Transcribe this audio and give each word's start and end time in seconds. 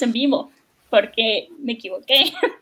estamos 0.00 0.02
en 0.02 0.12
vivo, 0.12 0.50
porque 0.88 1.48
me 1.58 1.72
equivoqué. 1.72 2.32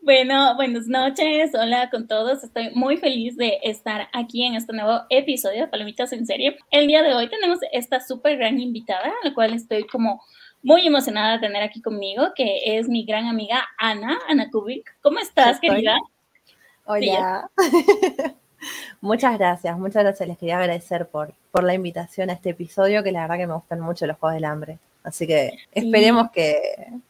Bueno, 0.00 0.54
buenas 0.56 0.86
noches, 0.86 1.50
hola 1.54 1.90
con 1.90 2.06
todos. 2.08 2.42
Estoy 2.42 2.70
muy 2.74 2.96
feliz 2.96 3.36
de 3.36 3.58
estar 3.62 4.08
aquí 4.14 4.46
en 4.46 4.54
este 4.54 4.72
nuevo 4.72 5.02
episodio 5.10 5.60
de 5.60 5.68
Palomitas 5.68 6.12
en 6.14 6.24
Serie. 6.24 6.56
El 6.70 6.86
día 6.86 7.02
de 7.02 7.12
hoy 7.12 7.28
tenemos 7.28 7.58
esta 7.70 8.00
súper 8.00 8.38
gran 8.38 8.58
invitada, 8.58 9.12
la 9.22 9.34
cual 9.34 9.52
estoy 9.52 9.84
como 9.86 10.22
muy 10.62 10.86
emocionada 10.86 11.34
de 11.34 11.40
tener 11.40 11.62
aquí 11.62 11.82
conmigo, 11.82 12.28
que 12.34 12.78
es 12.78 12.88
mi 12.88 13.04
gran 13.04 13.26
amiga 13.26 13.68
Ana, 13.76 14.18
Ana 14.26 14.48
Kubik. 14.50 14.96
¿Cómo 15.02 15.18
estás, 15.18 15.60
querida? 15.60 15.98
Hola. 16.86 17.50
muchas 19.02 19.38
gracias, 19.38 19.78
muchas 19.78 20.02
gracias. 20.02 20.28
Les 20.28 20.38
quería 20.38 20.58
agradecer 20.58 21.08
por, 21.08 21.34
por 21.50 21.62
la 21.62 21.74
invitación 21.74 22.30
a 22.30 22.34
este 22.34 22.50
episodio, 22.50 23.02
que 23.02 23.12
la 23.12 23.22
verdad 23.22 23.36
que 23.36 23.46
me 23.48 23.54
gustan 23.54 23.80
mucho 23.80 24.06
los 24.06 24.16
Juegos 24.16 24.36
del 24.36 24.46
Hambre. 24.46 24.78
Así 25.04 25.26
que 25.26 25.58
esperemos 25.72 26.30
que 26.30 26.60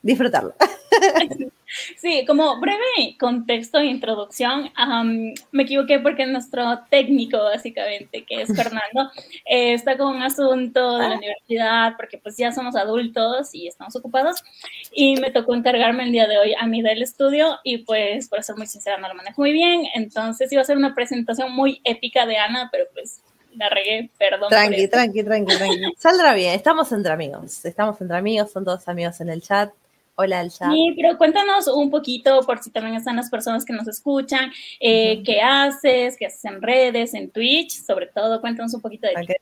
disfrutarlo. 0.03 0.55
Sí, 1.97 2.25
como 2.27 2.61
breve 2.61 3.17
contexto 3.19 3.79
e 3.79 3.87
introducción, 3.87 4.71
me 5.53 5.63
equivoqué 5.63 5.99
porque 6.01 6.27
nuestro 6.27 6.81
técnico, 6.91 7.39
básicamente, 7.39 8.25
que 8.25 8.43
es 8.43 8.55
Fernando, 8.55 9.11
eh, 9.47 9.73
está 9.73 9.97
con 9.97 10.17
un 10.17 10.23
asunto 10.23 10.99
de 10.99 11.09
la 11.09 11.17
universidad, 11.17 11.95
porque 11.97 12.19
pues 12.19 12.37
ya 12.37 12.53
somos 12.53 12.77
adultos 12.77 13.55
y 13.55 13.69
estamos 13.69 13.97
ocupados, 13.97 14.43
y 14.93 15.17
me 15.17 15.31
tocó 15.31 15.55
encargarme 15.55 16.05
el 16.05 16.13
día 16.13 16.27
de 16.27 16.39
hoy 16.39 16.55
a 16.59 16.67
mí 16.67 16.83
del 16.83 17.03
estudio, 17.03 17.59
y 17.65 17.79
pues, 17.79 18.29
por 18.29 18.43
ser 18.43 18.57
muy 18.57 18.67
sincera, 18.67 18.99
no 18.99 19.09
lo 19.09 19.15
manejo 19.15 19.41
muy 19.41 19.53
bien, 19.53 19.87
entonces 19.95 20.53
iba 20.53 20.61
a 20.61 20.67
ser 20.67 20.77
una 20.77 20.95
presentación 20.95 21.53
muy 21.53 21.81
épica 21.85 22.27
de 22.27 22.37
Ana, 22.37 22.69
pero 22.71 22.85
pues 22.93 23.23
la 23.57 23.69
regué, 23.69 24.11
perdón. 24.19 24.49
Tranqui, 24.49 24.89
tranqui, 24.89 25.23
tranqui, 25.23 25.57
tranqui. 25.57 25.95
Saldrá 25.99 26.35
bien, 26.35 26.55
estamos 26.55 26.91
entre 26.93 27.13
amigos, 27.13 27.65
estamos 27.65 28.01
entre 28.01 28.17
amigos, 28.17 28.51
son 28.51 28.65
todos 28.65 28.87
amigos 28.89 29.21
en 29.21 29.29
el 29.29 29.43
chat. 29.43 29.73
Hola, 30.15 30.41
el 30.43 30.51
chat. 30.51 30.71
Sí, 30.71 30.95
pero 30.97 31.17
cuéntanos 31.17 31.69
un 31.69 31.91
poquito, 31.91 32.43
por 32.43 32.63
si 32.63 32.71
también 32.71 32.97
están 32.97 33.17
las 33.17 33.31
personas 33.31 33.65
que 33.65 33.73
nos 33.73 33.89
escuchan, 33.89 34.53
eh, 34.79 35.23
qué 35.25 35.41
haces, 35.41 36.17
qué 36.19 36.27
haces 36.27 36.45
en 36.45 36.61
redes, 36.61 37.15
en 37.15 37.31
Twitch, 37.31 37.83
sobre 37.83 38.07
todo, 38.07 38.41
cuéntanos 38.41 38.75
un 38.75 38.81
poquito 38.81 39.09
de 39.09 39.15
ti. 39.15 39.35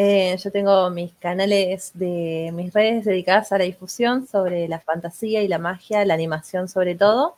Eh, 0.00 0.36
yo 0.42 0.52
tengo 0.52 0.90
mis 0.90 1.12
canales 1.14 1.90
de 1.94 2.50
mis 2.54 2.72
redes 2.72 3.04
dedicadas 3.04 3.50
a 3.50 3.58
la 3.58 3.64
difusión 3.64 4.28
sobre 4.28 4.68
la 4.68 4.78
fantasía 4.78 5.42
y 5.42 5.48
la 5.48 5.58
magia, 5.58 6.04
la 6.04 6.14
animación 6.14 6.68
sobre 6.68 6.94
todo. 6.94 7.36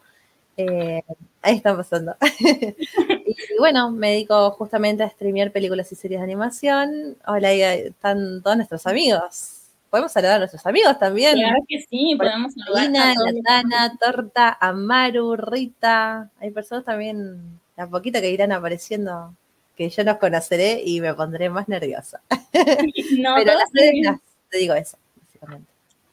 Eh, 0.58 1.02
ahí 1.40 1.56
están 1.56 1.78
pasando. 1.78 2.16
y, 3.48 3.58
bueno, 3.58 3.90
me 3.90 4.10
dedico 4.10 4.50
justamente 4.52 5.02
a 5.02 5.10
streamear 5.10 5.52
películas 5.52 5.90
y 5.92 5.94
series 5.94 6.20
de 6.20 6.24
animación. 6.24 7.16
Hola, 7.26 7.48
ahí 7.48 7.62
están 7.62 8.42
todos 8.42 8.56
nuestros 8.56 8.86
amigos. 8.86 9.60
Podemos 9.88 10.12
saludar 10.12 10.36
a 10.36 10.38
nuestros 10.38 10.64
amigos 10.66 10.98
también. 10.98 11.36
Claro 11.36 11.64
que 11.66 11.80
sí, 11.88 12.14
podemos 12.16 12.54
saludar. 12.54 12.84
Lina, 12.84 13.14
Latana, 13.14 13.96
Torta, 13.98 14.56
Amaru, 14.60 15.36
Rita. 15.36 16.30
Hay 16.38 16.50
personas 16.50 16.84
también, 16.84 17.60
a 17.76 17.86
poquito 17.86 18.20
que 18.20 18.30
irán 18.30 18.52
apareciendo, 18.52 19.34
que 19.76 19.90
yo 19.90 20.04
los 20.04 20.18
conoceré 20.18 20.82
y 20.84 21.00
me 21.00 21.14
pondré 21.14 21.50
más 21.50 21.68
nerviosa. 21.68 22.20
No, 23.18 23.34
Pero 23.36 23.54
las 23.54 23.70
te 23.72 24.58
digo 24.58 24.74
eso, 24.74 24.98
básicamente. 25.16 25.69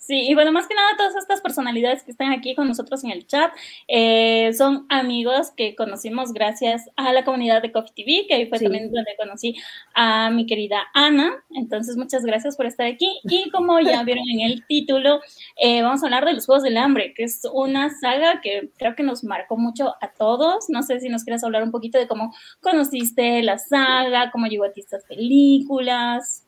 Sí, 0.07 0.25
y 0.29 0.35
bueno, 0.35 0.53
más 0.53 0.69
que 0.69 0.73
nada 0.73 0.95
todas 0.95 1.17
estas 1.17 1.41
personalidades 1.41 2.01
que 2.01 2.11
están 2.11 2.31
aquí 2.31 2.55
con 2.55 2.65
nosotros 2.65 3.03
en 3.03 3.11
el 3.11 3.27
chat 3.27 3.51
eh, 3.89 4.53
son 4.53 4.85
amigos 4.87 5.51
que 5.51 5.75
conocimos 5.75 6.31
gracias 6.31 6.89
a 6.95 7.11
la 7.11 7.25
comunidad 7.25 7.61
de 7.61 7.73
Coffee 7.73 7.91
TV, 7.93 8.25
que 8.25 8.35
ahí 8.35 8.45
fue 8.47 8.57
también 8.57 8.89
donde 8.89 9.17
conocí 9.19 9.57
a 9.93 10.29
mi 10.29 10.45
querida 10.45 10.77
Ana. 10.93 11.43
Entonces, 11.49 11.97
muchas 11.97 12.23
gracias 12.23 12.55
por 12.55 12.67
estar 12.67 12.87
aquí. 12.87 13.19
Y 13.25 13.49
como 13.49 13.81
ya 13.81 14.01
vieron 14.05 14.23
en 14.29 14.49
el 14.49 14.65
título, 14.65 15.19
eh, 15.57 15.81
vamos 15.81 16.01
a 16.01 16.05
hablar 16.05 16.23
de 16.23 16.35
los 16.35 16.45
Juegos 16.45 16.63
del 16.63 16.77
Hambre, 16.77 17.13
que 17.13 17.23
es 17.23 17.41
una 17.51 17.89
saga 17.99 18.39
que 18.39 18.71
creo 18.77 18.95
que 18.95 19.03
nos 19.03 19.25
marcó 19.25 19.57
mucho 19.57 19.93
a 19.99 20.13
todos. 20.13 20.69
No 20.69 20.83
sé 20.83 21.01
si 21.01 21.09
nos 21.09 21.25
quieres 21.25 21.43
hablar 21.43 21.63
un 21.63 21.71
poquito 21.71 21.97
de 21.97 22.07
cómo 22.07 22.33
conociste 22.61 23.43
la 23.43 23.57
saga, 23.57 24.31
cómo 24.31 24.47
llegó 24.47 24.63
a 24.63 24.71
ti 24.71 24.79
estas 24.79 25.03
películas. 25.03 26.46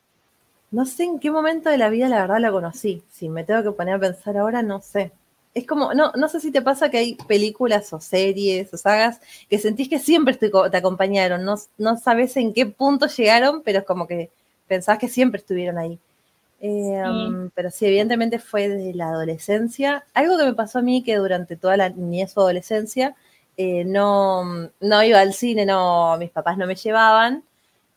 No 0.70 0.86
sé 0.86 1.04
en 1.04 1.18
qué 1.18 1.30
momento 1.30 1.68
de 1.68 1.78
la 1.78 1.88
vida 1.90 2.08
la 2.08 2.20
verdad 2.20 2.38
la 2.40 2.52
conocí. 2.52 3.02
Si 3.10 3.28
me 3.28 3.44
tengo 3.44 3.62
que 3.62 3.72
poner 3.72 3.94
a 3.94 3.98
pensar 3.98 4.36
ahora, 4.36 4.62
no 4.62 4.80
sé. 4.80 5.12
Es 5.52 5.66
como, 5.66 5.94
no, 5.94 6.12
no 6.12 6.28
sé 6.28 6.38
si 6.40 6.52
te 6.52 6.62
pasa 6.62 6.90
que 6.90 6.98
hay 6.98 7.14
películas 7.26 7.92
o 7.92 8.00
series 8.00 8.72
o 8.72 8.76
sagas 8.76 9.20
que 9.48 9.58
sentís 9.58 9.88
que 9.88 9.98
siempre 9.98 10.34
te, 10.34 10.50
acompañaron. 10.76 11.44
No, 11.44 11.56
no 11.76 11.96
sabes 11.98 12.36
en 12.36 12.54
qué 12.54 12.66
punto 12.66 13.06
llegaron, 13.08 13.62
pero 13.62 13.80
es 13.80 13.84
como 13.84 14.06
que 14.06 14.30
pensás 14.68 14.98
que 14.98 15.08
siempre 15.08 15.40
estuvieron 15.40 15.78
ahí. 15.78 15.98
Em, 16.60 17.50
pero 17.50 17.70
sí, 17.70 17.86
evidentemente 17.86 18.38
fue 18.38 18.68
desde 18.68 18.94
la 18.94 19.08
adolescencia. 19.08 20.04
Algo 20.14 20.38
que 20.38 20.44
me 20.44 20.54
pasó 20.54 20.78
a 20.78 20.82
mí 20.82 21.02
que 21.02 21.16
durante 21.16 21.56
toda 21.56 21.76
la 21.76 21.88
niñez 21.88 22.36
o 22.36 22.42
adolescencia 22.42 23.16
eh, 23.56 23.84
no, 23.84 24.44
no 24.80 25.02
iba 25.02 25.20
al 25.20 25.34
cine, 25.34 25.66
no, 25.66 26.16
mis 26.18 26.30
papás 26.30 26.56
no 26.58 26.66
me 26.66 26.76
llevaban. 26.76 27.42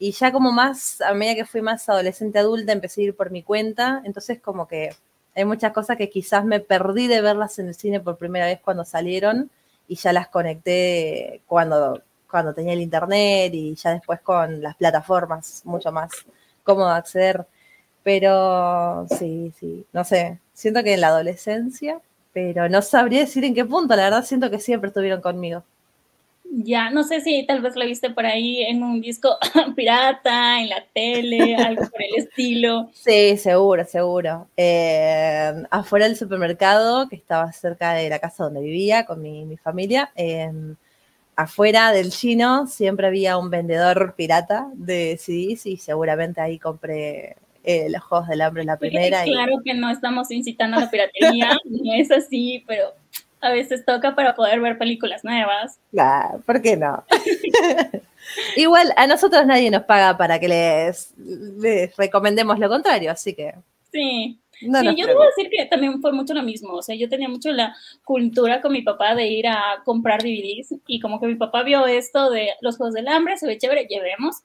Y 0.06 0.12
ya 0.12 0.34
como 0.34 0.52
más, 0.52 1.00
a 1.00 1.14
medida 1.14 1.34
que 1.36 1.46
fui 1.46 1.62
más 1.62 1.88
adolescente 1.88 2.38
adulta, 2.38 2.74
empecé 2.74 3.00
a 3.00 3.04
ir 3.06 3.16
por 3.16 3.32
mi 3.32 3.42
cuenta. 3.42 4.02
Entonces 4.04 4.42
como 4.42 4.68
que 4.68 4.90
hay 5.34 5.46
muchas 5.46 5.72
cosas 5.72 5.96
que 5.96 6.10
quizás 6.10 6.44
me 6.44 6.60
perdí 6.60 7.08
de 7.08 7.22
verlas 7.22 7.58
en 7.58 7.70
el 7.70 7.74
cine 7.74 8.02
por 8.02 8.18
primera 8.18 8.48
vez 8.48 8.60
cuando 8.62 8.84
salieron 8.84 9.50
y 9.88 9.96
ya 9.96 10.12
las 10.12 10.28
conecté 10.28 11.42
cuando, 11.48 12.02
cuando 12.30 12.54
tenía 12.54 12.74
el 12.74 12.82
internet 12.82 13.54
y 13.54 13.76
ya 13.76 13.94
después 13.94 14.20
con 14.20 14.62
las 14.62 14.76
plataformas, 14.76 15.62
mucho 15.64 15.90
más 15.94 16.12
cómodo 16.66 16.90
acceder. 16.90 17.48
Pero 18.04 19.08
sí, 19.08 19.54
sí, 19.58 19.86
no 19.94 20.04
sé, 20.04 20.38
siento 20.54 20.84
que 20.84 20.96
en 20.96 21.02
la 21.02 21.08
adolescencia, 21.08 22.02
pero 22.34 22.68
no 22.68 22.82
sabría 22.82 23.22
decir 23.22 23.46
en 23.46 23.56
qué 23.56 23.64
punto, 23.64 23.96
la 23.96 24.04
verdad 24.04 24.26
siento 24.26 24.52
que 24.52 24.60
siempre 24.60 24.90
estuvieron 24.90 25.22
conmigo. 25.22 25.64
Ya, 26.56 26.92
no 26.92 27.04
sé 27.04 27.22
si 27.22 27.48
tal 27.48 27.62
vez 27.62 27.76
lo 27.76 27.84
viste 27.84 28.12
por 28.12 28.28
ahí 28.28 28.62
en 28.62 28.84
un 28.84 29.02
disco 29.02 29.38
pirata, 29.76 30.62
en 30.62 30.70
la 30.70 30.86
tele, 30.94 31.56
algo 31.56 31.90
por 31.90 32.04
el 32.04 32.24
estilo. 32.24 32.92
Sí, 32.94 33.38
seguro, 33.38 33.84
seguro. 33.86 34.48
Eh, 34.56 35.52
afuera 35.72 36.08
del 36.08 36.16
supermercado, 36.16 37.10
que 37.10 37.16
estaba 37.16 37.52
cerca 37.52 37.94
de 37.94 38.08
la 38.08 38.20
casa 38.20 38.44
donde 38.44 38.62
vivía 38.62 39.06
con 39.06 39.20
mi, 39.22 39.58
familia, 39.58 40.12
em, 40.14 40.76
afuera 41.36 41.92
del 41.92 42.12
chino 42.12 42.68
siempre 42.68 43.08
había 43.08 43.38
un 43.38 43.50
vendedor 43.50 44.14
pirata 44.16 44.68
de 44.76 45.18
CDs 45.18 45.66
y 45.66 45.78
seguramente 45.78 46.40
ahí 46.40 46.60
compré 46.60 47.36
eh, 47.64 47.90
los 47.90 48.04
Juegos 48.04 48.28
del 48.28 48.42
Hambre 48.42 48.64
la 48.64 48.78
primera. 48.78 49.24
claro 49.24 49.56
que 49.66 49.74
no 49.74 49.90
estamos 49.90 50.30
incitando 50.30 50.78
a 50.78 50.82
la 50.82 50.92
piratería, 50.92 51.58
no 51.66 51.94
es 51.96 52.12
así, 52.12 52.64
pero 52.68 52.94
a 53.44 53.52
veces 53.52 53.86
toca 53.86 54.16
para 54.16 54.36
poder 54.36 54.60
ver 54.62 54.78
películas 54.78 55.24
nuevas. 55.24 55.80
Claro, 55.92 56.42
¿por 56.46 56.62
qué 56.62 56.78
no? 56.78 57.04
Igual 58.56 58.94
a 58.96 59.08
nosotros 59.08 59.46
nadie 59.46 59.70
nos 59.70 59.84
paga 59.84 60.18
para 60.18 60.40
que 60.40 60.48
les, 60.48 61.14
recomendemos 61.98 62.60
lo 62.60 62.70
contrario, 62.70 63.12
así 63.12 63.34
que. 63.34 63.54
Sí. 63.92 64.40
sí, 64.60 64.96
yo 64.96 65.06
debo 65.06 65.24
decir 65.24 65.50
que 65.52 65.66
también 65.66 66.02
fue 66.02 66.12
mucho 66.12 66.34
lo 66.34 66.42
mismo. 66.42 66.74
O 66.74 66.82
sea, 66.82 66.96
yo 66.96 67.10
tenía 67.10 67.30
mucho 67.30 67.52
la 67.52 67.76
cultura 68.04 68.62
con 68.62 68.72
mi 68.72 68.82
papá 68.82 69.14
de 69.14 69.28
ir 69.28 69.48
a 69.48 69.82
comprar 69.86 70.24
DVDs 70.24 70.74
y 70.88 71.00
como 71.00 71.20
que 71.20 71.28
mi 71.28 71.36
papá 71.36 71.64
vio 71.64 71.86
esto 71.86 72.32
de 72.32 72.50
los 72.62 72.78
Juegos 72.78 72.96
del 72.96 73.08
Hambre, 73.08 73.38
se 73.38 73.46
ve 73.46 73.58
chévere, 73.58 73.86
llevemos. 73.88 74.38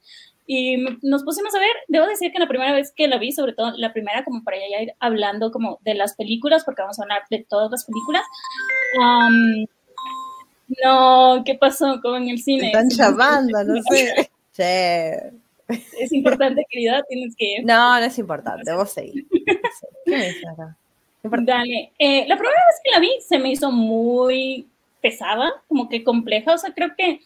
Y 0.51 0.79
nos 1.03 1.25
pusimos 1.25 1.55
a 1.55 1.59
ver, 1.59 1.77
debo 1.89 2.07
decir 2.07 2.33
que 2.33 2.39
la 2.39 2.49
primera 2.49 2.73
vez 2.73 2.91
que 2.97 3.07
la 3.07 3.19
vi, 3.19 3.33
sobre 3.33 3.53
todo 3.53 3.73
la 3.77 3.93
primera 3.93 4.25
como 4.25 4.43
para 4.43 4.57
ya 4.57 4.81
ir 4.81 4.95
hablando 4.99 5.53
como 5.53 5.79
de 5.85 5.93
las 5.93 6.15
películas, 6.15 6.65
porque 6.65 6.81
vamos 6.81 6.99
a 6.99 7.03
hablar 7.03 7.25
de 7.29 7.45
todas 7.47 7.71
las 7.71 7.85
películas. 7.85 8.23
no, 10.83 11.43
¿qué 11.45 11.55
pasó 11.55 12.01
con 12.01 12.27
el 12.27 12.39
cine? 12.39 12.69
Están 12.69 12.89
llamando, 12.89 13.63
no 13.63 13.83
sé. 13.83 15.35
Es 15.69 16.13
importante, 16.13 16.65
querida, 16.71 17.03
tienes 17.07 17.37
que... 17.37 17.63
No, 17.63 18.01
no 18.01 18.07
es 18.07 18.19
importante, 18.19 18.73
vos 18.73 18.91
seguís. 18.91 19.27
¿Qué 20.07 21.29
me 21.29 21.45
Dale. 21.45 21.93
Eh, 21.99 22.25
la 22.27 22.39
primera 22.39 22.59
vez 22.71 22.81
que 22.83 22.91
la 22.91 23.01
vi 23.01 23.11
se 23.21 23.39
me 23.39 23.51
hizo 23.51 23.71
muy 23.71 24.67
pesada, 25.03 25.53
como 25.69 25.91
que 25.91 26.03
compleja, 26.03 26.55
o 26.55 26.59
sea, 26.59 26.73
creo 26.73 26.95
que 26.97 27.21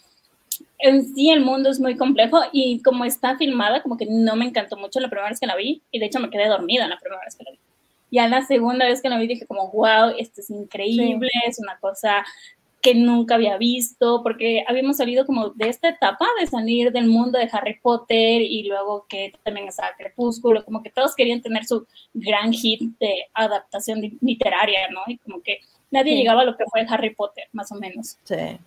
en 0.78 1.14
sí 1.14 1.30
el 1.30 1.40
mundo 1.40 1.70
es 1.70 1.80
muy 1.80 1.96
complejo 1.96 2.40
y 2.52 2.80
como 2.82 3.04
está 3.04 3.36
filmada, 3.36 3.82
como 3.82 3.96
que 3.96 4.06
no 4.06 4.36
me 4.36 4.46
encantó 4.46 4.76
mucho 4.76 5.00
la 5.00 5.08
primera 5.08 5.28
vez 5.28 5.40
que 5.40 5.46
la 5.46 5.56
vi 5.56 5.82
y 5.90 5.98
de 5.98 6.06
hecho 6.06 6.20
me 6.20 6.30
quedé 6.30 6.48
dormida 6.48 6.88
la 6.88 6.98
primera 6.98 7.22
vez 7.24 7.36
que 7.36 7.44
la 7.44 7.50
vi. 7.52 7.58
Ya 8.10 8.28
la 8.28 8.42
segunda 8.42 8.86
vez 8.86 9.00
que 9.00 9.08
la 9.08 9.18
vi 9.18 9.26
dije 9.26 9.46
como, 9.46 9.70
wow, 9.70 10.14
esto 10.18 10.40
es 10.40 10.50
increíble, 10.50 11.30
es 11.46 11.58
una 11.58 11.78
cosa 11.78 12.24
que 12.82 12.94
nunca 12.96 13.36
había 13.36 13.56
visto, 13.56 14.22
porque 14.24 14.64
habíamos 14.66 14.96
salido 14.96 15.24
como 15.24 15.50
de 15.50 15.68
esta 15.68 15.88
etapa 15.88 16.26
de 16.40 16.48
salir 16.48 16.90
del 16.90 17.06
mundo 17.06 17.38
de 17.38 17.48
Harry 17.52 17.78
Potter 17.80 18.42
y 18.42 18.64
luego 18.64 19.06
que 19.08 19.32
también 19.44 19.68
estaba 19.68 19.94
Crepúsculo, 19.96 20.64
como 20.64 20.82
que 20.82 20.90
todos 20.90 21.14
querían 21.14 21.40
tener 21.40 21.64
su 21.64 21.86
gran 22.12 22.52
hit 22.52 22.82
de 22.98 23.28
adaptación 23.34 24.02
literaria, 24.20 24.90
¿no? 24.90 25.00
Y 25.06 25.16
como 25.18 25.40
que 25.40 25.60
nadie 25.92 26.16
llegaba 26.16 26.42
a 26.42 26.44
lo 26.44 26.56
que 26.56 26.64
fue 26.64 26.84
Harry 26.88 27.14
Potter, 27.14 27.44
más 27.52 27.70
o 27.70 27.76
menos. 27.76 28.18
Sí. 28.24 28.58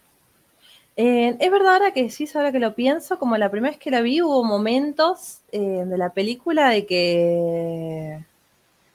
Eh, 0.98 1.36
es 1.40 1.52
verdad 1.52 1.74
ahora 1.74 1.92
que 1.92 2.10
sí, 2.10 2.28
ahora 2.36 2.52
que 2.52 2.60
lo 2.60 2.74
pienso, 2.74 3.20
como 3.20 3.38
la 3.38 3.52
primera 3.52 3.72
vez 3.72 3.80
que 3.80 3.92
la 3.92 4.02
vi 4.02 4.22
hubo 4.22 4.44
momentos 4.46 5.40
eh, 5.52 5.84
de 5.86 5.98
la 5.98 6.12
película 6.12 6.70
de 6.70 6.86
que 6.86 8.26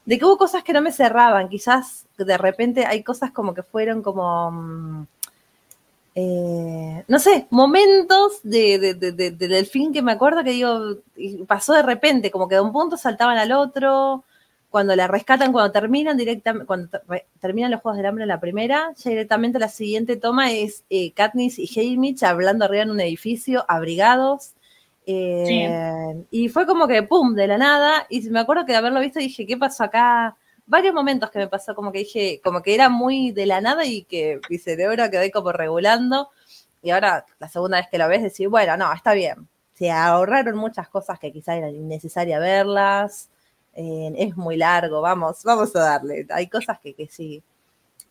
de 0.07 0.19
que 0.19 0.25
hubo 0.25 0.39
cosas 0.39 0.65
que 0.65 0.73
no 0.73 0.83
me 0.83 0.93
cerraban, 0.93 1.49
quizás 1.49 2.07
de 2.19 2.39
repente 2.39 2.87
hay 2.87 3.03
cosas 3.03 3.31
como 3.33 3.55
que 3.55 3.63
fueron 3.63 4.03
como... 4.03 4.51
Mm, 4.51 5.07
eh, 6.17 7.05
no 7.07 7.19
sé, 7.21 7.47
momentos 7.51 8.41
de, 8.43 8.95
del 8.95 9.67
film 9.67 9.93
que 9.93 10.03
me 10.03 10.13
acuerdo 10.13 10.43
que 10.43 10.51
digo, 10.51 10.97
pasó 11.47 11.73
de 11.73 11.83
repente, 11.83 12.31
como 12.33 12.49
que 12.49 12.57
de 12.57 12.61
un 12.61 12.73
punto 12.73 12.97
saltaban 12.97 13.39
al 13.39 13.53
otro, 13.53 14.25
cuando 14.71 14.95
la 14.95 15.09
rescatan, 15.09 15.53
cuando 15.53 15.73
terminan 15.73 16.17
directamente, 16.17 16.65
cuando 16.65 17.01
terminan 17.41 17.73
los 17.73 17.81
Juegos 17.81 17.97
del 17.97 18.07
Hambre 18.07 18.25
la 18.25 18.39
primera, 18.39 18.93
ya 18.97 19.11
directamente 19.11 19.59
la 19.59 19.69
siguiente 19.69 20.17
toma 20.17 20.53
es 20.53 20.85
eh, 20.89 21.13
Katniss 21.13 21.59
y 21.59 21.69
Haymitch 21.79 22.23
hablando 22.23 22.65
arriba 22.65 22.85
en 22.85 22.93
un 22.93 23.01
edificio, 23.01 23.65
abrigados. 23.69 24.55
Eh, 25.07 26.25
y 26.31 26.49
fue 26.51 26.67
como 26.67 26.87
que, 26.87 27.03
¡pum!, 27.03 27.35
de 27.35 27.49
la 27.49 27.59
nada. 27.59 28.07
Y 28.09 28.31
me 28.31 28.39
acuerdo 28.39 28.65
que 28.65 28.73
de 28.73 28.79
haberlo 28.79 29.01
visto 29.01 29.19
dije, 29.19 29.45
¿qué 29.45 29.57
pasó 29.57 29.85
acá? 29.85 30.37
Varios 30.67 30.95
momentos 30.95 31.33
que 31.33 31.41
me 31.41 31.49
pasó, 31.49 31.75
como 31.75 31.91
que 31.91 31.99
dije, 32.01 32.41
como 32.45 32.63
que 32.63 32.73
era 32.73 32.89
muy 32.89 33.33
de 33.33 33.47
la 33.47 33.61
nada 33.61 33.85
y 33.85 34.05
que 34.05 34.41
mi 34.49 34.59
cerebro 34.59 35.11
quedó 35.11 35.29
como 35.33 35.51
regulando. 35.51 36.31
Y 36.81 36.91
ahora, 36.91 37.27
la 37.41 37.49
segunda 37.49 37.79
vez 37.79 37.89
que 37.91 37.99
lo 37.99 38.07
ves, 38.07 38.23
decir, 38.23 38.49
bueno, 38.49 38.77
no, 38.77 38.93
está 38.93 39.15
bien. 39.15 39.49
Se 39.75 39.91
ahorraron 39.91 40.57
muchas 40.57 40.89
cosas 40.89 41.19
que 41.19 41.33
quizá 41.33 41.57
era 41.57 41.71
innecesaria 41.71 42.39
verlas 42.39 43.31
es 43.75 44.37
muy 44.37 44.57
largo, 44.57 45.01
vamos, 45.01 45.43
vamos 45.45 45.75
a 45.77 45.81
darle. 45.81 46.27
Hay 46.31 46.49
cosas 46.49 46.79
que, 46.81 46.95
que 46.95 47.07
sí. 47.07 47.43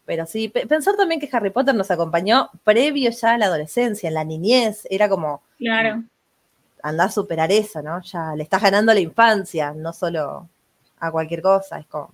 Pero 0.06 0.25
sí, 0.25 0.50
pensar 0.50 0.95
también 0.95 1.21
que 1.21 1.29
Harry 1.31 1.51
Potter 1.51 1.75
nos 1.75 1.91
acompañó 1.91 2.50
previo 2.63 3.11
ya 3.11 3.33
a 3.33 3.38
la 3.38 3.45
adolescencia, 3.45 4.07
en 4.07 4.15
la 4.15 4.23
niñez, 4.23 4.88
era 4.89 5.07
como... 5.07 5.44
Claro. 5.57 6.03
Andar 6.81 7.09
a 7.09 7.11
superar 7.11 7.51
eso, 7.51 7.81
¿no? 7.81 8.01
Ya 8.01 8.33
le 8.35 8.44
estás 8.44 8.61
ganando 8.61 8.94
la 8.94 9.01
infancia, 9.01 9.73
no 9.73 9.94
solo 9.94 10.47
a 11.00 11.11
cualquier 11.11 11.41
cosa, 11.41 11.79
es 11.79 11.85
como... 11.85 12.09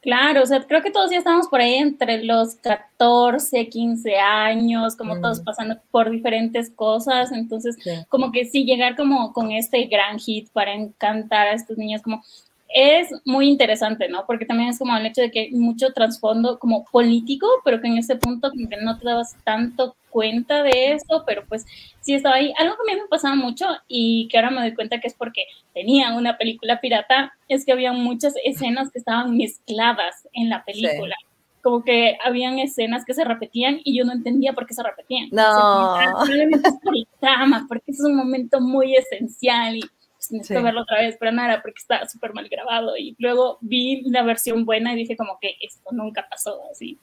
Claro, 0.00 0.42
o 0.44 0.46
sea, 0.46 0.62
creo 0.62 0.80
que 0.80 0.92
todos 0.92 1.10
ya 1.10 1.18
estamos 1.18 1.48
por 1.48 1.60
ahí 1.60 1.74
entre 1.74 2.22
los 2.22 2.54
14, 2.56 3.68
15 3.68 4.16
años, 4.16 4.96
como 4.96 5.20
todos 5.20 5.40
mm. 5.40 5.44
pasando 5.44 5.76
por 5.90 6.08
diferentes 6.10 6.70
cosas, 6.70 7.32
entonces 7.32 7.76
como 8.08 8.30
que 8.30 8.44
sí, 8.44 8.64
llegar 8.64 8.94
como 8.94 9.32
con 9.32 9.50
este 9.50 9.86
gran 9.86 10.20
hit 10.20 10.50
para 10.52 10.72
encantar 10.72 11.48
a 11.48 11.52
estos 11.52 11.76
niños, 11.78 12.00
como 12.02 12.22
es 12.68 13.08
muy 13.24 13.48
interesante, 13.48 14.08
¿no? 14.08 14.24
Porque 14.26 14.44
también 14.44 14.70
es 14.70 14.78
como 14.78 14.96
el 14.96 15.06
hecho 15.06 15.22
de 15.22 15.30
que 15.30 15.40
hay 15.40 15.50
mucho 15.52 15.92
trasfondo 15.92 16.58
como 16.58 16.84
político, 16.84 17.46
pero 17.64 17.80
que 17.80 17.88
en 17.88 17.98
ese 17.98 18.16
punto 18.16 18.50
no 18.82 18.98
te 18.98 19.06
dabas 19.06 19.36
tanto 19.44 19.96
cuenta 20.10 20.62
de 20.62 20.92
eso, 20.92 21.24
pero 21.26 21.44
pues 21.48 21.64
sí 22.00 22.14
estaba 22.14 22.36
ahí. 22.36 22.52
Algo 22.58 22.74
que 22.76 22.92
a 22.92 22.94
mí 22.94 23.00
me 23.00 23.08
pasaba 23.08 23.34
mucho 23.34 23.66
y 23.86 24.28
que 24.28 24.38
ahora 24.38 24.50
me 24.50 24.60
doy 24.60 24.74
cuenta 24.74 25.00
que 25.00 25.08
es 25.08 25.14
porque 25.14 25.44
tenía 25.74 26.14
una 26.14 26.36
película 26.36 26.80
pirata, 26.80 27.32
es 27.48 27.64
que 27.64 27.72
había 27.72 27.92
muchas 27.92 28.34
escenas 28.44 28.90
que 28.90 28.98
estaban 28.98 29.36
mezcladas 29.36 30.28
en 30.32 30.48
la 30.48 30.64
película. 30.64 31.16
Como 31.62 31.82
que 31.84 32.16
habían 32.24 32.58
escenas 32.58 33.04
que 33.04 33.14
se 33.14 33.24
repetían 33.24 33.80
y 33.84 33.96
yo 33.96 34.04
no 34.04 34.12
entendía 34.12 34.52
por 34.52 34.66
qué 34.66 34.74
se 34.74 34.82
repetían. 34.82 35.28
No. 35.32 35.96
Probablemente 36.04 36.68
es 36.68 36.74
por 36.82 36.96
el 36.96 37.06
trama, 37.20 37.66
porque 37.68 37.90
es 37.90 38.00
un 38.00 38.14
momento 38.14 38.60
muy 38.60 38.94
esencial 38.94 39.76
y 39.76 39.82
necesito 40.30 40.62
verlo 40.62 40.82
otra 40.82 41.00
vez, 41.00 41.16
pero 41.18 41.32
nada, 41.32 41.62
porque 41.62 41.78
está 41.78 42.06
súper 42.08 42.34
mal 42.34 42.48
grabado. 42.48 42.96
Y 42.96 43.16
luego 43.18 43.58
vi 43.60 44.02
la 44.10 44.22
versión 44.22 44.64
buena 44.64 44.92
y 44.92 44.96
dije 44.96 45.16
como 45.16 45.38
que 45.40 45.56
esto 45.60 45.90
nunca 45.92 46.26
pasó 46.28 46.60
así. 46.70 46.98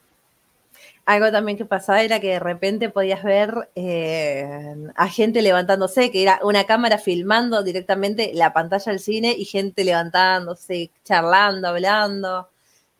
Algo 1.05 1.31
también 1.31 1.57
que 1.57 1.65
pasaba 1.65 2.01
era 2.01 2.19
que 2.19 2.29
de 2.29 2.39
repente 2.39 2.89
podías 2.89 3.23
ver 3.23 3.69
eh, 3.75 4.75
a 4.95 5.07
gente 5.07 5.43
levantándose, 5.43 6.11
que 6.11 6.23
era 6.23 6.39
una 6.43 6.65
cámara 6.65 6.97
filmando 6.97 7.61
directamente 7.63 8.31
la 8.33 8.53
pantalla 8.53 8.91
del 8.91 8.99
cine 8.99 9.35
y 9.37 9.45
gente 9.45 9.83
levantándose, 9.83 10.89
charlando, 11.03 11.67
hablando. 11.67 12.49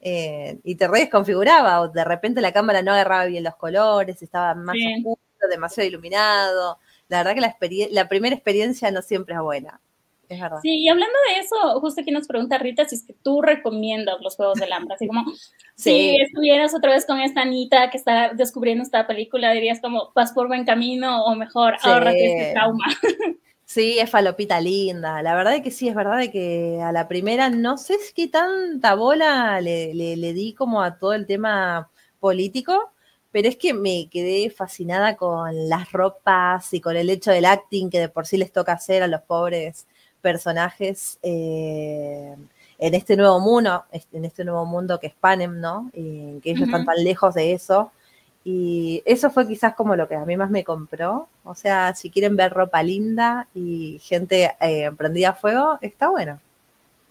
Eh, 0.02 0.60
y 0.64 0.76
te 0.76 0.88
desconfiguraba, 0.88 1.82
o 1.82 1.88
de 1.88 2.04
repente 2.04 2.42
la 2.42 2.54
cámara 2.54 2.84
no 2.84 2.92
agarraba 2.92 3.26
bien 3.26 3.44
los 3.44 3.56
colores, 3.56 4.22
estaba 4.22 4.54
más 4.54 4.76
oscuro, 4.98 5.20
demasiado 5.50 5.90
iluminado. 5.90 6.78
La 7.08 7.24
verdad 7.24 7.34
que 7.34 7.42
la, 7.42 7.58
la 7.92 8.08
primera 8.08 8.36
experiencia 8.36 8.92
no 8.92 9.02
siempre 9.02 9.34
es 9.34 9.42
buena. 9.42 9.80
Sí, 10.62 10.80
y 10.80 10.90
hablando 10.90 11.16
de 11.30 11.40
eso, 11.40 11.80
justo 11.80 12.02
aquí 12.02 12.12
nos 12.12 12.28
pregunta 12.28 12.58
Rita 12.58 12.86
si 12.86 12.96
es 12.96 13.06
que 13.06 13.14
tú 13.14 13.42
recomiendas 13.42 14.20
los 14.22 14.36
Juegos 14.36 14.60
del 14.60 14.74
Hambre, 14.74 14.96
así 14.96 15.08
como 15.08 15.24
si 15.76 16.18
estuvieras 16.18 16.74
otra 16.76 16.92
vez 16.92 17.06
con 17.06 17.20
esta 17.20 17.42
Anita 17.42 17.90
que 17.90 17.98
está 17.98 18.34
descubriendo 18.34 18.84
esta 18.84 19.08
película, 19.08 19.52
dirías 19.52 19.80
como, 19.82 20.12
vas 20.16 20.32
por 20.34 20.48
buen 20.48 20.66
camino 20.66 21.26
o 21.26 21.36
mejor, 21.36 21.76
sí. 21.82 21.90
este 21.90 22.52
trauma. 22.54 22.86
Sí, 23.68 23.98
es 23.98 24.12
falopita 24.12 24.62
linda. 24.62 25.24
La 25.24 25.34
verdad 25.34 25.56
es 25.56 25.64
que 25.64 25.72
sí, 25.72 25.88
es 25.88 25.96
verdad 25.96 26.20
de 26.20 26.32
que 26.32 26.80
a 26.84 26.92
la 26.92 27.08
primera 27.08 27.50
no 27.50 27.78
sé 27.78 27.98
si 27.98 28.14
qué 28.14 28.28
tanta 28.28 28.94
bola 28.94 29.60
le, 29.60 29.94
le 29.96 30.34
di 30.34 30.54
como 30.54 30.84
a 30.84 31.00
todo 31.00 31.14
el 31.14 31.26
tema 31.26 31.90
político, 32.20 32.92
pero 33.32 33.50
es 33.50 33.58
que 33.58 33.74
me 33.74 34.08
quedé 34.10 34.50
fascinada 34.50 35.18
con 35.18 35.68
las 35.68 35.92
ropas 35.92 36.74
y 36.74 36.80
con 36.80 36.96
el 36.96 37.10
hecho 37.10 37.32
del 37.32 37.44
acting 37.46 37.90
que 37.90 38.00
de 38.00 38.08
por 38.08 38.28
sí 38.28 38.38
les 38.38 38.52
toca 38.52 38.72
hacer 38.72 39.04
a 39.04 39.08
los 39.08 39.24
pobres 39.24 39.88
personajes 40.26 41.20
eh, 41.22 42.36
en 42.80 42.96
este 42.96 43.16
nuevo 43.16 43.40
mundo, 43.40 43.84
en 44.12 44.26
este 44.26 44.44
nuevo 44.44 44.66
mundo 44.66 45.00
que 45.00 45.06
es 45.06 45.14
Panem, 45.14 45.62
¿no? 45.62 45.92
Y 45.94 46.40
que 46.40 46.50
ellos 46.50 46.64
están 46.64 46.84
tan 46.84 47.04
lejos 47.04 47.36
de 47.36 47.54
eso. 47.54 47.92
Y 48.44 49.04
eso 49.06 49.30
fue 49.30 49.48
quizás 49.48 49.76
como 49.76 49.96
lo 49.96 50.08
que 50.08 50.16
a 50.16 50.26
mí 50.26 50.36
más 50.36 50.50
me 50.50 50.64
compró. 50.64 51.28
O 51.44 51.54
sea, 51.54 51.94
si 51.94 52.10
quieren 52.10 52.36
ver 52.36 52.54
ropa 52.54 52.82
linda 52.82 53.48
y 53.54 54.00
gente 54.02 54.56
eh, 54.60 54.90
prendida 54.98 55.30
a 55.30 55.34
fuego, 55.36 55.78
está 55.82 56.10
bueno. 56.10 56.40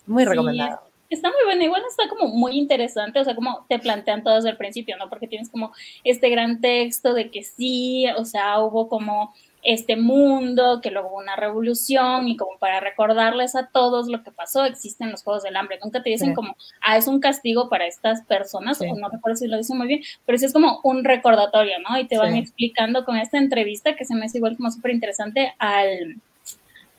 Muy 0.06 0.24
recomendado. 0.24 0.80
Está 1.08 1.28
muy 1.28 1.44
bueno, 1.44 1.62
igual 1.62 1.82
está 1.88 2.08
como 2.08 2.26
muy 2.34 2.58
interesante, 2.58 3.20
o 3.20 3.24
sea, 3.24 3.36
como 3.36 3.64
te 3.68 3.78
plantean 3.78 4.24
todo 4.24 4.34
desde 4.34 4.50
el 4.50 4.56
principio, 4.56 4.96
¿no? 4.96 5.08
Porque 5.08 5.28
tienes 5.28 5.48
como 5.48 5.72
este 6.02 6.30
gran 6.30 6.60
texto 6.60 7.14
de 7.14 7.30
que 7.30 7.44
sí, 7.44 8.06
o 8.16 8.24
sea, 8.24 8.58
hubo 8.58 8.88
como 8.88 9.32
este 9.64 9.96
mundo, 9.96 10.80
que 10.82 10.90
luego 10.90 11.08
hubo 11.08 11.18
una 11.18 11.36
revolución 11.36 12.28
y 12.28 12.36
como 12.36 12.58
para 12.58 12.80
recordarles 12.80 13.56
a 13.56 13.68
todos 13.68 14.08
lo 14.08 14.22
que 14.22 14.30
pasó, 14.30 14.64
existen 14.66 15.10
los 15.10 15.22
Juegos 15.22 15.42
del 15.42 15.56
Hambre. 15.56 15.78
Nunca 15.82 16.02
te 16.02 16.10
dicen 16.10 16.34
como, 16.34 16.54
ah, 16.82 16.98
es 16.98 17.08
un 17.08 17.18
castigo 17.18 17.70
para 17.70 17.86
estas 17.86 18.22
personas, 18.24 18.80
o 18.82 18.84
no 18.84 19.08
recuerdo 19.08 19.36
si 19.36 19.48
lo 19.48 19.56
dicen 19.56 19.78
muy 19.78 19.86
bien, 19.86 20.02
pero 20.26 20.36
sí 20.38 20.44
es 20.44 20.52
como 20.52 20.80
un 20.84 21.02
recordatorio, 21.02 21.76
¿no? 21.88 21.98
Y 21.98 22.06
te 22.06 22.18
van 22.18 22.36
explicando 22.36 23.06
con 23.06 23.16
esta 23.16 23.38
entrevista 23.38 23.96
que 23.96 24.04
se 24.04 24.14
me 24.14 24.26
hace 24.26 24.38
igual 24.38 24.56
como 24.56 24.70
súper 24.70 24.92
interesante 24.92 25.54
al, 25.58 26.16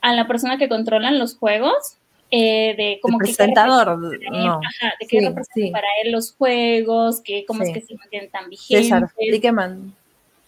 a 0.02 0.14
la 0.14 0.28
persona 0.28 0.58
que 0.58 0.68
controlan 0.68 1.20
los 1.20 1.38
juegos. 1.38 1.98
Eh, 2.32 2.74
de 2.76 3.00
como 3.04 3.20
el 3.20 3.26
presentador, 3.26 4.00
no. 4.00 4.60
de 5.00 5.08
qué 5.08 5.22
representa 5.22 5.72
para 5.72 5.88
él 6.04 6.12
los 6.12 6.34
juegos, 6.34 7.22
que 7.22 7.46
cómo 7.46 7.62
es 7.62 7.72
que 7.72 7.82
se 7.82 7.96
mantienen 7.96 8.32
tan 8.32 8.50
vigentes. 8.50 8.86
César 8.86 9.08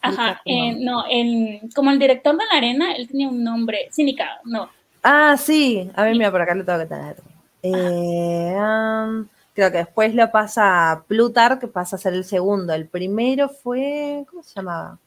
Ajá, 0.09 0.41
eh, 0.45 0.75
no, 0.79 1.05
el, 1.09 1.61
como 1.75 1.91
el 1.91 1.99
director 1.99 2.37
de 2.37 2.43
la 2.51 2.57
arena, 2.57 2.93
él 2.93 3.07
tenía 3.07 3.27
un 3.27 3.43
nombre, 3.43 3.89
Cínica, 3.91 4.39
no. 4.43 4.69
Ah, 5.03 5.35
sí, 5.37 5.89
a 5.95 6.03
ver, 6.03 6.13
mira, 6.13 6.31
por 6.31 6.41
acá 6.41 6.55
lo 6.55 6.65
tengo 6.65 6.79
que 6.79 6.85
tener. 6.85 7.15
Eh, 7.63 8.55
creo 9.53 9.71
que 9.71 9.77
después 9.77 10.13
lo 10.13 10.31
pasa 10.31 10.91
a 10.91 11.03
Plutar, 11.03 11.59
que 11.59 11.67
pasa 11.67 11.95
a 11.95 11.99
ser 11.99 12.13
el 12.13 12.25
segundo. 12.25 12.73
El 12.73 12.87
primero 12.87 13.49
fue, 13.49 14.25
¿cómo 14.29 14.43
se 14.43 14.55
llamaba? 14.55 14.99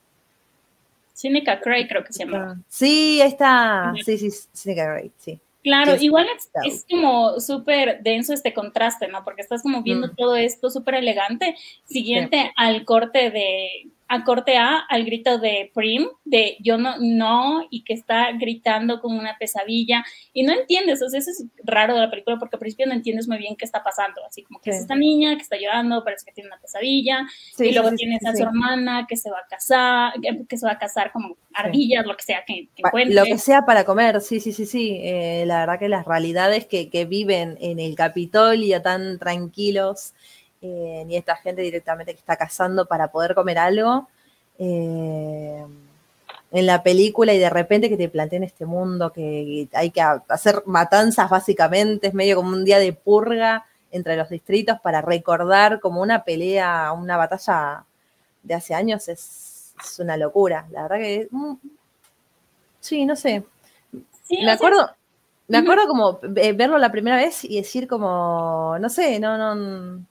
Cínica 1.14 1.60
Cray, 1.60 1.86
creo 1.86 2.02
que 2.02 2.12
se 2.12 2.24
llamaba. 2.24 2.56
Sí, 2.68 3.20
ahí 3.20 3.28
está. 3.28 3.92
Sí, 4.04 4.18
sí, 4.18 4.30
Cínica 4.52 4.84
Cray, 4.86 5.12
sí. 5.18 5.38
Claro, 5.62 5.94
igual 6.00 6.26
es, 6.64 6.86
como 6.88 7.38
súper 7.38 8.02
denso 8.02 8.32
este 8.32 8.54
contraste, 8.54 9.08
¿no? 9.08 9.22
Porque 9.24 9.42
estás 9.42 9.62
como 9.62 9.82
viendo 9.82 10.06
mm. 10.08 10.16
todo 10.16 10.36
esto 10.36 10.70
súper 10.70 10.94
elegante, 10.94 11.54
siguiente 11.84 12.50
al 12.56 12.86
corte 12.86 13.30
de 13.30 13.88
a 14.10 14.24
corte 14.24 14.56
A 14.56 14.78
al 14.88 15.04
grito 15.04 15.38
de 15.38 15.70
Prim, 15.72 16.08
de 16.24 16.56
yo 16.58 16.76
no, 16.78 16.96
no, 16.98 17.64
y 17.70 17.84
que 17.84 17.94
está 17.94 18.32
gritando 18.32 19.00
con 19.00 19.16
una 19.16 19.38
pesadilla, 19.38 20.04
y 20.32 20.42
no 20.42 20.52
entiendes, 20.52 21.00
o 21.00 21.08
sea, 21.08 21.20
eso 21.20 21.30
es 21.30 21.44
raro 21.62 21.94
de 21.94 22.00
la 22.00 22.10
película 22.10 22.36
porque 22.36 22.56
al 22.56 22.60
principio 22.60 22.88
no 22.88 22.94
entiendes 22.94 23.28
muy 23.28 23.38
bien 23.38 23.54
qué 23.54 23.64
está 23.64 23.84
pasando, 23.84 24.20
así 24.26 24.42
como 24.42 24.60
que 24.60 24.70
es 24.70 24.80
esta 24.80 24.96
niña 24.96 25.36
que 25.36 25.42
está 25.42 25.56
llorando, 25.56 26.02
parece 26.02 26.26
que 26.26 26.32
tiene 26.32 26.48
una 26.48 26.58
pesadilla, 26.58 27.24
y 27.56 27.72
luego 27.72 27.92
tienes 27.92 28.24
a 28.26 28.34
su 28.34 28.42
hermana 28.42 29.06
que 29.08 29.16
se 29.16 29.30
va 29.30 29.38
a 29.38 29.46
casar, 29.48 30.14
que, 30.48 30.58
se 30.58 30.66
va 30.66 30.72
a 30.72 30.78
casar 30.78 31.12
como 31.12 31.36
ardillas, 31.54 32.04
lo 32.04 32.16
que 32.16 32.24
sea 32.24 32.42
que, 32.44 32.68
encuentre. 32.74 33.14
Lo 33.14 33.22
que 33.22 33.38
sea 33.38 33.64
para 33.64 33.84
comer, 33.84 34.20
sí, 34.22 34.40
sí, 34.40 34.50
sí, 34.50 34.66
sí, 34.66 34.98
eh, 35.04 35.44
la 35.46 35.60
verdad 35.60 35.78
que 35.78 35.88
las 35.88 36.04
realidades 36.04 36.66
que, 36.66 36.90
que 36.90 37.04
viven 37.04 37.58
en 37.60 37.78
el 37.78 37.94
Capitolio 37.94 38.82
tan 38.82 39.20
tranquilos, 39.20 40.14
eh, 40.62 41.04
ni 41.06 41.16
esta 41.16 41.36
gente 41.36 41.62
directamente 41.62 42.12
que 42.12 42.18
está 42.18 42.36
cazando 42.36 42.86
para 42.86 43.08
poder 43.08 43.34
comer 43.34 43.58
algo 43.58 44.08
eh, 44.58 45.64
en 46.52 46.66
la 46.66 46.82
película 46.82 47.32
y 47.32 47.38
de 47.38 47.48
repente 47.48 47.88
que 47.88 47.96
te 47.96 48.08
planteen 48.08 48.42
este 48.42 48.66
mundo 48.66 49.12
que 49.12 49.68
hay 49.72 49.90
que 49.90 50.02
hacer 50.28 50.62
matanzas 50.66 51.30
básicamente, 51.30 52.08
es 52.08 52.14
medio 52.14 52.36
como 52.36 52.50
un 52.50 52.64
día 52.64 52.78
de 52.78 52.92
purga 52.92 53.64
entre 53.90 54.16
los 54.16 54.28
distritos 54.28 54.78
para 54.80 55.00
recordar 55.00 55.80
como 55.80 56.02
una 56.02 56.24
pelea, 56.24 56.92
una 56.92 57.16
batalla 57.16 57.84
de 58.42 58.54
hace 58.54 58.74
años, 58.74 59.08
es, 59.08 59.74
una 59.98 60.18
locura. 60.18 60.66
La 60.70 60.82
verdad 60.82 60.98
que... 60.98 61.28
Mm, 61.30 61.54
sí, 62.80 63.06
no 63.06 63.16
sé. 63.16 63.44
me 64.28 64.50
acuerdo... 64.50 64.90
Me 65.48 65.58
acuerdo 65.58 65.88
como 65.88 66.20
verlo 66.22 66.78
la 66.78 66.92
primera 66.92 67.16
vez 67.16 67.44
y 67.44 67.56
decir 67.56 67.88
como, 67.88 68.76
no 68.78 68.88
sé, 68.88 69.18
no, 69.18 69.36
no, 69.36 70.06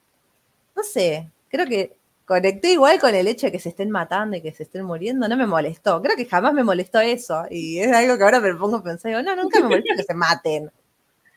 no 0.80 0.84
sé, 0.84 1.30
creo 1.48 1.66
que 1.66 1.94
conecté 2.24 2.72
igual 2.72 2.98
con 2.98 3.14
el 3.14 3.28
hecho 3.28 3.46
de 3.46 3.52
que 3.52 3.58
se 3.58 3.68
estén 3.68 3.90
matando 3.90 4.36
y 4.36 4.40
que 4.40 4.52
se 4.52 4.62
estén 4.62 4.84
muriendo, 4.84 5.28
no 5.28 5.36
me 5.36 5.46
molestó. 5.46 6.00
Creo 6.00 6.16
que 6.16 6.24
jamás 6.24 6.54
me 6.54 6.64
molestó 6.64 7.00
eso. 7.00 7.44
Y 7.50 7.80
es 7.80 7.92
algo 7.92 8.16
que 8.16 8.24
ahora 8.24 8.40
me 8.40 8.54
pongo 8.54 8.76
a 8.76 8.82
pensar, 8.82 9.10
digo, 9.10 9.22
no, 9.22 9.36
nunca 9.36 9.60
me 9.60 9.68
molesta 9.68 9.96
que 9.96 10.04
se 10.04 10.14
maten. 10.14 10.70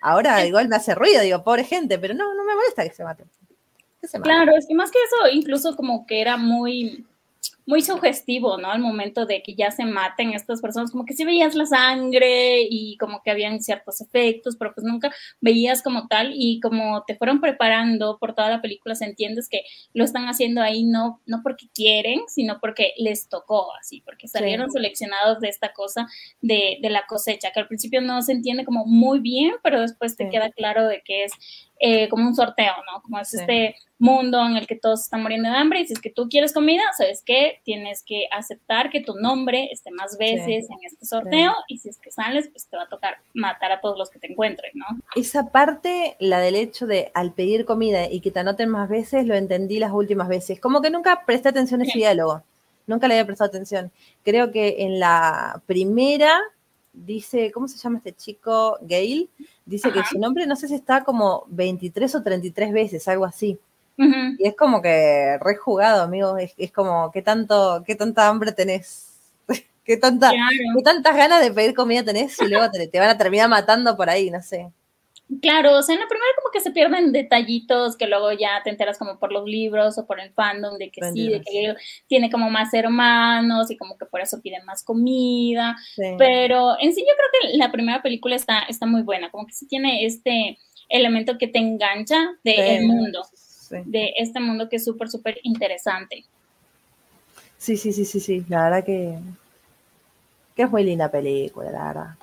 Ahora 0.01 0.45
igual 0.45 0.69
me 0.69 0.77
hace 0.77 0.95
ruido, 0.95 1.21
digo, 1.21 1.43
pobre 1.43 1.65
gente, 1.65 2.00
pero 2.00 2.13
no, 2.13 2.33
no 2.33 2.45
me 2.45 2.55
molesta 2.55 2.83
que 2.83 2.93
se 2.93 3.03
maten. 3.03 3.27
Que 4.00 4.07
se 4.07 4.19
maten. 4.19 4.31
Claro, 4.31 4.57
es 4.57 4.65
que 4.65 4.75
más 4.75 4.91
que 4.91 5.00
eso, 5.03 5.35
incluso 5.35 5.75
como 5.75 6.05
que 6.05 6.21
era 6.21 6.38
muy 6.38 7.05
muy 7.65 7.82
sugestivo, 7.82 8.58
¿no? 8.58 8.72
Al 8.72 8.79
momento 8.79 9.25
de 9.25 9.41
que 9.41 9.55
ya 9.55 9.72
se 9.72 9.86
maten 9.86 10.34
estas 10.34 10.62
personas, 10.62 10.91
como 10.91 11.05
que 11.05 11.13
sí 11.13 11.24
veías 11.24 11.55
la 11.55 11.65
sangre 11.65 12.62
y 12.70 12.98
como 12.98 13.22
que 13.24 13.32
habían 13.32 13.62
ciertos 13.62 14.01
efectos, 14.01 14.55
pero 14.58 14.74
pues 14.74 14.86
nunca 14.86 15.13
veías 15.39 15.82
como 15.82 16.08
tal 16.08 16.32
y 16.34 16.60
como 16.60 17.03
te 17.05 17.15
fueron 17.15 17.39
preparando 17.39 18.17
por 18.20 18.36
toda 18.36 18.50
la 18.50 18.62
película, 18.62 18.96
se 18.96 19.05
entiendes 19.05 19.48
que 19.50 19.63
lo 19.93 20.03
están 20.03 20.25
haciendo 20.25 20.62
ahí 20.62 20.84
no, 20.84 21.22
no 21.25 21.41
porque 21.43 21.67
quieren, 21.74 22.22
sino 22.27 22.60
porque 22.60 22.93
les 22.98 23.29
tocó 23.29 23.74
así, 23.79 24.01
porque 24.01 24.27
salieron 24.27 24.70
seleccionados 24.72 25.39
de 25.39 25.50
esta 25.50 25.74
cosa 25.74 26.08
de, 26.41 26.79
de, 26.82 26.89
la 26.89 27.05
cosecha, 27.08 27.51
que 27.51 27.60
al 27.60 27.67
principio 27.67 28.01
no 28.01 28.22
se 28.22 28.34
entiende 28.34 28.65
como 28.65 28.86
muy 28.86 29.20
bien, 29.20 29.53
pero 29.63 29.82
después 29.82 30.15
te 30.17 30.29
queda 30.29 30.51
claro 30.51 30.88
de 30.88 31.01
que 31.03 31.25
es 31.25 31.34
eh, 31.80 32.08
como 32.10 32.27
un 32.27 32.36
sorteo, 32.36 32.74
¿no? 32.92 33.01
Como 33.01 33.20
es 33.20 33.34
este 33.34 33.75
mundo 33.98 34.46
en 34.46 34.58
el 34.58 34.68
que 34.68 34.75
todos 34.75 35.01
están 35.01 35.22
muriendo 35.22 35.50
de 35.50 35.56
hambre 35.56 35.82
y 35.82 35.88
si 35.88 35.94
es 35.94 36.01
que 36.01 36.10
tú 36.10 36.27
quieres 36.30 36.53
comida, 36.53 36.84
¿sabes 36.98 37.24
qué? 37.25 37.62
Tienes 37.63 38.03
que 38.06 38.27
aceptar 38.32 38.89
que 38.89 39.01
tu 39.01 39.15
nombre 39.15 39.70
esté 39.72 39.92
más 39.92 40.18
veces 40.18 40.70
en 40.70 40.77
este 40.84 41.06
sorteo 41.06 41.53
y 41.68 41.77
si 41.77 41.89
es 41.89 41.98
que 41.98 42.12
sales, 42.12 42.50
pues 42.50 42.68
te 42.68 42.77
va 42.77 42.84
a 42.84 42.89
tocar 42.89 43.18
matar 43.34 43.72
a 43.72 43.82
todos 43.82 43.98
los 43.98 44.10
que 44.10 44.20
te 44.20 44.32
encuentren, 44.32 44.72
¿no? 44.75 44.86
Esa 45.15 45.51
parte, 45.51 46.15
la 46.20 46.39
del 46.39 46.56
hecho 46.56 46.86
de 46.86 47.12
al 47.13 47.34
pedir 47.34 47.65
comida 47.65 48.10
y 48.10 48.20
que 48.20 48.32
te 48.32 48.39
anoten 48.39 48.70
más 48.70 48.89
veces, 48.89 49.25
lo 49.25 49.36
entendí 49.36 49.80
las 49.80 49.92
últimas 49.92 50.27
veces. 50.27 50.60
Como 50.60 50.82
que 50.82 50.89
nunca 50.89 51.24
presté 51.25 51.50
atención 51.50 51.82
a 51.82 51.86
ese 51.86 51.98
diálogo. 51.98 52.44
Nunca 52.88 53.08
le 53.08 53.13
había 53.13 53.25
prestado 53.25 53.48
atención. 53.48 53.92
Creo 54.24 54.51
que 54.51 54.75
en 54.80 55.00
la 55.00 55.62
primera 55.65 56.42
dice, 56.93 57.51
¿cómo 57.51 57.67
se 57.67 57.77
llama 57.77 57.97
este 57.97 58.13
chico? 58.13 58.77
Gail, 58.81 59.29
dice 59.65 59.91
que 59.91 60.03
su 60.09 60.19
nombre 60.19 60.45
no 60.45 60.55
sé 60.55 60.67
si 60.67 60.75
está 60.75 61.03
como 61.03 61.45
23 61.50 62.15
o 62.15 62.23
33 62.23 62.71
veces, 62.71 63.07
algo 63.07 63.25
así. 63.25 63.59
Y 63.95 64.47
es 64.47 64.55
como 64.55 64.81
que 64.81 65.38
rejugado, 65.39 66.01
amigo, 66.03 66.38
es, 66.38 66.53
es, 66.57 66.71
como, 66.71 67.12
¿qué 67.12 67.21
tanto, 67.21 67.83
qué 67.85 67.95
tanta 67.95 68.27
hambre 68.27 68.51
tenés? 68.51 69.13
¿Qué, 69.85 69.97
tanta, 69.97 70.31
¿Qué 70.31 70.83
tantas 70.83 71.15
ganas 71.15 71.43
de 71.43 71.51
pedir 71.51 71.75
comida 71.75 72.03
tenés 72.03 72.41
y 72.41 72.47
luego 72.47 72.71
te, 72.71 72.88
te 72.88 73.00
van 73.00 73.09
a 73.09 73.17
terminar 73.17 73.50
matando 73.50 73.95
por 73.95 74.09
ahí? 74.09 74.31
No 74.31 74.41
sé. 74.41 74.71
Claro, 75.42 75.78
o 75.78 75.82
sea, 75.82 75.96
en 75.96 76.02
la 76.02 76.08
primera 76.08 76.32
como 76.38 76.52
que 76.52 76.60
se 76.60 76.72
pierden 76.72 77.12
detallitos 77.12 77.96
que 77.96 78.08
luego 78.08 78.32
ya 78.34 78.62
te 78.63 78.70
enteras 78.70 78.98
como 78.98 79.20
por 79.20 79.32
los 79.32 79.46
libros 79.46 79.98
o 79.98 80.06
por 80.06 80.20
el 80.20 80.32
fandom 80.32 80.78
de 80.78 80.92
que 80.92 81.02
sí, 81.12 81.30
de 81.30 81.42
que 81.42 81.75
tiene 82.08 82.30
como 82.30 82.50
más 82.50 82.74
hermanos 82.74 83.72
y 83.72 83.78
como 83.78 83.98
que 83.98 84.06
por 84.06 84.22
eso 84.22 84.42
piden 84.42 84.66
más 84.66 84.84
comida. 84.84 85.78
Pero 86.18 86.75
en 86.80 86.94
sí 86.94 87.06
yo 87.08 87.13
creo 87.16 87.52
que 87.52 87.58
la 87.58 87.72
primera 87.72 88.02
película 88.02 88.36
está, 88.36 88.60
está 88.68 88.86
muy 88.86 89.02
buena, 89.02 89.32
como 89.32 89.48
que 89.48 89.54
sí 89.54 89.68
tiene 89.68 90.06
este 90.06 90.58
elemento 90.90 91.38
que 91.38 91.48
te 91.48 91.60
engancha 91.60 92.18
del 92.44 92.86
mundo, 92.86 93.22
de 93.86 94.13
este 94.18 94.40
mundo 94.40 94.68
que 94.68 94.75
es 94.75 94.86
súper, 94.86 95.10
súper 95.10 95.40
interesante. 95.44 96.25
Sí, 97.58 97.78
sí, 97.78 97.94
sí, 97.94 98.04
sí, 98.04 98.20
sí, 98.20 98.46
la 98.50 98.66
verdad 98.66 98.84
que, 98.84 99.18
que 100.56 100.63
es 100.63 100.70
muy 100.70 100.84
linda 100.84 101.10
película, 101.10 101.72
la 101.72 101.86
verdad. 101.86 102.16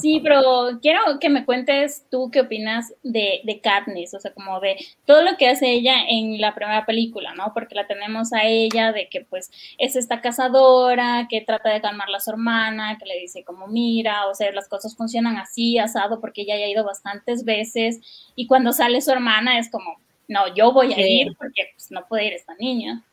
Sí, 0.00 0.20
pero 0.24 0.78
quiero 0.80 1.00
que 1.20 1.28
me 1.28 1.44
cuentes 1.44 2.06
tú 2.10 2.30
qué 2.30 2.40
opinas 2.40 2.94
de, 3.02 3.42
de 3.44 3.60
Katniss, 3.60 4.14
o 4.14 4.20
sea, 4.20 4.32
como 4.32 4.58
de 4.58 4.76
todo 5.04 5.22
lo 5.22 5.36
que 5.36 5.46
hace 5.46 5.70
ella 5.72 5.96
en 6.08 6.40
la 6.40 6.54
primera 6.54 6.86
película, 6.86 7.34
¿no? 7.34 7.52
Porque 7.52 7.74
la 7.74 7.86
tenemos 7.86 8.32
a 8.32 8.44
ella 8.44 8.92
de 8.92 9.10
que 9.10 9.26
pues 9.28 9.50
es 9.76 9.94
esta 9.94 10.22
cazadora, 10.22 11.26
que 11.28 11.42
trata 11.42 11.68
de 11.68 11.82
calmar 11.82 12.08
a 12.14 12.20
su 12.20 12.30
hermana, 12.30 12.96
que 12.98 13.04
le 13.04 13.20
dice 13.20 13.44
como 13.44 13.66
mira, 13.66 14.26
o 14.28 14.34
sea, 14.34 14.50
las 14.52 14.68
cosas 14.68 14.96
funcionan 14.96 15.36
así, 15.36 15.78
asado, 15.78 16.18
porque 16.18 16.42
ella 16.42 16.56
ya 16.56 16.64
ha 16.64 16.70
ido 16.70 16.84
bastantes 16.84 17.44
veces, 17.44 18.00
y 18.34 18.46
cuando 18.46 18.72
sale 18.72 19.02
su 19.02 19.10
hermana 19.10 19.58
es 19.58 19.70
como, 19.70 20.00
no, 20.28 20.54
yo 20.54 20.72
voy 20.72 20.94
a 20.94 21.06
ir 21.06 21.36
porque 21.36 21.72
pues, 21.74 21.90
no 21.90 22.06
puede 22.08 22.28
ir 22.28 22.32
esta 22.32 22.54
niña. 22.54 23.04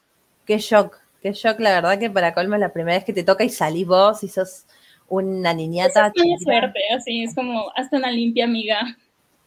Qué 0.46 0.58
shock, 0.58 0.98
qué 1.22 1.34
shock, 1.34 1.60
la 1.60 1.72
verdad 1.72 2.00
que 2.00 2.10
para 2.10 2.34
colmo 2.34 2.56
es 2.56 2.62
la 2.62 2.72
primera 2.72 2.96
vez 2.96 3.04
que 3.04 3.12
te 3.12 3.26
toca 3.26 3.44
y 3.44 3.50
salís 3.50 3.86
vos 3.86 4.24
y 4.24 4.30
sos 4.30 4.66
una 5.12 5.54
niñata. 5.54 6.12
Es 6.16 6.44
suerte, 6.44 6.80
así, 6.96 7.24
es 7.24 7.36
como 7.36 7.72
hasta 7.76 7.98
una 7.98 8.12
limpia 8.12 8.46
amiga. 8.46 8.98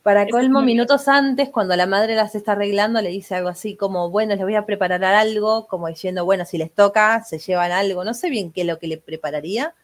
Para 0.03 0.29
colmo, 0.29 0.61
minutos 0.61 1.09
antes, 1.09 1.49
cuando 1.49 1.75
la 1.75 1.87
madre 1.87 2.15
las 2.15 2.35
está 2.35 2.53
arreglando, 2.53 3.01
le 3.01 3.09
dice 3.09 3.35
algo 3.35 3.49
así 3.49 3.75
como, 3.75 4.11
bueno, 4.11 4.35
les 4.35 4.45
voy 4.45 4.55
a 4.55 4.67
preparar 4.67 5.03
algo, 5.03 5.67
como 5.67 5.89
diciendo, 5.89 6.27
bueno, 6.27 6.45
si 6.45 6.59
les 6.59 6.71
toca, 6.71 7.25
se 7.25 7.39
llevan 7.39 7.73
algo. 7.73 8.05
No 8.05 8.13
sé 8.13 8.29
bien 8.29 8.53
qué 8.53 8.61
es 8.61 8.67
lo 8.67 8.79
que 8.79 8.87
le 8.87 8.99
prepararía, 8.99 9.75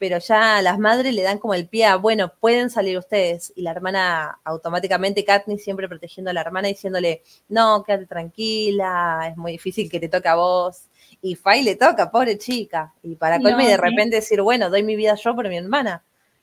pero 0.00 0.18
ya 0.18 0.60
las 0.62 0.78
madres 0.78 1.14
le 1.14 1.22
dan 1.22 1.38
como 1.38 1.54
el 1.54 1.68
pie 1.68 1.86
a, 1.86 1.96
bueno, 1.96 2.32
pueden 2.40 2.70
salir 2.70 2.98
ustedes. 2.98 3.52
Y 3.54 3.62
la 3.62 3.70
hermana, 3.70 4.40
automáticamente, 4.42 5.24
Katniss 5.24 5.62
siempre 5.62 5.88
protegiendo 5.88 6.30
a 6.30 6.34
la 6.34 6.40
hermana, 6.40 6.68
diciéndole, 6.68 7.22
no, 7.48 7.84
quédate 7.84 8.06
tranquila, 8.06 9.28
es 9.30 9.36
muy 9.36 9.52
difícil 9.52 9.90
que 9.90 10.00
te 10.00 10.08
toque 10.08 10.28
a 10.28 10.36
vos 10.36 10.88
y 11.22 11.34
Fai 11.34 11.62
le 11.62 11.76
toca, 11.76 12.10
pobre 12.10 12.38
chica. 12.38 12.94
Y 13.02 13.16
para 13.16 13.38
colme 13.40 13.68
de 13.68 13.76
repente 13.76 14.16
decir, 14.16 14.40
bueno, 14.40 14.70
doy 14.70 14.82
mi 14.82 14.96
vida 14.96 15.14
yo 15.14 15.34
por 15.34 15.48
mi 15.48 15.58
hermana. 15.58 16.02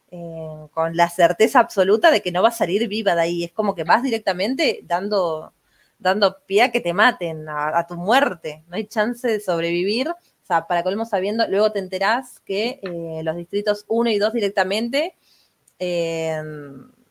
Eh, 0.10 0.68
con 0.72 0.96
la 0.96 1.10
certeza 1.10 1.60
absoluta 1.60 2.12
de 2.12 2.22
que 2.22 2.32
no 2.32 2.42
va 2.42 2.50
a 2.50 2.54
salir 2.54 2.88
viva 2.88 3.16
de 3.16 3.22
ahí. 3.22 3.44
Es 3.44 3.52
como 3.52 3.76
que 3.76 3.84
vas 3.84 4.04
directamente 4.04 4.82
dando, 4.84 5.54
dando 6.00 6.38
pie 6.46 6.64
a 6.64 6.72
que 6.72 6.80
te 6.80 6.94
maten, 6.94 7.50
a, 7.50 7.86
tu 7.88 7.96
muerte. 7.96 8.64
No 8.68 8.76
hay 8.76 8.86
chance 8.86 9.28
de 9.28 9.40
sobrevivir. 9.40 10.14
O 10.48 10.54
sea, 10.54 10.66
para 10.66 10.82
colmo 10.82 11.04
sabiendo, 11.04 11.46
luego 11.50 11.74
te 11.74 11.80
enterás 11.80 12.40
que 12.46 12.80
eh, 12.82 13.22
los 13.22 13.36
distritos 13.36 13.84
1 13.90 14.12
y 14.12 14.18
2 14.18 14.32
directamente 14.32 15.14
eh, 15.78 16.42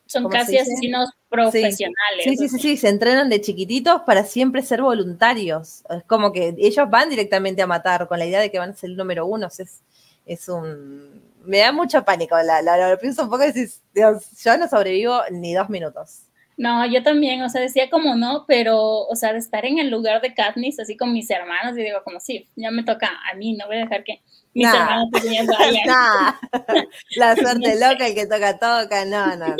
son 0.07 0.27
casi 0.27 0.57
asesinos 0.57 1.11
profesionales. 1.29 2.23
Sí, 2.23 2.35
sí, 2.35 2.49
sí, 2.49 2.57
sí, 2.57 2.77
se 2.77 2.89
entrenan 2.89 3.29
de 3.29 3.39
chiquititos 3.39 4.01
para 4.07 4.23
siempre 4.23 4.63
ser 4.63 4.81
voluntarios. 4.81 5.83
Es 5.87 6.03
como 6.05 6.31
que 6.31 6.55
ellos 6.57 6.89
van 6.89 7.11
directamente 7.11 7.61
a 7.61 7.67
matar 7.67 8.07
con 8.07 8.17
la 8.17 8.25
idea 8.25 8.39
de 8.39 8.49
que 8.49 8.57
van 8.57 8.71
a 8.71 8.73
ser 8.73 8.89
el 8.89 8.97
número 8.97 9.27
uno. 9.27 9.45
es, 9.47 9.81
es 10.25 10.49
un... 10.49 11.21
Me 11.45 11.59
da 11.59 11.71
mucho 11.71 12.03
pánico, 12.03 12.35
la, 12.41 12.63
la, 12.63 12.89
lo 12.89 12.97
pienso 12.97 13.21
un 13.21 13.29
poco 13.29 13.43
y 13.43 13.51
decís, 13.51 13.83
Dios, 13.93 14.31
yo 14.43 14.57
no 14.57 14.67
sobrevivo 14.67 15.21
ni 15.29 15.53
dos 15.53 15.69
minutos. 15.69 16.23
No, 16.57 16.83
yo 16.87 17.03
también, 17.03 17.43
o 17.43 17.49
sea, 17.49 17.61
decía 17.61 17.87
como 17.91 18.15
no, 18.15 18.45
pero, 18.47 18.79
o 19.05 19.15
sea, 19.15 19.31
de 19.31 19.37
estar 19.37 19.63
en 19.63 19.77
el 19.77 19.91
lugar 19.91 20.21
de 20.21 20.33
Katniss, 20.33 20.79
así 20.79 20.97
con 20.97 21.13
mis 21.13 21.29
hermanos, 21.29 21.77
y 21.77 21.83
digo 21.83 21.99
como, 22.03 22.19
sí, 22.19 22.49
ya 22.55 22.71
me 22.71 22.83
toca 22.83 23.11
a 23.31 23.35
mí, 23.35 23.53
no 23.53 23.67
voy 23.67 23.75
a 23.77 23.81
dejar 23.81 24.03
que 24.03 24.21
mis 24.57 24.67
hermanos. 24.67 25.09
La 27.15 27.35
suerte 27.35 27.79
loca, 27.79 28.07
el 28.07 28.15
que 28.15 28.25
toca, 28.25 28.57
toca, 28.57 29.05
no, 29.05 29.35
no, 29.35 29.47
no. 29.47 29.55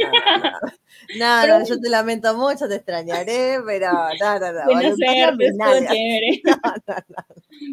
No, 1.17 1.47
no, 1.47 1.65
yo 1.65 1.79
te 1.79 1.89
lamento 1.89 2.35
mucho, 2.35 2.67
te 2.67 2.75
extrañaré, 2.75 3.59
pero 3.65 3.91
no, 4.19 4.39
no, 4.39 4.51
no. 4.51 4.65
Chévere. 4.95 5.31
No, 5.57 5.73
no, 5.75 6.95
no. 6.95 7.05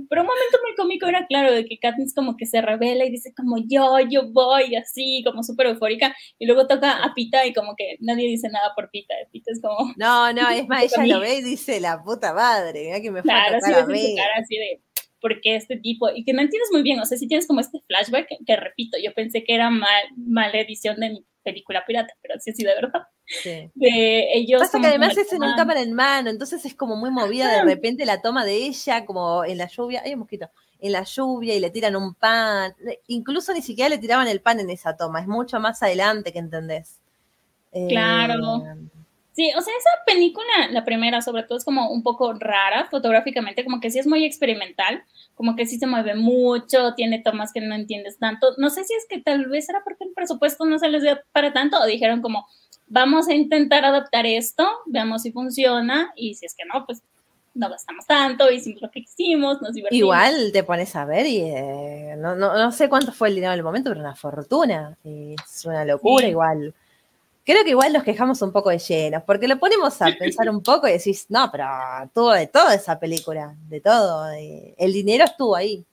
Pero 0.09 0.23
un 0.23 0.27
momento 0.27 0.59
muy 0.63 0.75
cómico 0.77 1.07
era 1.07 1.27
claro 1.27 1.53
de 1.53 1.65
que 1.65 1.79
Katniss 1.79 2.15
como 2.15 2.37
que 2.37 2.47
se 2.47 2.63
revela 2.63 3.05
y 3.05 3.11
dice 3.11 3.33
como 3.37 3.57
yo, 3.59 3.99
yo 4.09 4.31
voy, 4.33 4.77
así, 4.77 5.23
como 5.25 5.43
súper 5.43 5.69
eufórica, 5.69 6.15
y 6.39 6.47
luego 6.47 6.67
toca 6.67 7.03
a 7.03 7.15
Pita 7.15 7.45
y 7.47 7.53
como 7.53 7.75
que 7.77 7.97
nadie 8.01 8.29
dice 8.29 8.49
nada 8.49 8.73
por 8.75 8.91
Pita, 8.91 9.15
Pita 9.31 9.53
es 9.53 9.61
como... 9.61 9.93
No, 9.97 10.33
no, 10.33 10.49
es 10.51 10.67
más, 10.69 10.85
ella 10.97 11.07
lo 11.07 11.21
ve 11.21 11.37
y 11.37 11.43
dice, 11.43 11.81
la 11.81 12.03
puta 12.03 12.33
madre, 12.33 12.85
mira 12.85 13.01
que 13.01 13.11
me 13.11 13.23
fue 13.23 13.31
claro, 13.31 13.57
a 13.57 13.61
tocar 13.61 13.83
a 13.83 13.87
mí. 13.87 14.17
Cara 14.17 14.41
así 14.41 14.57
de, 14.57 14.81
porque 15.25 15.57
este 15.57 15.79
tipo, 15.79 16.11
y 16.15 16.23
que 16.23 16.35
no 16.35 16.43
entiendes 16.43 16.69
muy 16.71 16.83
bien, 16.83 17.01
o 17.01 17.07
sea, 17.07 17.17
si 17.17 17.27
tienes 17.27 17.47
como 17.47 17.61
este 17.61 17.81
flashback, 17.87 18.29
que, 18.45 18.57
repito, 18.57 18.99
yo 19.03 19.15
pensé 19.15 19.43
que 19.43 19.55
era 19.55 19.71
mal, 19.71 20.03
mala 20.19 20.61
edición 20.61 21.01
de 21.01 21.09
mi 21.09 21.25
película 21.43 21.83
pirata, 21.87 22.13
pero 22.21 22.39
sí, 22.41 22.53
sí, 22.53 22.63
de 22.63 22.75
verdad. 22.75 23.05
Sí. 23.25 23.71
De 23.75 24.35
ellos. 24.35 24.61
Pasa 24.61 24.79
que 24.83 24.87
además 24.87 25.17
es 25.17 25.33
en 25.33 25.43
un 25.43 25.57
cámara 25.57 25.81
en 25.81 25.95
mano, 25.95 26.29
entonces 26.29 26.67
es 26.67 26.75
como 26.75 26.97
muy 26.97 27.11
movida 27.11 27.51
de 27.51 27.65
repente 27.65 28.05
la 28.05 28.21
toma 28.21 28.45
de 28.45 28.55
ella, 28.67 29.07
como 29.07 29.47
en 29.47 29.57
la 29.57 29.67
lluvia, 29.67 30.03
hay 30.05 30.13
un 30.13 30.19
mosquito, 30.19 30.51
en 30.79 30.93
la 30.93 31.05
lluvia 31.05 31.55
y 31.55 31.61
le 31.61 31.71
tiran 31.71 31.97
un 31.97 32.15
pan, 32.15 32.75
incluso 33.07 33.55
ni 33.55 33.63
siquiera 33.63 33.89
le 33.89 33.97
tiraban 33.97 34.29
el 34.29 34.43
pan 34.43 34.61
en 34.61 34.69
esa 34.69 34.95
toma, 34.95 35.23
es 35.23 35.27
mucho 35.27 35.59
más 35.59 35.83
adelante 35.83 36.35
que 36.35 36.39
entendés. 36.39 37.01
Claro. 37.89 38.63
Eh, 38.67 38.89
Sí, 39.35 39.51
o 39.57 39.61
sea, 39.61 39.75
esa 39.77 39.91
película, 40.07 40.47
la 40.71 40.85
primera 40.85 41.21
sobre 41.21 41.43
todo, 41.43 41.59
es 41.59 41.65
como 41.65 41.91
un 41.91 42.05
poco 42.05 42.33
rara 42.35 42.87
fotográficamente, 42.89 43.65
como 43.65 43.81
que 43.81 43.91
sí 43.91 43.99
es 43.99 44.07
muy 44.07 44.25
experimental, 44.25 45.03
como 45.35 45.57
que 45.57 45.67
sí 45.67 45.77
se 45.77 45.89
mueve 45.89 46.15
mucho, 46.15 46.95
tiene 46.95 47.19
tomas 47.21 47.53
que 47.53 47.61
no 47.61 47.75
entiendes 47.75 48.17
tanto. 48.19 48.55
No 48.59 48.71
sé 48.71 48.85
si 48.85 48.95
es 48.95 49.07
que 49.09 49.21
tal 49.21 49.47
vez 49.47 49.69
era 49.69 49.83
porque 49.83 50.05
el 50.05 50.13
presupuesto 50.13 50.65
no 50.67 50.79
se 50.79 50.89
les 50.89 51.03
dio 51.03 51.19
para 51.33 51.53
tanto 51.53 51.81
o 51.81 51.85
dijeron 51.85 52.23
como, 52.23 52.47
vamos 52.87 53.27
a 53.27 53.35
intentar 53.35 53.85
adaptar 53.85 54.25
esto, 54.25 54.69
veamos 54.87 55.23
si 55.23 55.33
funciona 55.33 56.13
y 56.15 56.37
si 56.37 56.47
es 56.47 56.55
que 56.55 56.65
no, 56.73 56.87
pues 56.87 57.03
no 57.55 57.69
gastamos 57.69 58.07
tanto, 58.07 58.49
hicimos 58.53 58.83
lo 58.83 58.91
que 58.93 59.03
quisimos, 59.03 59.61
nos 59.61 59.75
divertimos. 59.75 59.99
Igual 59.99 60.53
te 60.53 60.63
pones 60.63 60.95
a 60.95 61.05
ver 61.07 61.27
y 61.27 61.41
eh, 61.41 62.15
no, 62.19 62.37
no, 62.37 62.57
no, 62.57 62.71
sé 62.71 62.89
cuánto 62.89 63.11
fue 63.11 63.31
el 63.31 63.35
dinero 63.35 63.53
del 63.53 63.65
momento, 63.65 63.91
pero 63.91 64.01
una 64.01 64.15
fortuna, 64.15 64.97
es 65.05 65.65
una 65.65 65.85
locura 65.85 66.29
igual 66.29 66.73
Creo 67.45 67.63
que 67.63 67.71
igual 67.71 67.93
nos 67.93 68.05
quejamos 68.05 68.41
un 68.41 68.53
poco 68.53 68.71
de 68.71 68.79
llenos, 68.79 69.23
porque 69.25 69.47
lo 69.47 69.59
ponemos 69.59 70.01
a 70.01 70.07
pensar 70.19 70.49
un 70.49 70.63
poco 70.63 70.89
y 70.89 70.93
decís, 70.93 71.27
no, 71.29 71.51
pero 71.53 71.67
tuvo 72.15 72.33
de 72.33 72.47
todo 72.47 72.71
esa 72.71 72.99
película, 72.99 73.55
de 73.69 73.81
todo. 73.81 74.31
El 74.33 74.93
dinero 74.93 75.25
estuvo 75.25 75.55
ahí. 75.55 75.85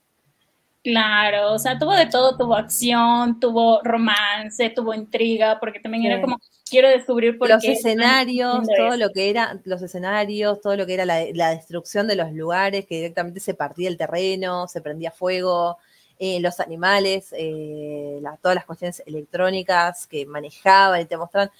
Claro, 0.82 1.52
o 1.52 1.58
sea, 1.60 1.78
tuvo 1.78 1.94
de 1.94 2.06
todo, 2.06 2.36
tuvo 2.36 2.56
acción, 2.56 3.38
tuvo 3.38 3.80
romance, 3.84 4.70
tuvo 4.70 4.94
intriga, 4.94 5.60
porque 5.60 5.78
también 5.78 6.06
era 6.06 6.20
como, 6.20 6.40
quiero 6.68 6.88
descubrir 6.88 7.38
por 7.38 7.48
los 7.48 7.62
escenarios, 7.62 8.66
todo 8.76 8.96
lo 8.96 9.10
que 9.10 9.30
era, 9.30 9.60
los 9.64 9.80
escenarios, 9.80 10.60
todo 10.60 10.74
lo 10.74 10.84
que 10.84 10.94
era 10.94 11.04
la, 11.04 11.50
destrucción 11.50 12.08
de 12.08 12.16
los 12.16 12.32
lugares, 12.32 12.86
que 12.86 12.96
directamente 12.96 13.38
se 13.38 13.54
partía 13.54 13.88
el 13.88 13.96
terreno, 13.96 14.66
se 14.66 14.80
prendía 14.80 15.12
fuego, 15.12 15.78
eh, 16.24 16.38
los 16.38 16.60
animales, 16.60 17.34
eh, 17.36 18.22
todas 18.40 18.54
las 18.54 18.64
cuestiones 18.64 19.02
electrónicas 19.06 20.06
que 20.06 20.24
manejaban 20.24 21.00
y 21.00 21.04
te 21.04 21.16
mostraban. 21.16 21.50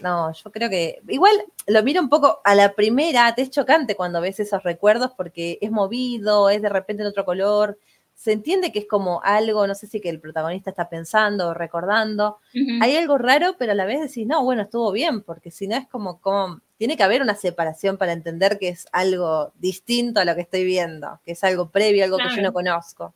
No, 0.00 0.32
yo 0.32 0.50
creo 0.50 0.70
que 0.70 1.02
igual 1.08 1.34
lo 1.66 1.82
miro 1.82 2.00
un 2.00 2.08
poco 2.08 2.40
a 2.42 2.54
la 2.54 2.72
primera, 2.72 3.34
te 3.34 3.42
es 3.42 3.50
chocante 3.50 3.94
cuando 3.94 4.22
ves 4.22 4.40
esos 4.40 4.62
recuerdos 4.62 5.10
porque 5.14 5.58
es 5.60 5.70
movido, 5.70 6.48
es 6.48 6.62
de 6.62 6.70
repente 6.70 7.02
en 7.02 7.10
otro 7.10 7.26
color, 7.26 7.78
se 8.14 8.32
entiende 8.32 8.72
que 8.72 8.78
es 8.78 8.86
como 8.88 9.20
algo, 9.22 9.66
no 9.66 9.74
sé 9.74 9.86
si 9.86 10.00
que 10.00 10.08
el 10.08 10.20
protagonista 10.20 10.70
está 10.70 10.88
pensando 10.88 11.48
o 11.48 11.54
recordando. 11.54 12.38
Hay 12.80 12.96
algo 12.96 13.18
raro, 13.18 13.56
pero 13.58 13.72
a 13.72 13.74
la 13.74 13.84
vez 13.84 14.00
decís, 14.00 14.26
no, 14.26 14.42
bueno, 14.42 14.62
estuvo 14.62 14.90
bien, 14.92 15.20
porque 15.20 15.50
si 15.50 15.68
no 15.68 15.76
es 15.76 15.86
como, 15.86 16.18
como, 16.22 16.62
tiene 16.78 16.96
que 16.96 17.02
haber 17.02 17.20
una 17.20 17.34
separación 17.34 17.98
para 17.98 18.12
entender 18.12 18.58
que 18.58 18.70
es 18.70 18.86
algo 18.90 19.52
distinto 19.58 20.20
a 20.20 20.24
lo 20.24 20.34
que 20.34 20.40
estoy 20.40 20.64
viendo, 20.64 21.20
que 21.26 21.32
es 21.32 21.44
algo 21.44 21.68
previo, 21.68 22.04
algo 22.04 22.16
que 22.16 22.34
yo 22.34 22.40
no 22.40 22.54
conozco. 22.54 23.12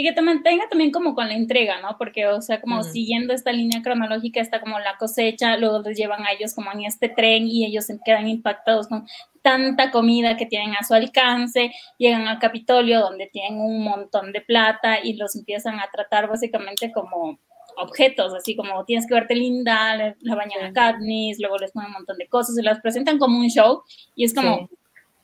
Y 0.00 0.02
que 0.02 0.12
te 0.14 0.22
mantenga 0.22 0.66
también 0.66 0.92
como 0.92 1.14
con 1.14 1.28
la 1.28 1.34
entrega, 1.34 1.78
¿no? 1.82 1.98
Porque, 1.98 2.26
o 2.26 2.40
sea, 2.40 2.58
como 2.58 2.82
siguiendo 2.82 3.34
esta 3.34 3.52
línea 3.52 3.82
cronológica, 3.82 4.40
está 4.40 4.58
como 4.58 4.78
la 4.78 4.96
cosecha, 4.96 5.58
luego 5.58 5.80
les 5.80 5.98
llevan 5.98 6.24
a 6.24 6.32
ellos 6.32 6.54
como 6.54 6.72
en 6.72 6.84
este 6.84 7.10
tren 7.10 7.46
y 7.46 7.66
ellos 7.66 7.84
se 7.84 8.00
quedan 8.02 8.26
impactados 8.26 8.88
con 8.88 9.06
tanta 9.42 9.90
comida 9.90 10.38
que 10.38 10.46
tienen 10.46 10.74
a 10.74 10.84
su 10.84 10.94
alcance, 10.94 11.70
llegan 11.98 12.26
al 12.28 12.38
Capitolio 12.38 13.00
donde 13.00 13.26
tienen 13.26 13.60
un 13.60 13.84
montón 13.84 14.32
de 14.32 14.40
plata 14.40 15.04
y 15.04 15.16
los 15.18 15.36
empiezan 15.36 15.78
a 15.80 15.90
tratar 15.92 16.30
básicamente 16.30 16.90
como 16.92 17.38
objetos, 17.76 18.32
así 18.32 18.56
como 18.56 18.82
tienes 18.86 19.06
que 19.06 19.12
verte 19.12 19.34
linda, 19.34 20.14
la 20.18 20.34
bañan 20.34 20.64
a 20.64 20.72
Katniss, 20.72 21.38
luego 21.40 21.58
les 21.58 21.72
ponen 21.72 21.88
un 21.88 21.92
montón 21.96 22.16
de 22.16 22.26
cosas 22.26 22.56
y 22.58 22.62
las 22.62 22.80
presentan 22.80 23.18
como 23.18 23.38
un 23.38 23.50
show 23.50 23.82
y 24.16 24.24
es 24.24 24.32
como, 24.32 24.70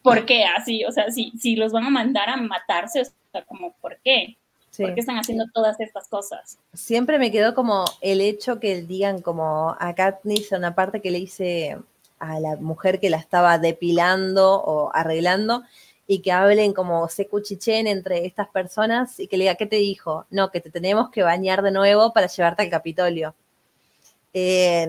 ¿por 0.03 0.27
qué 0.27 0.45
así? 0.45 0.85
O 0.85 0.93
sea, 0.93 1.11
si, 1.11 1.33
si 1.39 1.57
los 1.57 1.73
van 1.73 1.87
a 1.87 1.91
mandar 1.91 2.29
a 2.29 2.37
matarse, 2.37 3.01
o 3.01 3.05
sea, 3.33 3.43
como, 3.47 3.75
¿por 3.81 3.99
qué? 4.05 4.37
¿Por 4.79 4.95
qué 4.95 5.01
están 5.01 5.19
haciendo 5.19 5.45
todas 5.53 5.79
estas 5.81 6.09
cosas? 6.09 6.59
Siempre 6.73 7.19
me 7.19 7.31
quedó 7.31 7.55
como 7.55 7.85
el 8.01 8.21
hecho 8.21 8.61
que 8.61 8.83
digan 8.83 9.23
como 9.23 9.77
a 9.79 9.95
Katniss, 9.95 10.53
una 10.53 10.75
parte 10.75 11.01
que 11.01 11.11
le 11.11 11.19
hice 11.19 11.79
a 12.19 12.41
la 12.41 12.57
mujer 12.57 13.01
que 13.01 13.11
la 13.11 13.19
estaba 13.19 13.59
depilando 13.59 14.55
o 14.55 14.91
arreglando 14.95 15.63
y 16.07 16.21
que 16.21 16.33
hablen 16.33 16.73
como 16.73 17.09
se 17.09 17.27
cuchichen 17.27 17.87
entre 17.87 18.27
estas 18.27 18.49
personas 18.49 19.19
y 19.19 19.27
que 19.27 19.37
le 19.37 19.45
diga, 19.45 19.57
¿qué 19.57 19.67
te 19.67 19.77
dijo? 19.77 20.27
No, 20.31 20.51
que 20.51 20.61
te 20.61 20.71
tenemos 20.71 21.11
que 21.11 21.23
bañar 21.23 21.63
de 21.63 21.73
nuevo 21.73 22.13
para 22.13 22.29
llevarte 22.29 22.63
al 22.63 22.71
Capitolio. 22.71 23.35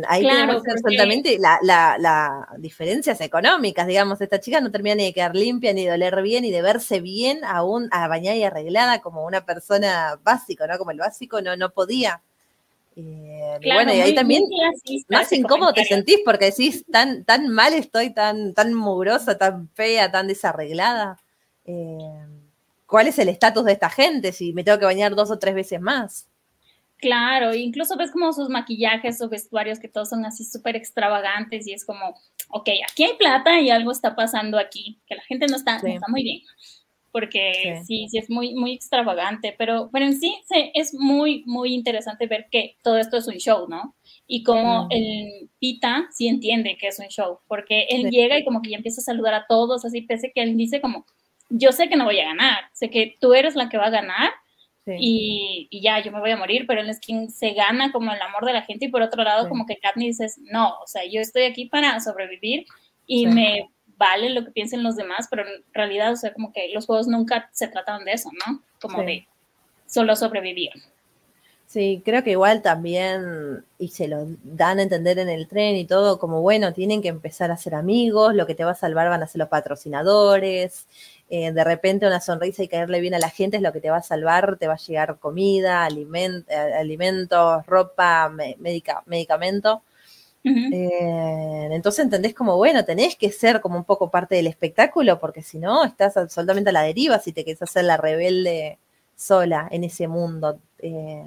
Ahí 0.08 0.24
tenemos 0.24 0.62
absolutamente 0.68 1.38
la, 1.40 1.60
la, 1.62 2.48
diferencias 2.58 3.22
económicas, 3.22 3.88
digamos, 3.88 4.20
esta 4.20 4.40
chica 4.40 4.60
no 4.60 4.72
termina 4.72 4.96
ni 4.96 5.06
de 5.06 5.14
quedar 5.14 5.36
limpia, 5.36 5.74
ni 5.74 5.86
de 5.86 5.94
oler 5.94 6.22
bien, 6.22 6.44
ni 6.44 6.52
de 6.52 6.62
verse 6.62 7.00
bien, 7.00 7.44
aún 7.46 7.88
a 7.92 8.08
bañar 8.08 8.36
y 8.36 8.44
arreglada 8.44 9.00
como 9.00 9.26
una 9.26 9.46
persona 9.46 10.20
básico, 10.24 10.68
¿no? 10.68 10.78
Como 10.78 10.92
el 10.92 10.98
básico 10.98 11.42
no, 11.42 11.56
no 11.56 11.72
podía. 11.72 12.22
Eh, 12.98 13.60
bueno, 13.64 13.94
y 13.94 14.02
ahí 14.02 14.16
también 14.16 14.44
más 15.08 15.32
incómodo 15.32 15.72
te 15.72 15.86
sentís 15.86 16.18
porque 16.26 16.46
decís, 16.46 16.84
tan, 16.92 17.24
tan 17.24 17.48
mal 17.48 17.74
estoy, 17.74 18.14
tan, 18.14 18.54
tan 18.54 18.74
mugrosa, 18.74 19.38
tan 19.38 19.70
fea, 19.76 20.12
tan 20.12 20.28
desarreglada. 20.28 21.20
Eh, 21.64 22.26
¿Cuál 22.86 23.08
es 23.08 23.20
el 23.20 23.30
estatus 23.30 23.66
de 23.66 23.74
esta 23.74 23.90
gente 23.90 24.32
si 24.32 24.52
me 24.54 24.64
tengo 24.64 24.80
que 24.80 24.86
bañar 24.86 25.16
dos 25.16 25.30
o 25.32 25.40
tres 25.40 25.54
veces 25.54 25.80
más? 25.80 26.28
Claro, 26.98 27.54
incluso 27.54 27.96
ves 27.96 28.12
como 28.12 28.34
sus 28.34 28.50
maquillajes 28.50 29.22
o 29.22 29.30
vestuarios 29.30 29.80
que 29.80 29.88
todos 29.88 30.10
son 30.10 30.26
así 30.26 30.44
súper 30.44 30.76
extravagantes 30.76 31.68
y 31.68 31.74
es 31.74 31.86
como, 31.86 32.16
ok, 32.50 32.70
aquí 32.92 33.04
hay 33.04 33.14
plata 33.18 33.60
y 33.62 33.70
algo 33.70 33.92
está 33.92 34.16
pasando 34.16 34.58
aquí, 34.58 35.00
que 35.06 35.16
la 35.16 35.24
gente 35.24 35.46
no 35.48 35.58
está, 35.58 35.80
no 35.80 35.88
está 35.88 36.08
muy 36.08 36.24
bien 36.24 36.42
porque 37.18 37.82
sí. 37.84 38.08
sí, 38.10 38.18
es 38.20 38.30
muy, 38.30 38.54
muy 38.54 38.74
extravagante, 38.74 39.56
pero, 39.58 39.90
pero 39.92 40.06
en 40.06 40.20
sí, 40.20 40.38
es 40.76 40.94
muy, 40.94 41.44
muy 41.48 41.74
interesante 41.74 42.28
ver 42.28 42.46
que 42.52 42.78
todo 42.84 42.98
esto 42.98 43.18
es 43.18 43.28
un 43.28 43.38
show, 43.38 43.68
¿no? 43.68 43.96
Y 44.28 44.44
como 44.44 44.88
el 44.92 45.50
Pita 45.58 46.08
sí 46.12 46.28
entiende 46.28 46.78
que 46.80 46.90
es 46.90 47.00
un 47.00 47.08
show, 47.08 47.40
porque 47.48 47.88
él 47.90 48.12
llega 48.12 48.38
y 48.38 48.44
como 48.44 48.62
que 48.62 48.70
ya 48.70 48.78
empieza 48.78 49.02
a 49.02 49.06
saludar 49.06 49.34
a 49.34 49.48
todos, 49.48 49.84
así 49.84 50.02
pese 50.02 50.32
que 50.32 50.44
él 50.44 50.56
dice 50.58 50.80
como, 50.80 51.08
yo 51.50 51.72
sé 51.72 51.90
que 51.90 51.96
no 51.96 52.06
voy 52.06 52.20
a 52.20 52.26
ganar, 52.26 52.66
sé 52.74 52.92
que 52.92 53.18
tú 53.20 53.34
eres 53.34 53.56
la 53.56 53.68
que 53.68 53.78
va 53.78 53.86
a 53.86 53.90
ganar, 53.90 54.30
y, 54.88 55.68
y, 55.70 55.82
ya, 55.82 56.00
yo 56.00 56.12
me 56.12 56.20
voy 56.20 56.32
a 56.32 56.38
morir, 56.38 56.66
pero 56.68 56.82
él 56.82 56.90
es 56.90 57.00
quien 57.00 57.30
se 57.30 57.52
gana 57.54 57.92
como 57.92 58.14
el 58.14 58.22
amor 58.22 58.46
de 58.46 58.54
la 58.54 58.62
gente 58.62 58.86
y 58.86 58.90
por 58.90 59.02
otro 59.02 59.24
lado 59.24 59.50
como 59.50 59.66
que 59.66 59.78
Katniss 59.78 60.20
dice, 60.20 60.42
no, 60.52 60.80
o 60.80 60.88
sea, 60.88 61.04
yo 61.06 61.20
estoy 61.20 61.44
aquí 61.44 61.66
para 61.66 62.00
sobrevivir 62.00 62.66
y 63.06 63.28
me 63.28 63.70
vale 63.98 64.30
lo 64.30 64.46
que 64.46 64.52
piensen 64.52 64.84
los 64.84 64.96
demás, 64.96 65.28
pero 65.30 65.44
en 65.48 65.64
realidad, 65.74 66.14
o 66.14 66.16
sea, 66.16 66.34
como 66.34 66.54
que 66.54 66.70
los 66.74 66.86
juegos 66.86 67.08
nunca 67.08 67.50
se 67.52 67.68
trataban 67.68 68.06
de 68.06 68.14
eso, 68.14 68.30
¿no? 68.46 68.62
Como 68.80 69.04
de 69.04 69.28
solo 69.88 70.16
sobrevivir. 70.16 70.72
Sí, 71.70 72.02
creo 72.06 72.24
que 72.24 72.32
igual 72.32 72.62
también, 72.62 73.66
y 73.78 73.90
se 73.90 74.08
lo 74.08 74.26
dan 74.44 74.80
a 74.80 74.84
entender 74.84 75.20
en 75.20 75.28
el 75.28 75.50
tren 75.50 75.76
y 75.76 75.86
todo, 75.86 76.18
como 76.18 76.42
bueno, 76.42 76.72
tienen 76.72 77.02
que 77.02 77.10
empezar 77.10 77.52
a 77.52 77.58
ser 77.58 77.76
amigos, 77.76 78.34
lo 78.34 78.48
que 78.48 78.56
te 78.56 78.64
va 78.64 78.72
a 78.72 78.76
salvar 78.76 79.10
van 79.10 79.22
a 79.22 79.28
ser 79.28 79.40
los 79.40 79.50
patrocinadores, 79.50 80.88
eh, 81.30 81.52
de 81.52 81.64
repente 81.66 82.08
una 82.08 82.22
sonrisa 82.22 82.64
y 82.64 82.70
caerle 82.70 83.02
bien 83.02 83.16
a 83.16 83.20
la 83.20 83.30
gente 83.30 83.58
es 83.58 83.64
lo 83.64 83.74
que 83.74 83.82
te 83.82 83.90
va 83.90 83.98
a 83.98 84.02
salvar, 84.02 84.56
te 84.58 84.68
va 84.68 84.76
a 84.76 84.78
llegar 84.78 85.20
comida, 85.20 85.84
aliment, 85.84 86.50
eh, 86.50 86.56
alimentos, 86.56 87.66
ropa, 87.66 88.30
médica, 88.30 89.04
medicamento. 89.06 89.84
Eh, 90.72 91.70
entonces 91.72 92.06
entendés 92.06 92.34
como, 92.36 92.58
bueno, 92.58 92.86
tenés 92.86 93.16
que 93.18 93.32
ser 93.32 93.62
como 93.62 93.78
un 93.78 93.86
poco 93.86 94.12
parte 94.12 94.36
del 94.36 94.48
espectáculo, 94.48 95.20
porque 95.20 95.44
si 95.44 95.60
no, 95.60 95.86
estás 95.86 96.18
absolutamente 96.18 96.70
a 96.72 96.74
la 96.74 96.84
deriva 96.84 97.20
si 97.20 97.34
te 97.34 97.44
quieres 97.44 97.62
hacer 97.62 97.86
la 97.86 97.98
rebelde 97.98 98.80
sola 99.16 99.68
en 99.72 99.84
ese 99.86 100.08
mundo. 100.08 100.60
Eh. 100.80 101.24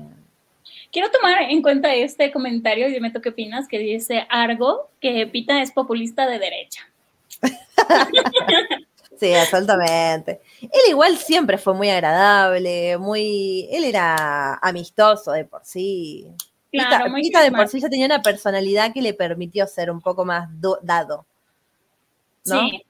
Quiero 0.92 1.10
tomar 1.10 1.42
en 1.42 1.62
cuenta 1.62 1.94
este 1.94 2.32
comentario 2.32 2.88
y 2.88 2.92
dime 2.92 3.10
tú 3.10 3.20
qué 3.20 3.28
opinas, 3.28 3.68
que 3.68 3.78
dice 3.78 4.26
Argo 4.28 4.90
que 5.00 5.26
Pita 5.26 5.62
es 5.62 5.70
populista 5.70 6.26
de 6.26 6.38
derecha. 6.38 6.88
sí, 9.18 9.32
absolutamente. 9.32 10.40
Él 10.60 10.80
igual 10.88 11.16
siempre 11.16 11.58
fue 11.58 11.74
muy 11.74 11.90
agradable, 11.90 12.98
muy, 12.98 13.68
él 13.70 13.84
era 13.84 14.54
amistoso 14.56 15.32
de 15.32 15.44
por 15.44 15.64
sí. 15.64 16.26
Claro, 16.72 17.12
de 17.14 17.52
por 17.52 17.68
sí 17.68 17.80
ya 17.80 17.88
tenía 17.88 18.06
una 18.06 18.22
personalidad 18.22 18.92
que 18.92 19.02
le 19.02 19.14
permitió 19.14 19.66
ser 19.66 19.90
un 19.90 20.00
poco 20.00 20.24
más 20.24 20.48
dado. 20.82 21.24
¿no? 22.46 22.60
Sí, 22.68 22.84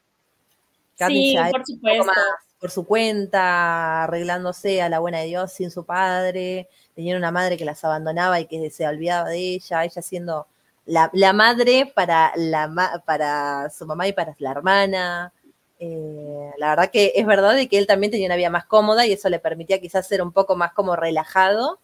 sí 0.97 1.37
por 1.51 1.67
supuesto. 1.67 2.05
Más 2.05 2.17
por 2.61 2.71
su 2.71 2.85
cuenta, 2.85 4.05
arreglándose 4.05 4.83
a 4.83 4.91
la 4.91 4.99
buena 4.99 5.19
de 5.21 5.27
Dios 5.27 5.53
sin 5.53 5.71
su 5.71 5.85
padre. 5.85 6.69
Tenía 7.01 7.17
una 7.17 7.31
madre 7.31 7.57
que 7.57 7.65
las 7.65 7.83
abandonaba 7.83 8.41
y 8.41 8.45
que 8.45 8.69
se 8.69 8.87
olvidaba 8.87 9.31
de 9.31 9.39
ella, 9.39 9.85
ella 9.85 10.03
siendo 10.03 10.47
la, 10.85 11.33
madre 11.33 11.91
para, 11.95 12.31
la, 12.37 13.03
para 13.07 13.71
su 13.71 13.87
mamá 13.87 14.07
y 14.07 14.13
para 14.13 14.37
la 14.39 14.51
hermana. 14.51 15.33
Eh, 15.79 16.51
la 16.59 16.69
verdad 16.69 16.91
que 16.91 17.15
es 17.17 17.25
verdad 17.25 17.55
de 17.55 17.69
que 17.71 17.79
él 17.79 17.87
también 17.87 18.11
tenía 18.11 18.27
una 18.27 18.37
vida 18.37 18.51
más 18.51 18.67
cómoda 18.67 19.07
y 19.07 19.13
eso 19.13 19.31
le 19.31 19.39
permitía 19.39 19.81
quizás 19.81 20.07
ser 20.07 20.21
un 20.21 20.31
poco 20.31 20.57
más 20.57 20.75
como 20.75 20.95
relajado 20.95 21.81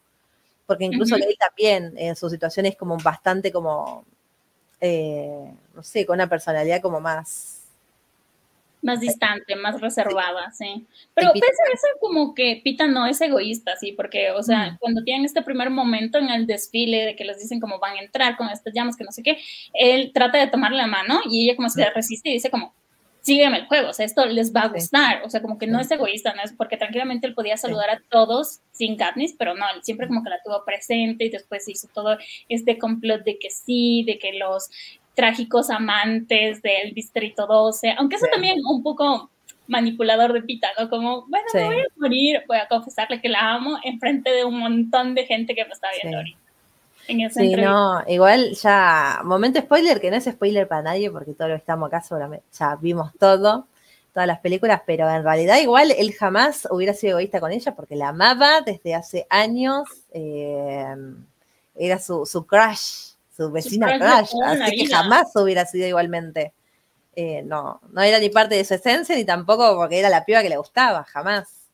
porque 0.66 0.84
incluso 0.84 1.16
él 1.16 1.34
también 1.38 1.94
en 1.96 2.14
su 2.14 2.28
situación 2.28 2.66
es 2.66 2.76
como 2.76 2.98
bastante 2.98 3.50
como, 3.50 4.04
eh, 4.82 5.50
no 5.74 5.82
sé, 5.82 6.04
con 6.04 6.14
una 6.16 6.28
personalidad 6.28 6.82
como 6.82 7.00
más... 7.00 7.55
Más 8.82 9.00
distante, 9.00 9.56
más 9.56 9.80
reservada, 9.80 10.52
sí. 10.52 10.86
Pero 11.14 11.32
pese 11.32 11.46
a 11.46 11.72
eso, 11.72 11.86
como 11.98 12.34
que 12.34 12.60
Pita 12.62 12.86
no 12.86 13.06
es 13.06 13.20
egoísta, 13.20 13.76
sí, 13.76 13.92
porque, 13.92 14.30
o 14.30 14.42
sea, 14.42 14.76
cuando 14.80 15.02
tienen 15.02 15.24
este 15.24 15.42
primer 15.42 15.70
momento 15.70 16.18
en 16.18 16.28
el 16.28 16.46
desfile 16.46 17.04
de 17.04 17.16
que 17.16 17.24
les 17.24 17.38
dicen 17.38 17.58
cómo 17.58 17.78
van 17.78 17.96
a 17.96 18.02
entrar 18.02 18.36
con 18.36 18.48
estas 18.48 18.74
llamas, 18.74 18.96
que 18.96 19.04
no 19.04 19.12
sé 19.12 19.22
qué, 19.22 19.38
él 19.74 20.12
trata 20.14 20.38
de 20.38 20.46
tomarle 20.48 20.76
la 20.78 20.86
mano 20.86 21.20
y 21.28 21.44
ella 21.44 21.56
como 21.56 21.68
se 21.68 21.88
resiste 21.90 22.28
y 22.28 22.34
dice 22.34 22.50
como, 22.50 22.74
sígueme 23.26 23.58
el 23.58 23.66
juego, 23.66 23.90
o 23.90 23.92
sea, 23.92 24.06
esto 24.06 24.24
les 24.24 24.54
va 24.54 24.60
a 24.60 24.68
gustar, 24.68 25.22
o 25.24 25.28
sea, 25.28 25.42
como 25.42 25.58
que 25.58 25.66
no 25.66 25.80
es 25.80 25.90
egoísta, 25.90 26.32
no 26.34 26.42
es 26.44 26.52
porque 26.52 26.76
tranquilamente 26.76 27.26
él 27.26 27.34
podía 27.34 27.56
saludar 27.56 27.90
a 27.90 28.00
todos 28.08 28.60
sin 28.70 28.96
Katniss, 28.96 29.34
pero 29.36 29.54
no, 29.54 29.64
él 29.74 29.82
siempre 29.82 30.06
como 30.06 30.22
que 30.22 30.30
la 30.30 30.40
tuvo 30.44 30.64
presente 30.64 31.24
y 31.24 31.30
después 31.30 31.68
hizo 31.68 31.88
todo 31.92 32.18
este 32.48 32.78
complot 32.78 33.24
de 33.24 33.36
que 33.40 33.50
sí, 33.50 34.04
de 34.06 34.20
que 34.20 34.34
los 34.34 34.70
trágicos 35.16 35.70
amantes 35.70 36.60
del 36.62 36.92
Distrito 36.92 37.46
12, 37.46 37.94
aunque 37.98 38.16
eso 38.16 38.26
también 38.30 38.58
un 38.64 38.82
poco 38.82 39.30
manipulador 39.66 40.34
de 40.34 40.42
Pita, 40.42 40.68
¿no? 40.78 40.88
Como, 40.90 41.26
bueno, 41.26 41.46
me 41.54 41.64
voy 41.64 41.80
a 41.80 41.84
morir, 41.96 42.42
voy 42.46 42.58
a 42.58 42.68
confesarle 42.68 43.20
que 43.20 43.30
la 43.30 43.54
amo 43.54 43.78
en 43.82 43.98
frente 43.98 44.30
de 44.30 44.44
un 44.44 44.58
montón 44.58 45.14
de 45.14 45.24
gente 45.24 45.54
que 45.54 45.64
me 45.64 45.72
está 45.72 45.88
viendo 46.00 46.18
ahorita. 46.18 46.38
En 47.08 47.20
esa 47.22 47.40
sí, 47.40 47.54
no, 47.54 48.02
igual 48.08 48.52
ya, 48.52 49.20
momento 49.24 49.58
spoiler, 49.60 50.00
que 50.00 50.10
no 50.10 50.16
es 50.16 50.24
spoiler 50.24 50.68
para 50.68 50.82
nadie, 50.82 51.10
porque 51.10 51.32
todo 51.32 51.48
lo 51.48 51.54
estamos 51.54 51.86
acá 51.86 52.02
seguramente 52.02 52.44
ya 52.52 52.76
vimos 52.76 53.12
todo, 53.18 53.66
todas 54.12 54.26
las 54.26 54.40
películas, 54.40 54.82
pero 54.84 55.08
en 55.08 55.22
realidad 55.22 55.58
igual 55.58 55.92
él 55.96 56.12
jamás 56.12 56.68
hubiera 56.70 56.92
sido 56.92 57.12
egoísta 57.12 57.40
con 57.40 57.52
ella 57.52 57.74
porque 57.74 57.96
la 57.96 58.08
amaba 58.08 58.60
desde 58.60 58.94
hace 58.94 59.26
años, 59.30 59.84
eh, 60.12 60.94
era 61.74 61.98
su, 62.00 62.26
su 62.26 62.44
crush, 62.46 63.15
su 63.36 63.50
vecina 63.50 63.98
crush, 63.98 64.32
así 64.44 64.76
que 64.76 64.86
jamás 64.86 65.28
hubiera 65.34 65.66
sido 65.66 65.86
igualmente. 65.86 66.54
Eh, 67.14 67.42
no, 67.42 67.80
no 67.90 68.02
era 68.02 68.18
ni 68.18 68.28
parte 68.28 68.54
de 68.54 68.64
su 68.64 68.74
esencia, 68.74 69.16
ni 69.16 69.24
tampoco 69.24 69.76
porque 69.76 69.98
era 69.98 70.08
la 70.08 70.24
piba 70.24 70.42
que 70.42 70.48
le 70.48 70.56
gustaba, 70.56 71.04
jamás. 71.04 71.65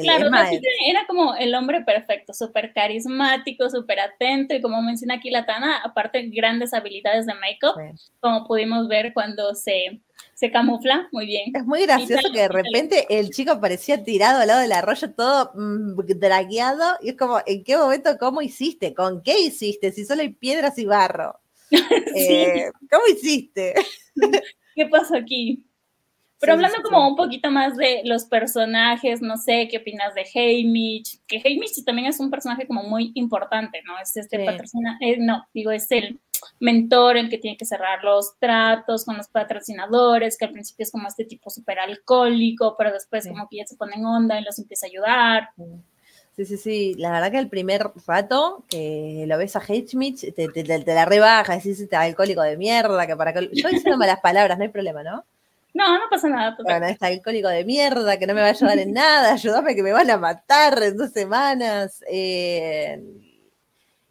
Claro, 0.00 0.28
era 0.86 1.06
como 1.06 1.34
el 1.34 1.54
hombre 1.54 1.82
perfecto, 1.82 2.32
súper 2.32 2.72
carismático, 2.72 3.68
súper 3.70 4.00
atento, 4.00 4.54
y 4.54 4.60
como 4.60 4.82
menciona 4.82 5.14
aquí 5.14 5.30
la 5.30 5.46
Tana, 5.46 5.78
aparte 5.78 6.28
grandes 6.28 6.74
habilidades 6.74 7.26
de 7.26 7.34
make-up, 7.34 7.80
como 8.20 8.46
pudimos 8.46 8.88
ver 8.88 9.12
cuando 9.12 9.54
se 9.54 10.00
se 10.34 10.50
camufla 10.50 11.08
muy 11.12 11.26
bien. 11.26 11.52
Es 11.54 11.64
muy 11.64 11.82
gracioso 11.82 12.28
que 12.32 12.40
de 12.40 12.48
repente 12.48 13.06
el 13.08 13.30
chico 13.30 13.60
parecía 13.60 14.02
tirado 14.02 14.40
al 14.40 14.48
lado 14.48 14.60
del 14.60 14.72
arroyo 14.72 15.12
todo 15.12 15.52
mm, 15.54 15.96
dragueado 16.18 16.98
y 17.00 17.10
es 17.10 17.16
como, 17.16 17.40
¿en 17.46 17.62
qué 17.62 17.76
momento 17.76 18.16
cómo 18.18 18.42
hiciste? 18.42 18.94
¿Con 18.94 19.22
qué 19.22 19.38
hiciste? 19.40 19.92
Si 19.92 20.04
solo 20.04 20.22
hay 20.22 20.30
piedras 20.30 20.78
y 20.78 20.86
barro. 20.86 21.40
Eh, 22.16 22.70
¿Cómo 22.88 23.02
hiciste? 23.12 23.74
¿Qué 24.76 24.86
pasó 24.86 25.16
aquí? 25.16 25.66
Pero 26.44 26.54
hablando 26.54 26.82
como 26.82 27.08
un 27.08 27.16
poquito 27.16 27.50
más 27.50 27.76
de 27.76 28.02
los 28.04 28.24
personajes, 28.26 29.22
no 29.22 29.36
sé, 29.36 29.66
¿qué 29.70 29.78
opinas 29.78 30.14
de 30.14 30.26
Haymitch? 30.34 31.20
Que 31.26 31.40
Haymitch 31.44 31.84
también 31.84 32.08
es 32.08 32.20
un 32.20 32.30
personaje 32.30 32.66
como 32.66 32.82
muy 32.82 33.12
importante, 33.14 33.82
¿no? 33.86 33.98
Es 33.98 34.16
este 34.16 34.44
patrocina, 34.44 34.98
eh, 35.00 35.16
no, 35.18 35.46
digo, 35.54 35.70
es 35.70 35.90
el 35.90 36.20
mentor 36.60 37.16
el 37.16 37.30
que 37.30 37.38
tiene 37.38 37.56
que 37.56 37.64
cerrar 37.64 38.04
los 38.04 38.38
tratos 38.38 39.04
con 39.04 39.16
los 39.16 39.28
patrocinadores, 39.28 40.36
que 40.36 40.44
al 40.44 40.52
principio 40.52 40.84
es 40.84 40.92
como 40.92 41.08
este 41.08 41.24
tipo 41.24 41.48
súper 41.48 41.78
alcohólico, 41.78 42.74
pero 42.76 42.92
después 42.92 43.26
como 43.26 43.48
que 43.48 43.58
ya 43.58 43.66
se 43.66 43.76
pone 43.76 43.96
en 43.96 44.04
onda 44.04 44.38
y 44.38 44.44
los 44.44 44.58
empieza 44.58 44.86
a 44.86 44.90
ayudar. 44.90 45.48
Sí, 46.36 46.44
sí, 46.44 46.56
sí. 46.56 46.94
La 46.98 47.12
verdad 47.12 47.30
que 47.30 47.38
el 47.38 47.48
primer 47.48 47.92
rato 48.06 48.64
que 48.68 49.24
lo 49.26 49.38
ves 49.38 49.56
a 49.56 49.62
Haymitch, 49.66 50.34
te, 50.34 50.48
te, 50.48 50.64
te, 50.64 50.94
la 50.94 51.04
rebaja, 51.04 51.54
decís 51.54 51.80
este 51.80 51.96
alcohólico 51.96 52.42
de 52.42 52.56
mierda, 52.56 53.06
que 53.06 53.16
para 53.16 53.32
que... 53.32 53.50
Yo 53.52 53.68
diciendo 53.68 53.96
malas 53.96 54.20
palabras, 54.20 54.58
no 54.58 54.64
hay 54.64 54.70
problema, 54.70 55.02
¿no? 55.02 55.24
No, 55.74 55.98
no 55.98 56.04
pasa 56.08 56.28
nada. 56.28 56.56
Bueno, 56.62 56.86
está 56.86 57.08
alcohólico 57.08 57.48
de 57.48 57.64
mierda, 57.64 58.16
que 58.16 58.28
no 58.28 58.34
me 58.34 58.40
va 58.40 58.46
a 58.46 58.50
ayudar 58.50 58.78
en 58.78 58.92
nada, 58.92 59.32
ayúdame 59.34 59.74
que 59.74 59.82
me 59.82 59.92
van 59.92 60.08
a 60.08 60.16
matar 60.16 60.80
en 60.82 60.96
dos 60.96 61.10
semanas. 61.10 62.02
Eh, 62.08 63.02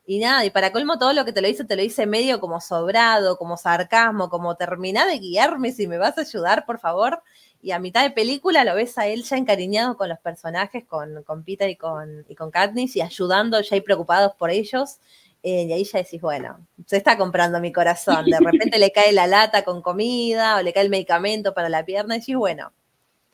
y 0.06 0.19
nada, 0.19 0.43
y 0.43 0.49
para 0.49 0.73
colmo 0.73 0.99
todo 0.99 1.13
lo 1.13 1.23
que 1.23 1.32
te 1.32 1.41
lo 1.41 1.47
hice, 1.47 1.63
te 1.63 1.78
lo 1.78 1.82
hice 1.82 2.06
medio 2.06 2.41
como 2.41 2.60
sobrado, 2.60 3.38
como 3.38 3.56
sarcasmo, 3.56 4.30
como 4.30 4.56
terminá 4.58 5.06
de 5.06 5.19
guiarme 5.19 5.71
si 5.71 5.88
me 5.88 5.97
vas 5.97 6.17
a 6.17 6.21
ayudar, 6.21 6.65
por 6.65 6.80
favor. 6.80 7.23
Y 7.62 7.71
a 7.71 7.80
mitad 7.80 8.04
de 8.04 8.12
película 8.12 8.65
lo 8.65 8.76
ves 8.76 8.97
a 8.97 9.08
él 9.08 9.23
ya 9.23 9.38
encariñado 9.38 9.95
con 9.95 10.10
los 10.10 10.19
personajes, 10.19 10.84
con, 10.84 11.23
con 11.23 11.45
Peter 11.45 11.69
y 11.69 11.78
con, 11.78 12.26
y 12.28 12.36
con 12.36 12.52
Katniss, 12.52 12.97
y 12.97 13.02
ayudando 13.02 13.62
ya 13.62 13.78
y 13.78 13.82
preocupados 13.82 14.36
por 14.36 14.52
ellos. 14.52 14.97
Eh, 15.45 15.63
y 15.63 15.73
ahí 15.73 15.84
ya 15.84 15.99
decís, 15.99 16.21
bueno, 16.21 16.65
se 16.86 16.95
está 16.95 17.17
comprando 17.17 17.60
mi 17.60 17.73
corazón. 17.73 18.25
De 18.25 18.39
repente 18.39 18.79
le 18.79 18.93
cae 18.93 19.12
la 19.12 19.27
lata 19.27 19.63
con 19.63 19.82
comida 19.82 20.56
o 20.58 20.62
le 20.62 20.71
cae 20.71 20.84
el 20.84 20.89
medicamento 20.89 21.53
para 21.53 21.67
la 21.67 21.84
pierna 21.84 22.15
y 22.15 22.19
decís, 22.19 22.38
bueno, 22.38 22.71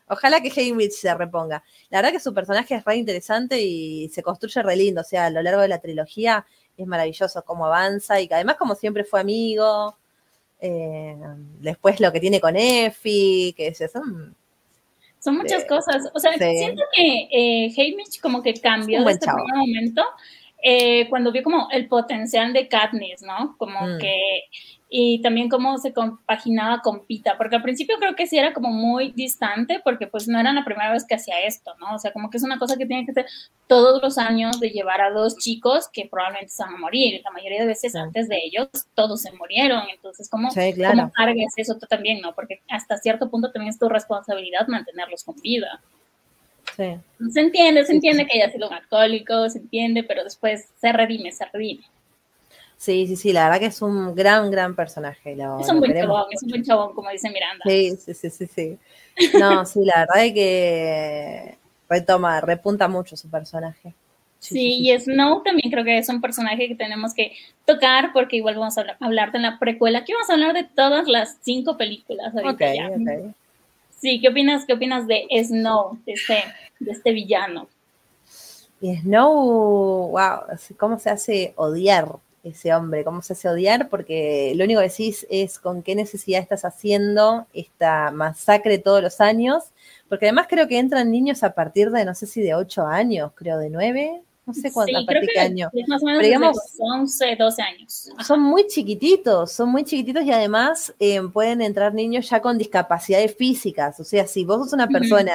ojalá 0.07 0.41
que 0.41 0.51
Haymitch 0.55 0.93
se 0.93 1.13
reponga. 1.13 1.63
La 1.91 1.99
verdad 1.99 2.11
que 2.11 2.19
su 2.19 2.33
personaje 2.33 2.73
es 2.73 2.83
re 2.83 2.95
interesante 2.95 3.61
y 3.61 4.09
se 4.09 4.23
construye 4.23 4.63
re 4.63 4.75
lindo. 4.75 5.01
O 5.01 5.03
sea, 5.03 5.27
a 5.27 5.29
lo 5.29 5.43
largo 5.43 5.61
de 5.61 5.67
la 5.67 5.77
trilogía 5.77 6.47
es 6.75 6.87
maravilloso 6.87 7.43
cómo 7.43 7.67
avanza 7.67 8.19
y 8.19 8.27
que 8.27 8.33
además 8.33 8.55
como 8.55 8.73
siempre 8.73 9.03
fue 9.03 9.19
amigo. 9.19 9.95
Eh, 10.59 11.15
después 11.59 11.99
lo 11.99 12.11
que 12.11 12.19
tiene 12.19 12.41
con 12.41 12.55
Effie, 12.55 13.53
que 13.53 13.67
es 13.67 13.81
eso. 13.81 14.01
Son 15.19 15.37
muchas 15.37 15.63
cosas. 15.65 16.09
O 16.15 16.19
sea, 16.19 16.33
siento 16.33 16.81
que 16.95 17.27
eh, 17.31 17.73
Haymitch 17.77 18.19
como 18.19 18.41
que 18.41 18.55
cambió 18.55 19.03
desde 19.03 19.25
el 19.27 19.35
primer 19.35 19.57
momento 19.57 20.03
eh, 20.61 21.07
cuando 21.09 21.31
vio 21.31 21.43
como 21.43 21.69
el 21.71 21.87
potencial 21.87 22.51
de 22.51 22.67
Katniss, 22.67 23.21
¿no? 23.21 23.55
Como 23.57 23.79
mm. 23.79 23.97
que, 23.97 24.43
y 24.89 25.21
también 25.21 25.47
cómo 25.47 25.77
se 25.77 25.93
compaginaba 25.93 26.81
con 26.81 27.05
Pita, 27.05 27.37
porque 27.37 27.55
al 27.55 27.61
principio 27.61 27.95
creo 27.97 28.15
que 28.15 28.27
sí 28.27 28.37
era 28.37 28.53
como 28.53 28.69
muy 28.69 29.11
distante, 29.11 29.79
porque 29.83 30.07
pues 30.07 30.27
no 30.27 30.39
era 30.39 30.51
la 30.51 30.65
primera 30.65 30.91
vez 30.91 31.05
que 31.05 31.15
hacía 31.15 31.39
esto, 31.41 31.73
¿no? 31.79 31.95
O 31.95 31.99
sea, 31.99 32.11
como 32.11 32.29
que 32.29 32.37
es 32.37 32.43
una 32.43 32.59
cosa 32.59 32.75
que 32.75 32.85
tiene 32.85 33.05
que 33.05 33.11
hacer 33.11 33.27
todos 33.67 34.01
los 34.01 34.17
años 34.17 34.59
de 34.59 34.71
llevar 34.71 34.99
a 34.99 35.11
dos 35.11 35.37
chicos 35.37 35.87
que 35.87 36.09
probablemente 36.11 36.49
se 36.49 36.63
van 36.63 36.73
a 36.73 36.77
morir, 36.77 37.21
la 37.23 37.31
mayoría 37.31 37.61
de 37.61 37.67
veces 37.67 37.95
antes 37.95 38.27
de 38.27 38.37
ellos 38.43 38.67
todos 38.95 39.21
se 39.21 39.31
murieron, 39.33 39.83
entonces 39.89 40.29
¿cómo, 40.29 40.49
¿cómo 40.49 41.11
cargues 41.11 41.53
eso 41.55 41.77
tú 41.77 41.85
también, 41.85 42.19
no? 42.19 42.33
Porque 42.33 42.61
hasta 42.69 42.97
cierto 42.97 43.29
punto 43.29 43.51
también 43.51 43.69
es 43.69 43.79
tu 43.79 43.87
responsabilidad 43.87 44.67
mantenerlos 44.67 45.23
con 45.23 45.35
vida. 45.35 45.79
Se 47.31 47.39
entiende, 47.41 47.85
se 47.85 47.93
entiende 47.93 48.25
que 48.25 48.41
haya 48.41 48.51
sido 48.51 48.67
un 48.67 48.73
alcohólico, 48.73 49.49
se 49.49 49.59
entiende, 49.59 50.03
pero 50.03 50.23
después 50.23 50.69
se 50.79 50.91
redime, 50.91 51.31
se 51.31 51.45
redime. 51.45 51.83
Sí, 52.77 53.07
sí, 53.07 53.17
sí, 53.17 53.33
la 53.33 53.45
verdad 53.45 53.59
que 53.59 53.65
es 53.65 53.81
un 53.81 54.15
gran, 54.15 54.49
gran 54.49 54.73
personaje. 54.73 55.33
es 55.33 55.69
un 55.69 55.79
buen 55.79 55.93
chabón, 55.93 56.25
es 56.31 56.43
un 56.43 56.49
buen 56.49 56.63
chabón, 56.63 56.95
como 56.95 57.09
dice 57.09 57.29
Miranda. 57.29 57.65
Sí, 57.67 57.97
sí, 57.97 58.13
sí, 58.13 58.29
sí, 58.29 58.47
sí. 58.47 58.77
No, 59.37 59.65
sí, 59.65 59.83
la 59.83 59.99
verdad 59.99 60.25
es 60.25 60.33
que 60.33 61.57
retoma, 61.89 62.39
repunta 62.39 62.87
mucho 62.87 63.17
su 63.17 63.29
personaje. 63.29 63.93
Sí, 64.39 64.89
y 64.89 64.97
Snow 64.97 65.43
también 65.43 65.69
creo 65.69 65.83
que 65.83 65.97
es 65.97 66.07
un 66.07 66.21
personaje 66.21 66.69
que 66.69 66.75
tenemos 66.75 67.13
que 67.13 67.33
tocar 67.65 68.13
porque 68.13 68.37
igual 68.37 68.55
vamos 68.55 68.77
a 68.77 68.85
hablar 69.01 69.33
de 69.33 69.39
la 69.39 69.59
precuela. 69.59 69.99
Aquí 69.99 70.13
vamos 70.13 70.29
a 70.29 70.33
hablar 70.33 70.53
de 70.53 70.63
todas 70.63 71.09
las 71.09 71.37
cinco 71.41 71.75
películas. 71.75 72.33
Ahorita 72.33 72.73
ya. 72.73 72.89
Sí, 73.99 74.21
¿qué 74.21 74.29
opinas, 74.29 74.65
qué 74.65 74.73
opinas 74.73 75.07
de 75.07 75.27
Snow, 75.43 75.99
de 76.05 76.13
este, 76.13 76.43
de 76.79 76.91
este 76.91 77.11
villano? 77.11 77.67
Y 78.81 78.95
Snow, 78.95 80.09
wow, 80.11 80.57
cómo 80.77 80.97
se 80.99 81.09
hace 81.09 81.53
odiar 81.57 82.15
ese 82.43 82.73
hombre, 82.73 83.03
cómo 83.03 83.21
se 83.21 83.33
hace 83.33 83.49
odiar, 83.49 83.89
porque 83.89 84.53
lo 84.55 84.63
único 84.63 84.79
que 84.79 84.87
decís 84.87 85.27
es 85.29 85.59
con 85.59 85.83
qué 85.83 85.95
necesidad 85.95 86.41
estás 86.41 86.63
haciendo 86.63 87.45
esta 87.53 88.11
masacre 88.11 88.77
todos 88.77 89.01
los 89.01 89.19
años, 89.19 89.65
porque 90.07 90.27
además 90.27 90.47
creo 90.49 90.69
que 90.69 90.79
entran 90.79 91.11
niños 91.11 91.43
a 91.43 91.53
partir 91.53 91.91
de, 91.91 92.05
no 92.05 92.15
sé 92.15 92.25
si 92.25 92.41
de 92.41 92.55
8 92.55 92.87
años, 92.87 93.33
creo 93.35 93.57
de 93.57 93.69
9, 93.69 94.21
no 94.49 94.53
sé 94.55 94.71
cuánto, 94.71 94.99
de 94.99 95.27
qué 95.31 95.39
año. 95.39 95.69
Es 95.73 95.87
más 95.87 96.01
o 96.01 96.05
menos 96.05 96.23
digamos, 96.23 96.57
11, 96.79 97.35
12 97.35 97.61
años. 97.61 98.09
Son 98.25 98.41
muy 98.41 98.65
chiquititos, 98.67 99.51
son 99.51 99.69
muy 99.69 99.83
chiquititos 99.83 100.23
y 100.23 100.31
además 100.31 100.93
eh, 100.99 101.21
pueden 101.31 101.61
entrar 101.61 101.93
niños 101.93 102.29
ya 102.29 102.41
con 102.41 102.57
discapacidades 102.57 103.35
físicas. 103.35 103.99
O 103.99 104.03
sea, 104.03 104.25
si 104.25 104.43
vos 104.45 104.63
sos 104.63 104.73
una 104.73 104.87
persona 104.87 105.33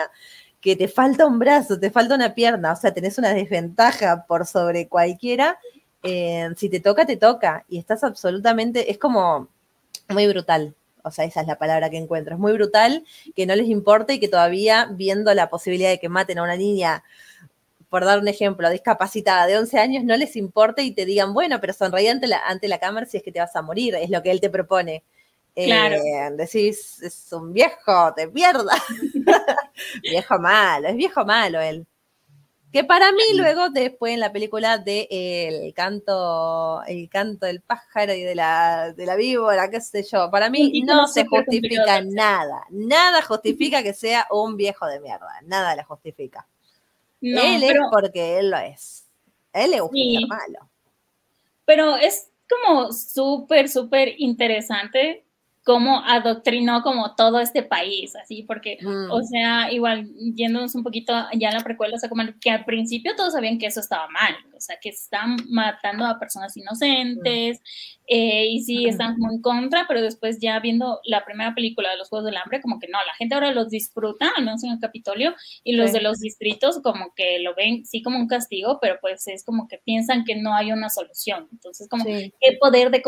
que 0.61 0.75
te 0.75 0.89
falta 0.89 1.27
un 1.27 1.39
brazo, 1.39 1.79
te 1.79 1.91
falta 1.91 2.17
una 2.17 2.35
pierna, 2.35 2.73
o 2.73 2.77
sea, 2.77 2.93
tenés 2.93 3.19
una 3.19 3.33
desventaja 3.33 4.25
por 4.27 4.47
sobre 4.47 4.89
cualquiera, 4.89 5.59
eh, 6.03 6.49
si 6.57 6.69
te 6.69 6.81
toca, 6.81 7.07
te 7.07 7.17
toca. 7.17 7.65
Y 7.69 7.79
estás 7.79 8.03
absolutamente, 8.03 8.91
es 8.91 8.99
como 8.99 9.49
muy 10.09 10.27
brutal. 10.27 10.75
O 11.05 11.11
sea, 11.11 11.25
esa 11.25 11.43
es 11.43 11.47
la 11.47 11.59
palabra 11.59 11.91
que 11.91 11.99
encuentro. 11.99 12.35
Es 12.35 12.41
muy 12.41 12.53
brutal 12.55 13.05
que 13.37 13.47
no 13.47 13.55
les 13.55 13.69
importe 13.69 14.15
y 14.15 14.19
que 14.19 14.29
todavía 14.29 14.89
viendo 14.91 15.33
la 15.35 15.51
posibilidad 15.51 15.91
de 15.91 16.01
que 16.01 16.09
maten 16.09 16.39
a 16.39 16.43
una 16.43 16.57
niña 16.57 17.05
por 17.95 18.05
dar 18.05 18.19
un 18.19 18.27
ejemplo, 18.27 18.69
discapacitada 18.71 19.47
de 19.47 19.57
11 19.57 19.79
años, 19.79 20.03
no 20.03 20.17
les 20.17 20.35
importe 20.35 20.83
y 20.83 20.91
te 20.91 21.05
digan, 21.05 21.33
bueno, 21.33 21.61
pero 21.61 21.73
sonreí 21.73 22.09
ante 22.09 22.27
la, 22.27 22.41
ante 22.45 22.67
la 22.67 22.81
cámara 22.81 23.07
si 23.07 23.19
es 23.19 23.23
que 23.23 23.31
te 23.31 23.39
vas 23.39 23.55
a 23.55 23.63
morir, 23.63 23.95
es 23.95 24.11
lo 24.11 24.21
que 24.21 24.33
él 24.33 24.41
te 24.41 24.51
propone. 24.51 25.05
Claro. 25.55 25.95
Eh, 25.95 26.31
decís, 26.33 27.01
es 27.01 27.33
un 27.33 27.53
viejo, 27.53 28.13
te 28.17 28.27
pierdas. 28.27 28.83
viejo 30.03 30.41
malo, 30.41 30.89
es 30.89 30.97
viejo 30.97 31.25
malo 31.25 31.61
él. 31.61 31.87
Que 32.73 32.83
para 32.83 33.13
mí 33.13 33.23
luego, 33.37 33.71
después 33.71 34.13
en 34.13 34.19
la 34.19 34.33
película 34.33 34.79
de 34.79 35.07
El 35.09 35.73
canto, 35.73 36.83
el 36.89 37.09
canto 37.09 37.47
del 37.47 37.61
pájaro 37.61 38.13
y 38.13 38.23
de 38.23 38.35
la, 38.35 38.93
de 38.93 39.07
la 39.07 39.15
víbora, 39.15 39.71
qué 39.71 39.81
sé 39.81 40.03
yo, 40.03 40.33
para 40.33 40.51
mí 40.51 40.83
no 40.85 41.07
se 41.07 41.27
justifica 41.27 42.01
nada. 42.01 42.65
Nada 42.71 43.23
justifica 43.23 43.85
que 43.85 43.95
sea 43.95 44.27
un 44.33 44.57
viejo 44.57 44.85
de 44.89 44.99
mierda. 44.99 45.31
Nada 45.45 45.77
la 45.77 45.85
justifica 45.85 46.49
él 47.25 47.63
es 47.63 47.75
porque 47.91 48.39
él 48.39 48.51
lo 48.51 48.59
es. 48.59 49.07
Él 49.53 49.71
le 49.71 49.81
gusta 49.81 50.27
malo. 50.27 50.69
Pero 51.65 51.97
es 51.97 52.29
como 52.49 52.93
súper, 52.93 53.69
súper 53.69 54.15
interesante 54.19 55.25
cómo 55.65 56.03
adoctrinó 56.05 56.83
como 56.83 57.15
todo 57.15 57.41
este 57.41 57.63
país, 57.63 58.15
así, 58.17 58.43
porque, 58.43 58.77
mm. 58.83 59.11
o 59.11 59.23
sea, 59.23 59.73
igual, 59.73 60.07
yéndonos 60.35 60.75
un 60.75 60.83
poquito 60.83 61.15
ya 61.33 61.49
en 61.49 61.55
la 61.55 61.65
precuela, 61.65 61.97
o 61.97 61.99
sea, 61.99 62.11
como 62.11 62.23
que 62.39 62.51
al 62.51 62.67
principio 62.67 63.17
todos 63.17 63.33
sabían 63.33 63.59
que 63.59 63.67
eso 63.67 63.81
estaba 63.81 64.07
mal, 64.09 64.35
o 64.57 64.61
sea, 64.61 64.77
que 64.81 64.91
están 64.91 65.37
matando 65.49 66.05
a 66.05 66.19
personas 66.19 66.57
inocentes 66.57 67.61
eh, 68.07 68.47
y 68.47 68.63
sí 68.63 68.87
están 68.87 69.15
como 69.15 69.33
en 69.33 69.41
contra, 69.41 69.87
pero 69.89 70.03
después 70.03 70.39
ya 70.41 70.61
viendo 70.61 71.01
la 71.05 71.25
primera 71.25 71.55
película 71.55 71.91
de 71.91 71.97
los 71.97 72.09
Juegos 72.09 72.27
del 72.27 72.37
Hambre, 72.37 72.61
como 72.61 72.79
que 72.79 72.89
no, 72.89 72.99
la 73.07 73.15
gente 73.15 73.35
ahora 73.35 73.53
los 73.53 73.71
disfruta, 73.71 74.31
al 74.37 74.45
menos 74.45 74.63
en 74.65 74.73
el 74.73 74.81
Capitolio, 74.81 75.35
y 75.63 75.75
los 75.75 75.93
de 75.93 76.01
los 76.01 76.21
distritos 76.21 76.81
como 76.83 77.13
que 77.15 77.39
lo 77.41 77.55
ven 77.55 77.85
sí 77.85 78.03
como 78.03 78.19
un 78.19 78.29
castigo, 78.29 78.79
pero 78.81 78.99
pues 79.01 79.27
es 79.27 79.45
como 79.45 79.69
que 79.69 79.79
piensan 79.79 80.25
que 80.25 80.37
no 80.37 80.55
hay 80.55 80.73
una 80.73 80.91
solución. 80.91 81.49
Entonces, 81.53 81.89
como, 81.89 82.05
¿qué 82.05 82.59
poder 82.61 82.91
de 82.91 83.03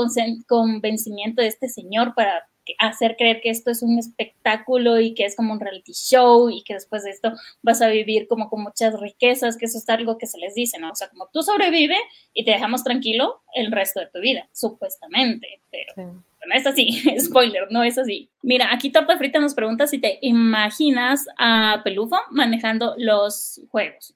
convencimiento 0.47 1.43
de 1.43 1.49
este 1.49 1.69
señor 1.69 2.15
para 2.15 2.47
hacer 2.79 3.17
creer 3.17 3.41
que 3.41 3.51
esto 3.51 3.71
es 3.71 3.83
un 3.83 3.99
espectáculo 3.99 5.01
y 5.01 5.15
que 5.15 5.25
es 5.25 5.37
como 5.37 5.53
un 5.53 5.61
reality 5.61 5.93
show 5.93 6.51
y 6.51 6.63
que 6.63 6.75
después 6.75 7.05
de 7.05 7.11
esto 7.11 7.33
vas 7.63 7.83
a 7.83 7.89
vivir 7.89 8.27
como 8.27 8.49
con 8.49 8.63
muchas 8.63 8.99
riquezas, 8.99 9.57
que 9.57 9.67
eso 9.67 9.79
es 9.79 9.89
algo 9.89 10.19
que 10.19 10.27
se 10.27 10.39
les 10.39 10.55
dice, 10.55 10.79
¿no? 10.79 10.91
O 10.91 10.95
sea, 10.95 11.09
como 11.09 11.29
tú 11.33 11.43
sobrevive 11.43 11.97
y 12.33 12.45
te 12.45 12.51
dejamos 12.53 12.85
tranquilo 12.85 13.43
el 13.55 13.73
resto 13.73 14.01
de 14.01 14.07
tu 14.07 14.21
vida, 14.21 14.49
supuestamente, 14.53 15.61
pero 15.71 16.13
no 16.47 16.55
es 16.55 16.67
así, 16.67 17.03
spoiler, 17.21 17.67
no 17.71 17.83
es 17.83 17.99
así. 17.99 18.31
Mira, 18.43 18.73
aquí 18.73 18.91
Torta 18.91 19.17
Frita 19.19 19.39
nos 19.39 19.55
pregunta 19.55 19.87
si 19.87 19.99
te 19.99 20.19
imaginas 20.23 21.27
a 21.39 21.81
Pelufo 21.85 22.17
manejando 22.31 22.95
los 22.99 23.61
juegos. 23.71 24.15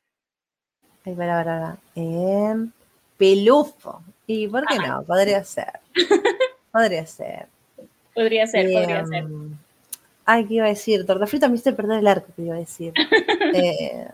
Ay, 1.04 1.14
para, 1.14 1.44
para, 1.44 1.78
eh, 1.94 2.54
pelufo. 3.16 4.02
¿Y 4.26 4.48
por 4.48 4.64
qué 4.66 4.78
no? 4.78 5.02
Podría 5.02 5.42
ser. 5.44 5.80
Podría 6.72 7.06
ser. 7.06 7.48
Podría 8.20 8.46
ser, 8.46 8.70
podría 8.70 9.06
ser. 9.06 9.22
Em, 9.22 9.56
ay, 10.26 10.44
¿qué 10.44 10.54
iba 10.54 10.66
a 10.66 10.68
decir? 10.68 11.06
Torta 11.06 11.26
frita 11.26 11.48
me 11.48 11.54
hiciste 11.54 11.72
perder 11.72 12.00
el 12.00 12.06
arco, 12.06 12.26
que 12.36 12.42
iba 12.42 12.54
a 12.54 12.58
decir. 12.58 12.92
Eh, 13.54 14.06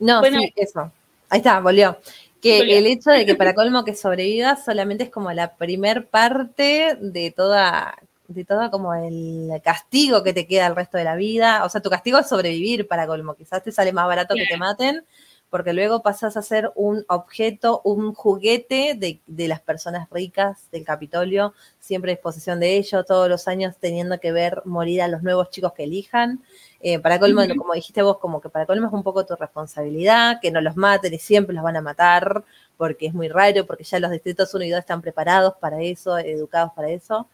no, 0.00 0.24
sí, 0.24 0.52
eso. 0.56 0.90
Ahí 1.28 1.38
está, 1.38 1.60
volvió. 1.60 1.98
Que 2.40 2.78
el 2.78 2.86
hecho 2.86 3.10
de 3.10 3.26
que 3.26 3.34
para 3.34 3.54
colmo 3.54 3.84
que 3.84 3.94
sobrevivas 3.94 4.64
solamente 4.64 5.04
es 5.04 5.10
como 5.10 5.30
la 5.32 5.54
primer 5.54 6.06
parte 6.06 6.96
de 6.98 7.30
toda, 7.30 7.96
de 8.28 8.44
todo 8.44 8.70
como 8.70 8.94
el 8.94 9.50
castigo 9.62 10.22
que 10.22 10.32
te 10.32 10.46
queda 10.46 10.66
el 10.66 10.74
resto 10.74 10.96
de 10.96 11.04
la 11.04 11.16
vida. 11.16 11.64
O 11.64 11.68
sea, 11.68 11.82
tu 11.82 11.90
castigo 11.90 12.18
es 12.18 12.28
sobrevivir 12.28 12.88
para 12.88 13.06
colmo. 13.06 13.34
Quizás 13.34 13.62
te 13.62 13.70
sale 13.70 13.92
más 13.92 14.06
barato 14.06 14.34
que 14.34 14.46
te 14.46 14.56
maten, 14.56 15.04
porque 15.50 15.72
luego 15.72 16.02
pasas 16.02 16.36
a 16.36 16.42
ser 16.42 16.72
un 16.74 17.04
objeto, 17.08 17.80
un 17.84 18.14
juguete 18.14 18.94
de, 18.94 19.48
las 19.48 19.60
personas 19.60 20.08
ricas 20.10 20.68
del 20.72 20.84
Capitolio, 20.84 21.54
siempre 21.78 22.12
a 22.12 22.14
disposición 22.14 22.60
de 22.60 22.76
ellos, 22.76 23.06
todos 23.06 23.28
los 23.28 23.46
años 23.48 23.76
teniendo 23.78 24.18
que 24.18 24.32
ver 24.32 24.62
morir 24.64 25.02
a 25.02 25.08
los 25.08 25.22
nuevos 25.22 25.50
chicos 25.50 25.72
que 25.72 25.84
elijan. 25.84 26.42
Eh, 26.80 26.98
para 26.98 27.18
colmo, 27.18 27.42
como 27.56 27.74
dijiste 27.74 28.02
vos, 28.02 28.18
como 28.18 28.40
que 28.40 28.48
para 28.48 28.66
colmo 28.66 28.88
es 28.88 28.92
un 28.92 29.02
poco 29.02 29.24
tu 29.24 29.34
responsabilidad, 29.36 30.40
que 30.40 30.50
no 30.50 30.60
los 30.60 30.76
maten 30.76 31.14
y 31.14 31.18
siempre 31.18 31.54
los 31.54 31.64
van 31.64 31.76
a 31.76 31.80
matar, 31.80 32.44
porque 32.76 33.06
es 33.06 33.14
muy 33.14 33.28
raro, 33.28 33.66
porque 33.66 33.84
ya 33.84 33.98
los 34.00 34.10
distritos 34.10 34.52
1 34.52 34.64
y 34.64 34.70
2 34.70 34.80
están 34.80 35.00
preparados 35.00 35.54
para 35.60 35.80
eso, 35.80 36.18
educados 36.18 36.72
para 36.74 36.90
eso 36.90 37.28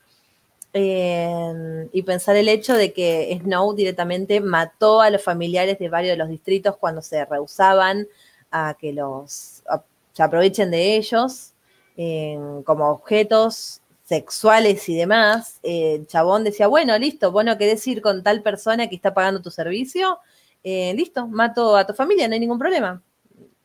y 0.74 2.02
pensar 2.02 2.36
el 2.36 2.48
hecho 2.48 2.74
de 2.74 2.92
que 2.92 3.38
Snow 3.42 3.74
directamente 3.74 4.40
mató 4.40 5.02
a 5.02 5.10
los 5.10 5.22
familiares 5.22 5.78
de 5.78 5.88
varios 5.90 6.12
de 6.12 6.16
los 6.16 6.28
distritos 6.28 6.76
cuando 6.78 7.02
se 7.02 7.24
rehusaban 7.24 8.08
a 8.50 8.76
que 8.80 8.92
los 8.92 9.62
se 10.12 10.22
aprovechen 10.22 10.70
de 10.70 10.96
ellos 10.96 11.52
como 12.64 12.90
objetos 12.90 13.80
sexuales 14.04 14.88
y 14.88 14.96
demás. 14.96 15.58
el 15.62 16.06
chabón 16.06 16.44
decía, 16.44 16.66
bueno, 16.66 16.98
listo, 16.98 17.32
vos 17.32 17.44
no 17.44 17.56
querés 17.58 17.86
ir 17.86 18.02
con 18.02 18.22
tal 18.22 18.42
persona 18.42 18.88
que 18.88 18.96
está 18.96 19.14
pagando 19.14 19.40
tu 19.40 19.50
servicio, 19.50 20.18
eh, 20.64 20.92
listo, 20.94 21.26
mato 21.26 21.76
a 21.76 21.86
tu 21.86 21.94
familia, 21.94 22.28
no 22.28 22.34
hay 22.34 22.40
ningún 22.40 22.58
problema. 22.58 23.02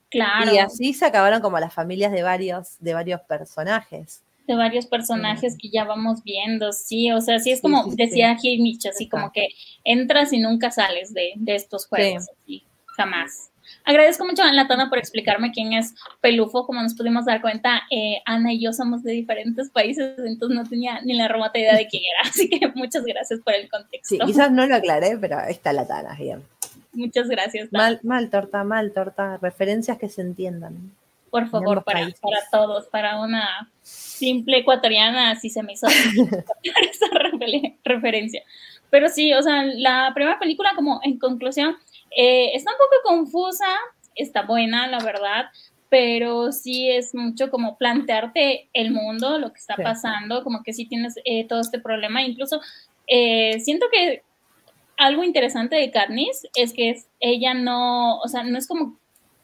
Claro. 0.09 0.53
Y 0.53 0.57
así 0.57 0.93
se 0.93 1.05
acabaron 1.05 1.41
como 1.41 1.59
las 1.59 1.73
familias 1.73 2.11
de 2.11 2.23
varios, 2.23 2.77
de 2.79 2.93
varios 2.93 3.21
personajes 3.21 4.23
de 4.47 4.55
varios 4.55 4.85
personajes 4.85 5.57
que 5.61 5.69
ya 5.69 5.83
vamos 5.83 6.23
viendo, 6.23 6.71
sí, 6.71 7.11
o 7.11 7.21
sea, 7.21 7.39
sí 7.39 7.51
es 7.51 7.61
como 7.61 7.85
decía 7.93 8.35
Gil 8.37 8.77
así 8.89 9.07
como 9.07 9.31
que 9.31 9.49
entras 9.83 10.31
y 10.33 10.39
nunca 10.39 10.71
sales 10.71 11.13
de, 11.13 11.33
estos 11.47 11.85
juegos, 11.85 12.25
así, 12.29 12.63
jamás. 12.85 13.51
Agradezco 13.83 14.25
mucho 14.25 14.43
a 14.43 14.51
Latana 14.51 14.89
por 14.89 14.97
explicarme 14.97 15.51
quién 15.51 15.73
es 15.73 15.93
Pelufo, 16.21 16.65
como 16.65 16.81
nos 16.81 16.93
pudimos 16.93 17.25
dar 17.25 17.41
cuenta, 17.41 17.83
eh, 17.91 18.21
Ana 18.25 18.53
y 18.53 18.61
yo 18.61 18.73
somos 18.73 19.03
de 19.03 19.11
diferentes 19.11 19.69
países, 19.69 20.17
entonces 20.19 20.57
no 20.57 20.65
tenía 20.65 21.01
ni 21.01 21.13
la 21.13 21.27
remota 21.27 21.59
idea 21.59 21.75
de 21.75 21.87
quién 21.87 22.03
era, 22.03 22.29
así 22.29 22.49
que 22.49 22.67
muchas 22.75 23.03
gracias 23.03 23.41
por 23.41 23.53
el 23.53 23.69
contexto. 23.69 24.15
Sí, 24.15 24.19
quizás 24.25 24.51
no 24.51 24.65
lo 24.65 24.75
aclaré, 24.75 25.17
pero 25.17 25.39
está 25.41 25.73
Latana, 25.73 26.15
bien. 26.15 26.43
Muchas 26.93 27.27
gracias. 27.27 27.71
Mal, 27.71 27.99
mal 28.03 28.29
torta, 28.29 28.63
mal 28.63 28.91
torta, 28.91 29.37
referencias 29.37 29.97
que 29.97 30.09
se 30.09 30.21
entiendan. 30.21 30.91
Por 31.29 31.49
favor, 31.49 31.83
para, 31.83 32.07
para 32.21 32.39
todos, 32.51 32.87
para 32.87 33.19
una 33.19 33.71
simple 33.81 34.59
ecuatoriana, 34.59 35.31
así 35.31 35.49
se 35.49 35.63
me 35.63 35.73
hizo 35.73 35.87
esa 36.63 37.07
referencia. 37.83 38.43
Pero 38.89 39.09
sí, 39.09 39.33
o 39.33 39.41
sea, 39.41 39.63
la 39.63 40.11
primera 40.13 40.39
película, 40.39 40.71
como 40.75 40.99
en 41.03 41.19
conclusión, 41.19 41.75
eh, 42.15 42.51
está 42.53 42.71
un 42.71 42.77
poco 42.77 43.15
confusa, 43.15 43.67
está 44.15 44.43
buena, 44.43 44.87
la 44.87 44.99
verdad, 44.99 45.47
pero 45.89 46.51
sí 46.51 46.89
es 46.89 47.13
mucho 47.13 47.49
como 47.49 47.77
plantearte 47.77 48.69
el 48.73 48.91
mundo, 48.91 49.39
lo 49.39 49.51
que 49.51 49.59
está 49.59 49.75
pasando, 49.75 50.43
como 50.43 50.63
que 50.63 50.73
sí 50.73 50.85
tienes 50.85 51.15
eh, 51.25 51.45
todo 51.47 51.61
este 51.61 51.79
problema. 51.79 52.23
Incluso 52.23 52.61
eh, 53.07 53.59
siento 53.59 53.87
que 53.91 54.23
algo 54.97 55.23
interesante 55.23 55.75
de 55.75 55.91
Katniss 55.91 56.47
es 56.55 56.73
que 56.73 56.97
ella 57.19 57.53
no, 57.53 58.19
o 58.19 58.27
sea, 58.27 58.43
no 58.43 58.57
es 58.57 58.67
como 58.67 58.97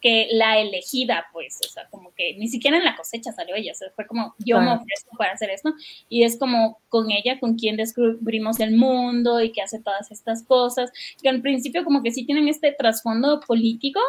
que 0.03 0.27
la 0.33 0.59
elegida, 0.59 1.27
pues, 1.31 1.61
o 1.65 1.69
sea, 1.69 1.87
como 1.89 2.13
que 2.13 2.35
ni 2.35 2.49
siquiera 2.49 2.77
en 2.77 2.83
la 2.83 2.97
cosecha 2.97 3.31
salió 3.31 3.55
ella, 3.55 3.71
o 3.71 3.75
sea, 3.75 3.89
fue 3.95 4.05
como 4.05 4.35
yo 4.37 4.59
me 4.59 4.73
ofrezco 4.73 5.15
para 5.17 5.31
hacer 5.31 5.49
esto 5.49 5.73
y 6.09 6.23
es 6.23 6.37
como 6.37 6.81
con 6.89 7.09
ella 7.09 7.39
con 7.39 7.55
quien 7.55 7.77
descubrimos 7.77 8.59
el 8.59 8.75
mundo 8.75 9.41
y 9.41 9.53
que 9.53 9.61
hace 9.61 9.79
todas 9.79 10.11
estas 10.11 10.43
cosas, 10.43 10.91
que 11.21 11.29
al 11.29 11.41
principio 11.41 11.85
como 11.85 12.03
que 12.03 12.11
sí 12.11 12.25
tienen 12.25 12.49
este 12.49 12.73
trasfondo 12.73 13.39
político, 13.39 14.01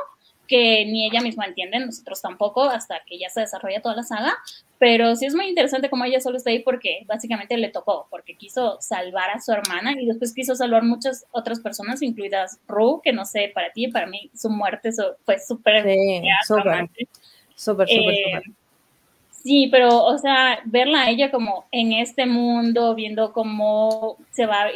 que 0.46 0.84
ni 0.86 1.06
ella 1.06 1.20
misma 1.20 1.46
entiende, 1.46 1.78
nosotros 1.78 2.20
tampoco, 2.20 2.64
hasta 2.64 3.00
que 3.06 3.18
ya 3.18 3.28
se 3.28 3.40
desarrolla 3.40 3.80
toda 3.80 3.96
la 3.96 4.02
saga, 4.02 4.34
pero 4.78 5.16
sí 5.16 5.26
es 5.26 5.34
muy 5.34 5.46
interesante 5.46 5.88
como 5.88 6.04
ella 6.04 6.20
solo 6.20 6.36
está 6.36 6.50
ahí 6.50 6.60
porque 6.60 7.04
básicamente 7.06 7.56
le 7.56 7.70
tocó, 7.70 8.06
porque 8.10 8.36
quiso 8.36 8.78
salvar 8.80 9.30
a 9.30 9.40
su 9.40 9.52
hermana 9.52 9.92
y 9.98 10.06
después 10.06 10.34
quiso 10.34 10.54
salvar 10.54 10.82
muchas 10.82 11.26
otras 11.30 11.60
personas, 11.60 12.02
incluidas 12.02 12.58
Rue, 12.68 13.00
que 13.02 13.12
no 13.12 13.24
sé, 13.24 13.50
para 13.54 13.72
ti, 13.72 13.88
para 13.88 14.06
mí, 14.06 14.30
su 14.34 14.50
muerte 14.50 14.90
fue 15.24 15.38
súper... 15.38 15.84
Sí, 15.84 16.22
súper, 16.46 16.88
súper, 17.54 17.88
súper, 17.88 17.88
eh, 17.88 18.42
Sí, 19.44 19.68
pero, 19.70 20.02
o 20.02 20.16
sea, 20.16 20.60
verla 20.64 21.02
a 21.02 21.10
ella 21.10 21.30
como 21.30 21.66
en 21.70 21.92
este 21.92 22.24
mundo, 22.24 22.94
viendo 22.94 23.30
cómo 23.34 24.16
se 24.32 24.46
va, 24.46 24.68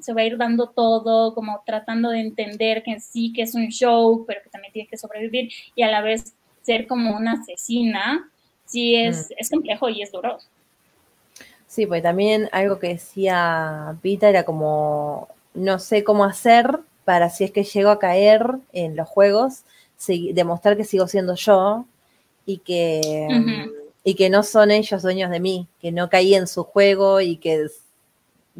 se 0.00 0.12
va 0.14 0.20
a 0.20 0.24
ir 0.24 0.36
dando 0.36 0.66
todo, 0.70 1.32
como 1.32 1.62
tratando 1.64 2.10
de 2.10 2.22
entender 2.22 2.82
que 2.82 2.98
sí 2.98 3.32
que 3.32 3.42
es 3.42 3.54
un 3.54 3.68
show, 3.68 4.24
pero 4.26 4.40
que 4.42 4.50
también 4.50 4.72
tiene 4.72 4.88
que 4.88 4.96
sobrevivir 4.96 5.52
y 5.76 5.82
a 5.82 5.92
la 5.92 6.00
vez 6.00 6.34
ser 6.62 6.88
como 6.88 7.16
una 7.16 7.34
asesina, 7.34 8.28
sí 8.64 8.96
es, 8.96 9.30
mm. 9.30 9.34
es 9.38 9.48
complejo 9.48 9.88
y 9.90 10.02
es 10.02 10.10
duro. 10.10 10.38
Sí, 11.68 11.86
pues 11.86 12.02
también 12.02 12.48
algo 12.50 12.80
que 12.80 12.88
decía 12.88 13.96
Pita 14.02 14.28
era 14.28 14.42
como, 14.42 15.28
no 15.54 15.78
sé 15.78 16.02
cómo 16.02 16.24
hacer 16.24 16.80
para 17.04 17.30
si 17.30 17.44
es 17.44 17.52
que 17.52 17.62
llego 17.62 17.90
a 17.90 18.00
caer 18.00 18.56
en 18.72 18.96
los 18.96 19.08
juegos, 19.08 19.62
demostrar 20.32 20.76
que 20.76 20.82
sigo 20.82 21.06
siendo 21.06 21.36
yo 21.36 21.84
y 22.44 22.58
que 22.58 23.28
y 24.08 24.14
que 24.14 24.30
no 24.30 24.44
son 24.44 24.70
ellos 24.70 25.02
dueños 25.02 25.32
de 25.32 25.40
mí, 25.40 25.66
que 25.80 25.90
no 25.90 26.08
caí 26.08 26.36
en 26.36 26.46
su 26.46 26.62
juego 26.62 27.20
y 27.20 27.38
que 27.38 27.66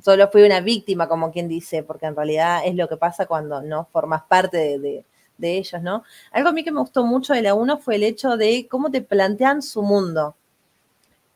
solo 0.02 0.28
fui 0.28 0.42
una 0.42 0.60
víctima, 0.60 1.08
como 1.08 1.30
quien 1.30 1.46
dice, 1.46 1.84
porque 1.84 2.06
en 2.06 2.16
realidad 2.16 2.62
es 2.64 2.74
lo 2.74 2.88
que 2.88 2.96
pasa 2.96 3.26
cuando 3.26 3.62
no 3.62 3.86
formas 3.92 4.24
parte 4.24 4.80
de, 4.80 5.04
ellos, 5.40 5.80
¿no? 5.82 6.02
Algo 6.32 6.48
a 6.48 6.52
mí 6.52 6.64
que 6.64 6.72
me 6.72 6.80
gustó 6.80 7.04
mucho 7.04 7.32
de 7.32 7.42
la 7.42 7.54
1 7.54 7.78
fue 7.78 7.94
el 7.94 8.02
hecho 8.02 8.36
de 8.36 8.66
cómo 8.68 8.90
te 8.90 9.02
plantean 9.02 9.62
su 9.62 9.82
mundo. 9.82 10.34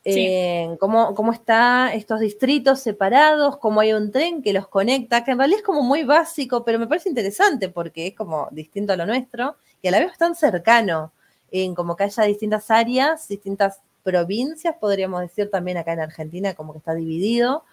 Eh, 0.03 0.75
cómo, 0.81 1.15
cómo 1.15 1.31
están 1.31 1.93
estos 1.93 2.19
distritos 2.19 2.81
separados, 2.81 3.55
cómo 3.59 3.79
hay 3.79 3.93
un 3.93 4.11
tren 4.11 4.41
que 4.41 4.51
los 4.51 4.67
conecta, 4.67 5.23
que 5.23 5.31
en 5.31 5.37
realidad 5.37 5.59
es 5.59 5.65
como 5.65 5.83
muy 5.83 6.03
básico, 6.03 6.65
pero 6.65 6.79
me 6.79 6.87
parece 6.87 7.07
interesante 7.07 7.69
porque 7.69 8.07
es 8.07 8.15
como 8.15 8.49
distinto 8.51 8.91
a 8.91 8.97
lo 8.97 9.05
nuestro 9.05 9.55
y 9.81 9.87
a 9.87 9.91
la 9.91 9.99
vez 9.99 10.17
tan 10.17 10.35
cercano, 10.35 11.13
en 11.49 11.73
como 11.75 11.95
que 11.95 12.03
haya 12.03 12.23
distintas 12.23 12.69
áreas, 12.71 13.29
distintas 13.29 13.79
provincias, 14.03 14.75
podríamos 14.79 15.21
decir 15.21 15.49
también 15.49 15.77
acá 15.77 15.93
en 15.93 16.01
Argentina, 16.01 16.53
como 16.53 16.73
que 16.73 16.79
está 16.79 16.93
dividido. 16.93 17.63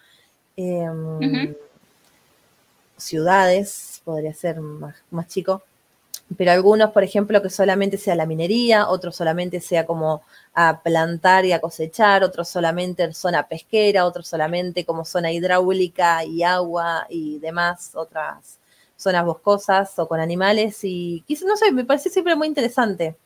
Em, 0.56 1.54
ciudades, 2.96 4.02
podría 4.04 4.34
ser 4.34 4.60
más, 4.60 5.28
chico. 5.28 5.62
Pero 6.36 6.52
algunos, 6.52 6.90
por 6.90 7.04
ejemplo, 7.04 7.40
que 7.42 7.50
solamente 7.50 7.96
sea 7.96 8.14
la 8.14 8.26
minería, 8.26 8.88
otros 8.88 9.16
solamente 9.16 9.60
sea 9.60 9.86
como 9.86 10.22
a 10.54 10.80
plantar 10.82 11.46
y 11.46 11.52
a 11.52 11.60
cosechar, 11.60 12.22
otros 12.22 12.48
solamente 12.48 13.12
zona 13.14 13.48
pesquera, 13.48 14.04
otros 14.04 14.28
solamente 14.28 14.84
como 14.84 15.04
zona 15.04 15.32
hidráulica 15.32 16.24
y 16.24 16.42
agua 16.42 17.06
y 17.08 17.38
demás, 17.38 17.92
otras 17.94 18.58
zonas 18.96 19.24
boscosas 19.24 19.98
o 19.98 20.08
con 20.08 20.20
animales 20.20 20.80
y 20.82 21.24
quizás, 21.26 21.46
no 21.48 21.56
sé, 21.56 21.72
me 21.72 21.84
parece 21.84 22.10
siempre 22.10 22.36
muy 22.36 22.48
interesante 22.48 23.16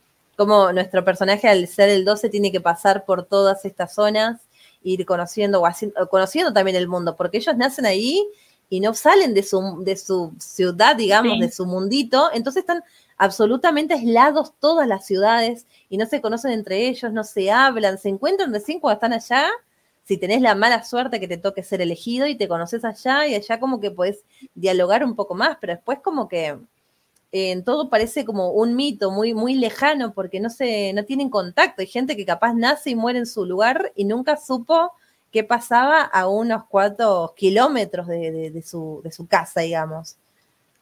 cómo 0.42 0.72
nuestro 0.72 1.04
personaje 1.04 1.46
al 1.46 1.68
ser 1.68 1.88
el 1.88 2.04
12 2.04 2.28
tiene 2.28 2.50
que 2.50 2.60
pasar 2.60 3.04
por 3.04 3.24
todas 3.24 3.64
estas 3.64 3.94
zonas, 3.94 4.40
ir 4.82 5.06
conociendo 5.06 5.62
o 5.62 6.06
conociendo 6.08 6.52
también 6.52 6.76
el 6.76 6.88
mundo, 6.88 7.14
porque 7.14 7.36
ellos 7.36 7.56
nacen 7.56 7.86
ahí 7.86 8.26
y 8.68 8.80
no 8.80 8.92
salen 8.92 9.34
de 9.34 9.44
su, 9.44 9.84
de 9.84 9.96
su 9.96 10.32
ciudad, 10.40 10.96
digamos, 10.96 11.38
de 11.38 11.52
su 11.52 11.64
mundito, 11.64 12.28
entonces 12.34 12.62
están 12.62 12.82
absolutamente 13.16 13.94
aislados 13.94 14.52
todas 14.58 14.88
las 14.88 15.06
ciudades 15.06 15.68
y 15.88 15.96
no 15.96 16.06
se 16.06 16.20
conocen 16.20 16.50
entre 16.50 16.88
ellos, 16.88 17.12
no 17.12 17.22
se 17.22 17.52
hablan, 17.52 17.98
se 17.98 18.08
encuentran 18.08 18.52
recién 18.52 18.80
cuando 18.80 18.94
están 18.94 19.12
allá, 19.12 19.48
si 20.02 20.16
tenés 20.16 20.40
la 20.40 20.56
mala 20.56 20.82
suerte 20.82 21.20
que 21.20 21.28
te 21.28 21.38
toque 21.38 21.62
ser 21.62 21.80
elegido 21.80 22.26
y 22.26 22.34
te 22.34 22.48
conoces 22.48 22.84
allá 22.84 23.28
y 23.28 23.36
allá 23.36 23.60
como 23.60 23.78
que 23.78 23.92
puedes 23.92 24.24
dialogar 24.54 25.04
un 25.04 25.14
poco 25.14 25.36
más, 25.36 25.56
pero 25.60 25.74
después 25.74 26.00
como 26.02 26.26
que 26.26 26.58
en 27.32 27.64
todo 27.64 27.88
parece 27.88 28.24
como 28.24 28.50
un 28.50 28.76
mito 28.76 29.10
muy, 29.10 29.34
muy 29.34 29.54
lejano 29.54 30.12
porque 30.12 30.38
no, 30.38 30.50
se, 30.50 30.92
no 30.92 31.04
tienen 31.04 31.30
contacto. 31.30 31.80
Hay 31.80 31.88
gente 31.88 32.16
que 32.16 32.26
capaz 32.26 32.54
nace 32.54 32.90
y 32.90 32.94
muere 32.94 33.18
en 33.18 33.26
su 33.26 33.46
lugar 33.46 33.92
y 33.96 34.04
nunca 34.04 34.36
supo 34.36 34.92
qué 35.30 35.42
pasaba 35.42 36.02
a 36.02 36.28
unos 36.28 36.64
cuantos 36.66 37.32
kilómetros 37.34 38.06
de, 38.06 38.62
su, 38.64 39.00
de 39.02 39.10
su 39.10 39.26
casa, 39.26 39.62
digamos 39.62 40.16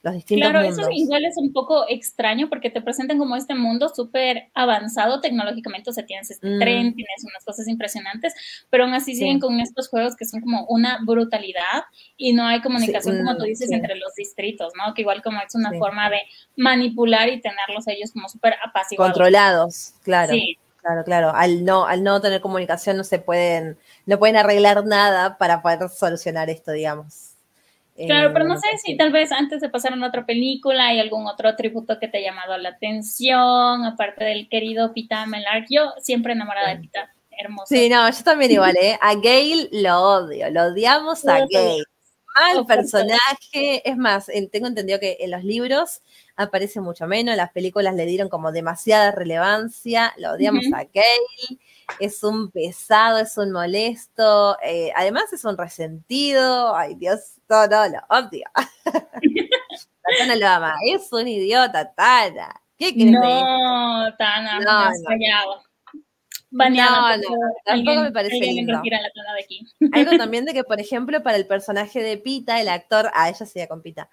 los 0.02 0.14
distintos 0.14 0.50
claro, 0.50 0.66
eso 0.66 0.88
igual 0.90 1.24
es 1.26 1.36
un 1.36 1.52
poco 1.52 1.84
extraño 1.88 2.48
porque 2.48 2.70
te 2.70 2.80
presentan 2.80 3.18
como 3.18 3.36
este 3.36 3.54
mundo 3.54 3.90
súper 3.90 4.48
avanzado 4.54 5.20
tecnológicamente, 5.20 5.90
o 5.90 5.92
sea, 5.92 6.06
tienes 6.06 6.30
este 6.30 6.48
mm. 6.48 6.58
tren, 6.58 6.94
tienes 6.94 7.24
unas 7.24 7.44
cosas 7.44 7.68
impresionantes, 7.68 8.32
pero 8.70 8.84
aún 8.84 8.94
así 8.94 9.14
siguen 9.14 9.40
con 9.40 9.60
estos 9.60 9.88
juegos 9.88 10.16
que 10.16 10.24
son 10.24 10.40
como 10.40 10.64
una 10.66 11.00
brutalidad 11.04 11.84
y 12.16 12.32
no 12.32 12.46
hay 12.46 12.62
comunicación, 12.62 13.18
como 13.18 13.36
tú 13.36 13.44
mm, 13.44 13.48
dices, 13.48 13.70
entre 13.70 13.96
los 13.96 14.14
distritos, 14.14 14.72
¿no? 14.74 14.94
Que 14.94 15.02
igual 15.02 15.22
como 15.22 15.38
es 15.40 15.54
una 15.54 15.72
forma 15.72 16.08
de 16.08 16.22
manipular 16.56 17.28
y 17.28 17.40
tenerlos 17.40 17.86
ellos 17.86 18.10
como 18.12 18.28
súper 18.30 18.54
apaciguados. 18.64 19.12
Controlados, 19.12 19.94
claro. 20.02 20.32
Claro, 20.80 21.04
claro. 21.04 21.32
Al 21.34 21.62
no, 21.66 21.84
al 21.84 22.02
no 22.02 22.22
tener 22.22 22.40
comunicación 22.40 22.96
no 22.96 23.04
se 23.04 23.18
pueden, 23.18 23.76
no 24.06 24.18
pueden 24.18 24.36
arreglar 24.36 24.86
nada 24.86 25.36
para 25.36 25.60
poder 25.60 25.90
solucionar 25.90 26.48
esto, 26.48 26.72
digamos. 26.72 27.34
Claro, 28.06 28.32
pero 28.32 28.44
no 28.44 28.56
sé 28.58 28.68
si 28.84 28.96
tal 28.96 29.12
vez 29.12 29.32
antes 29.32 29.60
de 29.60 29.68
pasar 29.68 29.92
a 29.92 30.06
otra 30.06 30.26
película 30.26 30.86
hay 30.86 31.00
algún 31.00 31.26
otro 31.26 31.54
tributo 31.56 31.98
que 31.98 32.08
te 32.08 32.18
ha 32.18 32.20
llamado 32.20 32.56
la 32.58 32.70
atención, 32.70 33.84
aparte 33.84 34.24
del 34.24 34.48
querido 34.48 34.92
Pita 34.92 35.26
Melark. 35.26 35.66
Yo 35.70 35.92
siempre 35.98 36.32
enamorada 36.32 36.70
de 36.70 36.80
Pita, 36.80 37.12
hermoso. 37.30 37.66
Sí, 37.68 37.88
no, 37.88 38.10
yo 38.10 38.24
también 38.24 38.50
igual, 38.52 38.76
¿eh? 38.76 38.98
A 39.00 39.14
Gail 39.14 39.68
lo 39.72 40.00
odio, 40.00 40.50
lo 40.50 40.64
odiamos 40.64 41.26
a 41.26 41.46
Gail. 41.50 41.84
Mal 42.32 42.64
personaje, 42.64 43.88
es 43.88 43.96
más, 43.96 44.30
tengo 44.52 44.68
entendido 44.68 45.00
que 45.00 45.16
en 45.20 45.32
los 45.32 45.42
libros 45.42 46.00
aparece 46.36 46.80
mucho 46.80 47.08
menos, 47.08 47.36
las 47.36 47.50
películas 47.50 47.94
le 47.96 48.06
dieron 48.06 48.28
como 48.28 48.52
demasiada 48.52 49.10
relevancia, 49.10 50.14
lo 50.16 50.32
odiamos 50.32 50.64
a 50.72 50.84
Gail 50.84 51.60
es 51.98 52.22
un 52.22 52.50
pesado, 52.50 53.18
es 53.18 53.36
un 53.36 53.52
molesto, 53.52 54.56
eh, 54.62 54.92
además 54.94 55.32
es 55.32 55.44
un 55.44 55.56
resentido, 55.56 56.74
ay 56.74 56.94
Dios, 56.94 57.34
todo 57.48 57.66
no, 57.68 57.88
lo 57.88 57.98
odio. 58.08 58.44
Tana 60.18 60.36
lo 60.36 60.46
ama, 60.46 60.74
es 60.86 61.12
un 61.12 61.28
idiota, 61.28 61.92
Tana. 61.92 62.60
¿Qué 62.76 62.94
crees? 62.94 63.10
No, 63.12 64.14
Tana, 64.16 64.60
no, 64.60 64.90
no. 64.90 65.70
Baneado, 66.52 67.16
no, 67.16 67.16
no, 67.16 67.36
tampoco 67.64 68.02
me 68.02 68.10
parece 68.10 68.40
lindo. 68.40 68.72
La 68.72 68.80
aquí. 69.40 69.64
Algo 69.92 70.10
también 70.18 70.44
de 70.44 70.52
que, 70.52 70.64
por 70.64 70.80
ejemplo, 70.80 71.22
para 71.22 71.36
el 71.36 71.46
personaje 71.46 72.02
de 72.02 72.16
Pita, 72.16 72.60
el 72.60 72.68
actor, 72.68 73.06
a 73.06 73.24
ah, 73.24 73.28
ella 73.28 73.46
se 73.46 73.68
con 73.68 73.82
Pita, 73.82 74.10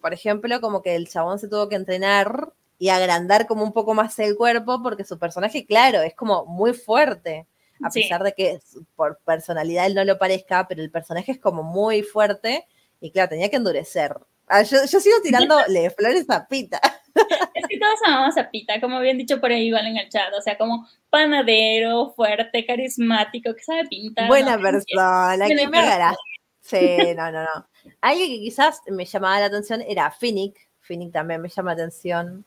por 0.00 0.12
ejemplo, 0.12 0.60
como 0.60 0.82
que 0.82 0.96
el 0.96 1.08
chabón 1.08 1.38
se 1.38 1.48
tuvo 1.48 1.68
que 1.68 1.76
entrenar 1.76 2.52
y 2.78 2.88
agrandar 2.88 3.46
como 3.46 3.64
un 3.64 3.72
poco 3.72 3.94
más 3.94 4.18
el 4.18 4.36
cuerpo, 4.36 4.82
porque 4.82 5.04
su 5.04 5.18
personaje, 5.18 5.66
claro, 5.66 6.00
es 6.00 6.14
como 6.14 6.46
muy 6.46 6.72
fuerte, 6.72 7.46
a 7.82 7.90
pesar 7.90 8.22
de 8.22 8.32
que 8.32 8.60
por 8.96 9.18
personalidad 9.24 9.86
él 9.86 9.94
no 9.94 10.04
lo 10.04 10.18
parezca, 10.18 10.66
pero 10.68 10.82
el 10.82 10.90
personaje 10.90 11.32
es 11.32 11.38
como 11.38 11.62
muy 11.62 12.02
fuerte 12.02 12.66
y 13.00 13.10
claro, 13.10 13.30
tenía 13.30 13.50
que 13.50 13.56
endurecer. 13.56 14.16
Ah, 14.46 14.62
yo, 14.62 14.86
sigo 14.86 15.16
tirándole 15.22 15.90
flores 15.90 16.28
a 16.28 16.46
Pita. 16.46 16.80
Es 17.54 17.66
que 17.68 17.78
todos 17.78 17.98
amamos 18.06 18.38
a 18.38 18.50
Pita, 18.50 18.80
como 18.80 18.96
habían 18.96 19.18
dicho 19.18 19.38
por 19.38 19.50
ahí 19.50 19.66
igual 19.66 19.86
en 19.86 19.98
el 19.98 20.08
chat, 20.08 20.32
o 20.32 20.40
sea, 20.40 20.56
como 20.56 20.88
panadero, 21.10 22.12
fuerte, 22.16 22.64
carismático, 22.64 23.54
que 23.54 23.62
sabe 23.62 23.86
pintar. 23.86 24.28
Buena 24.28 24.58
persona, 24.60 25.46
que 25.46 25.68
me 25.68 25.78
agarraste. 25.78 26.22
Sí, 26.62 26.96
no, 27.16 27.30
no, 27.32 27.42
no. 27.42 27.66
Alguien 28.00 28.30
que 28.30 28.38
quizás 28.38 28.80
me 28.86 29.04
llamaba 29.04 29.40
la 29.40 29.46
atención 29.46 29.82
era 29.82 30.12
Finnick. 30.12 30.68
Finnick 30.80 31.12
también 31.12 31.42
me 31.42 31.48
llama 31.48 31.74
la 31.74 31.82
atención. 31.82 32.44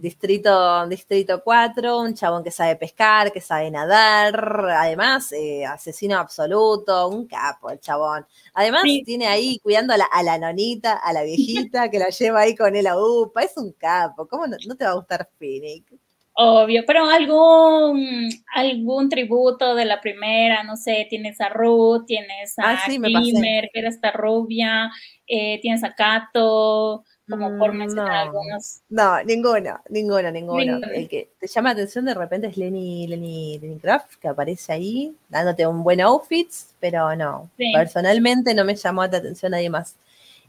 Distrito, 0.00 0.86
Distrito 0.88 1.42
4, 1.44 2.00
un 2.00 2.14
chabón 2.14 2.42
que 2.42 2.50
sabe 2.50 2.74
pescar, 2.76 3.30
que 3.30 3.42
sabe 3.42 3.70
nadar, 3.70 4.34
además, 4.70 5.30
eh, 5.32 5.66
asesino 5.66 6.16
absoluto, 6.16 7.08
un 7.08 7.26
capo 7.26 7.70
el 7.70 7.80
chabón. 7.80 8.26
Además, 8.54 8.84
tiene 9.04 9.26
ahí 9.26 9.58
cuidando 9.58 9.92
a 9.92 9.98
la, 9.98 10.06
a 10.06 10.22
la, 10.22 10.38
nonita, 10.38 10.94
a 10.94 11.12
la 11.12 11.22
viejita, 11.22 11.90
que 11.90 11.98
la 11.98 12.08
lleva 12.08 12.40
ahí 12.40 12.56
con 12.56 12.74
él 12.76 12.86
a 12.86 12.96
UPA, 12.98 13.42
es 13.42 13.56
un 13.58 13.72
capo. 13.72 14.26
¿Cómo 14.26 14.46
no, 14.46 14.74
te 14.74 14.84
va 14.86 14.92
a 14.92 14.94
gustar 14.94 15.28
Phoenix? 15.38 15.92
Obvio, 16.32 16.84
pero 16.86 17.04
algún, 17.04 18.30
algún 18.54 19.10
tributo 19.10 19.74
de 19.74 19.84
la 19.84 20.00
primera, 20.00 20.62
no 20.62 20.78
sé, 20.78 21.06
tienes 21.10 21.38
a 21.42 21.50
Ruth, 21.50 22.06
tienes 22.06 22.58
a 22.58 22.70
ah, 22.70 22.78
que 22.86 23.70
era 23.74 23.90
esta 23.90 24.12
rubia, 24.12 24.90
eh, 25.26 25.58
tienes 25.60 25.84
a 25.84 25.94
Kato, 25.94 27.04
como 27.30 27.58
por 27.58 27.72
mm, 27.72 27.76
mencionar 27.76 28.12
no. 28.12 28.20
algunos. 28.20 28.80
No, 28.88 29.22
ninguno, 29.22 29.80
ninguno, 29.88 30.30
ninguno. 30.30 30.80
El 30.92 31.08
que 31.08 31.30
te 31.38 31.46
llama 31.46 31.70
la 31.70 31.74
atención 31.74 32.04
de 32.04 32.14
repente 32.14 32.48
es 32.48 32.56
Lenny, 32.56 33.06
Lenny, 33.06 33.58
Lenny 33.58 33.78
Craft, 33.78 34.16
que 34.20 34.28
aparece 34.28 34.72
ahí 34.72 35.14
dándote 35.28 35.66
un 35.66 35.82
buen 35.82 36.00
outfit, 36.00 36.50
pero 36.80 37.14
no. 37.16 37.50
Personalmente 37.74 38.54
no 38.54 38.64
me 38.64 38.74
llamó 38.74 39.06
la 39.06 39.18
atención 39.18 39.52
nadie 39.52 39.70
más. 39.70 39.96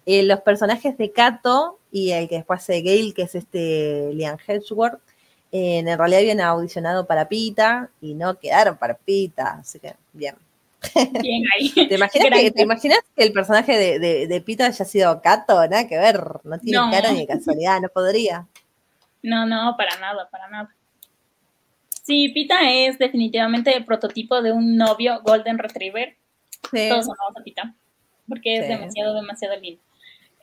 Eh, 0.06 0.24
los 0.24 0.42
personajes 0.42 0.98
de 0.98 1.12
Kato 1.12 1.78
y 1.92 2.12
el 2.12 2.28
que 2.28 2.36
después 2.36 2.62
hace 2.62 2.82
Gale, 2.82 3.14
que 3.14 3.24
es 3.24 3.36
este 3.36 4.12
Liam 4.14 4.38
Hedgeworth, 4.46 5.00
en 5.52 5.86
realidad 5.86 6.20
habían 6.20 6.42
audicionado 6.42 7.06
para 7.06 7.28
Pita 7.28 7.90
y 8.00 8.14
no 8.14 8.40
quedaron 8.40 8.78
para 8.78 8.96
Pita, 8.96 9.60
así 9.60 9.80
que 9.80 9.94
bien. 10.14 10.36
Bien 11.22 11.44
ahí. 11.56 11.70
¿Te 11.88 11.96
imaginas, 11.96 13.00
que, 13.16 13.24
el 13.24 13.34
personaje 13.34 13.78
de, 13.78 14.28
de, 14.28 14.42
Pita 14.42 14.66
haya 14.66 14.86
sido 14.86 15.22
Kato? 15.22 15.56
Nada 15.68 15.88
que 15.88 15.98
ver, 15.98 16.22
no 16.44 16.60
tiene 16.60 16.80
cara 16.92 17.12
ni 17.12 17.20
de 17.20 17.28
casualidad, 17.28 17.80
no 17.82 17.90
podría. 17.90 18.48
No, 19.22 19.46
no, 19.46 19.76
para 19.78 19.98
nada, 20.00 20.28
para 20.30 20.50
nada. 20.50 20.76
Sí, 22.04 22.30
Pita 22.30 22.70
es 22.70 22.98
definitivamente 22.98 23.76
el 23.76 23.86
prototipo 23.86 24.42
de 24.42 24.52
un 24.52 24.76
novio 24.76 25.22
Golden 25.24 25.60
Retriever. 25.60 26.18
Todos 26.62 27.06
amamos 27.06 27.38
a 27.40 27.44
Pita, 27.44 27.76
porque 28.28 28.58
es 28.58 28.68
demasiado, 28.68 29.14
demasiado 29.14 29.60
lindo. 29.60 29.82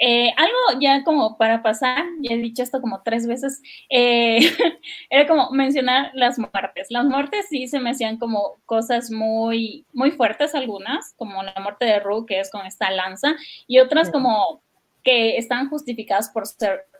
Eh, 0.00 0.32
algo 0.36 0.80
ya 0.80 1.02
como 1.02 1.36
para 1.36 1.62
pasar, 1.62 2.06
ya 2.20 2.34
he 2.34 2.38
dicho 2.38 2.62
esto 2.62 2.80
como 2.80 3.02
tres 3.02 3.26
veces, 3.26 3.62
eh, 3.90 4.38
era 5.10 5.26
como 5.26 5.50
mencionar 5.50 6.10
las 6.14 6.38
muertes. 6.38 6.86
Las 6.90 7.04
muertes 7.06 7.46
sí 7.50 7.66
se 7.66 7.80
me 7.80 7.90
hacían 7.90 8.18
como 8.18 8.58
cosas 8.64 9.10
muy, 9.10 9.86
muy 9.92 10.12
fuertes 10.12 10.54
algunas, 10.54 11.14
como 11.16 11.42
la 11.42 11.54
muerte 11.60 11.84
de 11.84 12.00
Ru, 12.00 12.26
que 12.26 12.40
es 12.40 12.50
con 12.50 12.64
esta 12.66 12.90
lanza, 12.90 13.34
y 13.66 13.80
otras 13.80 14.10
como 14.10 14.62
que 15.02 15.36
están 15.38 15.70
justificadas 15.70 16.28
por 16.30 16.44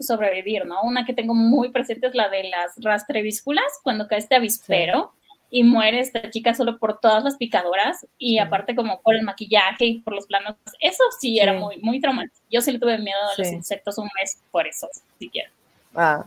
sobrevivir, 0.01 0.65
¿no? 0.67 0.83
Una 0.83 1.05
que 1.05 1.13
tengo 1.13 1.35
muy 1.35 1.71
presente 1.71 2.07
es 2.07 2.15
la 2.15 2.29
de 2.29 2.45
las 2.45 2.75
rastrevísculas, 2.83 3.81
cuando 3.83 4.09
cae 4.09 4.19
este 4.19 4.35
avispero 4.35 5.13
y 5.51 5.63
muere 5.65 6.01
esta 6.01 6.31
chica 6.31 6.55
solo 6.55 6.79
por 6.79 7.01
todas 7.01 7.25
las 7.25 7.37
picadoras 7.37 8.07
y 8.19 8.39
aparte 8.39 8.75
como 8.75 9.01
por 9.01 9.15
el 9.15 9.23
maquillaje 9.23 9.87
y 9.87 10.01
por 10.01 10.15
los 10.15 10.27
planos. 10.27 10.57
Eso 10.81 11.03
sí, 11.21 11.39
era 11.39 11.55
muy, 11.55 11.79
muy 11.79 12.01
traumático. 12.01 12.37
Yo 12.51 12.61
sí 12.61 12.73
le 12.73 12.79
tuve 12.79 12.99
miedo 12.99 13.19
a 13.19 13.41
los 13.41 13.53
insectos 13.53 13.99
un 13.99 14.09
mes 14.21 14.43
por 14.51 14.67
eso, 14.67 14.89
siquiera. 15.19 15.51
Ah. 15.95 16.25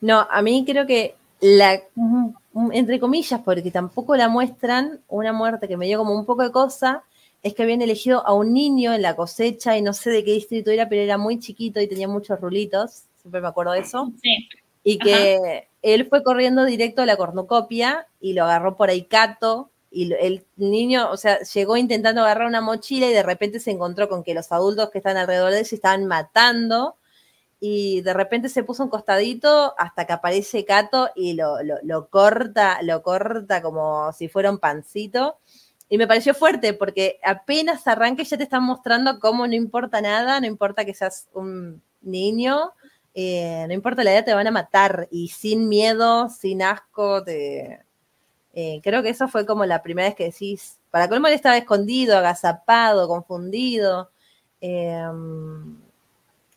No, 0.00 0.26
a 0.30 0.42
mí 0.42 0.64
creo 0.64 0.86
que 0.86 1.16
la, 1.40 1.80
entre 2.72 3.00
comillas, 3.00 3.40
porque 3.44 3.70
tampoco 3.70 4.16
la 4.16 4.28
muestran, 4.28 5.00
una 5.08 5.32
muerte 5.32 5.66
que 5.66 5.76
me 5.76 5.86
dio 5.86 5.98
como 5.98 6.14
un 6.14 6.24
poco 6.24 6.42
de 6.42 6.52
cosa, 6.52 7.02
es 7.42 7.54
que 7.54 7.62
habían 7.62 7.82
elegido 7.82 8.26
a 8.26 8.34
un 8.34 8.52
niño 8.52 8.92
en 8.92 9.02
la 9.02 9.16
cosecha 9.16 9.76
y 9.76 9.82
no 9.82 9.92
sé 9.92 10.10
de 10.10 10.24
qué 10.24 10.32
distrito 10.32 10.70
era, 10.70 10.88
pero 10.88 11.02
era 11.02 11.18
muy 11.18 11.38
chiquito 11.38 11.80
y 11.80 11.88
tenía 11.88 12.08
muchos 12.08 12.40
rulitos, 12.40 13.04
siempre 13.20 13.40
me 13.40 13.48
acuerdo 13.48 13.72
de 13.72 13.80
eso. 13.80 14.12
Sí. 14.22 14.48
Y 14.84 14.98
que 14.98 15.67
él 15.82 16.06
fue 16.08 16.22
corriendo 16.22 16.64
directo 16.64 17.02
a 17.02 17.06
la 17.06 17.16
cornucopia 17.16 18.06
y 18.20 18.32
lo 18.32 18.44
agarró 18.44 18.76
por 18.76 18.90
ahí 18.90 19.04
Cato. 19.04 19.70
Y 19.90 20.12
el 20.12 20.44
niño, 20.56 21.10
o 21.10 21.16
sea, 21.16 21.40
llegó 21.40 21.76
intentando 21.76 22.20
agarrar 22.22 22.46
una 22.46 22.60
mochila 22.60 23.06
y 23.06 23.12
de 23.12 23.22
repente 23.22 23.58
se 23.60 23.70
encontró 23.70 24.08
con 24.08 24.22
que 24.22 24.34
los 24.34 24.52
adultos 24.52 24.90
que 24.90 24.98
están 24.98 25.16
alrededor 25.16 25.52
de 25.52 25.60
él 25.60 25.66
se 25.66 25.76
estaban 25.76 26.06
matando. 26.06 26.96
Y 27.60 28.02
de 28.02 28.14
repente 28.14 28.48
se 28.48 28.62
puso 28.62 28.84
un 28.84 28.90
costadito 28.90 29.74
hasta 29.78 30.06
que 30.06 30.12
aparece 30.12 30.64
Cato 30.64 31.10
y 31.16 31.32
lo, 31.34 31.62
lo, 31.62 31.76
lo 31.82 32.08
corta, 32.08 32.82
lo 32.82 33.02
corta 33.02 33.62
como 33.62 34.12
si 34.12 34.28
fuera 34.28 34.50
un 34.50 34.58
pancito. 34.58 35.38
y 35.88 35.98
me 35.98 36.06
pareció 36.06 36.34
fuerte 36.34 36.74
porque 36.74 37.18
apenas 37.24 37.86
arranque 37.86 38.24
ya 38.24 38.36
te 38.36 38.44
están 38.44 38.62
mostrando 38.64 39.18
cómo 39.20 39.46
no 39.46 39.54
importa 39.54 40.00
nada, 40.00 40.40
no 40.40 40.46
importa 40.46 40.84
que 40.84 40.94
seas 40.94 41.28
un 41.32 41.82
niño, 42.02 42.72
eh, 43.20 43.64
no 43.66 43.74
importa 43.74 44.04
la 44.04 44.12
edad, 44.12 44.24
te 44.24 44.32
van 44.32 44.46
a 44.46 44.52
matar 44.52 45.08
y 45.10 45.26
sin 45.26 45.68
miedo, 45.68 46.28
sin 46.28 46.62
asco, 46.62 47.24
te... 47.24 47.80
Eh, 48.54 48.80
creo 48.80 49.02
que 49.02 49.08
eso 49.08 49.26
fue 49.26 49.44
como 49.44 49.66
la 49.66 49.82
primera 49.82 50.06
vez 50.06 50.14
que 50.14 50.26
decís, 50.26 50.78
para 50.92 51.08
colmo 51.08 51.26
él 51.26 51.34
estaba 51.34 51.56
escondido, 51.56 52.16
agazapado, 52.16 53.08
confundido. 53.08 54.12
Eh, 54.60 55.04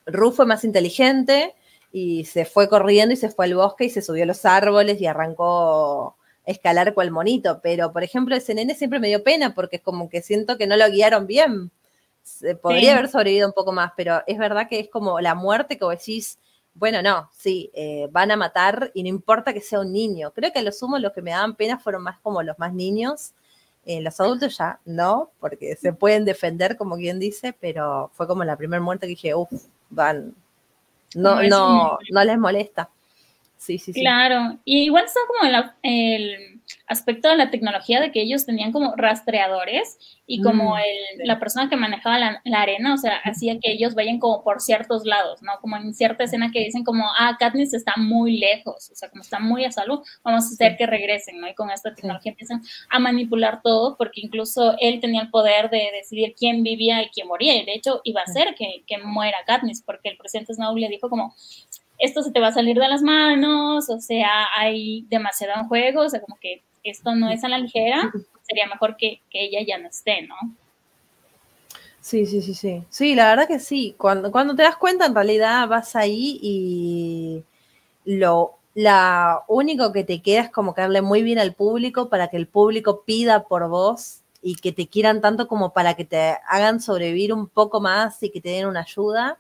Ru 0.06 0.32
fue 0.32 0.46
más 0.46 0.64
inteligente 0.64 1.56
y 1.92 2.26
se 2.26 2.46
fue 2.46 2.70
corriendo 2.70 3.14
y 3.14 3.18
se 3.18 3.30
fue 3.32 3.46
al 3.46 3.56
bosque 3.56 3.86
y 3.86 3.90
se 3.90 4.04
subió 4.04 4.22
a 4.22 4.28
los 4.28 4.46
árboles 4.46 5.02
y 5.02 5.08
arrancó 5.08 6.16
a 6.48 6.52
escalar 6.52 6.94
cual 6.94 7.10
monito. 7.10 7.60
Pero, 7.64 7.92
por 7.92 8.04
ejemplo, 8.04 8.36
ese 8.36 8.54
nene 8.54 8.76
siempre 8.76 9.00
me 9.00 9.08
dio 9.08 9.24
pena 9.24 9.56
porque 9.56 9.78
es 9.78 9.82
como 9.82 10.10
que 10.10 10.22
siento 10.22 10.60
que 10.60 10.68
no 10.68 10.78
lo 10.78 10.88
guiaron 10.92 11.26
bien. 11.26 11.72
podría 12.62 12.94
haber 12.94 13.10
sobrevivido 13.10 13.48
un 13.48 13.54
poco 13.54 13.72
más, 13.72 13.94
pero 13.98 14.22
es 14.28 14.38
verdad 14.38 14.68
que 14.70 14.80
es 14.80 14.90
como 14.90 15.20
la 15.22 15.34
muerte 15.34 15.80
que 15.80 15.86
vos 15.86 15.98
decís, 15.98 16.38
bueno, 16.74 17.02
no, 17.02 17.30
sí, 17.34 17.70
eh, 17.74 18.08
van 18.12 18.32
a 18.32 18.36
matar 18.36 18.92
y 18.94 19.04
no 19.04 19.10
importa 19.10 19.54
que 19.54 19.62
sea 19.62 19.82
un 19.82 19.92
niño. 19.92 20.32
Creo 20.32 20.52
que 20.52 20.60
a 20.60 20.64
lo 20.64 20.72
sumo 20.72 20.98
los 20.98 21.12
que 21.14 21.22
me 21.22 21.32
daban 21.32 21.56
pena 21.56 21.78
fueron 21.78 22.04
más 22.04 22.20
como 22.20 22.42
los 22.44 22.58
más 22.60 22.74
niños. 22.74 23.34
Eh, 23.86 24.02
los 24.02 24.20
adultos 24.20 24.58
ya 24.58 24.80
no, 24.86 25.32
porque 25.40 25.76
se 25.76 25.92
pueden 25.92 26.24
defender, 26.24 26.78
como 26.78 26.96
quien 26.98 27.20
dice, 27.20 27.54
pero 27.60 28.12
fue 28.14 28.28
como 28.28 28.44
la 28.44 28.56
primera 28.56 28.82
muerte 28.82 29.08
que 29.08 29.12
dije, 29.12 29.36
uff, 29.36 29.52
van, 29.90 30.36
no, 31.16 31.42
no, 31.44 31.98
no 32.12 32.24
les 32.24 32.38
molesta. 32.38 32.90
Sí, 33.58 33.78
sí, 33.78 33.94
sí. 33.94 34.02
Claro, 34.02 34.58
y 34.66 34.86
igual 34.86 35.06
está 35.06 35.20
como 35.28 35.52
el 35.84 36.61
aspecto 36.92 37.30
de 37.30 37.38
la 37.38 37.50
tecnología 37.50 38.02
de 38.02 38.12
que 38.12 38.22
ellos 38.22 38.46
tenían 38.46 38.72
como 38.72 38.94
rastreadores 38.96 39.98
y 40.28 40.42
como 40.42 40.76
mm, 40.76 40.78
el, 40.78 41.28
la 41.28 41.40
persona 41.40 41.70
que 41.70 41.78
manejaba 41.78 42.20
la, 42.20 42.42
arena, 42.54 42.94
o 42.94 42.98
sea, 42.98 43.18
hacía 43.24 43.58
que 43.60 43.72
ellos 43.72 43.96
vayan 43.96 44.20
como 44.20 44.44
por 44.44 44.62
ciertos 44.62 45.06
lados, 45.06 45.42
¿no? 45.42 45.54
Como 45.62 45.78
en 45.78 45.94
cierta 45.94 46.26
escena 46.26 46.52
que 46.52 46.60
dicen 46.60 46.84
como, 46.84 47.06
ah, 47.18 47.38
Katniss 47.40 47.74
está 47.74 47.94
muy 47.98 48.38
lejos, 48.38 48.90
o 48.92 48.96
sea, 48.96 49.10
como 49.10 49.22
está 49.22 49.40
muy 49.40 49.66
a 49.66 49.72
salud, 49.72 50.00
vamos 50.24 50.44
a 50.44 50.48
hacer 50.48 50.78
que 50.78 50.86
regresen, 50.86 51.40
¿no? 51.40 51.48
Y 51.48 51.56
con 51.56 51.72
esta 51.72 51.96
tecnología 51.96 52.32
empiezan 52.32 52.62
a 52.90 53.00
manipular 53.00 53.62
todo, 53.62 53.96
porque 53.98 54.22
incluso 54.22 54.76
él 54.80 55.00
tenía 55.00 55.22
el 55.22 55.30
poder 55.30 55.70
de 55.70 55.90
decidir 55.94 56.36
quién 56.38 56.62
vivía 56.64 57.02
y 57.02 57.10
quién 57.10 57.28
moría, 57.28 57.56
y 57.56 57.66
de 57.66 57.74
hecho 57.74 58.02
iba 58.04 58.22
a 58.22 58.26
hacer 58.26 58.54
que, 58.56 58.84
que 58.86 58.98
muera 58.98 59.38
Katniss, 59.46 59.82
porque 59.82 60.10
el 60.10 60.18
presidente 60.18 60.54
Snow 60.54 60.76
le 60.76 60.90
dijo 60.90 61.10
como, 61.10 61.34
esto 62.02 62.24
se 62.24 62.32
te 62.32 62.40
va 62.40 62.48
a 62.48 62.54
salir 62.54 62.78
de 62.78 62.88
las 62.88 63.02
manos, 63.02 63.90
o 63.90 64.00
sea, 64.00 64.48
hay 64.58 65.06
demasiado 65.10 65.62
en 65.62 65.68
juego, 65.68 66.02
o 66.02 66.10
sea, 66.10 66.20
como 66.20 66.38
que 66.42 66.64
esto 66.84 67.16
no 67.16 67.30
es 67.30 67.44
a 67.44 67.50
la 67.50 67.58
ligera, 67.58 68.12
sería 68.42 68.68
mejor 68.68 68.98
que, 68.98 69.22
ella 69.32 69.60
ya 69.66 69.78
no 69.78 69.88
esté, 69.88 70.24
¿no? 70.24 70.36
Sí, 72.00 72.26
sí, 72.26 72.42
sí, 72.42 72.56
sí. 72.56 72.84
Sí, 72.90 73.14
la 73.14 73.30
verdad 73.30 73.48
que 73.48 73.60
sí. 73.60 73.96
Cuando, 73.98 74.32
cuando 74.32 74.56
te 74.56 74.64
das 74.64 74.76
cuenta, 74.76 75.06
en 75.06 75.14
realidad 75.14 75.68
vas 75.68 75.96
ahí 75.96 76.40
y 76.42 77.44
lo 78.06 78.58
la 78.74 79.44
único 79.48 79.92
que 79.92 80.04
te 80.04 80.22
queda 80.22 80.44
es 80.44 80.50
como 80.50 80.74
que 80.74 80.82
darle 80.82 81.02
muy 81.02 81.24
bien 81.24 81.40
al 81.40 81.54
público 81.54 82.10
para 82.10 82.30
que 82.30 82.38
el 82.38 82.48
público 82.48 83.04
pida 83.04 83.44
por 83.44 83.68
vos 83.68 84.22
y 84.42 84.56
que 84.56 84.72
te 84.72 84.88
quieran 84.88 85.22
tanto 85.22 85.48
como 85.48 85.74
para 85.74 85.96
que 85.96 86.06
te 86.06 86.38
hagan 86.48 86.80
sobrevivir 86.80 87.34
un 87.34 87.48
poco 87.48 87.82
más 87.82 88.24
y 88.24 88.30
que 88.30 88.42
te 88.42 88.50
den 88.50 88.68
una 88.68 88.82
ayuda 88.82 89.38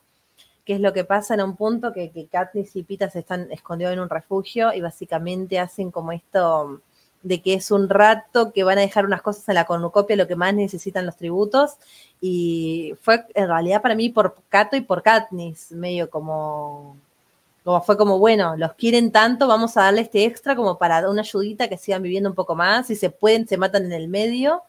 que 0.66 0.74
es 0.74 0.82
lo 0.82 0.94
que 0.94 1.06
pasa 1.06 1.34
en 1.34 1.42
un 1.42 1.56
punto 1.56 1.92
que, 1.92 2.12
que 2.12 2.28
Katniss 2.28 2.76
y 2.76 2.84
Pita 2.84 3.10
se 3.10 3.20
están 3.20 3.52
escondidos 3.52 3.94
en 3.94 4.00
un 4.00 4.10
refugio 4.10 4.74
y 4.74 4.82
básicamente 4.82 5.60
hacen 5.60 5.92
como 5.92 6.12
esto 6.12 6.82
de 7.24 7.42
que 7.42 7.54
es 7.54 7.72
un 7.72 7.90
rato 7.90 8.52
que 8.52 8.64
van 8.64 8.78
a 8.78 8.82
dejar 8.82 9.06
unas 9.06 9.22
cosas 9.22 9.48
en 9.50 9.56
la 9.56 9.66
cornucopia, 9.66 10.16
lo 10.16 10.28
que 10.28 10.36
más 10.36 10.54
necesitan 10.54 11.06
los 11.06 11.18
tributos, 11.18 11.76
y 12.20 12.96
fue 13.02 13.26
en 13.34 13.48
realidad 13.48 13.82
para 13.82 13.96
mí 13.96 14.10
por 14.10 14.36
Cato 14.50 14.76
y 14.76 14.82
por 14.82 15.04
Katniss, 15.04 15.72
medio 15.72 16.10
como, 16.10 16.98
como 17.64 17.82
fue 17.84 17.98
como, 17.98 18.18
bueno, 18.20 18.56
los 18.58 18.74
quieren 18.74 19.12
tanto, 19.12 19.48
vamos 19.48 19.78
a 19.78 19.84
darle 19.84 20.02
este 20.02 20.26
extra 20.26 20.56
como 20.56 20.78
para 20.78 21.10
una 21.10 21.22
ayudita 21.22 21.68
que 21.68 21.78
sigan 21.78 22.02
viviendo 22.02 22.30
un 22.30 22.36
poco 22.36 22.56
más, 22.56 22.88
si 22.88 22.96
se 22.96 23.10
pueden, 23.10 23.48
se 23.48 23.58
matan 23.58 23.86
en 23.86 23.94
el 23.94 24.08
medio, 24.08 24.64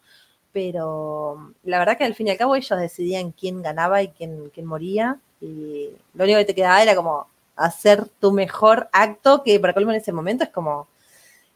pero 0.51 1.53
la 1.63 1.79
verdad 1.79 1.97
que 1.97 2.03
al 2.03 2.15
fin 2.15 2.27
y 2.27 2.31
al 2.31 2.37
cabo 2.37 2.55
ellos 2.55 2.79
decidían 2.79 3.31
quién 3.31 3.61
ganaba 3.63 4.03
y 4.03 4.09
quién, 4.09 4.51
quién 4.53 4.67
moría, 4.67 5.19
y 5.41 5.89
lo 6.13 6.23
único 6.23 6.39
que 6.39 6.45
te 6.45 6.55
quedaba 6.55 6.81
era 6.83 6.95
como 6.95 7.27
hacer 7.55 8.07
tu 8.19 8.31
mejor 8.31 8.89
acto, 8.91 9.43
que 9.43 9.59
para 9.59 9.73
colmo 9.73 9.91
en 9.91 9.97
ese 9.97 10.11
momento 10.11 10.43
es 10.43 10.49
como, 10.51 10.87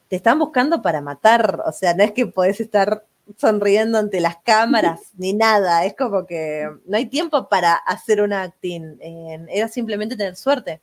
te 0.07 0.15
están 0.15 0.39
buscando 0.39 0.81
para 0.81 1.01
matar, 1.01 1.61
o 1.65 1.71
sea, 1.71 1.93
no 1.93 2.03
es 2.03 2.11
que 2.11 2.25
podés 2.27 2.59
estar 2.59 3.05
sonriendo 3.35 3.97
ante 3.97 4.21
las 4.21 4.37
cámaras 4.37 5.01
ni 5.17 5.33
nada, 5.33 5.85
es 5.85 5.95
como 5.95 6.25
que 6.25 6.69
no 6.85 6.97
hay 6.97 7.07
tiempo 7.07 7.49
para 7.49 7.73
hacer 7.73 8.21
un 8.21 8.33
acting, 8.33 8.97
era 9.49 9.67
simplemente 9.67 10.15
tener 10.15 10.35
suerte. 10.35 10.81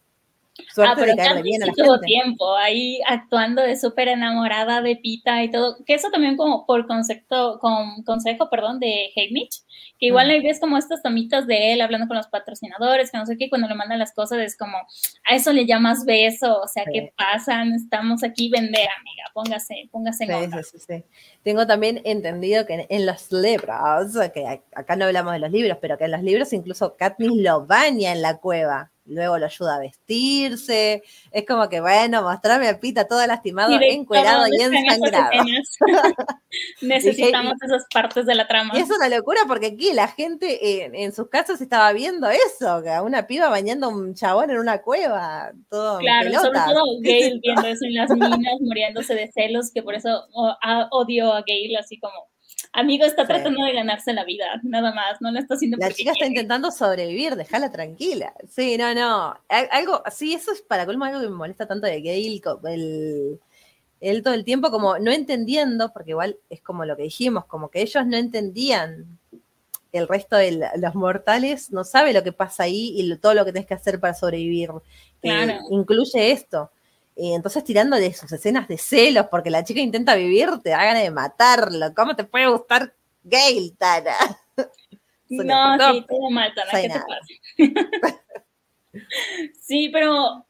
Suerte 0.72 1.02
ah, 1.02 1.06
de 1.06 1.16
caerle 1.16 1.42
bien 1.42 1.62
a 1.64 1.66
la 1.66 1.72
tuvo 1.72 1.98
tiempo 1.98 2.54
ahí 2.56 3.00
actuando 3.06 3.60
de 3.60 3.76
súper 3.76 4.06
enamorada 4.06 4.82
de 4.82 4.94
Pita 4.94 5.42
y 5.42 5.50
todo, 5.50 5.76
que 5.84 5.94
eso 5.94 6.10
también 6.10 6.36
como 6.36 6.64
por 6.64 6.86
concepto, 6.86 7.58
con 7.60 8.04
consejo, 8.04 8.48
perdón, 8.50 8.78
de 8.78 9.10
Mitch, 9.32 9.62
que 9.98 10.06
igual 10.06 10.30
hay 10.30 10.42
ves 10.42 10.60
como 10.60 10.78
estas 10.78 11.02
tomitas 11.02 11.48
de 11.48 11.72
él 11.72 11.80
hablando 11.80 12.06
con 12.06 12.16
los 12.16 12.28
patrocinadores, 12.28 13.10
que 13.10 13.18
no 13.18 13.26
sé 13.26 13.36
qué, 13.36 13.48
cuando 13.48 13.66
le 13.66 13.74
mandan 13.74 13.98
las 13.98 14.14
cosas 14.14 14.38
es 14.38 14.56
como, 14.56 14.76
a 14.76 15.34
eso 15.34 15.52
le 15.52 15.66
llamas 15.66 16.04
beso, 16.04 16.60
o 16.60 16.68
sea, 16.68 16.84
¿qué 16.84 17.12
pasa? 17.16 17.64
Estamos 17.74 18.22
aquí 18.22 18.48
vender, 18.48 18.86
amiga, 18.96 19.24
póngase, 19.32 19.88
póngase 19.90 20.24
en 20.24 20.52
sí, 20.62 20.78
sí, 20.78 21.04
Tengo 21.42 21.66
también 21.66 22.00
entendido 22.04 22.64
que 22.64 22.86
en, 22.88 23.06
los 23.06 23.32
libros, 23.32 24.30
que 24.32 24.62
acá 24.72 24.94
no 24.94 25.06
hablamos 25.06 25.32
de 25.32 25.40
los 25.40 25.50
libros, 25.50 25.78
pero 25.80 25.98
que 25.98 26.04
en 26.04 26.12
los 26.12 26.22
libros 26.22 26.52
incluso 26.52 26.96
Katniss 26.96 27.32
lo 27.34 27.66
baña 27.66 28.12
en 28.12 28.22
la 28.22 28.38
cueva 28.38 28.92
luego 29.06 29.38
lo 29.38 29.46
ayuda 29.46 29.76
a 29.76 29.78
vestirse. 29.80 31.02
Es 31.30 31.46
como 31.46 31.68
que, 31.68 31.80
bueno, 31.80 32.22
mostrarme 32.22 32.68
a 32.68 32.80
Pita 32.80 33.06
todo 33.06 33.26
lastimado, 33.26 33.72
encuerado 33.80 34.46
y 34.50 34.62
ensangrado. 34.62 35.30
Necesitamos 36.80 37.54
esas 37.62 37.84
partes 37.92 38.26
de 38.26 38.34
la 38.34 38.46
trama. 38.46 38.76
Y 38.76 38.80
es 38.80 38.90
una 38.90 39.08
locura 39.08 39.40
porque 39.46 39.66
aquí 39.66 39.92
la 39.92 40.08
gente 40.08 40.84
en, 41.02 41.12
sus 41.12 41.28
casas 41.28 41.60
estaba 41.60 41.92
viendo 41.92 42.28
eso, 42.28 42.82
que 42.82 42.90
a 42.90 43.02
una 43.02 43.26
piba 43.26 43.48
bañando 43.48 43.86
a 43.86 43.90
un 43.90 44.14
chabón 44.14 44.50
en 44.50 44.58
una 44.58 44.82
cueva, 44.82 45.52
todo 45.68 45.98
Claro, 45.98 46.30
sobre 46.32 46.60
todo 46.60 46.82
Gail 47.02 47.40
viendo 47.42 47.66
eso 47.66 47.84
en 47.84 47.94
las 47.94 48.10
minas, 48.10 48.60
muriéndose 48.60 49.14
de 49.14 49.30
celos, 49.32 49.70
que 49.72 49.82
por 49.82 49.94
eso 49.94 50.26
odio 50.90 51.32
a 51.32 51.42
Gail 51.46 51.76
así 51.76 51.98
como 51.98 52.33
Amigo 52.76 53.04
está 53.04 53.24
tratando 53.24 53.64
de 53.64 53.72
ganarse 53.72 54.12
la 54.12 54.24
vida, 54.24 54.60
nada 54.64 54.92
más, 54.92 55.20
no 55.20 55.30
lo 55.30 55.38
está 55.38 55.54
haciendo 55.54 55.76
La 55.76 55.92
chica 55.92 56.10
está 56.10 56.26
intentando 56.26 56.72
sobrevivir, 56.72 57.36
déjala 57.36 57.70
tranquila. 57.70 58.34
Sí, 58.50 58.76
no, 58.76 58.92
no. 58.92 59.38
Algo, 59.48 60.02
sí, 60.10 60.34
eso 60.34 60.50
es 60.50 60.60
para 60.60 60.84
colmo 60.84 61.04
algo 61.04 61.20
que 61.20 61.28
me 61.28 61.36
molesta 61.36 61.68
tanto 61.68 61.86
de 61.86 62.00
Gail, 62.00 62.42
el, 62.64 63.40
él 64.00 64.22
todo 64.24 64.34
el 64.34 64.44
tiempo 64.44 64.72
como 64.72 64.98
no 64.98 65.12
entendiendo, 65.12 65.92
porque 65.92 66.10
igual 66.10 66.36
es 66.50 66.60
como 66.62 66.84
lo 66.84 66.96
que 66.96 67.04
dijimos, 67.04 67.44
como 67.44 67.68
que 67.70 67.80
ellos 67.80 68.04
no 68.08 68.16
entendían 68.16 69.20
el 69.92 70.08
resto 70.08 70.34
de 70.34 70.68
los 70.76 70.94
mortales, 70.96 71.70
no 71.70 71.84
sabe 71.84 72.12
lo 72.12 72.24
que 72.24 72.32
pasa 72.32 72.64
ahí 72.64 72.92
y 72.96 73.16
todo 73.18 73.34
lo 73.34 73.44
que 73.44 73.52
tienes 73.52 73.68
que 73.68 73.74
hacer 73.74 74.00
para 74.00 74.14
sobrevivir. 74.14 74.70
Claro. 75.20 75.60
incluye 75.70 76.32
esto. 76.32 76.72
Y 77.16 77.34
entonces 77.34 77.62
tirándole 77.62 78.12
sus 78.12 78.32
escenas 78.32 78.66
de 78.66 78.76
celos 78.76 79.26
porque 79.30 79.50
la 79.50 79.62
chica 79.62 79.80
intenta 79.80 80.14
vivir, 80.16 80.48
te 80.62 80.70
da 80.70 80.84
ganas 80.84 81.02
de 81.02 81.10
matarlo. 81.10 81.94
¿Cómo 81.94 82.16
te 82.16 82.24
puede 82.24 82.48
gustar 82.48 82.94
Gail, 83.22 83.76
Tana? 83.78 84.16
no, 85.28 85.92
sí, 85.92 86.06
todo 86.08 86.30
mal, 86.30 86.52
Tana, 86.54 86.80
¿qué 86.80 86.88
te 86.88 87.00
pasa? 87.00 88.22
sí, 89.60 89.90
pero 89.90 90.46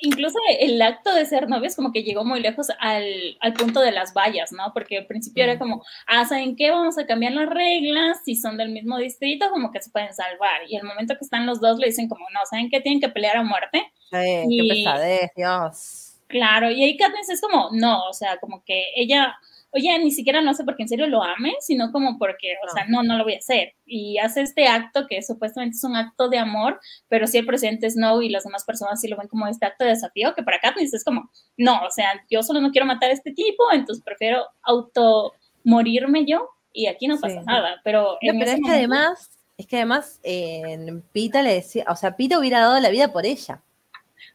incluso 0.00 0.38
el 0.60 0.80
acto 0.80 1.12
de 1.14 1.26
ser 1.26 1.48
novios 1.48 1.74
como 1.74 1.92
que 1.92 2.02
llegó 2.02 2.24
muy 2.24 2.40
lejos 2.40 2.68
al, 2.78 3.36
al 3.40 3.52
punto 3.54 3.80
de 3.80 3.92
las 3.92 4.14
vallas, 4.14 4.52
¿no? 4.52 4.72
Porque 4.72 4.98
al 4.98 5.06
principio 5.06 5.44
era 5.44 5.58
como, 5.58 5.84
ah, 6.06 6.24
¿saben 6.24 6.56
qué? 6.56 6.70
Vamos 6.70 6.98
a 6.98 7.06
cambiar 7.06 7.32
las 7.32 7.48
reglas, 7.48 8.18
si 8.24 8.36
son 8.36 8.56
del 8.56 8.70
mismo 8.70 8.98
distrito, 8.98 9.50
como 9.50 9.70
que 9.72 9.80
se 9.80 9.90
pueden 9.90 10.12
salvar. 10.14 10.62
Y 10.68 10.76
el 10.76 10.84
momento 10.84 11.14
que 11.14 11.24
están 11.24 11.46
los 11.46 11.60
dos 11.60 11.78
le 11.78 11.86
dicen 11.86 12.08
como, 12.08 12.26
no, 12.32 12.40
¿saben 12.48 12.70
qué? 12.70 12.80
Tienen 12.80 13.00
que 13.00 13.08
pelear 13.08 13.36
a 13.36 13.42
muerte. 13.42 13.92
Sí, 14.10 14.46
qué 14.50 14.66
pesadez, 14.68 15.30
Dios. 15.36 16.07
Claro, 16.28 16.70
y 16.70 16.84
ahí 16.84 16.96
Katniss 16.96 17.30
es 17.30 17.40
como, 17.40 17.70
no, 17.72 18.06
o 18.06 18.12
sea, 18.12 18.36
como 18.36 18.62
que 18.62 18.84
ella, 18.94 19.34
oye, 19.70 19.98
ni 19.98 20.10
siquiera 20.10 20.42
no 20.42 20.52
sé 20.52 20.62
porque 20.62 20.82
en 20.82 20.88
serio 20.90 21.06
lo 21.06 21.22
ame, 21.22 21.54
sino 21.60 21.90
como 21.90 22.18
porque, 22.18 22.56
o 22.62 22.70
sea, 22.74 22.84
no, 22.86 23.02
no 23.02 23.16
lo 23.16 23.24
voy 23.24 23.34
a 23.34 23.38
hacer. 23.38 23.72
Y 23.86 24.18
hace 24.18 24.42
este 24.42 24.68
acto 24.68 25.06
que 25.08 25.22
supuestamente 25.22 25.76
es 25.76 25.84
un 25.84 25.96
acto 25.96 26.28
de 26.28 26.36
amor, 26.36 26.80
pero 27.08 27.26
si 27.26 27.38
el 27.38 27.46
presidente 27.46 27.90
Snow 27.90 28.20
y 28.20 28.28
las 28.28 28.44
demás 28.44 28.64
personas 28.64 29.00
sí 29.00 29.08
lo 29.08 29.16
ven 29.16 29.28
como 29.28 29.46
este 29.46 29.64
acto 29.64 29.84
de 29.84 29.90
desafío, 29.90 30.34
que 30.34 30.42
para 30.42 30.60
Katniss 30.60 30.92
es 30.92 31.02
como, 31.02 31.30
no, 31.56 31.80
o 31.82 31.90
sea, 31.90 32.08
yo 32.30 32.42
solo 32.42 32.60
no 32.60 32.72
quiero 32.72 32.86
matar 32.86 33.08
a 33.08 33.14
este 33.14 33.32
tipo, 33.32 33.64
entonces 33.72 34.04
prefiero 34.04 34.44
auto 34.62 35.32
morirme 35.64 36.26
yo 36.26 36.50
y 36.74 36.88
aquí 36.88 37.06
no 37.06 37.18
pasa 37.18 37.42
nada. 37.42 37.80
Pero, 37.84 38.18
pero 38.20 38.38
es 38.38 38.60
que 38.62 38.70
además, 38.70 39.30
es 39.56 39.66
que 39.66 39.76
además 39.76 40.20
en 40.22 41.00
Pita 41.12 41.40
le 41.40 41.54
decía, 41.54 41.86
o 41.88 41.96
sea, 41.96 42.16
Pita 42.16 42.38
hubiera 42.38 42.60
dado 42.60 42.78
la 42.80 42.90
vida 42.90 43.12
por 43.12 43.24
ella. 43.24 43.62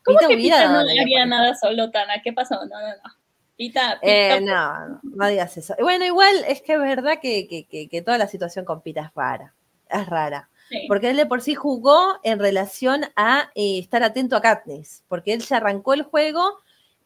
¿Cómo 0.03 0.19
que 0.19 0.35
Pita 0.35 0.71
no 0.71 0.79
haría 0.79 1.25
nada 1.25 1.55
solo, 1.55 1.91
Tana? 1.91 2.21
¿Qué 2.23 2.33
pasó? 2.33 2.55
No, 2.55 2.79
no, 2.79 2.87
no. 2.87 3.23
Pita, 3.55 3.99
eh, 4.01 4.41
no, 4.41 4.99
no 5.03 5.27
digas 5.27 5.55
eso. 5.57 5.75
Bueno, 5.79 6.05
igual 6.05 6.35
es 6.47 6.61
que 6.61 6.73
es 6.73 6.79
verdad 6.79 7.19
que, 7.21 8.03
toda 8.03 8.17
la 8.17 8.27
situación 8.27 8.65
con 8.65 8.81
Pita 8.81 9.01
es 9.01 9.13
rara. 9.13 9.53
Es 9.89 10.07
rara. 10.07 10.49
Porque 10.87 11.11
él 11.11 11.17
de 11.17 11.27
por 11.27 11.41
sí 11.41 11.53
jugó 11.53 12.19
en 12.23 12.39
relación 12.39 13.05
a 13.15 13.51
eh, 13.53 13.77
estar 13.77 14.01
atento 14.01 14.35
a 14.35 14.41
Katniss. 14.41 15.03
Porque 15.07 15.33
él 15.33 15.41
ya 15.41 15.57
arrancó 15.57 15.93
el 15.93 16.01
juego 16.01 16.41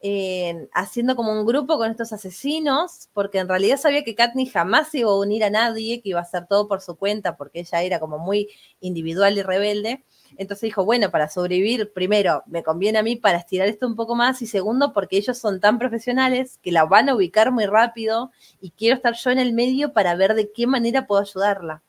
eh, 0.00 0.68
haciendo 0.72 1.16
como 1.16 1.32
un 1.32 1.44
grupo 1.44 1.76
con 1.76 1.90
estos 1.90 2.14
asesinos. 2.14 3.10
Porque 3.12 3.40
en 3.40 3.48
realidad 3.48 3.76
sabía 3.76 4.04
que 4.04 4.14
Katniss 4.14 4.52
jamás 4.52 4.94
iba 4.94 5.10
a 5.10 5.18
unir 5.18 5.44
a 5.44 5.50
nadie, 5.50 6.00
que 6.00 6.08
iba 6.10 6.20
a 6.20 6.22
hacer 6.22 6.46
todo 6.46 6.66
por 6.66 6.80
su 6.80 6.96
cuenta, 6.96 7.36
porque 7.36 7.60
ella 7.60 7.82
era 7.82 8.00
como 8.00 8.18
muy 8.18 8.48
individual 8.80 9.36
y 9.36 9.42
rebelde. 9.42 10.04
Entonces 10.36 10.62
dijo, 10.62 10.84
bueno, 10.84 11.10
para 11.10 11.28
sobrevivir, 11.28 11.92
primero, 11.92 12.42
me 12.46 12.62
conviene 12.62 12.98
a 12.98 13.02
mí 13.02 13.16
para 13.16 13.38
estirar 13.38 13.68
esto 13.68 13.86
un 13.86 13.96
poco 13.96 14.14
más 14.14 14.42
y 14.42 14.46
segundo, 14.46 14.92
porque 14.92 15.16
ellos 15.16 15.38
son 15.38 15.60
tan 15.60 15.78
profesionales 15.78 16.58
que 16.62 16.72
la 16.72 16.84
van 16.84 17.08
a 17.08 17.14
ubicar 17.14 17.50
muy 17.50 17.66
rápido 17.66 18.30
y 18.60 18.70
quiero 18.70 18.96
estar 18.96 19.14
yo 19.14 19.30
en 19.30 19.38
el 19.38 19.52
medio 19.52 19.92
para 19.92 20.14
ver 20.14 20.34
de 20.34 20.52
qué 20.52 20.66
manera 20.66 21.06
puedo 21.06 21.22
ayudarla. 21.22 21.82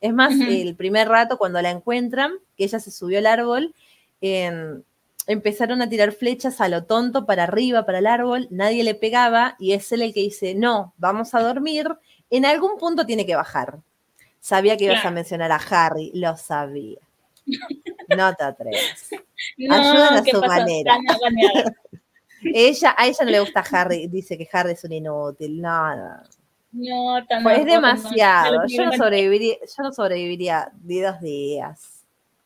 Es 0.00 0.14
más, 0.14 0.32
el 0.32 0.74
primer 0.76 1.08
rato 1.08 1.36
cuando 1.36 1.60
la 1.60 1.70
encuentran, 1.70 2.32
que 2.56 2.64
ella 2.64 2.80
se 2.80 2.90
subió 2.90 3.18
al 3.18 3.26
árbol, 3.26 3.74
empezaron 5.26 5.82
a 5.82 5.88
tirar 5.88 6.12
flechas 6.12 6.60
a 6.60 6.68
lo 6.68 6.84
tonto 6.84 7.26
para 7.26 7.44
arriba, 7.44 7.84
para 7.84 7.98
el 7.98 8.06
árbol, 8.06 8.48
nadie 8.50 8.82
le 8.82 8.94
pegaba 8.94 9.56
y 9.58 9.72
es 9.72 9.92
él 9.92 10.02
el 10.02 10.14
que 10.14 10.20
dice, 10.20 10.54
no, 10.54 10.94
vamos 10.96 11.34
a 11.34 11.40
dormir, 11.40 11.88
en 12.30 12.46
algún 12.46 12.78
punto 12.78 13.04
tiene 13.04 13.26
que 13.26 13.36
bajar. 13.36 13.78
Sabía 14.40 14.78
que 14.78 14.86
ibas 14.86 15.04
a 15.04 15.10
mencionar 15.10 15.52
a 15.52 15.56
Harry, 15.56 16.10
lo 16.14 16.34
sabía. 16.36 16.98
No 18.16 18.34
te 18.34 18.44
atrevas. 18.44 19.10
No, 19.56 19.74
a 19.74 20.22
su 20.22 20.38
manera. 20.42 20.98
ella, 22.42 22.94
a 22.98 23.06
ella 23.06 23.24
no 23.24 23.30
le 23.30 23.40
gusta 23.40 23.64
Harry, 23.72 24.06
dice 24.06 24.36
que 24.36 24.46
Harry 24.52 24.72
es 24.72 24.84
un 24.84 24.92
inútil. 24.92 25.62
No, 25.62 25.96
no. 25.96 26.22
No, 26.72 27.26
pues 27.42 27.60
es 27.60 27.64
demasiado. 27.64 28.66
Yo 28.66 28.84
no 28.84 28.92
sobreviviría, 28.92 29.56
yo 29.60 29.82
no 29.82 29.92
sobreviviría 29.92 30.70
de 30.74 31.02
dos 31.02 31.20
días. 31.20 32.04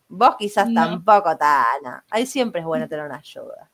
Vos 0.08 0.36
quizás 0.38 0.72
tampoco, 0.72 1.36
Tana. 1.36 2.04
Ahí 2.08 2.26
siempre 2.26 2.60
es 2.60 2.66
bueno 2.66 2.88
tener 2.88 3.04
una 3.04 3.16
ayuda. 3.16 3.68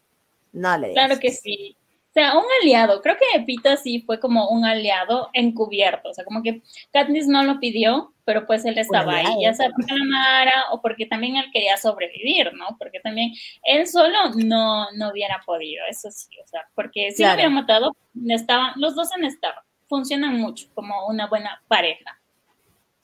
No 0.53 0.77
le 0.79 0.93
Claro 0.93 1.19
que 1.19 1.31
sí. 1.31 1.77
O 2.11 2.13
sea, 2.13 2.37
un 2.37 2.45
aliado. 2.61 3.03
Creo 3.03 3.17
que 3.17 3.41
Pita 3.43 3.77
sí 3.77 4.03
fue 4.05 4.19
como 4.19 4.49
un 4.49 4.65
aliado 4.65 5.31
encubierto. 5.33 6.09
O 6.09 6.15
sea, 6.15 6.25
como 6.25 6.43
que 6.43 6.61
Katniss 6.93 7.29
no 7.29 7.45
lo 7.45 7.61
pidió, 7.61 8.13
pero 8.25 8.49
pues 8.49 8.65
él 8.65 8.79
estaba 8.79 9.15
ahí, 9.15 9.43
ya 9.43 9.55
sea 9.55 9.71
porque 9.71 9.95
la 9.95 10.03
amara 10.03 10.65
o 10.73 10.83
porque 10.83 11.07
también 11.07 11.37
él 11.37 11.47
quería 11.53 11.77
sobrevivir, 11.77 12.53
¿no? 12.55 12.77
Porque 12.81 12.99
también 12.99 13.33
él 13.63 13.87
solo 13.87 14.31
no, 14.35 14.91
no 14.91 15.11
hubiera 15.11 15.41
podido, 15.47 15.85
eso 15.89 16.11
sí. 16.11 16.29
O 16.45 16.47
sea, 16.49 16.67
porque 16.75 17.13
si 17.13 17.23
lo 17.23 17.33
hubiera 17.33 17.49
matado, 17.49 17.97
estaban, 18.29 18.73
los 18.75 18.97
dos 18.97 19.11
en 19.17 19.25
estado. 19.25 19.61
Funcionan 19.89 20.37
mucho 20.37 20.67
como 20.75 21.07
una 21.07 21.29
buena 21.29 21.63
pareja. 21.69 22.21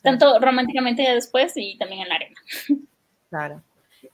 Tanto 0.02 0.40
románticamente 0.40 1.02
después 1.02 1.52
y 1.56 1.78
también 1.78 2.02
en 2.02 2.08
la 2.08 2.14
arena. 2.16 2.40
Claro. 3.28 3.60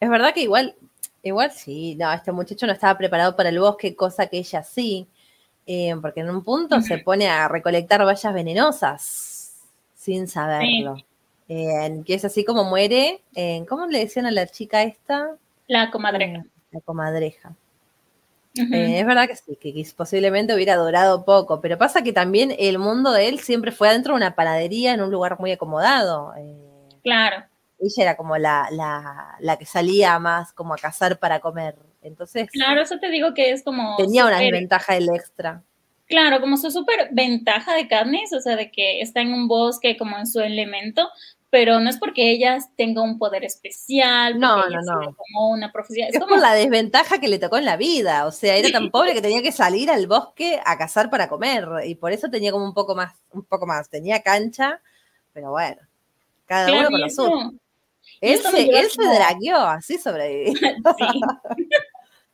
Es 0.00 0.08
verdad 0.08 0.32
que 0.32 0.40
igual 0.40 0.74
Igual 1.22 1.52
sí, 1.52 1.94
no, 1.94 2.12
este 2.12 2.32
muchacho 2.32 2.66
no 2.66 2.72
estaba 2.72 2.98
preparado 2.98 3.36
para 3.36 3.50
el 3.50 3.60
bosque, 3.60 3.94
cosa 3.94 4.26
que 4.26 4.38
ella 4.38 4.62
sí, 4.64 5.06
eh, 5.66 5.94
porque 6.00 6.20
en 6.20 6.30
un 6.30 6.42
punto 6.42 6.80
se 6.80 6.98
pone 6.98 7.28
a 7.28 7.46
recolectar 7.46 8.04
vallas 8.04 8.34
venenosas 8.34 9.54
sin 9.94 10.26
saberlo. 10.26 10.96
que 11.46 12.04
es 12.14 12.24
así 12.24 12.44
como 12.44 12.64
muere, 12.64 13.20
¿cómo 13.68 13.86
le 13.86 14.00
decían 14.00 14.26
a 14.26 14.32
la 14.32 14.46
chica 14.48 14.82
esta? 14.82 15.36
La 15.68 15.92
comadreja. 15.92 16.38
Eh, 16.38 16.44
la 16.72 16.80
comadreja. 16.80 17.54
Eh, 18.54 18.98
es 18.98 19.06
verdad 19.06 19.28
que 19.28 19.36
sí, 19.36 19.56
que, 19.56 19.86
posiblemente 19.96 20.54
hubiera 20.54 20.76
durado 20.76 21.24
poco, 21.24 21.60
pero 21.60 21.78
pasa 21.78 22.02
que 22.02 22.12
también 22.12 22.54
el 22.58 22.78
mundo 22.78 23.12
de 23.12 23.28
él 23.28 23.38
siempre 23.38 23.70
fue 23.70 23.88
adentro 23.88 24.12
de 24.14 24.16
una 24.18 24.34
panadería 24.34 24.92
en 24.92 25.02
un 25.02 25.10
lugar 25.10 25.38
muy 25.38 25.52
acomodado. 25.52 26.34
claro 27.04 27.44
ella 27.82 28.02
era 28.02 28.16
como 28.16 28.38
la, 28.38 28.68
la, 29.40 29.56
que 29.58 29.66
salía 29.66 30.18
más 30.18 30.52
como 30.52 30.74
a 30.74 30.78
cazar 30.78 31.18
para 31.18 31.40
comer. 31.40 31.76
Entonces. 32.02 32.48
Claro, 32.50 32.80
eso 32.82 32.98
te 32.98 33.10
digo 33.10 33.34
que 33.34 33.50
es 33.50 33.62
como. 33.62 33.96
Tenía 33.96 34.26
una 34.26 34.38
desventaja 34.38 34.96
el 34.96 35.08
extra. 35.10 35.62
Claro, 36.06 36.40
como 36.40 36.56
su 36.56 36.70
súper 36.70 37.08
ventaja 37.12 37.74
de 37.74 37.88
Katniss, 37.88 38.32
o 38.32 38.40
sea, 38.40 38.56
de 38.56 38.70
que 38.70 39.00
está 39.00 39.22
en 39.22 39.32
un 39.32 39.48
bosque 39.48 39.96
como 39.96 40.18
en 40.18 40.26
su 40.26 40.40
elemento, 40.40 41.08
pero 41.48 41.80
no 41.80 41.88
es 41.88 41.98
porque 41.98 42.30
ella 42.30 42.58
tenga 42.76 43.02
un 43.02 43.18
poder 43.18 43.44
especial, 43.44 44.38
no, 44.38 44.68
no, 44.68 44.80
no. 44.82 45.16
como 45.16 45.50
una 45.50 45.72
profecía. 45.72 46.08
Es, 46.08 46.18
como... 46.18 46.36
la 46.36 46.54
desventaja 46.54 47.18
que 47.18 47.28
le 47.28 47.38
tocó 47.38 47.56
en 47.56 47.64
la 47.64 47.76
vida, 47.76 48.26
o 48.26 48.30
sea, 48.30 48.56
era 48.56 48.70
tan 48.70 48.90
pobre 48.90 49.14
que 49.14 49.22
tenía 49.22 49.42
que 49.42 49.52
salir 49.52 49.90
al 49.90 50.06
bosque 50.06 50.60
a 50.64 50.76
cazar 50.76 51.08
para 51.08 51.28
comer, 51.28 51.66
y 51.86 51.94
por 51.94 52.12
eso 52.12 52.28
tenía 52.28 52.52
como 52.52 52.64
un 52.64 52.74
poco 52.74 52.94
más, 52.94 53.14
un 53.32 53.44
poco 53.44 53.66
más, 53.66 53.88
tenía 53.88 54.22
cancha, 54.22 54.80
pero 55.32 55.50
bueno, 55.50 55.80
cada 56.46 56.72
uno 56.72 56.90
con 56.90 57.00
lo 57.00 57.10
suyo. 57.10 57.52
Él 58.20 58.38
se, 58.38 58.62
él 58.62 58.90
se 58.90 59.02
dragueó, 59.02 59.58
así 59.58 59.98
sobrevivió. 59.98 60.52
sí. 60.98 61.20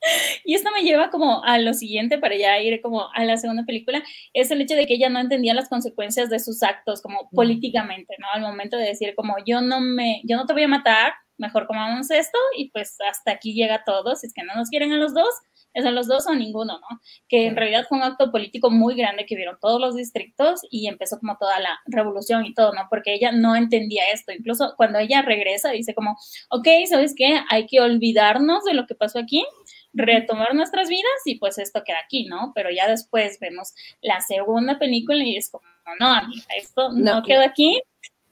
Y 0.44 0.54
esto 0.54 0.70
me 0.72 0.82
lleva 0.82 1.10
como 1.10 1.42
a 1.44 1.58
lo 1.58 1.74
siguiente, 1.74 2.18
para 2.18 2.36
ya 2.36 2.58
ir 2.60 2.80
como 2.80 3.10
a 3.12 3.24
la 3.24 3.36
segunda 3.36 3.64
película, 3.64 4.02
es 4.32 4.50
el 4.50 4.60
hecho 4.60 4.74
de 4.74 4.86
que 4.86 4.94
ella 4.94 5.08
no 5.08 5.18
entendía 5.20 5.54
las 5.54 5.68
consecuencias 5.68 6.30
de 6.30 6.38
sus 6.38 6.62
actos 6.62 7.02
como 7.02 7.28
políticamente, 7.30 8.14
¿no? 8.18 8.26
Al 8.32 8.42
momento 8.42 8.76
de 8.76 8.86
decir 8.86 9.14
como 9.16 9.36
yo 9.44 9.60
no 9.60 9.80
me, 9.80 10.22
yo 10.24 10.36
no 10.36 10.46
te 10.46 10.52
voy 10.52 10.62
a 10.62 10.68
matar, 10.68 11.14
mejor 11.36 11.66
comamos 11.66 12.10
esto 12.10 12.38
y 12.56 12.70
pues 12.70 12.96
hasta 13.08 13.32
aquí 13.32 13.54
llega 13.54 13.84
todo, 13.84 14.16
si 14.16 14.26
es 14.26 14.34
que 14.34 14.42
no 14.42 14.54
nos 14.54 14.68
quieren 14.70 14.92
a 14.92 14.96
los 14.96 15.14
dos, 15.14 15.30
es 15.74 15.84
a 15.84 15.90
los 15.90 16.06
dos 16.06 16.26
o 16.26 16.34
ninguno, 16.34 16.78
¿no? 16.78 17.00
Que 17.28 17.46
en 17.46 17.56
realidad 17.56 17.86
fue 17.88 17.98
un 17.98 18.04
acto 18.04 18.30
político 18.30 18.70
muy 18.70 18.94
grande 18.94 19.26
que 19.26 19.36
vieron 19.36 19.58
todos 19.60 19.80
los 19.80 19.94
distritos 19.94 20.60
y 20.70 20.86
empezó 20.88 21.18
como 21.18 21.36
toda 21.38 21.60
la 21.60 21.78
revolución 21.86 22.46
y 22.46 22.54
todo, 22.54 22.72
¿no? 22.72 22.86
Porque 22.90 23.14
ella 23.14 23.32
no 23.32 23.54
entendía 23.56 24.04
esto. 24.12 24.32
Incluso 24.32 24.74
cuando 24.76 24.98
ella 24.98 25.22
regresa, 25.22 25.70
dice 25.70 25.94
como, 25.94 26.16
ok, 26.50 26.66
¿sabes 26.88 27.14
qué? 27.16 27.40
Hay 27.50 27.66
que 27.66 27.80
olvidarnos 27.80 28.64
de 28.64 28.74
lo 28.74 28.86
que 28.86 28.94
pasó 28.94 29.18
aquí, 29.18 29.44
retomar 29.92 30.54
nuestras 30.54 30.88
vidas 30.88 31.04
y 31.24 31.36
pues 31.36 31.58
esto 31.58 31.82
queda 31.84 31.98
aquí, 32.04 32.24
¿no? 32.24 32.52
Pero 32.54 32.70
ya 32.70 32.88
después 32.88 33.38
vemos 33.40 33.74
la 34.00 34.20
segunda 34.20 34.78
película 34.78 35.22
y 35.22 35.36
es 35.36 35.50
como, 35.50 35.64
no, 35.98 36.06
amiga, 36.06 36.44
esto 36.56 36.92
no, 36.92 37.16
no 37.16 37.22
queda 37.22 37.44
aquí, 37.44 37.80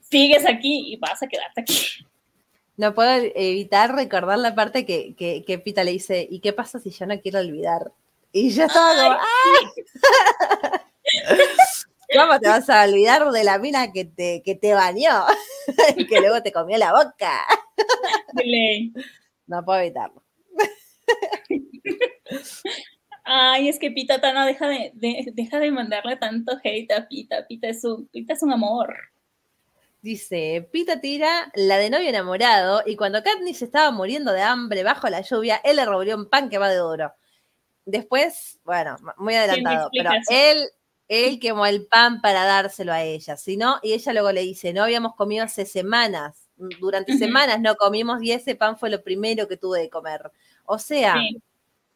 sigues 0.01 0.45
aquí 0.45 0.93
y 0.93 0.97
vas 0.97 1.21
a 1.23 1.27
quedarte 1.27 1.61
aquí. 1.61 2.06
No 2.77 2.93
puedo 2.93 3.09
evitar 3.35 3.95
recordar 3.95 4.37
la 4.37 4.53
parte 4.53 4.85
que, 4.85 5.15
que, 5.15 5.59
Pita 5.59 5.83
le 5.83 5.91
dice, 5.91 6.27
¿y 6.29 6.39
qué 6.39 6.53
pasa 6.53 6.79
si 6.79 6.91
yo 6.91 7.07
no 7.07 7.19
quiero 7.19 7.39
olvidar? 7.39 7.91
Y 8.31 8.51
yo 8.51 8.65
estaba 8.65 8.95
como, 8.95 9.17
¡ah! 9.19 10.81
¿Cómo 12.13 12.39
te 12.39 12.47
vas 12.47 12.69
a 12.69 12.85
olvidar 12.85 13.29
de 13.31 13.43
la 13.43 13.57
mina 13.57 13.91
que 13.91 14.05
te, 14.05 14.41
que 14.43 14.55
te 14.55 14.73
bañó? 14.73 15.25
que 16.09 16.19
luego 16.19 16.41
te 16.43 16.51
comió 16.51 16.77
la 16.77 16.93
boca. 16.93 17.41
no 19.47 19.65
puedo 19.65 19.79
evitarlo. 19.79 20.23
Ay, 23.23 23.67
es 23.67 23.77
que 23.79 23.91
Pita 23.91 24.21
Tana 24.21 24.45
deja 24.45 24.67
de, 24.67 24.91
deja 25.33 25.59
de 25.59 25.71
mandarle 25.71 26.15
tanto 26.15 26.57
hate 26.63 26.93
a 26.93 27.07
Pita. 27.07 27.45
Pita 27.47 27.67
es 27.67 27.83
un, 27.83 28.07
Pita 28.07 28.33
es 28.33 28.43
un 28.43 28.53
amor. 28.53 28.95
Dice, 30.01 30.67
Pita 30.71 31.01
tira 31.01 31.51
la 31.55 31.77
de 31.77 31.89
novio 31.89 32.09
enamorado 32.09 32.83
y 32.85 32.95
cuando 32.95 33.23
Katniss 33.23 33.61
estaba 33.61 33.91
muriendo 33.91 34.31
de 34.31 34.41
hambre 34.41 34.83
bajo 34.83 35.09
la 35.09 35.21
lluvia, 35.21 35.59
él 35.63 35.77
le 35.77 35.85
revolvió 35.85 36.15
un 36.15 36.29
pan 36.29 36.49
que 36.49 36.59
va 36.59 36.69
de 36.69 36.77
duro. 36.77 37.13
Después, 37.85 38.59
bueno, 38.63 38.95
muy 39.17 39.35
adelantado, 39.35 39.89
pero 39.91 40.11
él, 40.29 40.67
él 41.07 41.39
quemó 41.39 41.65
el 41.65 41.87
pan 41.87 42.21
para 42.21 42.43
dárselo 42.43 42.93
a 42.93 43.03
ella, 43.03 43.37
si 43.37 43.57
no, 43.57 43.79
y 43.81 43.93
ella 43.93 44.13
luego 44.13 44.31
le 44.31 44.41
dice, 44.41 44.73
no 44.73 44.83
habíamos 44.83 45.15
comido 45.15 45.45
hace 45.45 45.65
semanas, 45.65 46.47
durante 46.57 47.17
semanas 47.17 47.59
no 47.61 47.75
comimos 47.75 48.21
y 48.21 48.31
ese 48.31 48.55
pan 48.55 48.77
fue 48.77 48.89
lo 48.89 49.03
primero 49.03 49.47
que 49.47 49.57
tuve 49.57 49.79
de 49.79 49.89
comer. 49.89 50.31
O 50.65 50.79
sea, 50.79 51.15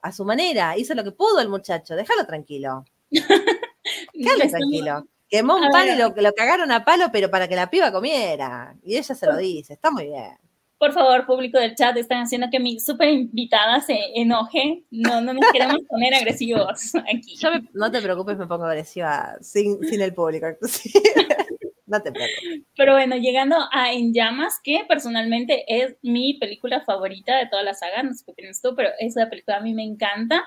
a 0.02 0.12
su 0.12 0.26
manera, 0.26 0.78
hizo 0.78 0.94
lo 0.96 1.04
que 1.04 1.12
pudo 1.12 1.40
el 1.40 1.50
muchacho, 1.50 1.96
déjalo 1.96 2.26
tranquilo. 2.26 2.86
Déjalo 4.14 4.50
tranquilo. 4.50 5.08
Quemó 5.32 5.56
un 5.56 5.70
pan 5.70 5.88
y 5.88 5.96
lo, 5.98 6.10
lo 6.10 6.34
cagaron 6.34 6.74
a 6.74 6.84
palo, 6.84 7.06
pero 7.10 7.32
para 7.32 7.48
que 7.48 7.56
la 7.56 7.70
piba 7.70 7.90
comiera. 7.90 8.76
Y 8.84 8.98
ella 8.98 9.16
se 9.16 9.26
lo 9.26 9.38
dice, 9.38 9.74
está 9.74 9.90
muy 9.90 10.08
bien. 10.08 10.38
Por 10.78 10.92
favor, 10.92 11.26
público 11.26 11.58
del 11.58 11.76
chat, 11.76 11.96
están 11.96 12.24
haciendo 12.24 12.48
que 12.52 12.60
mi 12.60 12.82
súper 12.82 13.08
invitada 13.08 13.80
se 13.80 13.98
enoje. 14.16 14.84
No, 14.92 15.22
no 15.22 15.34
nos 15.34 15.50
queremos 15.54 15.78
poner 15.88 16.14
agresivos 16.16 16.96
aquí. 16.96 17.36
no 17.74 17.90
te 17.90 18.02
preocupes, 18.02 18.38
me 18.38 18.48
pongo 18.48 18.66
agresiva 18.66 19.38
sin, 19.40 19.82
sin 19.86 20.02
el 20.02 20.14
público. 20.14 20.48
no 21.86 22.02
te 22.02 22.12
preocupes. 22.12 22.64
Pero 22.76 22.94
bueno, 22.94 23.16
llegando 23.16 23.56
a 23.72 23.94
En 23.94 24.14
Llamas, 24.14 24.60
que 24.62 24.84
personalmente 24.86 25.64
es 25.68 25.96
mi 26.02 26.34
película 26.40 26.82
favorita 26.82 27.38
de 27.38 27.48
toda 27.48 27.64
la 27.64 27.74
saga, 27.74 28.04
no 28.04 28.14
sé 28.14 28.26
qué 28.26 28.34
tienes 28.34 28.62
tú, 28.62 28.74
pero 28.76 28.90
esa 29.00 29.30
película 29.30 29.58
a 29.58 29.62
mí 29.62 29.74
me 29.74 29.84
encanta. 29.84 30.44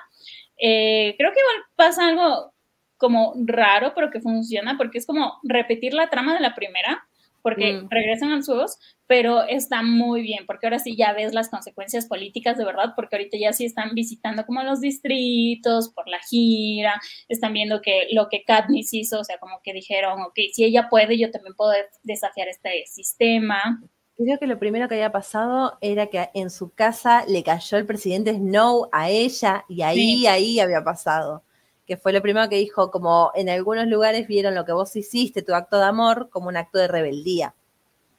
Eh, 0.61 1.15
creo 1.17 1.31
que 1.31 1.39
igual 1.39 1.65
pasa 1.75 2.07
algo 2.07 2.54
como 2.97 3.33
raro, 3.45 3.93
pero 3.95 4.09
que 4.11 4.21
funciona, 4.21 4.77
porque 4.77 4.97
es 4.99 5.05
como 5.05 5.39
repetir 5.43 5.93
la 5.93 6.09
trama 6.09 6.33
de 6.33 6.39
la 6.39 6.55
primera, 6.55 7.03
porque 7.41 7.73
Mm. 7.73 7.89
regresan 7.91 8.31
a 8.31 8.37
los 8.37 8.45
juegos, 8.47 8.77
pero 9.05 9.43
está 9.43 9.83
muy 9.83 10.23
bien, 10.23 10.45
porque 10.47 10.65
ahora 10.65 10.79
sí 10.79 10.95
ya 10.95 11.13
ves 11.13 11.31
las 11.33 11.49
consecuencias 11.49 12.07
políticas 12.07 12.57
de 12.57 12.65
verdad, 12.65 12.93
porque 12.95 13.17
ahorita 13.17 13.37
ya 13.37 13.53
sí 13.53 13.65
están 13.65 13.93
visitando 13.93 14.45
como 14.47 14.63
los 14.63 14.81
distritos 14.81 15.89
por 15.89 16.07
la 16.07 16.17
gira, 16.27 16.99
están 17.27 17.53
viendo 17.53 17.81
que 17.81 18.07
lo 18.13 18.29
que 18.29 18.43
Katniss 18.43 18.93
hizo, 18.95 19.19
o 19.19 19.23
sea, 19.23 19.37
como 19.37 19.59
que 19.63 19.73
dijeron, 19.73 20.21
ok, 20.23 20.33
si 20.53 20.63
ella 20.63 20.87
puede, 20.89 21.19
yo 21.19 21.29
también 21.29 21.53
puedo 21.55 21.71
desafiar 22.01 22.47
este 22.47 22.83
sistema. 22.87 23.79
Creo 24.17 24.39
que 24.39 24.47
lo 24.47 24.57
primero 24.57 24.87
que 24.87 24.95
había 24.95 25.11
pasado 25.11 25.77
era 25.81 26.07
que 26.07 26.29
en 26.33 26.49
su 26.49 26.73
casa 26.73 27.25
le 27.27 27.43
cayó 27.43 27.77
el 27.77 27.85
presidente 27.85 28.33
Snow 28.33 28.89
a 28.91 29.09
ella 29.11 29.65
y 29.69 29.81
ahí, 29.83 30.19
Sí. 30.21 30.27
ahí 30.27 30.59
había 30.59 30.83
pasado. 30.83 31.43
Que 31.87 31.97
fue 31.97 32.13
lo 32.13 32.21
primero 32.21 32.49
que 32.49 32.55
dijo, 32.57 32.89
como 32.91 33.31
en 33.35 33.49
algunos 33.49 33.85
lugares 33.87 34.27
vieron 34.27 34.55
lo 34.55 34.65
que 34.65 34.71
vos 34.71 34.95
hiciste, 34.95 35.41
tu 35.43 35.53
acto 35.53 35.77
de 35.77 35.85
amor, 35.85 36.29
como 36.31 36.47
un 36.49 36.57
acto 36.57 36.77
de 36.79 36.87
rebeldía. 36.87 37.53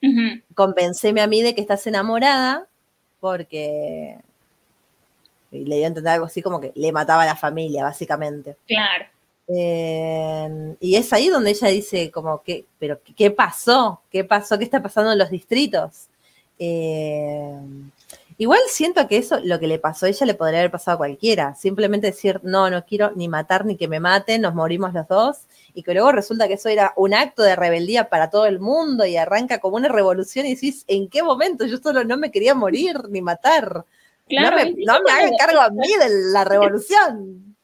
Ujú, 0.02 0.40
Convenceme 0.54 1.20
a 1.20 1.26
mí 1.26 1.42
de 1.42 1.54
que 1.54 1.60
estás 1.62 1.86
enamorada 1.86 2.66
porque... 3.20 4.18
Y 5.50 5.64
le 5.64 5.76
dio 5.76 5.84
a 5.84 5.88
entender 5.88 6.12
algo 6.12 6.26
así 6.26 6.42
como 6.42 6.60
que 6.60 6.72
le 6.74 6.92
mataba 6.92 7.22
a 7.22 7.26
la 7.26 7.36
familia, 7.36 7.84
básicamente. 7.84 8.56
claro. 8.66 9.06
Eh, 9.48 10.74
y 10.80 10.96
es 10.96 11.12
ahí 11.12 11.28
donde 11.28 11.50
ella 11.50 11.68
dice 11.68 12.10
como 12.10 12.42
que, 12.42 12.64
pero 12.80 13.00
¿qué- 13.02 13.14
¿qué 13.14 13.30
pasó? 13.30 14.00
¿Qué 14.10 14.24
pasó? 14.24 14.58
¿Qué 14.58 14.64
está 14.64 14.82
pasando 14.82 15.12
en 15.12 15.18
los 15.18 15.30
distritos? 15.30 16.06
Eh, 16.58 17.56
igual 18.38 18.60
siento 18.68 19.06
que 19.08 19.16
eso, 19.18 19.38
lo 19.42 19.58
que 19.58 19.66
le 19.66 19.78
pasó 19.78 20.06
a 20.06 20.08
ella 20.08 20.26
le 20.26 20.34
podría 20.34 20.60
haber 20.60 20.70
pasado 20.70 20.96
a 20.96 20.98
cualquiera. 20.98 21.54
Simplemente 21.54 22.08
decir, 22.08 22.40
no, 22.42 22.70
no 22.70 22.84
quiero 22.84 23.12
ni 23.16 23.28
matar 23.28 23.64
ni 23.64 23.76
que 23.76 23.88
me 23.88 24.00
maten, 24.00 24.42
nos 24.42 24.54
morimos 24.54 24.92
los 24.94 25.06
dos. 25.08 25.38
Y 25.74 25.82
que 25.82 25.92
luego 25.94 26.12
resulta 26.12 26.48
que 26.48 26.54
eso 26.54 26.68
era 26.68 26.92
un 26.96 27.14
acto 27.14 27.42
de 27.42 27.56
rebeldía 27.56 28.08
para 28.08 28.30
todo 28.30 28.46
el 28.46 28.60
mundo 28.60 29.04
y 29.06 29.16
arranca 29.16 29.58
como 29.58 29.76
una 29.76 29.88
revolución 29.88 30.46
y 30.46 30.54
decís, 30.54 30.84
¿en 30.88 31.08
qué 31.08 31.22
momento? 31.22 31.66
Yo 31.66 31.78
solo 31.78 32.04
no 32.04 32.16
me 32.16 32.30
quería 32.30 32.54
morir 32.54 32.96
ni 33.10 33.20
matar. 33.22 33.84
Claro, 34.28 34.56
no 34.56 34.62
me, 34.64 34.70
incluso 34.70 34.92
no 34.92 35.04
me 35.04 35.10
hagan 35.12 35.32
cargo 35.38 35.60
a 35.60 35.70
mí 35.70 35.88
de 35.88 36.30
la 36.32 36.44
revolución. 36.44 37.56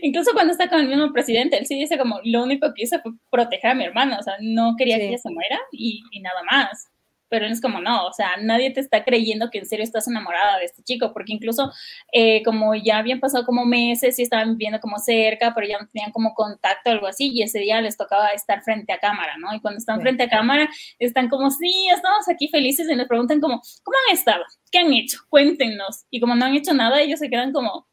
Incluso 0.00 0.32
cuando 0.32 0.52
está 0.52 0.68
con 0.68 0.80
el 0.80 0.88
mismo 0.88 1.12
presidente, 1.12 1.58
él 1.58 1.66
sí 1.66 1.78
dice 1.78 1.98
como, 1.98 2.20
lo 2.24 2.42
único 2.42 2.72
que 2.74 2.84
hice 2.84 3.00
fue 3.00 3.12
proteger 3.30 3.72
a 3.72 3.74
mi 3.74 3.84
hermana, 3.84 4.18
o 4.18 4.22
sea, 4.22 4.34
no 4.40 4.74
quería 4.78 4.96
Sí. 4.96 5.02
que 5.02 5.08
ella 5.08 5.18
se 5.18 5.30
muera 5.30 5.58
y, 5.72 6.02
y 6.10 6.20
nada 6.20 6.40
más. 6.50 6.88
Pero 7.28 7.46
él 7.46 7.52
es 7.52 7.60
como, 7.60 7.80
no, 7.80 8.06
o 8.06 8.12
sea, 8.12 8.36
nadie 8.40 8.70
te 8.70 8.80
está 8.80 9.04
creyendo 9.04 9.50
que 9.50 9.58
en 9.58 9.66
serio 9.66 9.84
estás 9.84 10.08
enamorada 10.08 10.58
de 10.58 10.64
este 10.64 10.82
chico, 10.82 11.12
porque 11.12 11.32
incluso 11.32 11.70
eh, 12.12 12.42
como 12.42 12.74
ya 12.74 12.98
habían 12.98 13.20
pasado 13.20 13.44
como 13.44 13.64
meses 13.64 14.18
y 14.18 14.22
estaban 14.22 14.52
viviendo 14.52 14.80
como 14.80 14.98
cerca, 14.98 15.52
pero 15.54 15.66
ya 15.66 15.78
no 15.78 15.86
tenían 15.88 16.10
como 16.12 16.34
contacto 16.34 16.90
o 16.90 16.92
algo 16.94 17.06
así, 17.06 17.30
y 17.32 17.42
ese 17.42 17.58
día 17.58 17.80
les 17.80 17.96
tocaba 17.96 18.28
estar 18.28 18.62
frente 18.62 18.92
a 18.92 18.98
cámara, 18.98 19.34
¿no? 19.38 19.54
Y 19.54 19.60
cuando 19.60 19.78
están 19.78 19.96
Sí. 19.96 20.02
frente 20.02 20.22
a 20.24 20.28
cámara, 20.28 20.68
están 20.98 21.28
como, 21.28 21.50
sí, 21.50 21.88
estamos 21.94 22.28
aquí 22.28 22.48
felices 22.48 22.88
y 22.88 22.94
les 22.94 23.06
preguntan 23.08 23.40
como, 23.40 23.60
¿cómo 23.82 23.96
han 24.08 24.14
estado? 24.16 24.44
¿Qué 24.70 24.78
han 24.78 24.92
hecho? 24.92 25.18
Cuéntenos. 25.28 26.04
Y 26.10 26.20
como 26.20 26.34
no 26.34 26.44
han 26.46 26.54
hecho 26.54 26.72
nada, 26.74 27.00
ellos 27.00 27.18
se 27.20 27.28
quedan 27.30 27.52
como, 27.52 27.86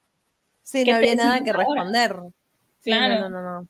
Sí, 0.63 0.83
¿Qué 0.83 0.91
no 0.91 0.97
había 0.97 1.15
nada 1.15 1.43
que 1.43 1.51
ahora? 1.51 1.63
responder. 1.65 2.15
Sí, 2.79 2.89
Claro. 2.91 3.15
No, 3.19 3.29
no, 3.29 3.41
no, 3.41 3.61
no. 3.61 3.67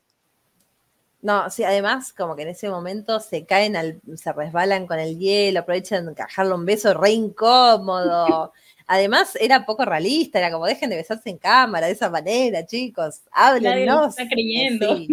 No, 1.22 1.50
sí, 1.50 1.64
además, 1.64 2.12
como 2.12 2.36
que 2.36 2.42
en 2.42 2.48
ese 2.48 2.68
momento 2.68 3.20
se 3.20 3.46
caen, 3.46 3.76
al, 3.76 4.00
se 4.16 4.32
resbalan 4.32 4.86
con 4.86 4.98
el 4.98 5.18
hielo, 5.18 5.60
aprovechan 5.60 6.04
de 6.04 6.12
encajarle 6.12 6.54
un 6.54 6.64
beso 6.64 6.94
re 6.94 7.10
incómodo. 7.10 8.52
Además, 8.86 9.36
era 9.40 9.66
poco 9.66 9.84
realista, 9.84 10.38
era 10.38 10.52
como 10.52 10.64
dejen 10.64 10.90
de 10.90 10.96
besarse 10.96 11.28
en 11.28 11.38
cámara 11.38 11.88
de 11.88 11.94
esa 11.94 12.08
manera, 12.08 12.64
chicos, 12.64 13.22
háblenos. 13.32 14.10
está 14.16 14.28
creyendo. 14.28 14.96
Sí, 14.96 15.08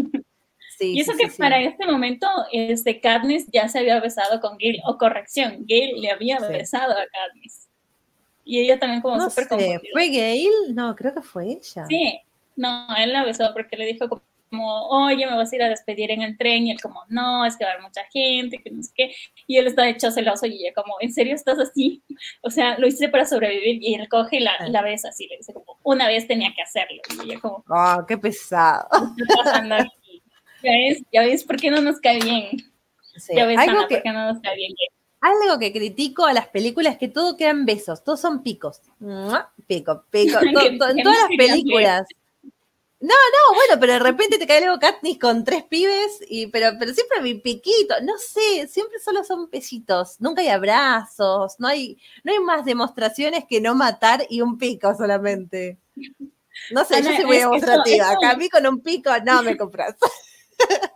sí, 0.78 0.94
Y 0.94 1.00
eso 1.00 1.14
sí, 1.14 1.18
que 1.18 1.32
para 1.32 1.60
este 1.60 1.88
momento, 1.88 2.28
este 2.52 3.00
Katniss 3.00 3.48
ya 3.52 3.68
se 3.68 3.80
había 3.80 4.00
besado 4.00 4.40
con 4.42 4.60
Gil, 4.60 4.80
o 4.86 5.00
corrección, 5.00 5.66
Gil 5.68 6.00
le 6.00 6.12
había 6.12 6.38
besado 6.40 6.92
a 6.92 7.04
Katniss. 7.08 7.68
Y 8.46 8.60
ella 8.60 8.78
también 8.78 9.02
como 9.02 9.18
No 9.18 9.30
súper. 9.30 9.82
¿fue 9.92 10.10
Gail? 10.10 10.76
No, 10.76 10.96
creo 10.96 11.14
que 11.14 11.22
fue 11.22 11.46
ella. 11.46 11.88
Sí, 11.88 12.20
no, 12.56 12.88
él 12.98 13.14
la 13.14 13.24
besó 13.24 13.52
porque 13.54 13.78
le 13.78 13.86
dijo 13.86 14.08
como, 14.08 14.22
oye, 14.62 15.26
me 15.26 15.36
vas 15.36 15.52
a 15.52 15.56
ir 15.56 15.64
a 15.64 15.70
despedir 15.70 16.12
en 16.12 16.22
el 16.22 16.38
tren, 16.38 16.68
y 16.68 16.72
él 16.72 16.82
como, 16.82 17.02
no, 17.10 17.46
es 17.46 17.58
que 17.58 17.64
va 17.64 17.72
a 17.72 17.74
haber 17.74 17.84
mucha 17.86 18.02
gente, 18.12 18.62
que 18.62 18.70
no 18.72 18.84
sé 18.84 18.92
qué, 18.96 19.16
y 19.48 19.58
él 19.58 19.68
está 19.68 19.88
hecho 19.90 20.12
celoso, 20.12 20.46
y 20.46 20.66
ella 20.66 20.74
como, 20.76 20.96
¿en 21.00 21.12
serio 21.14 21.36
estás 21.36 21.60
así? 21.60 22.04
O 22.42 22.50
sea, 22.50 22.78
lo 22.78 22.88
hice 22.88 23.10
para 23.10 23.26
sobrevivir, 23.26 23.82
y 23.82 23.96
él 23.96 24.08
coge 24.10 24.38
y 24.38 24.40
la, 24.42 24.52
Ah. 24.60 24.68
la 24.70 24.82
besa 24.82 25.10
así, 25.10 25.28
le 25.28 25.38
dice 25.38 25.54
como, 25.54 25.78
una 25.84 26.08
vez 26.08 26.28
tenía 26.28 26.54
que 26.56 26.62
hacerlo, 26.62 27.02
y 27.24 27.32
ella 27.32 27.40
como, 27.40 27.64
Oh, 27.70 28.06
qué 28.08 28.18
pesado. 28.18 28.88
¿qué 29.18 29.24
está 29.24 29.44
pasando 29.44 29.76
aquí? 29.76 30.22
¿Ya 30.62 30.72
ves? 30.72 31.04
¿Ya 31.12 31.22
ves 31.22 31.44
por 31.44 31.58
qué 31.58 31.70
no 31.72 31.82
nos 31.82 32.00
cae 32.00 32.20
bien? 32.20 32.50
Sí, 33.16 33.34
Ya 33.36 33.46
ves, 33.46 33.58
Algo 33.58 33.80
Ana, 33.80 33.88
que, 33.88 33.96
por 33.96 34.04
qué 34.04 34.12
no 34.12 34.34
nos 34.34 34.42
cae 34.42 34.56
bien? 34.56 34.72
Algo 35.22 35.58
que 35.58 35.72
critico 35.72 36.26
a 36.26 36.34
las 36.34 36.48
películas 36.50 36.94
es 36.94 37.00
que 37.00 37.08
todo 37.08 37.38
quedan 37.38 37.66
besos, 37.66 38.04
todos 38.04 38.20
son 38.20 38.44
picos. 38.44 38.82
Pico, 39.68 40.04
pico. 40.10 40.38
En 40.66 40.78
todas 40.78 40.96
las 40.96 41.30
películas. 41.38 42.08
No, 43.04 43.10
no, 43.10 43.56
bueno, 43.56 43.82
pero 43.82 43.94
de 43.94 44.00
repente 44.00 44.38
te 44.38 44.48
cae 44.48 44.62
luego 44.62 44.80
Katniss 44.80 45.20
con 45.20 45.44
tres 45.44 45.64
pibes, 45.64 46.22
y, 46.30 46.48
pero, 46.48 46.70
pero 46.80 46.94
siempre 46.94 47.20
mi 47.20 47.34
piquito, 47.34 47.96
no 48.02 48.18
sé, 48.18 48.66
siempre 48.70 48.98
solo 49.00 49.26
son 49.26 49.50
besitos, 49.50 50.22
nunca 50.22 50.42
hay 50.42 50.48
abrazos, 50.48 51.60
no 51.60 51.68
hay, 51.68 51.98
no 52.24 52.32
hay 52.32 52.40
más 52.40 52.64
demostraciones 52.64 53.44
que 53.44 53.60
no 53.60 53.76
matar 53.76 54.26
y 54.30 54.40
un 54.40 54.58
pico 54.58 54.96
solamente. 54.96 55.78
No 56.72 56.86
sé, 56.86 57.02
yo 57.04 57.10
Ana, 57.10 57.18
soy 57.18 57.26
muy 57.26 57.38
demostrativa, 57.40 58.10
acá 58.10 58.32
a 58.32 58.38
mí 58.38 58.48
con 58.48 58.66
un 58.66 58.80
pico 58.80 59.10
no 59.26 59.44
me 59.44 59.58
compras. 59.58 59.98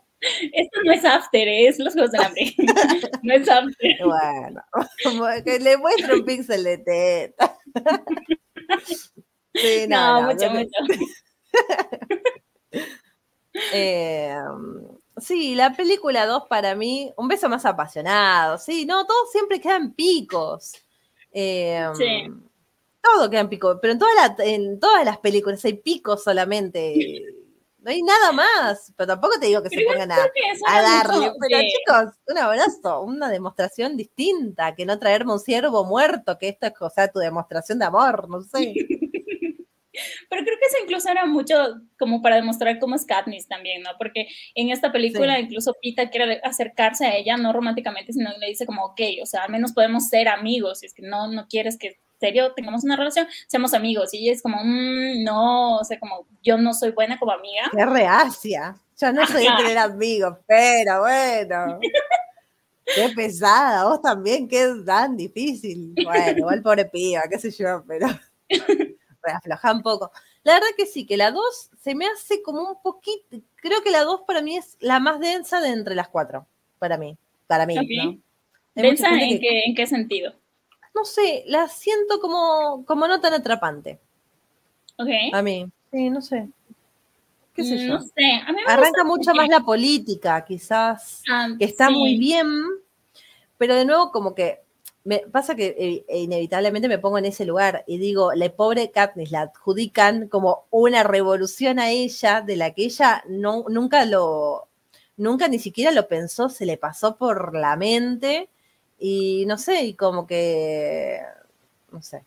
Esto 0.54 0.80
no 0.86 0.94
es 0.94 1.04
after, 1.04 1.46
es 1.46 1.78
los 1.78 1.92
juegos 1.92 2.12
del 2.14 2.22
hambre. 2.22 2.56
no 3.22 3.34
es 3.34 3.50
after. 3.50 3.98
Bueno, 4.06 5.44
que 5.44 5.60
le 5.60 5.76
muestro 5.76 6.16
un 6.16 6.24
píxel 6.24 6.64
de 6.64 6.78
teta. 6.78 7.58
Sí, 9.54 9.88
No, 9.90 10.22
no, 10.22 10.22
no, 10.22 10.34
mucho, 10.34 10.46
no, 10.46 10.54
mucho. 10.54 11.06
Eh, 13.74 14.36
sí, 15.18 15.56
la 15.56 15.74
película 15.76 16.26
2 16.26 16.44
para 16.50 16.76
mí, 16.76 17.12
un 17.18 17.28
beso 17.28 17.50
más 17.50 17.66
apasionado. 17.66 18.58
Sí, 18.58 18.86
no, 18.86 19.06
todos 19.06 19.32
siempre 19.32 19.60
quedan 19.60 19.94
picos. 19.94 20.74
Eh, 21.32 21.86
Sí. 21.96 22.28
Todo 23.02 23.30
queda 23.30 23.42
en 23.42 23.50
pico, 23.50 23.80
pero 23.82 23.94
en, 23.94 24.00
toda 24.00 24.14
la- 24.16 24.36
en 24.44 24.80
todas 24.80 25.06
las 25.06 25.18
películas 25.20 25.64
hay 25.64 25.74
picos 25.74 26.24
solamente. 26.24 27.24
No 27.80 27.90
hay 27.92 28.02
nada 28.02 28.34
más, 28.34 28.92
pero 28.98 29.08
tampoco 29.08 29.40
te 29.40 29.46
digo 29.48 29.64
que 29.64 29.70
se 29.70 29.82
pongan 29.86 30.12
a, 30.12 30.18
a 30.68 30.82
darle. 30.82 31.32
Pero 31.40 31.62
chicos, 31.62 32.16
un 32.28 32.38
abrazo, 32.38 33.02
una 33.04 33.30
demostración 33.30 33.96
distinta, 33.96 34.76
que 34.76 34.86
no 34.86 35.00
traerme 35.00 35.32
un 35.34 35.40
ciervo 35.40 35.86
muerto, 35.86 36.38
que 36.38 36.50
esto 36.50 36.68
es, 36.68 36.74
o 36.82 36.90
sea, 36.90 37.08
tu 37.10 37.20
demostración 37.20 37.80
de 37.80 37.86
amor, 37.86 38.28
no 38.30 38.42
sé. 38.42 38.74
Pero 40.30 40.44
creo 40.44 40.58
que 40.60 40.66
eso 40.68 40.78
incluso 40.84 41.10
era 41.10 41.26
mucho 41.26 41.56
como 42.00 42.22
para 42.22 42.36
demostrar 42.38 42.80
cómo 42.80 42.96
es 42.96 43.06
Katniss 43.06 43.48
también, 43.48 43.82
¿no? 43.84 43.90
Porque 43.98 44.28
en 44.56 44.70
esta 44.70 44.92
película 44.92 45.36
Sí. 45.38 45.44
incluso 45.44 45.76
Pita 45.82 46.10
quiere 46.10 46.40
acercarse 46.44 47.06
a 47.06 47.16
ella, 47.16 47.38
no 47.38 47.54
románticamente, 47.54 48.14
sino 48.14 48.30
le 48.38 48.48
dice 48.48 48.66
como, 48.66 48.84
ok, 48.86 49.02
o 49.22 49.26
sea, 49.26 49.44
al 49.44 49.52
menos 49.52 49.74
podemos 49.74 50.08
ser 50.10 50.28
amigos, 50.28 50.80
si 50.80 50.86
es 50.88 50.94
que 50.94 51.02
no, 51.04 51.28
no 51.28 51.48
quieres 51.48 51.78
que, 51.78 52.00
serio, 52.20 52.54
tengamos 52.54 52.84
una 52.84 52.96
relación, 52.96 53.28
seamos 53.48 53.74
amigos. 53.74 54.14
Y 54.14 54.24
ella 54.24 54.34
es 54.34 54.42
como, 54.42 54.58
"Mm, 54.64 55.24
no, 55.24 55.78
o 55.78 55.84
sea, 55.84 56.00
como, 56.00 56.26
yo 56.44 56.58
no 56.58 56.74
soy 56.74 56.92
buena 56.92 57.20
como 57.20 57.32
amiga. 57.32 57.70
Qué 57.76 57.86
reacia. 57.86 58.76
Yo 59.00 59.12
no 59.14 59.26
soy 59.28 59.44
de 59.44 59.50
tener 59.58 59.78
amigos, 59.78 60.38
pero 60.48 61.02
bueno. 61.02 61.80
Qué 62.96 63.10
pesada, 63.16 63.84
vos 63.86 64.02
también, 64.02 64.48
qué 64.48 64.66
tan 64.86 65.18
difícil. 65.18 65.94
Bueno, 66.04 66.38
igual 66.40 66.62
pobre 66.64 66.86
piba, 66.86 67.22
qué 67.30 67.38
sé 67.38 67.52
yo, 67.52 67.84
pero 67.88 68.08
afloja 69.24 69.72
un 69.74 69.82
poco. 69.82 70.12
La 70.44 70.54
verdad 70.54 70.68
que 70.78 70.86
sí, 70.86 71.06
que 71.06 71.18
la 71.18 71.32
2 71.32 71.70
se 71.82 71.96
me 71.96 72.08
hace 72.08 72.42
como 72.42 72.62
un 72.62 72.82
poquito, 72.82 73.38
creo 73.56 73.82
que 73.84 73.92
la 73.92 74.04
2 74.04 74.22
para 74.28 74.42
mí 74.42 74.58
es 74.58 74.78
la 74.80 75.00
más 75.00 75.20
densa 75.20 75.60
de 75.60 75.70
entre 75.70 75.96
las 75.96 76.08
cuatro, 76.10 76.46
para 76.80 76.98
mí, 76.98 77.18
para 77.48 77.66
mí. 77.66 77.76
¿no? 77.76 78.18
¿Densa 78.76 79.10
en, 79.10 79.30
que- 79.30 79.40
qué, 79.40 79.64
en 79.66 79.76
qué 79.76 79.88
sentido? 79.88 80.34
no 80.96 81.06
sé, 81.06 81.44
la 81.46 81.68
siento 81.68 82.20
como, 82.20 82.84
como 82.86 83.08
no 83.08 83.22
tan 83.22 83.34
atrapante, 83.34 84.00
Ok. 84.98 85.10
a 85.32 85.42
mí. 85.44 85.68
Sí, 85.92 86.10
no 86.10 86.22
sé. 86.22 86.50
¿Qué 87.54 87.64
sé 87.64 87.78
yo? 87.88 87.94
No 87.96 88.02
sé, 88.02 88.34
a 88.46 88.52
mí 88.52 88.60
me 88.66 88.72
Arranca 88.72 89.04
mucho 89.04 89.34
más 89.34 89.48
la 89.48 89.60
política, 89.62 90.44
quizás. 90.46 91.24
Ah, 91.30 91.50
que 91.58 91.66
está 91.66 91.88
sí. 91.88 91.94
muy 91.94 92.18
bien, 92.18 92.48
pero 93.58 93.76
de 93.76 93.86
nuevo 93.86 94.12
como 94.12 94.34
que 94.34 94.62
me 95.08 95.20
pasa 95.20 95.56
que 95.56 96.04
eh, 96.10 96.18
inevitablemente 96.18 96.90
me 96.90 97.00
pongo 97.00 97.18
en 97.18 97.24
ese 97.24 97.46
lugar 97.46 97.86
y 97.88 97.98
digo, 97.98 98.34
la 98.34 98.50
pobre 98.50 98.92
Katniss 98.92 99.32
la 99.32 99.44
adjudican 99.44 100.28
como 100.28 100.66
una 100.70 101.04
revolución 101.04 101.80
a 101.80 101.92
ella 101.92 102.42
de 102.42 102.58
la 102.58 102.72
que 102.72 102.84
ella 102.84 103.24
no, 103.30 103.64
nunca 103.70 104.04
lo, 104.04 104.68
nunca 105.16 105.48
ni 105.48 105.60
siquiera 105.60 105.92
lo 105.92 106.10
pensó, 106.10 106.50
se 106.50 106.66
le 106.66 106.76
pasó 106.76 107.16
por 107.16 107.56
la 107.56 107.78
mente 107.78 108.50
y 109.00 109.46
no 109.48 109.58
sé, 109.58 109.86
y 109.86 109.94
como 109.94 110.28
que, 110.28 111.22
no 111.90 112.02
sé, 112.02 112.26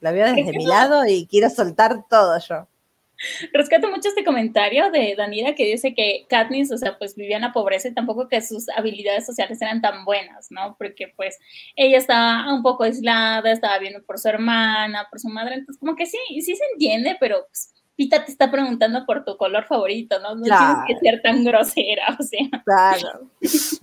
la 0.00 0.10
veo 0.10 0.26
desde 0.34 0.52
mi 0.52 0.66
lado 0.66 1.06
y 1.06 1.28
quiero 1.28 1.48
soltar 1.48 2.08
todo 2.08 2.36
yo. 2.40 2.66
Rescato 3.52 3.90
mucho 3.90 4.08
este 4.08 4.24
comentario 4.24 4.90
de 4.90 5.14
Danira 5.16 5.54
que 5.54 5.64
dice 5.64 5.94
que 5.94 6.26
Katniss, 6.28 6.72
o 6.72 6.78
sea, 6.78 6.98
pues 6.98 7.14
vivía 7.14 7.36
en 7.36 7.42
la 7.42 7.52
pobreza 7.52 7.88
y 7.88 7.94
tampoco 7.94 8.28
que 8.28 8.40
sus 8.40 8.68
habilidades 8.70 9.26
sociales 9.26 9.60
eran 9.60 9.80
tan 9.80 10.04
buenas, 10.04 10.50
¿no? 10.50 10.76
Porque 10.78 11.12
pues 11.16 11.38
ella 11.76 11.98
estaba 11.98 12.52
un 12.52 12.62
poco 12.62 12.84
aislada, 12.84 13.50
estaba 13.52 13.78
viendo 13.78 14.02
por 14.02 14.18
su 14.18 14.28
hermana, 14.28 15.06
por 15.10 15.20
su 15.20 15.28
madre, 15.28 15.56
entonces 15.56 15.78
como 15.78 15.96
que 15.96 16.06
sí, 16.06 16.18
sí 16.40 16.56
se 16.56 16.64
entiende, 16.72 17.16
pero 17.20 17.46
pues, 17.46 17.74
Pita 17.96 18.24
te 18.24 18.32
está 18.32 18.50
preguntando 18.50 19.04
por 19.04 19.26
tu 19.26 19.36
color 19.36 19.66
favorito, 19.66 20.18
¿no? 20.20 20.34
No 20.34 20.44
tienes 20.44 20.76
que 20.86 20.98
ser 21.00 21.20
tan 21.20 21.44
grosera, 21.44 22.16
o 22.18 22.22
sea. 22.22 22.48
Claro. 22.64 23.28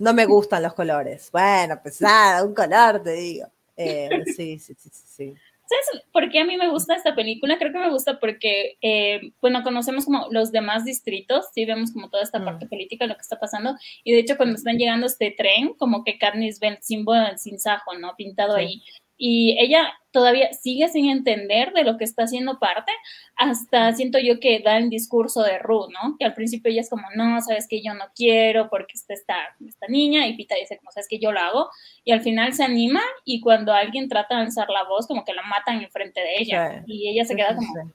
No 0.00 0.12
me 0.12 0.26
gustan 0.26 0.64
los 0.64 0.74
colores. 0.74 1.30
Bueno, 1.30 1.78
pues 1.80 2.00
nada, 2.00 2.42
un 2.42 2.52
color, 2.52 3.00
te 3.00 3.12
digo. 3.12 3.46
Eh, 3.76 4.24
sí, 4.36 4.58
sí, 4.58 4.74
sí, 4.76 4.90
sí. 4.90 5.34
¿Sabes 5.68 6.04
por 6.12 6.30
qué 6.30 6.40
a 6.40 6.44
mí 6.46 6.56
me 6.56 6.70
gusta 6.70 6.94
esta 6.94 7.14
película? 7.14 7.58
Creo 7.58 7.72
que 7.72 7.78
me 7.78 7.90
gusta 7.90 8.18
porque, 8.18 8.78
eh, 8.80 9.20
bueno, 9.42 9.62
conocemos 9.62 10.06
como 10.06 10.26
los 10.30 10.50
demás 10.50 10.86
distritos, 10.86 11.46
sí 11.52 11.66
vemos 11.66 11.92
como 11.92 12.08
toda 12.08 12.22
esta 12.22 12.42
parte 12.42 12.64
mm. 12.64 12.68
política, 12.70 13.06
lo 13.06 13.14
que 13.14 13.20
está 13.20 13.38
pasando, 13.38 13.76
y 14.02 14.12
de 14.12 14.20
hecho 14.20 14.38
cuando 14.38 14.56
están 14.56 14.78
llegando 14.78 15.06
este 15.06 15.30
tren, 15.36 15.74
como 15.74 16.04
que 16.04 16.18
Katniss 16.18 16.58
ve 16.58 16.68
el 16.68 16.78
símbolo 16.82 17.20
del 17.20 17.38
sinsajo, 17.38 17.98
¿no? 17.98 18.14
Pintado 18.16 18.56
ahí 18.56 18.82
y 19.18 19.56
ella 19.58 19.92
todavía 20.12 20.52
sigue 20.52 20.88
sin 20.88 21.10
entender 21.10 21.72
de 21.72 21.84
lo 21.84 21.98
que 21.98 22.04
está 22.04 22.22
haciendo 22.22 22.58
parte, 22.58 22.92
hasta 23.36 23.92
siento 23.92 24.18
yo 24.18 24.40
que 24.40 24.60
da 24.60 24.78
el 24.78 24.88
discurso 24.88 25.42
de 25.42 25.58
Ru, 25.58 25.88
¿no? 25.90 26.16
Que 26.18 26.24
al 26.24 26.34
principio 26.34 26.70
ella 26.70 26.80
es 26.80 26.88
como, 26.88 27.02
no, 27.14 27.40
sabes 27.42 27.66
que 27.68 27.82
yo 27.82 27.92
no 27.94 28.04
quiero 28.14 28.70
porque 28.70 28.94
está 28.94 29.14
esta, 29.14 29.36
esta 29.66 29.86
niña, 29.88 30.26
y 30.26 30.36
Pita 30.36 30.54
dice, 30.54 30.78
como, 30.78 30.92
sabes 30.92 31.08
que 31.08 31.18
yo 31.18 31.32
lo 31.32 31.40
hago, 31.40 31.68
y 32.04 32.12
al 32.12 32.22
final 32.22 32.54
se 32.54 32.64
anima 32.64 33.02
y 33.24 33.40
cuando 33.40 33.72
alguien 33.72 34.08
trata 34.08 34.36
de 34.36 34.42
alzar 34.42 34.70
la 34.70 34.84
voz, 34.84 35.06
como 35.06 35.24
que 35.24 35.34
la 35.34 35.42
matan 35.42 35.82
enfrente 35.82 36.20
de 36.20 36.38
ella, 36.38 36.84
y 36.86 37.08
ella 37.10 37.24
se 37.24 37.36
queda 37.36 37.54
como, 37.54 37.92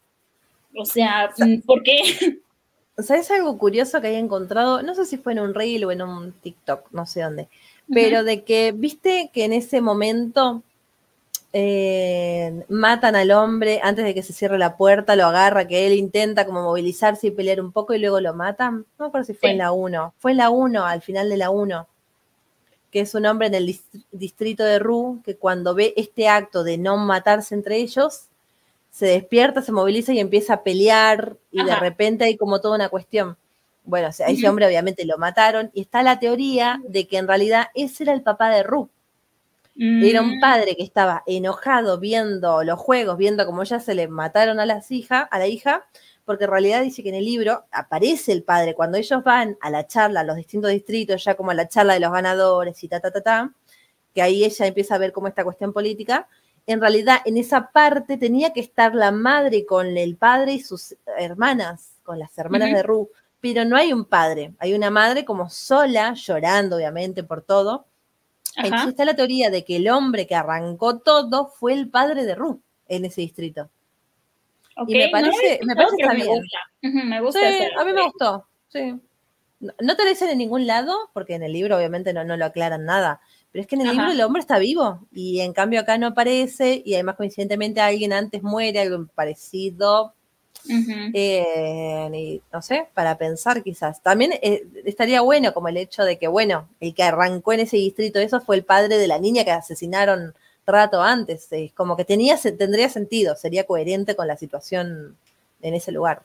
o 0.78 0.86
sea, 0.86 1.32
¿por 1.66 1.84
qué? 1.84 2.02
¿Sabes 2.98 3.32
algo 3.32 3.58
curioso 3.58 4.02
que 4.02 4.08
haya 4.08 4.20
encontrado? 4.20 4.84
No 4.84 4.94
sé 4.94 5.06
si 5.06 5.18
fue 5.18 5.34
en 5.34 5.40
un 5.40 5.56
reel 5.56 5.86
o 5.86 5.92
en 5.92 6.04
un 6.04 6.32
TikTok, 6.32 6.92
no 6.92 7.06
sé 7.08 7.22
dónde, 7.22 7.48
pero 7.92 8.24
de 8.24 8.44
que, 8.44 8.72
viste 8.72 9.32
que 9.34 9.46
en 9.46 9.54
ese 9.54 9.82
momento 9.82 10.64
eh, 11.56 12.66
matan 12.68 13.16
al 13.16 13.30
hombre 13.30 13.80
antes 13.84 14.04
de 14.04 14.16
que 14.16 14.24
se 14.24 14.34
cierre 14.34 14.58
la 14.58 14.76
puerta, 14.76 15.16
lo 15.16 15.26
agarra, 15.26 15.68
que 15.68 15.86
él 15.86 15.94
intenta 15.94 16.48
como 16.48 16.64
movilizarse 16.64 17.28
y 17.28 17.32
pelear 17.32 17.62
un 17.62 17.72
poco 17.72 17.94
y 17.94 18.00
luego 18.00 18.20
lo 18.20 18.34
matan. 18.34 18.86
No 18.98 19.06
me 19.06 19.06
acuerdo 19.06 19.26
si 19.26 19.36
fue 19.36 19.52
en 19.52 19.60
la 19.60 19.72
1. 19.72 20.16
Fue 20.18 20.32
en 20.32 20.38
la 20.38 20.50
1, 20.50 20.84
al 20.84 21.04
final 21.04 21.30
de 21.30 21.38
la 21.38 21.52
1, 21.52 21.88
que 22.90 23.02
es 23.02 23.14
un 23.14 23.28
hombre 23.28 23.48
en 23.48 23.54
el 23.54 23.80
distrito 24.12 24.64
de 24.64 24.80
Ru, 24.80 25.22
que 25.24 25.36
cuando 25.38 25.76
ve 25.76 25.94
este 25.96 26.28
acto 26.28 26.64
de 26.64 26.80
no 26.80 26.98
matarse 26.98 27.54
entre 27.54 27.78
ellos, 27.78 28.30
se 28.90 29.06
despierta, 29.06 29.62
se 29.62 29.72
moviliza 29.72 30.12
y 30.14 30.20
empieza 30.20 30.56
a 30.56 30.64
pelear 30.64 31.38
y 31.52 31.64
de 31.64 31.76
repente 31.76 32.26
hay 32.26 32.36
como 32.36 32.62
toda 32.62 32.76
una 32.76 32.90
cuestión. 32.90 33.38
Bueno, 33.86 34.10
o 34.10 34.12
sea, 34.12 34.28
a 34.28 34.30
ese 34.30 34.48
hombre 34.48 34.66
obviamente 34.66 35.06
lo 35.06 35.18
mataron 35.18 35.70
y 35.74 35.82
está 35.82 36.04
la 36.04 36.20
teoría 36.20 36.80
de 36.88 37.08
que 37.08 37.18
en 37.18 37.28
realidad 37.28 37.68
ese 37.76 38.04
era 38.04 38.14
el 38.14 38.22
papá 38.22 38.50
de 38.50 38.64
Era 39.76 40.22
un 40.22 40.38
mm. 40.38 40.40
padre 40.40 40.76
que 40.76 40.84
estaba 40.84 41.24
enojado 41.26 42.00
viendo 42.00 42.64
los 42.64 42.80
juegos, 42.80 43.18
viendo 43.18 43.46
cómo 43.46 43.64
ya 43.64 43.80
se 43.80 43.96
le 43.96 44.08
mataron 44.08 44.60
a 44.60 44.68
las 44.68 44.92
hijas, 44.92 45.28
a 45.32 45.40
la 45.40 45.48
hija, 45.48 45.88
porque 46.26 46.44
en 46.44 46.52
realidad 46.52 46.84
dice 46.84 47.02
que 47.02 47.10
en 47.10 47.16
el 47.16 47.26
libro 47.26 47.66
aparece 47.72 48.32
el 48.32 48.44
padre 48.44 48.76
cuando 48.76 48.98
ellos 48.98 49.24
van 49.24 49.58
a 49.62 49.72
la 49.72 49.88
charla 49.88 50.20
a 50.20 50.24
los 50.24 50.36
distintos 50.36 50.72
distritos, 50.72 51.24
ya 51.24 51.36
como 51.36 51.52
a 51.52 51.56
la 51.56 51.68
charla 51.68 51.96
de 51.96 52.00
los 52.02 52.12
ganadores 52.12 52.84
y 52.84 52.88
ta 52.88 53.00
ta 53.00 53.12
ta 53.12 53.22
ta, 53.22 53.54
que 54.14 54.22
ahí 54.22 54.44
ella 54.44 54.68
empieza 54.68 54.96
a 54.96 55.00
ver 55.00 55.12
cómo 55.12 55.28
esta 55.28 55.44
cuestión 55.44 55.74
política. 55.74 56.28
En 56.68 56.80
realidad, 56.80 57.18
en 57.26 57.38
esa 57.38 57.72
parte 57.72 58.18
tenía 58.18 58.54
que 58.54 58.62
estar 58.62 58.94
la 58.94 59.12
madre 59.12 59.66
con 59.66 59.98
el 59.98 60.16
padre 60.18 60.54
y 60.54 60.60
sus 60.62 60.96
hermanas, 61.18 61.96
con 62.04 62.20
las 62.20 62.38
hermanas 62.38 62.72
de 62.72 62.84
Ru, 62.84 63.10
pero 63.42 63.66
no 63.66 63.76
hay 63.76 63.92
un 63.92 64.06
padre, 64.06 64.54
hay 64.60 64.74
una 64.74 64.90
madre 64.90 65.26
como 65.26 65.50
sola, 65.50 66.14
llorando 66.14 66.78
obviamente 66.78 67.24
por 67.24 67.42
todo, 67.42 67.88
entonces 68.58 68.90
está 68.90 69.06
la 69.06 69.16
teoría 69.16 69.50
de 69.50 69.64
que 69.64 69.78
el 69.78 69.90
hombre 69.90 70.28
que 70.28 70.36
arrancó 70.36 71.00
todo 71.00 71.48
fue 71.48 71.74
el 71.74 71.90
padre 71.90 72.26
de 72.26 72.36
Ruth 72.36 72.62
en 72.88 73.06
ese 73.06 73.22
distrito. 73.22 73.70
y 74.88 74.96
me 74.96 75.10
parece, 75.10 75.60
me 75.64 75.76
parece 75.76 75.96
que 75.98 76.04
está 76.04 76.14
bien. 76.14 76.30
Me 77.10 77.22
gusta. 77.22 77.40
sí, 77.40 77.64
a 77.78 77.86
mí 77.86 77.94
me 77.94 78.04
gustó. 78.04 78.48
Sí. 78.70 79.00
No, 79.60 79.96
te 79.96 80.04
lo 80.04 80.10
dicen 80.10 80.30
en 80.30 80.40
ningún 80.40 80.68
lado, 80.68 81.10
porque 81.14 81.36
en 81.36 81.44
el 81.44 81.54
libro 81.54 81.78
obviamente 81.78 82.12
no, 82.12 82.26
no 82.26 82.36
lo 82.36 82.46
aclaran 82.46 82.84
nada. 82.84 83.22
Pero 83.52 83.62
es 83.62 83.68
que 83.68 83.76
en 83.76 83.82
el 83.82 83.92
libro 83.92 84.12
el 84.12 84.22
hombre 84.22 84.42
está 84.42 84.58
vivo 84.58 85.08
y 85.12 85.40
en 85.40 85.54
cambio 85.54 85.80
acá 85.80 85.98
no 85.98 86.08
aparece 86.08 86.82
y 86.84 86.96
además 86.96 87.16
coincidentemente 87.16 87.80
alguien 87.80 88.12
antes 88.12 88.44
muere, 88.44 88.82
algo 88.82 89.06
parecido 89.14 90.16
eh, 90.70 92.42
no 92.52 92.62
sé, 92.62 92.88
para 92.94 93.18
pensar 93.18 93.64
quizás. 93.64 94.02
También 94.02 94.34
eh, 94.42 94.64
estaría 94.86 95.22
bueno 95.22 95.54
como 95.54 95.68
el 95.68 95.78
hecho 95.78 96.04
de 96.04 96.18
que, 96.18 96.28
bueno, 96.28 96.68
el 96.80 96.94
que 96.94 97.04
arrancó 97.04 97.54
en 97.54 97.62
ese 97.62 97.78
distrito 97.78 98.20
eso 98.20 98.42
fue 98.42 98.56
el 98.56 98.64
padre 98.64 98.98
de 98.98 99.08
la 99.08 99.20
niña 99.20 99.44
que 99.44 99.52
asesinaron 99.52 100.34
rato 100.66 101.02
antes. 101.02 101.50
como 101.76 101.98
que 101.98 102.06
tenía, 102.06 102.38
tendría 102.38 102.90
sentido, 102.90 103.36
sería 103.36 103.66
coherente 103.66 104.16
con 104.16 104.28
la 104.28 104.38
situación 104.38 105.18
en 105.62 105.74
ese 105.74 105.92
lugar. 105.92 106.24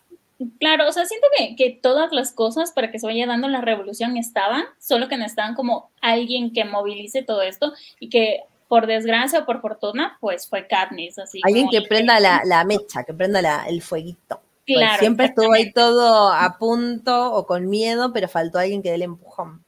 Claro, 0.61 0.89
o 0.89 0.93
sea, 0.93 1.05
siento 1.05 1.27
que, 1.37 1.57
que, 1.57 1.71
todas 1.71 2.13
las 2.13 2.31
cosas 2.31 2.71
para 2.71 2.93
que 2.93 3.01
se 3.01 3.07
vaya 3.07 3.27
dando 3.27 3.49
la 3.49 3.61
revolución 3.61 4.17
estaban, 4.17 4.65
solo 4.79 5.09
que 5.09 5.17
necesitaban 5.17 5.57
como 5.57 5.91
alguien 6.01 6.53
que 6.53 6.65
movilice 6.65 7.23
todo 7.25 7.43
esto 7.43 7.73
y 7.99 8.09
que 8.09 8.45
por 8.69 8.87
desgracia 8.87 9.41
o 9.41 9.47
por 9.47 9.61
fortuna, 9.61 10.17
pues 10.21 10.49
fue 10.49 10.67
Katniss. 10.67 11.19
Así 11.19 11.41
Alguien 11.43 11.69
que 11.71 11.83
prenda 11.83 12.21
la, 12.45 12.65
mecha, 12.65 13.05
que 13.05 13.15
prenda 13.15 13.67
el 13.67 13.83
fueguito. 13.83 14.41
Pues 14.67 14.79
claro, 14.79 15.01
siempre 15.01 15.27
estuvo 15.27 15.53
ahí 15.55 15.73
todo 15.73 16.31
a 16.31 16.59
punto 16.59 17.33
o 17.33 17.47
con 17.47 17.69
miedo, 17.69 18.13
pero 18.13 18.29
faltó 18.29 18.59
alguien 18.59 18.83
que 18.83 18.91
dé 18.91 18.97
el 18.97 19.03
empujón. 19.03 19.65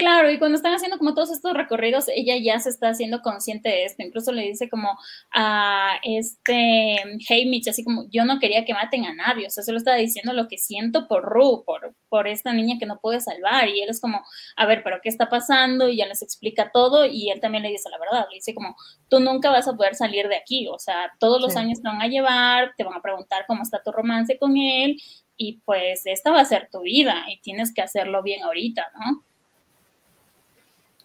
Claro, 0.00 0.30
y 0.30 0.38
cuando 0.38 0.56
están 0.56 0.72
haciendo 0.72 0.96
como 0.96 1.12
todos 1.12 1.30
estos 1.30 1.52
recorridos, 1.52 2.06
ella 2.08 2.34
ya 2.42 2.58
se 2.58 2.70
está 2.70 2.88
haciendo 2.88 3.20
consciente 3.20 3.68
de 3.68 3.84
esto. 3.84 4.02
Incluso 4.02 4.32
le 4.32 4.44
dice 4.44 4.70
como 4.70 4.98
a 5.30 5.98
este 6.02 6.96
Mitch, 7.28 7.68
así 7.68 7.84
como 7.84 8.06
yo 8.10 8.24
no 8.24 8.38
quería 8.38 8.64
que 8.64 8.72
maten 8.72 9.04
a 9.04 9.12
nadie. 9.12 9.46
O 9.46 9.50
sea, 9.50 9.62
solo 9.62 9.76
estaba 9.76 9.98
diciendo 9.98 10.32
lo 10.32 10.48
que 10.48 10.56
siento 10.56 11.06
por 11.06 11.24
Ru, 11.24 11.64
por, 11.66 11.94
por 12.08 12.28
esta 12.28 12.54
niña 12.54 12.78
que 12.78 12.86
no 12.86 12.98
puede 12.98 13.20
salvar. 13.20 13.68
Y 13.68 13.82
él 13.82 13.90
es 13.90 14.00
como, 14.00 14.24
a 14.56 14.64
ver, 14.64 14.82
pero 14.82 15.00
¿qué 15.02 15.10
está 15.10 15.28
pasando? 15.28 15.86
Y 15.90 15.98
ya 15.98 16.06
les 16.06 16.22
explica 16.22 16.70
todo. 16.72 17.04
Y 17.04 17.28
él 17.28 17.40
también 17.40 17.62
le 17.62 17.68
dice 17.68 17.90
la 17.90 17.98
verdad. 17.98 18.26
Le 18.30 18.36
dice 18.36 18.54
como, 18.54 18.76
tú 19.10 19.20
nunca 19.20 19.50
vas 19.50 19.68
a 19.68 19.76
poder 19.76 19.96
salir 19.96 20.28
de 20.28 20.36
aquí. 20.36 20.66
O 20.68 20.78
sea, 20.78 21.12
todos 21.18 21.42
los 21.42 21.56
años 21.56 21.82
te 21.82 21.88
van 21.88 22.00
a 22.00 22.08
llevar, 22.08 22.72
te 22.78 22.84
van 22.84 22.94
a 22.94 23.02
preguntar 23.02 23.44
cómo 23.46 23.62
está 23.62 23.82
tu 23.82 23.92
romance 23.92 24.38
con 24.38 24.56
él. 24.56 24.96
Y 25.36 25.60
pues 25.66 26.06
esta 26.06 26.30
va 26.30 26.40
a 26.40 26.44
ser 26.46 26.70
tu 26.72 26.80
vida 26.80 27.26
y 27.28 27.38
tienes 27.42 27.74
que 27.74 27.82
hacerlo 27.82 28.22
bien 28.22 28.42
ahorita, 28.44 28.86
¿no? 28.98 29.24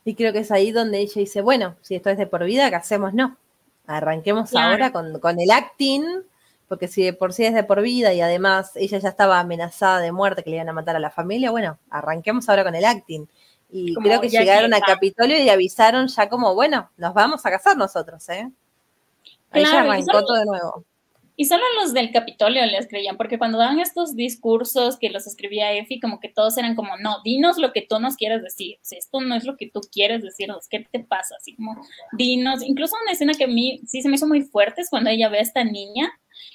Y 0.05 0.13
creo 0.13 0.31
que 0.31 0.39
es 0.39 0.51
ahí 0.51 0.71
donde 0.71 0.99
ella 0.99 1.13
dice, 1.15 1.41
bueno, 1.41 1.75
si 1.81 1.95
esto 1.95 2.11
es 2.11 2.17
de 2.17 2.27
por 2.27 2.43
vida, 2.45 2.69
¿qué 2.69 2.75
hacemos? 2.75 3.13
No. 3.13 3.37
Arranquemos 3.87 4.55
ahora 4.55 4.91
con, 4.91 5.39
el 5.39 5.51
acting, 5.51 6.03
porque 6.67 6.87
si 6.87 7.03
de 7.03 7.13
por 7.13 7.33
sí 7.33 7.43
es 7.43 7.55
de 7.55 7.63
por 7.63 7.81
vida 7.81 8.13
y 8.13 8.21
además 8.21 8.71
ella 8.75 8.99
ya 8.99 9.09
estaba 9.09 9.39
amenazada 9.39 9.99
de 9.99 10.11
muerte, 10.11 10.43
que 10.43 10.51
le 10.51 10.57
iban 10.57 10.69
a 10.69 10.73
matar 10.73 10.95
a 10.95 10.99
la 10.99 11.09
familia, 11.09 11.49
bueno, 11.49 11.79
arranquemos 11.89 12.47
ahora 12.47 12.63
con 12.63 12.75
el 12.75 12.85
acting. 12.85 13.25
Y 13.71 13.95
creo 13.95 14.21
que 14.21 14.29
llegaron 14.29 14.73
a 14.75 14.79
Capitolio 14.79 15.39
y 15.39 15.49
avisaron 15.49 16.07
ya 16.07 16.29
como, 16.29 16.53
bueno, 16.53 16.91
nos 16.97 17.13
vamos 17.15 17.43
a 17.45 17.49
casar 17.49 17.75
nosotros, 17.75 18.29
¿eh? 18.29 18.49
Ahí 19.49 19.63
ya 19.63 19.81
arrancó 19.81 20.23
todo 20.23 20.37
de 20.37 20.45
nuevo. 20.45 20.85
Y 21.37 21.45
solo 21.45 21.63
los 21.81 21.93
del 21.93 22.11
Capitolio 22.11 22.65
les 22.65 22.87
creían, 22.87 23.17
porque 23.17 23.37
cuando 23.37 23.57
daban 23.57 23.79
estos 23.79 24.15
discursos 24.15 24.97
que 24.97 25.09
los 25.09 25.27
escribía 25.27 25.73
Efi, 25.73 25.99
como 25.99 26.19
que 26.19 26.29
todos 26.29 26.57
eran 26.57 26.75
como, 26.75 26.97
no, 26.97 27.17
dinos 27.23 27.57
lo 27.57 27.73
que 27.73 27.81
tú 27.81 27.99
nos 27.99 28.15
quieres 28.15 28.41
decir. 28.41 28.77
Si 28.81 28.95
esto 28.95 29.19
no 29.19 29.35
es 29.35 29.43
lo 29.43 29.57
que 29.57 29.69
tú 29.69 29.81
quieres 29.91 30.21
decirnos, 30.21 30.67
¿qué 30.69 30.87
te 30.91 30.99
pasa? 30.99 31.35
Así 31.37 31.55
como, 31.55 31.75
dinos. 32.17 32.63
Incluso 32.63 32.95
una 33.03 33.11
escena 33.11 33.33
que 33.33 33.45
a 33.45 33.47
mí 33.47 33.81
sí 33.85 34.01
se 34.01 34.09
me 34.09 34.15
hizo 34.15 34.27
muy 34.27 34.43
fuerte 34.43 34.81
es 34.81 34.89
cuando 34.89 35.09
ella 35.09 35.29
ve 35.29 35.39
a 35.39 35.41
esta 35.41 35.63
niña 35.63 36.11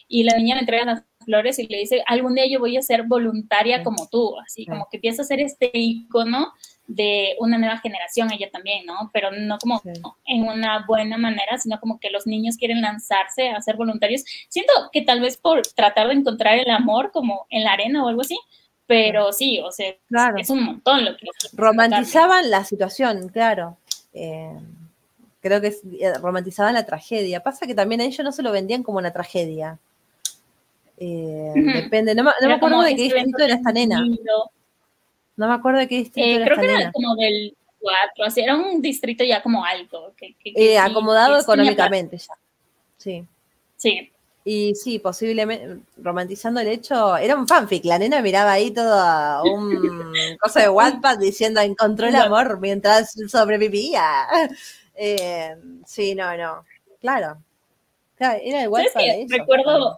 y 0.08 0.24
la 0.24 0.36
niña 0.36 0.54
le 0.54 0.62
entrega 0.62 0.84
las 0.84 1.04
flores 1.24 1.58
y 1.58 1.66
le 1.66 1.78
dice, 1.78 2.02
algún 2.06 2.34
día 2.34 2.46
yo 2.48 2.58
voy 2.58 2.76
a 2.76 2.82
ser 2.82 3.04
voluntaria 3.04 3.82
como 3.82 4.08
tú. 4.08 4.38
Así 4.40 4.66
como 4.66 4.88
que 4.90 4.96
empieza 4.96 5.22
a 5.22 5.26
ser 5.26 5.40
este 5.40 5.70
icono 5.74 6.52
de 6.90 7.36
una 7.38 7.56
nueva 7.56 7.78
generación, 7.78 8.32
ella 8.32 8.50
también, 8.50 8.84
¿no? 8.84 9.10
Pero 9.12 9.30
no 9.30 9.58
como 9.58 9.80
en 10.26 10.42
una 10.42 10.84
buena 10.86 11.16
manera, 11.18 11.56
sino 11.56 11.78
como 11.78 12.00
que 12.00 12.10
los 12.10 12.26
niños 12.26 12.56
quieren 12.56 12.80
lanzarse 12.80 13.48
a 13.48 13.60
ser 13.60 13.76
voluntarios. 13.76 14.24
Siento 14.48 14.72
que 14.92 15.02
tal 15.02 15.20
vez 15.20 15.36
por 15.36 15.62
tratar 15.62 16.08
de 16.08 16.14
encontrar 16.14 16.58
el 16.58 16.68
amor 16.68 17.12
como 17.12 17.46
en 17.48 17.62
la 17.62 17.74
arena 17.74 18.04
o 18.04 18.08
algo 18.08 18.22
así, 18.22 18.36
pero 18.88 19.32
sí, 19.32 19.60
o 19.60 19.70
sea, 19.70 19.94
es 20.36 20.50
un 20.50 20.64
montón 20.64 21.04
lo 21.04 21.16
que... 21.16 21.26
Romantizaban 21.52 22.50
la 22.50 22.64
situación, 22.64 23.28
claro. 23.28 23.76
Eh, 24.12 24.58
creo 25.40 25.60
que 25.60 25.68
eh, 25.68 26.14
romantizaban 26.20 26.74
la 26.74 26.84
tragedia. 26.84 27.40
Pasa 27.40 27.68
que 27.68 27.74
también 27.76 28.00
a 28.00 28.04
ellos 28.04 28.24
no 28.24 28.32
se 28.32 28.42
lo 28.42 28.50
vendían 28.50 28.82
como 28.82 28.98
una 28.98 29.12
tragedia. 29.12 29.78
Eh, 30.98 31.52
depende, 31.54 32.16
no, 32.16 32.24
me 32.24 32.52
acuerdo 32.52 32.82
de 32.82 32.96
qué 32.96 33.02
distrito 33.02 33.44
era 33.44 33.54
esta 33.54 33.70
nena. 33.70 34.04
No 35.36 35.48
me 35.48 35.54
acuerdo 35.54 35.78
de 35.80 35.88
qué 35.88 35.96
distrito 35.96 36.26
eh, 36.26 36.44
Creo 36.44 36.58
que 36.58 36.66
era 36.66 36.92
como 36.92 37.16
del 37.16 37.56
4, 37.80 38.24
así, 38.24 38.40
era 38.40 38.56
un 38.56 38.82
distrito 38.82 39.24
ya 39.24 39.42
como 39.42 39.64
alto. 39.64 40.14
eh, 40.44 40.78
acomodado 40.78 41.38
económicamente 41.40 42.18
ya. 42.18 42.34
Sí. 42.96 43.24
Sí. 43.76 44.12
Y 44.44 44.74
sí, 44.74 44.98
posiblemente, 44.98 45.80
romantizando 45.98 46.60
el 46.60 46.68
hecho, 46.68 47.16
era 47.16 47.36
un 47.36 47.46
fanfic, 47.46 47.84
la 47.84 47.98
nena 47.98 48.22
miraba 48.22 48.52
ahí 48.52 48.70
todo 48.70 49.44
un 49.44 49.70
cosa 50.40 50.60
de 50.60 50.68
Wattpad 50.70 51.18
diciendo 51.18 51.60
encontró 51.60 52.08
el 52.08 52.16
amor 52.16 52.60
mientras 52.60 53.14
sobrevivía. 53.28 54.26
Eh, 55.02 55.56
sí, 55.86 56.14
no, 56.14 56.36
no, 56.36 56.62
claro. 57.00 57.38
era 58.18 58.60
de 58.60 58.68
Wattpad. 58.68 59.00
recuerdo, 59.30 59.96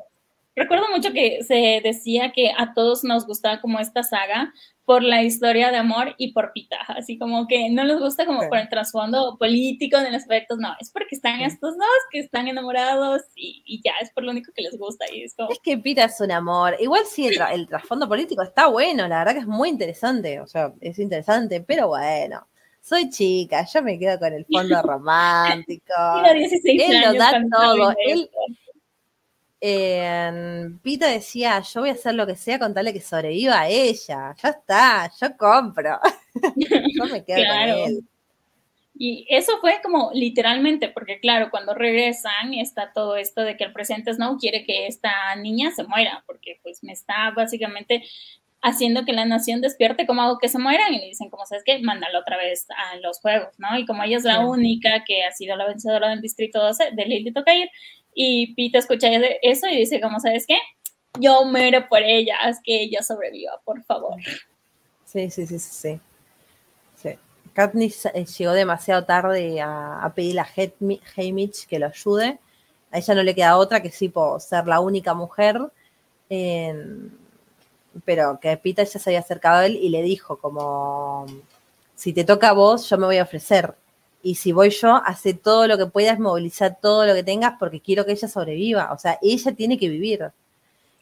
recuerdo 0.54 0.86
mucho 0.90 1.12
que 1.12 1.42
se 1.44 1.80
decía 1.82 2.32
que 2.32 2.52
a 2.56 2.74
todos 2.74 3.04
nos 3.04 3.26
gustaba 3.26 3.60
como 3.60 3.78
esta 3.78 4.02
saga, 4.02 4.52
por 4.84 5.02
la 5.02 5.22
historia 5.22 5.70
de 5.70 5.76
amor 5.76 6.14
y 6.18 6.32
por 6.32 6.52
Pita, 6.52 6.76
así 6.88 7.16
como 7.16 7.46
que 7.46 7.70
no 7.70 7.84
les 7.84 7.98
gusta 7.98 8.26
como 8.26 8.48
por 8.48 8.58
el 8.58 8.68
trasfondo 8.68 9.36
político 9.38 9.98
de 9.98 10.10
los 10.10 10.22
aspectos, 10.22 10.58
no, 10.58 10.74
es 10.80 10.90
porque 10.90 11.14
están 11.14 11.40
estos 11.40 11.76
dos 11.76 11.86
que 12.10 12.18
están 12.18 12.48
enamorados 12.48 13.22
y, 13.36 13.80
ya, 13.84 13.92
es 14.00 14.10
por 14.12 14.24
lo 14.24 14.32
único 14.32 14.52
que 14.52 14.62
les 14.62 14.76
gusta. 14.76 15.04
Y 15.12 15.22
es, 15.22 15.34
es 15.48 15.58
que 15.62 15.78
Pita 15.78 16.04
es 16.04 16.20
un 16.20 16.32
amor, 16.32 16.76
igual 16.80 17.02
sí, 17.06 17.26
el, 17.26 17.68
trasfondo 17.68 18.08
político 18.08 18.42
está 18.42 18.66
bueno, 18.66 19.06
la 19.06 19.18
verdad 19.18 19.34
que 19.34 19.40
es 19.40 19.46
muy 19.46 19.68
interesante, 19.68 20.40
o 20.40 20.46
sea, 20.46 20.72
es 20.80 20.98
interesante, 20.98 21.60
pero 21.60 21.88
bueno. 21.88 22.46
Soy 22.84 23.10
chica, 23.10 23.64
yo 23.72 23.80
me 23.80 23.96
quedo 23.96 24.18
con 24.18 24.32
el 24.32 24.44
fondo 24.44 24.82
romántico. 24.82 25.94
él 26.24 27.00
lo 27.00 27.12
da 27.14 27.40
todo. 27.48 27.94
Él, 28.04 28.28
Pita 30.82 31.06
decía, 31.06 31.60
yo 31.60 31.82
voy 31.82 31.90
a 31.90 31.92
hacer 31.92 32.16
lo 32.16 32.26
que 32.26 32.34
sea 32.34 32.58
con 32.58 32.74
tal 32.74 32.86
de 32.86 32.92
que 32.92 33.00
sobreviva 33.00 33.60
a 33.60 33.68
ella. 33.68 34.34
Ya 34.42 34.48
está, 34.48 35.10
yo 35.20 35.36
compro. 35.36 36.00
yo 36.56 37.04
me 37.06 37.24
quedo 37.24 37.46
con 37.46 37.58
él. 37.68 38.04
Y 38.94 39.24
eso 39.28 39.58
fue 39.60 39.80
como 39.82 40.10
literalmente, 40.12 40.88
porque 40.88 41.20
claro, 41.20 41.50
cuando 41.50 41.74
regresan 41.74 42.54
está 42.54 42.92
todo 42.92 43.16
esto 43.16 43.42
de 43.42 43.56
que 43.56 43.64
el 43.64 43.72
presidente 43.72 44.12
Snow 44.12 44.36
quiere 44.36 44.64
que 44.64 44.86
esta 44.86 45.34
niña 45.36 45.70
se 45.70 45.84
muera, 45.84 46.24
porque 46.26 46.58
pues 46.62 46.82
me 46.82 46.92
está 46.92 47.30
básicamente 47.30 48.02
haciendo 48.62 49.04
que 49.04 49.12
la 49.12 49.24
nación 49.24 49.60
despierte, 49.60 50.06
como 50.06 50.22
hago 50.22 50.38
que 50.38 50.48
se 50.48 50.58
mueran? 50.58 50.92
Y 50.94 50.98
le 50.98 51.06
dicen, 51.06 51.30
como 51.30 51.46
sabes 51.46 51.64
que 51.64 51.78
mándalo 51.80 52.20
otra 52.20 52.36
vez 52.36 52.66
a 52.70 52.96
los 52.96 53.20
juegos, 53.20 53.58
¿no? 53.58 53.76
Y 53.78 53.86
como 53.86 54.02
ella 54.02 54.18
es 54.18 54.24
la 54.24 54.46
única 54.46 55.04
que 55.04 55.24
ha 55.24 55.32
sido 55.32 55.56
la 55.56 55.66
vencedora 55.66 56.10
del 56.10 56.20
distrito 56.20 56.60
12, 56.60 56.90
de 56.92 57.06
Lily 57.06 57.32
ir 57.32 57.70
y 58.14 58.54
Pete 58.54 58.78
escucha 58.78 59.08
eso 59.42 59.68
y 59.68 59.76
dice, 59.76 60.00
como 60.00 60.20
sabes 60.20 60.46
qué? 60.46 60.58
Yo 61.18 61.44
muero 61.44 61.88
por 61.88 62.02
ella, 62.02 62.36
haz 62.40 62.58
que 62.62 62.82
ella 62.82 63.02
sobreviva, 63.02 63.60
por 63.64 63.82
favor. 63.84 64.16
Sí, 65.04 65.30
sí, 65.30 65.46
sí, 65.46 65.58
sí. 65.58 66.00
sí. 66.96 67.18
Katniss 67.52 68.06
eh, 68.06 68.24
llegó 68.24 68.52
demasiado 68.52 69.04
tarde 69.04 69.60
a, 69.60 70.02
a 70.02 70.14
pedirle 70.14 70.40
a 70.40 70.48
Haymitch 71.16 71.66
que 71.66 71.78
lo 71.78 71.86
ayude. 71.86 72.38
A 72.90 72.98
ella 72.98 73.14
no 73.14 73.22
le 73.22 73.34
queda 73.34 73.56
otra 73.56 73.82
que 73.82 73.90
sí 73.90 74.08
por 74.08 74.40
ser 74.40 74.66
la 74.66 74.80
única 74.80 75.14
mujer. 75.14 75.60
pero 78.04 78.40
que 78.40 78.56
Pita 78.56 78.84
ya 78.84 78.98
se 78.98 79.10
había 79.10 79.20
acercado 79.20 79.58
a 79.58 79.66
él 79.66 79.76
y 79.76 79.90
le 79.90 80.02
dijo 80.02 80.38
como, 80.38 81.26
si 81.94 82.12
te 82.12 82.24
toca 82.24 82.50
a 82.50 82.52
vos, 82.52 82.88
yo 82.88 82.96
me 82.96 83.06
voy 83.06 83.18
a 83.18 83.24
ofrecer 83.24 83.74
y 84.22 84.36
si 84.36 84.52
voy 84.52 84.70
yo, 84.70 85.02
hace 85.04 85.34
todo 85.34 85.66
lo 85.66 85.76
que 85.76 85.86
puedas, 85.86 86.18
movilizar 86.18 86.78
todo 86.80 87.06
lo 87.06 87.14
que 87.14 87.24
tengas 87.24 87.54
porque 87.58 87.80
quiero 87.80 88.06
que 88.06 88.12
ella 88.12 88.28
sobreviva. 88.28 88.92
O 88.92 88.98
sea, 88.98 89.18
ella 89.20 89.52
tiene 89.52 89.78
que 89.78 89.88
vivir. 89.88 90.30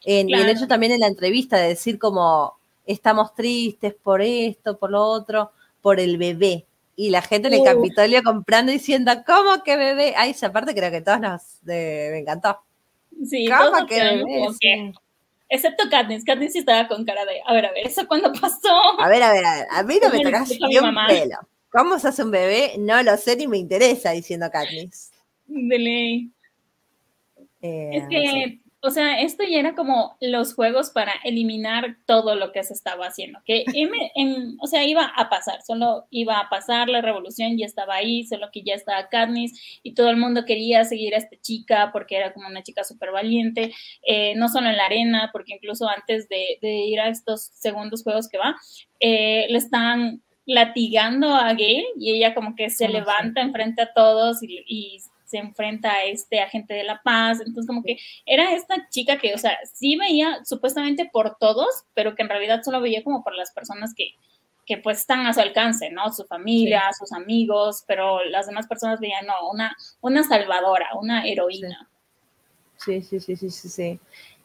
Y 0.03 0.33
el 0.33 0.49
hecho 0.49 0.67
también 0.67 0.93
en 0.93 0.99
la 0.99 1.07
entrevista 1.07 1.57
de 1.57 1.69
decir 1.69 1.99
como 1.99 2.55
estamos 2.87 3.35
tristes 3.35 3.93
por 3.93 4.21
esto, 4.21 4.77
por 4.77 4.89
lo 4.89 5.03
otro, 5.03 5.51
por 5.81 5.99
el 5.99 6.17
bebé. 6.17 6.65
Y 6.95 7.11
la 7.11 7.21
gente 7.21 7.47
en 7.47 7.53
el 7.55 7.63
Capitolio 7.63 8.23
comprando 8.23 8.71
diciendo, 8.71 9.11
¿cómo 9.25 9.63
que 9.63 9.77
bebé? 9.77 10.13
Ay, 10.17 10.31
esa 10.31 10.51
parte 10.51 10.73
creo 10.73 10.91
que 10.91 11.01
todos 11.01 11.19
nos 11.19 11.41
me 11.63 12.17
encantó. 12.17 12.59
Sí, 13.27 13.47
¿Cómo 13.47 13.85
que 13.85 14.01
bebé? 14.01 14.93
Excepto 15.47 15.89
Katniss, 15.91 16.23
Katniss 16.23 16.55
estaba 16.55 16.87
con 16.87 17.03
cara 17.03 17.25
de, 17.25 17.41
a 17.45 17.53
ver, 17.53 17.65
a 17.65 17.71
ver, 17.73 17.85
¿eso 17.85 18.07
cuándo 18.07 18.31
pasó? 18.31 18.99
A 18.99 19.09
ver, 19.09 19.21
a 19.21 19.33
ver, 19.33 19.45
a 19.45 19.55
ver, 19.55 19.67
a 19.69 19.83
mí 19.83 19.99
no 20.01 20.09
me 20.09 20.23
tocas 20.23 20.49
ni 20.49 20.77
un 20.77 20.95
pelo. 21.07 21.35
¿Cómo 21.71 21.97
se 21.99 22.09
hace 22.09 22.23
un 22.23 22.31
bebé? 22.31 22.73
No 22.77 23.01
lo 23.01 23.15
sé 23.17 23.37
ni 23.37 23.47
me 23.47 23.57
interesa, 23.57 24.11
diciendo 24.11 24.49
Katniss. 24.51 25.11
De 25.47 25.79
ley. 25.79 26.29
Eh, 27.61 27.89
es 27.93 28.07
que, 28.09 28.59
o 28.83 28.89
sea, 28.89 29.21
esto 29.21 29.43
ya 29.43 29.59
era 29.59 29.75
como 29.75 30.17
los 30.19 30.55
juegos 30.55 30.89
para 30.89 31.13
eliminar 31.23 31.97
todo 32.07 32.35
lo 32.35 32.51
que 32.51 32.63
se 32.63 32.73
estaba 32.73 33.05
haciendo. 33.05 33.39
Que, 33.45 33.63
en, 33.73 34.57
o 34.59 34.67
sea, 34.67 34.83
iba 34.85 35.05
a 35.05 35.29
pasar, 35.29 35.61
solo 35.61 36.07
iba 36.09 36.39
a 36.39 36.49
pasar, 36.49 36.89
la 36.89 37.01
revolución 37.01 37.57
ya 37.57 37.67
estaba 37.67 37.95
ahí, 37.95 38.25
solo 38.25 38.49
que 38.51 38.63
ya 38.63 38.73
estaba 38.73 39.07
Katniss 39.07 39.79
y 39.83 39.93
todo 39.93 40.09
el 40.09 40.17
mundo 40.17 40.45
quería 40.45 40.83
seguir 40.83 41.13
a 41.13 41.19
esta 41.19 41.39
chica 41.39 41.91
porque 41.93 42.17
era 42.17 42.33
como 42.33 42.47
una 42.47 42.63
chica 42.63 42.83
súper 42.83 43.11
valiente, 43.11 43.71
eh, 44.05 44.33
no 44.35 44.49
solo 44.49 44.67
en 44.67 44.77
la 44.77 44.87
arena, 44.87 45.29
porque 45.31 45.53
incluso 45.53 45.87
antes 45.87 46.27
de, 46.27 46.57
ir 46.61 46.99
a 46.99 47.07
estos 47.07 47.51
segundos 47.53 48.03
juegos 48.03 48.27
que 48.27 48.39
va, 48.39 48.55
eh, 48.99 49.45
le 49.47 49.57
estaban 49.57 50.21
latigando 50.51 51.33
a 51.33 51.53
Gail 51.53 51.85
y 51.97 52.11
ella 52.11 52.33
como 52.33 52.55
que 52.55 52.69
se 52.69 52.89
levanta 52.89 53.39
enfrente 53.41 53.81
a 53.81 53.93
todos 53.93 54.43
y, 54.43 55.01
se 55.25 55.37
enfrenta 55.37 55.89
a 55.89 56.03
este 56.03 56.41
agente 56.41 56.73
de 56.73 56.83
la 56.83 57.01
paz. 57.01 57.39
Entonces 57.39 57.65
como 57.65 57.81
que 57.81 57.97
era 58.25 58.53
esta 58.53 58.89
chica 58.89 59.17
que, 59.17 59.33
o 59.33 59.37
sea, 59.37 59.57
sí 59.73 59.95
veía 59.95 60.43
supuestamente 60.43 61.09
por 61.09 61.37
todos, 61.37 61.85
pero 61.93 62.15
que 62.15 62.23
en 62.23 62.27
realidad 62.27 62.63
solo 62.65 62.81
veía 62.81 63.01
como 63.01 63.23
por 63.23 63.33
las 63.33 63.51
personas 63.51 63.93
que, 63.95 64.09
que 64.65 64.77
pues 64.77 64.99
están 64.99 65.25
a 65.25 65.33
su 65.33 65.39
alcance, 65.39 65.89
¿no? 65.89 66.11
Su 66.11 66.25
familia, 66.25 66.81
sus 66.99 67.13
amigos, 67.13 67.85
pero 67.87 68.21
las 68.25 68.47
demás 68.47 68.67
personas 68.67 68.99
veían, 68.99 69.25
no, 69.25 69.49
una, 69.49 69.73
una 70.01 70.23
salvadora, 70.25 70.89
una 70.99 71.25
heroína. 71.25 71.87
Sí, 72.75 73.01
sí, 73.01 73.21
sí, 73.21 73.37
sí, 73.37 73.49
sí, 73.51 73.69
sí. 73.69 73.99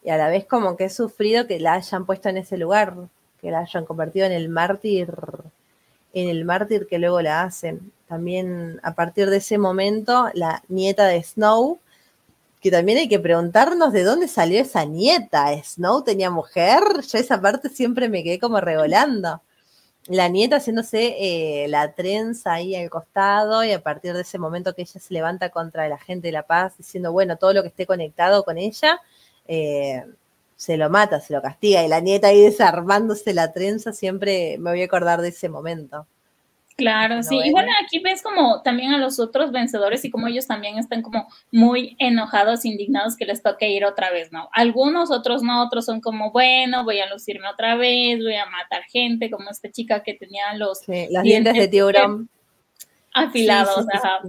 Y 0.05 0.09
a 0.09 0.15
la 0.15 0.29
vez 0.29 0.45
como 0.45 0.77
que 0.77 0.85
he 0.85 0.89
sufrido 0.89 1.47
que 1.47 1.59
la 1.59 1.73
hayan 1.73 2.05
puesto 2.05 2.29
en 2.29 2.37
ese 2.37 2.57
lugar, 2.57 2.95
que 3.41 3.51
la 3.51 3.59
hayan 3.59 3.83
convertido 3.83 4.25
en 4.25 4.31
el 4.31 4.47
mártir 4.47 5.11
en 6.13 6.29
el 6.29 6.45
mártir 6.45 6.87
que 6.87 6.99
luego 6.99 7.21
la 7.21 7.43
hacen. 7.43 7.91
También 8.07 8.79
a 8.83 8.95
partir 8.95 9.29
de 9.29 9.37
ese 9.37 9.57
momento, 9.57 10.29
la 10.33 10.63
nieta 10.69 11.05
de 11.07 11.21
Snow, 11.21 11.79
que 12.61 12.71
también 12.71 12.97
hay 12.97 13.07
que 13.07 13.19
preguntarnos 13.19 13.93
de 13.93 14.03
dónde 14.03 14.27
salió 14.27 14.61
esa 14.61 14.85
nieta. 14.85 15.47
¿Snow 15.63 16.03
tenía 16.03 16.29
mujer? 16.29 16.81
Yo 17.07 17.17
esa 17.17 17.39
parte 17.41 17.69
siempre 17.69 18.09
me 18.09 18.23
quedé 18.23 18.39
como 18.39 18.59
revolando. 18.59 19.41
La 20.07 20.29
nieta 20.29 20.57
haciéndose 20.57 21.15
eh, 21.19 21.67
la 21.67 21.93
trenza 21.93 22.53
ahí 22.53 22.75
al 22.75 22.89
costado 22.89 23.63
y 23.65 23.73
a 23.73 23.83
partir 23.83 24.13
de 24.13 24.21
ese 24.21 24.39
momento 24.39 24.73
que 24.73 24.83
ella 24.83 25.01
se 25.01 25.13
levanta 25.13 25.49
contra 25.49 25.89
la 25.89 25.97
gente 25.97 26.29
de 26.29 26.31
La 26.31 26.43
Paz 26.43 26.77
diciendo, 26.77 27.11
bueno, 27.11 27.35
todo 27.37 27.53
lo 27.53 27.61
que 27.61 27.67
esté 27.67 27.85
conectado 27.85 28.45
con 28.45 28.57
ella, 28.57 29.01
eh, 29.47 30.05
se 30.57 30.75
lo 30.75 30.89
mata, 30.89 31.21
se 31.21 31.33
lo 31.33 31.41
castiga, 31.41 31.83
y 31.83 31.87
la 31.87 32.01
nieta 32.01 32.27
ahí 32.27 32.41
desarmándose 32.41 33.33
la 33.33 33.53
trenza, 33.53 33.93
siempre 33.93 34.57
me 34.57 34.71
voy 34.71 34.81
a 34.81 34.85
acordar 34.85 35.21
de 35.21 35.29
ese 35.29 35.47
momento. 35.47 36.07
Claro, 36.75 37.23
sí. 37.23 37.39
Y 37.43 37.51
bueno, 37.51 37.71
aquí 37.83 37.97
ves 37.99 38.21
como 38.21 38.61
también 38.61 38.93
a 38.93 38.99
los 38.99 39.19
otros 39.19 39.51
vencedores 39.51 40.05
y 40.05 40.11
como 40.11 40.27
ellos 40.27 40.45
también 40.45 40.77
están 40.77 41.01
como 41.01 41.27
muy 41.51 41.95
enojados, 41.97 42.65
indignados 42.65 43.17
que 43.17 43.25
les 43.25 43.41
toque 43.41 43.71
ir 43.71 43.83
otra 43.83 44.11
vez, 44.11 44.31
¿no? 44.31 44.49
Algunos, 44.53 45.09
otros 45.09 45.41
no, 45.41 45.63
otros 45.63 45.85
son 45.85 46.01
como, 46.01 46.31
bueno, 46.31 46.83
voy 46.83 46.99
a 46.99 47.09
lucirme 47.11 47.47
otra 47.49 47.75
vez, 47.75 48.19
voy 48.19 48.35
a 48.35 48.45
matar 48.45 48.83
gente, 48.83 49.31
como 49.31 49.49
esta 49.49 49.71
chica 49.71 50.03
que 50.03 50.13
tenía 50.13 50.53
los 50.53 50.81
las 50.87 51.23
dientes, 51.23 51.55
de 51.55 51.67
tiburón 51.67 52.29
afilados. 53.13 53.85
ajá. 53.91 54.21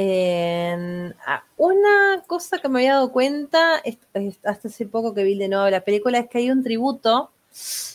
Ah, 0.00 1.42
una 1.56 2.22
cosa 2.26 2.58
que 2.58 2.68
me 2.68 2.80
había 2.80 2.94
dado 2.94 3.10
cuenta 3.10 3.82
hasta 4.44 4.68
hace 4.68 4.86
poco 4.86 5.12
que 5.12 5.24
vi 5.24 5.36
de 5.36 5.48
nuevo 5.48 5.68
la 5.68 5.80
película 5.80 6.18
es 6.18 6.28
que 6.28 6.38
hay 6.38 6.50
un 6.50 6.62
tributo, 6.62 7.30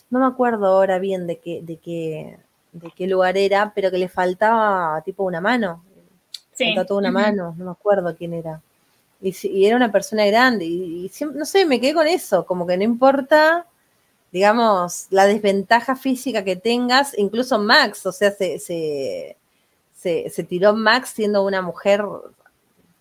no 0.09 0.19
me 0.19 0.25
acuerdo 0.25 0.65
ahora 0.67 0.99
bien 0.99 1.27
de 1.27 1.37
qué, 1.39 1.61
de 1.63 1.77
qué, 1.77 2.39
de 2.73 2.91
qué 2.91 3.07
lugar 3.07 3.37
era, 3.37 3.71
pero 3.73 3.89
que 3.89 3.97
le 3.97 4.09
faltaba 4.09 5.01
tipo 5.03 5.23
una 5.23 5.39
mano. 5.39 5.83
Sí. 6.53 6.75
toda 6.85 6.99
una 6.99 7.11
mano, 7.11 7.55
no 7.57 7.65
me 7.65 7.71
acuerdo 7.71 8.15
quién 8.15 8.33
era. 8.33 8.61
Y, 9.21 9.65
era 9.65 9.77
una 9.77 9.91
persona 9.91 10.25
grande, 10.25 10.65
y, 10.65 11.09
no 11.33 11.45
sé, 11.45 11.65
me 11.65 11.79
quedé 11.79 11.93
con 11.93 12.07
eso, 12.07 12.45
como 12.45 12.67
que 12.67 12.77
no 12.77 12.83
importa, 12.83 13.65
digamos, 14.31 15.07
la 15.09 15.25
desventaja 15.25 15.95
física 15.95 16.43
que 16.43 16.57
tengas, 16.57 17.17
incluso 17.17 17.57
Max, 17.59 18.05
o 18.05 18.11
sea, 18.11 18.31
se 18.31 18.59
se, 18.59 19.37
tiró 20.47 20.73
Max 20.73 21.09
siendo 21.15 21.43
una 21.43 21.61
mujer 21.61 22.03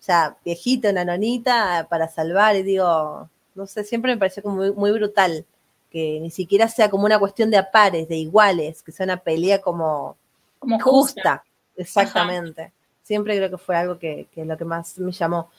ya 0.05 0.35
viejita, 0.43 0.89
una 0.89 1.05
nonita, 1.05 1.87
para 1.89 2.07
salvar, 2.07 2.55
y 2.55 2.63
digo, 2.63 3.29
no 3.55 3.67
sé, 3.67 3.83
siempre 3.83 4.13
me 4.13 4.19
pareció 4.19 4.43
como 4.43 4.73
muy, 4.73 4.91
brutal, 4.91 5.45
que 5.89 6.19
ni 6.19 6.29
siquiera 6.29 6.67
sea 6.67 6.89
como 6.89 7.05
una 7.05 7.19
cuestión 7.19 7.49
de 7.51 7.63
pares, 7.63 8.07
de 8.07 8.17
iguales, 8.17 8.83
que 8.83 8.91
sea 8.91 9.05
una 9.05 9.17
pelea 9.17 9.61
como, 9.61 10.17
como 10.59 10.79
justa. 10.79 11.43
Exactamente. 11.75 12.71
Siempre 13.01 13.37
creo 13.37 13.49
que 13.49 13.57
fue 13.57 13.75
algo 13.75 13.97
que, 13.97 14.27
que 14.31 14.45
lo 14.45 14.57
que 14.57 14.65
más 14.65 14.97
me 14.97 15.11
llamó. 15.11 15.49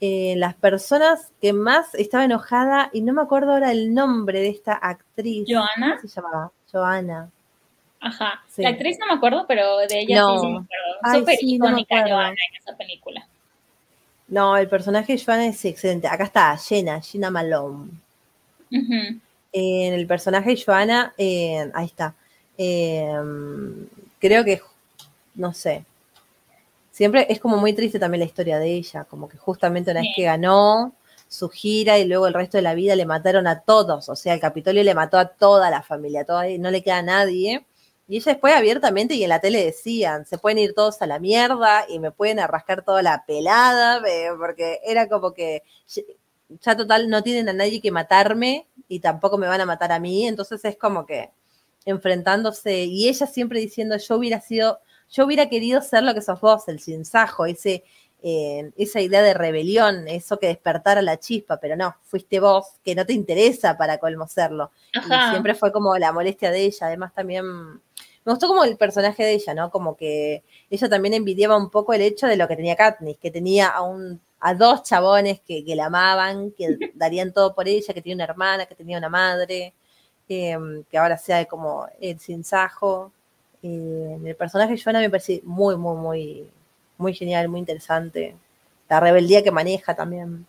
Eh, 0.00 0.34
las 0.36 0.54
personas 0.54 1.32
que 1.40 1.52
más 1.52 1.94
estaba 1.94 2.24
enojada, 2.24 2.90
y 2.92 3.00
no 3.00 3.12
me 3.12 3.22
acuerdo 3.22 3.52
ahora 3.52 3.70
el 3.70 3.94
nombre 3.94 4.40
de 4.40 4.48
esta 4.48 4.74
actriz. 4.74 5.46
¿Joana? 5.48 5.98
se 6.00 6.08
llamaba? 6.08 6.52
Joana. 6.70 7.30
Ajá. 8.00 8.44
La 8.58 8.68
actriz 8.68 8.98
no 8.98 9.06
me 9.06 9.14
acuerdo, 9.14 9.46
pero 9.48 9.78
de 9.78 10.00
ella 10.00 10.24
sí, 10.38 10.46
me 10.46 10.58
acuerdo. 10.58 10.66
Súper 11.12 11.38
icónica 11.40 12.02
Joana 12.02 12.30
en 12.30 12.56
esa 12.60 12.76
película. 12.76 13.26
No, 14.28 14.56
el 14.56 14.68
personaje 14.68 15.14
de 15.14 15.22
Joanna 15.22 15.46
es 15.46 15.64
excelente. 15.64 16.08
Acá 16.08 16.24
está, 16.24 16.56
Jenna, 16.56 17.00
Jenna 17.00 17.30
Malone. 17.30 17.90
En 18.70 19.92
el 19.94 20.06
personaje 20.06 20.50
de 20.50 20.62
Joanna, 20.64 21.14
ahí 21.18 21.86
está. 21.86 22.14
Em, 22.56 23.86
creo 24.18 24.44
que, 24.44 24.60
no 25.34 25.52
sé, 25.52 25.84
siempre 26.90 27.26
es 27.28 27.40
como 27.40 27.56
muy 27.56 27.72
triste 27.72 27.98
también 27.98 28.20
la 28.20 28.26
historia 28.26 28.58
de 28.58 28.72
ella, 28.72 29.04
como 29.04 29.28
que 29.28 29.36
justamente 29.36 29.90
una 29.90 30.00
vez 30.00 30.10
que 30.14 30.22
ganó 30.22 30.92
su 31.28 31.48
gira 31.48 31.98
y 31.98 32.04
luego 32.04 32.26
el 32.28 32.34
resto 32.34 32.56
de 32.56 32.62
la 32.62 32.74
vida 32.74 32.94
le 32.94 33.06
mataron 33.06 33.46
a 33.46 33.60
todos, 33.60 34.08
o 34.08 34.16
sea, 34.16 34.34
el 34.34 34.40
Capitolio 34.40 34.84
le 34.84 34.94
mató 34.94 35.18
a 35.18 35.26
toda 35.26 35.70
la 35.70 35.82
familia, 35.82 36.24
toda, 36.24 36.44
no 36.58 36.70
le 36.70 36.82
queda 36.82 36.98
a 36.98 37.02
nadie. 37.02 37.64
Y 38.06 38.16
ella 38.16 38.32
después 38.32 38.54
abiertamente 38.54 39.14
y 39.14 39.22
en 39.22 39.30
la 39.30 39.40
tele 39.40 39.64
decían, 39.64 40.26
se 40.26 40.36
pueden 40.36 40.58
ir 40.58 40.74
todos 40.74 41.00
a 41.00 41.06
la 41.06 41.18
mierda 41.18 41.86
y 41.88 41.98
me 41.98 42.10
pueden 42.10 42.38
arrascar 42.38 42.84
toda 42.84 43.02
la 43.02 43.24
pelada, 43.26 44.02
porque 44.38 44.80
era 44.84 45.08
como 45.08 45.32
que 45.32 45.62
ya 46.60 46.76
total 46.76 47.08
no 47.08 47.22
tienen 47.22 47.48
a 47.48 47.52
nadie 47.52 47.80
que 47.80 47.90
matarme 47.90 48.66
y 48.88 49.00
tampoco 49.00 49.38
me 49.38 49.46
van 49.46 49.60
a 49.60 49.66
matar 49.66 49.92
a 49.92 49.98
mí, 49.98 50.26
entonces 50.26 50.62
es 50.64 50.76
como 50.76 51.06
que 51.06 51.30
enfrentándose 51.86 52.84
y 52.84 53.08
ella 53.08 53.26
siempre 53.26 53.60
diciendo 53.60 53.96
yo 53.96 54.16
hubiera 54.16 54.40
sido, 54.40 54.80
yo 55.10 55.24
hubiera 55.24 55.48
querido 55.48 55.80
ser 55.80 56.02
lo 56.02 56.14
que 56.14 56.22
sos 56.22 56.40
vos, 56.40 56.68
el 56.68 56.80
sinsajo, 56.80 57.46
ese, 57.46 57.84
eh, 58.22 58.70
esa 58.76 59.00
idea 59.00 59.22
de 59.22 59.34
rebelión, 59.34 60.08
eso 60.08 60.38
que 60.38 60.48
despertara 60.48 61.02
la 61.02 61.18
chispa, 61.18 61.58
pero 61.58 61.76
no, 61.76 61.96
fuiste 62.02 62.40
vos, 62.40 62.66
que 62.84 62.94
no 62.94 63.04
te 63.04 63.12
interesa 63.12 63.76
para 63.76 63.98
colmo 63.98 64.26
serlo. 64.26 64.70
Y 64.94 65.30
siempre 65.30 65.54
fue 65.54 65.72
como 65.72 65.96
la 65.98 66.12
molestia 66.12 66.50
de 66.50 66.62
ella, 66.62 66.86
además 66.86 67.12
también 67.14 67.44
me 68.24 68.32
gustó 68.32 68.48
como 68.48 68.64
el 68.64 68.76
personaje 68.76 69.22
de 69.22 69.34
ella, 69.34 69.54
¿no? 69.54 69.70
Como 69.70 69.96
que 69.96 70.42
ella 70.70 70.88
también 70.88 71.14
envidiaba 71.14 71.56
un 71.56 71.70
poco 71.70 71.92
el 71.92 72.02
hecho 72.02 72.26
de 72.26 72.36
lo 72.36 72.48
que 72.48 72.56
tenía 72.56 72.76
Katniss, 72.76 73.18
que 73.18 73.30
tenía 73.30 73.68
a 73.68 73.82
un 73.82 74.20
a 74.46 74.52
dos 74.54 74.82
chabones 74.82 75.40
que, 75.40 75.64
la 75.74 75.86
amaban, 75.86 76.50
que 76.52 76.76
darían 76.94 77.32
todo 77.32 77.54
por 77.54 77.66
ella, 77.66 77.94
que 77.94 78.02
tenía 78.02 78.16
una 78.16 78.24
hermana, 78.24 78.66
que 78.66 78.74
tenía 78.74 78.98
una 78.98 79.08
madre, 79.08 79.72
em, 80.28 80.84
que 80.84 80.98
ahora 80.98 81.16
sea 81.16 81.44
como 81.46 81.86
el 81.98 82.18
sinsajo. 82.18 83.10
Eh, 83.62 84.18
el 84.22 84.36
personaje 84.36 84.74
de 84.74 84.82
Joana 84.82 85.00
me 85.00 85.08
parece 85.08 85.40
muy, 85.44 85.76
muy, 85.76 85.96
muy, 85.96 86.50
muy 86.98 87.14
genial, 87.14 87.48
muy 87.48 87.60
interesante. 87.60 88.36
La 88.88 89.00
rebeldía 89.00 89.42
que 89.42 89.50
maneja 89.50 89.94
también. 89.94 90.46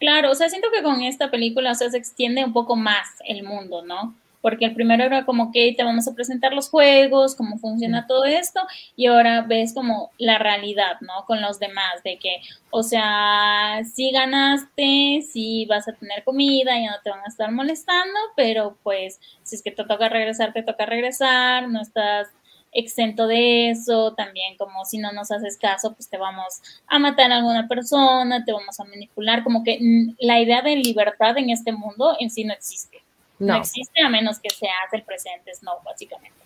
Claro, 0.00 0.32
o 0.32 0.34
sea, 0.34 0.48
siento 0.50 0.68
que 0.72 0.82
con 0.82 1.02
esta 1.02 1.30
película 1.30 1.70
o 1.70 1.74
sea, 1.76 1.90
se 1.90 1.98
extiende 1.98 2.44
un 2.44 2.52
poco 2.52 2.74
más 2.74 3.08
el 3.26 3.44
mundo, 3.44 3.82
¿no? 3.82 4.12
Porque 4.44 4.66
el 4.66 4.74
primero 4.74 5.04
era 5.04 5.24
como 5.24 5.50
que 5.52 5.72
te 5.74 5.84
vamos 5.84 6.06
a 6.06 6.14
presentar 6.14 6.52
los 6.52 6.68
juegos, 6.68 7.34
cómo 7.34 7.56
funciona 7.56 8.06
todo 8.06 8.26
esto, 8.26 8.60
y 8.94 9.06
ahora 9.06 9.40
ves 9.40 9.72
como 9.72 10.10
la 10.18 10.36
realidad, 10.36 11.00
¿no? 11.00 11.24
Con 11.26 11.40
los 11.40 11.58
demás, 11.58 12.02
de 12.04 12.18
que, 12.18 12.42
o 12.68 12.82
sea, 12.82 13.80
si 13.90 14.10
ganaste, 14.10 15.22
si 15.22 15.64
vas 15.64 15.88
a 15.88 15.94
tener 15.94 16.24
comida, 16.24 16.78
ya 16.78 16.90
no 16.90 16.98
te 17.02 17.08
van 17.08 17.20
a 17.20 17.28
estar 17.28 17.50
molestando, 17.52 18.20
pero 18.36 18.76
pues 18.82 19.18
si 19.44 19.56
es 19.56 19.62
que 19.62 19.70
te 19.70 19.82
toca 19.82 20.10
regresar, 20.10 20.52
te 20.52 20.62
toca 20.62 20.84
regresar, 20.84 21.66
no 21.70 21.80
estás 21.80 22.28
exento 22.70 23.26
de 23.26 23.70
eso, 23.70 24.12
también 24.12 24.58
como 24.58 24.84
si 24.84 24.98
no 24.98 25.10
nos 25.12 25.30
haces 25.30 25.56
caso, 25.56 25.94
pues 25.94 26.10
te 26.10 26.18
vamos 26.18 26.60
a 26.86 26.98
matar 26.98 27.32
a 27.32 27.36
alguna 27.36 27.66
persona, 27.66 28.44
te 28.44 28.52
vamos 28.52 28.78
a 28.78 28.84
manipular, 28.84 29.42
como 29.42 29.64
que 29.64 29.78
mm, 29.80 30.16
la 30.18 30.38
idea 30.38 30.60
de 30.60 30.76
libertad 30.76 31.38
en 31.38 31.48
este 31.48 31.72
mundo 31.72 32.14
en 32.20 32.28
sí 32.28 32.44
no 32.44 32.52
existe. 32.52 33.03
No. 33.38 33.56
existe 33.56 34.00
a 34.02 34.08
menos 34.08 34.38
que 34.38 34.50
seas 34.50 34.92
el 34.92 35.02
presente 35.02 35.54
Snow, 35.54 35.78
básicamente. 35.84 36.38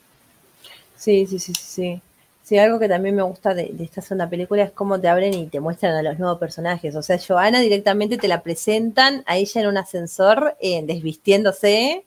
Sí, 0.97 1.27
sí, 1.27 1.39
sí, 1.39 1.55
sí. 1.55 2.03
Sí, 2.43 2.59
algo 2.59 2.79
que 2.79 2.89
también 2.89 3.15
me 3.15 3.23
gusta 3.23 3.53
de, 3.53 3.75
esta 3.79 4.01
segunda 4.01 4.29
película 4.31 4.63
es 4.63 4.71
cómo 4.71 4.99
te 4.99 5.09
abren 5.09 5.35
y 5.35 5.49
te 5.49 5.61
muestran 5.61 5.95
a 5.95 6.03
los 6.03 6.19
nuevos 6.19 6.39
personajes. 6.39 6.97
O 6.97 7.03
sea, 7.03 7.19
Joana 7.19 7.61
directamente 7.61 8.17
te 8.17 8.27
la 8.27 8.43
presentan 8.43 9.23
a 9.27 9.37
ella 9.37 9.61
en 9.61 9.67
un 9.67 9.77
ascensor, 9.77 10.57
eh, 10.59 10.81
desvistiéndose, 10.83 12.07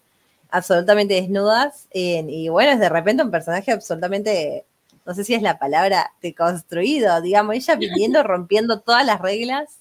absolutamente 0.49 1.13
desnudas. 1.13 1.87
y 1.93 2.49
bueno, 2.49 2.71
es 2.71 2.79
de 2.79 2.89
repente 2.89 3.23
un 3.23 3.29
personaje 3.29 3.71
absolutamente, 3.71 4.65
no 5.05 5.13
sé 5.13 5.23
si 5.23 5.35
es 5.35 5.43
la 5.43 5.59
palabra, 5.59 6.11
deconstruido, 6.23 7.21
digamos, 7.21 7.55
ella 7.55 7.75
viniendo, 7.77 8.23
rompiendo 8.23 8.79
todas 8.79 9.05
las 9.05 9.21
reglas 9.21 9.80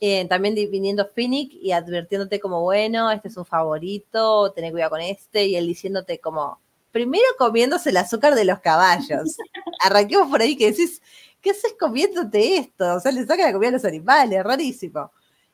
eh, 0.00 0.26
también 0.28 0.54
viniendo 0.54 1.08
Phoenix 1.08 1.54
y 1.54 1.72
advirtiéndote 1.72 2.40
como, 2.40 2.60
bueno, 2.60 3.10
este 3.10 3.28
es 3.28 3.36
un 3.36 3.46
favorito, 3.46 4.52
tené 4.52 4.70
cuidado 4.72 4.90
con 4.90 5.00
este, 5.00 5.46
y 5.46 5.56
él 5.56 5.66
diciéndote 5.66 6.18
como, 6.18 6.60
primero 6.90 7.24
comiéndose 7.38 7.90
el 7.90 7.96
azúcar 7.96 8.34
de 8.34 8.44
los 8.44 8.60
caballos. 8.60 9.36
Arranquemos 9.80 10.28
por 10.28 10.42
ahí 10.42 10.56
que 10.56 10.70
decís, 10.70 11.00
¿qué 11.40 11.50
haces 11.50 11.74
comiéndote 11.78 12.56
esto? 12.56 12.96
O 12.96 13.00
sea, 13.00 13.12
le 13.12 13.26
saca 13.26 13.44
la 13.44 13.52
comida 13.52 13.70
a 13.70 13.72
los 13.72 13.84
animales, 13.84 14.42
rarísimo. 14.42 15.10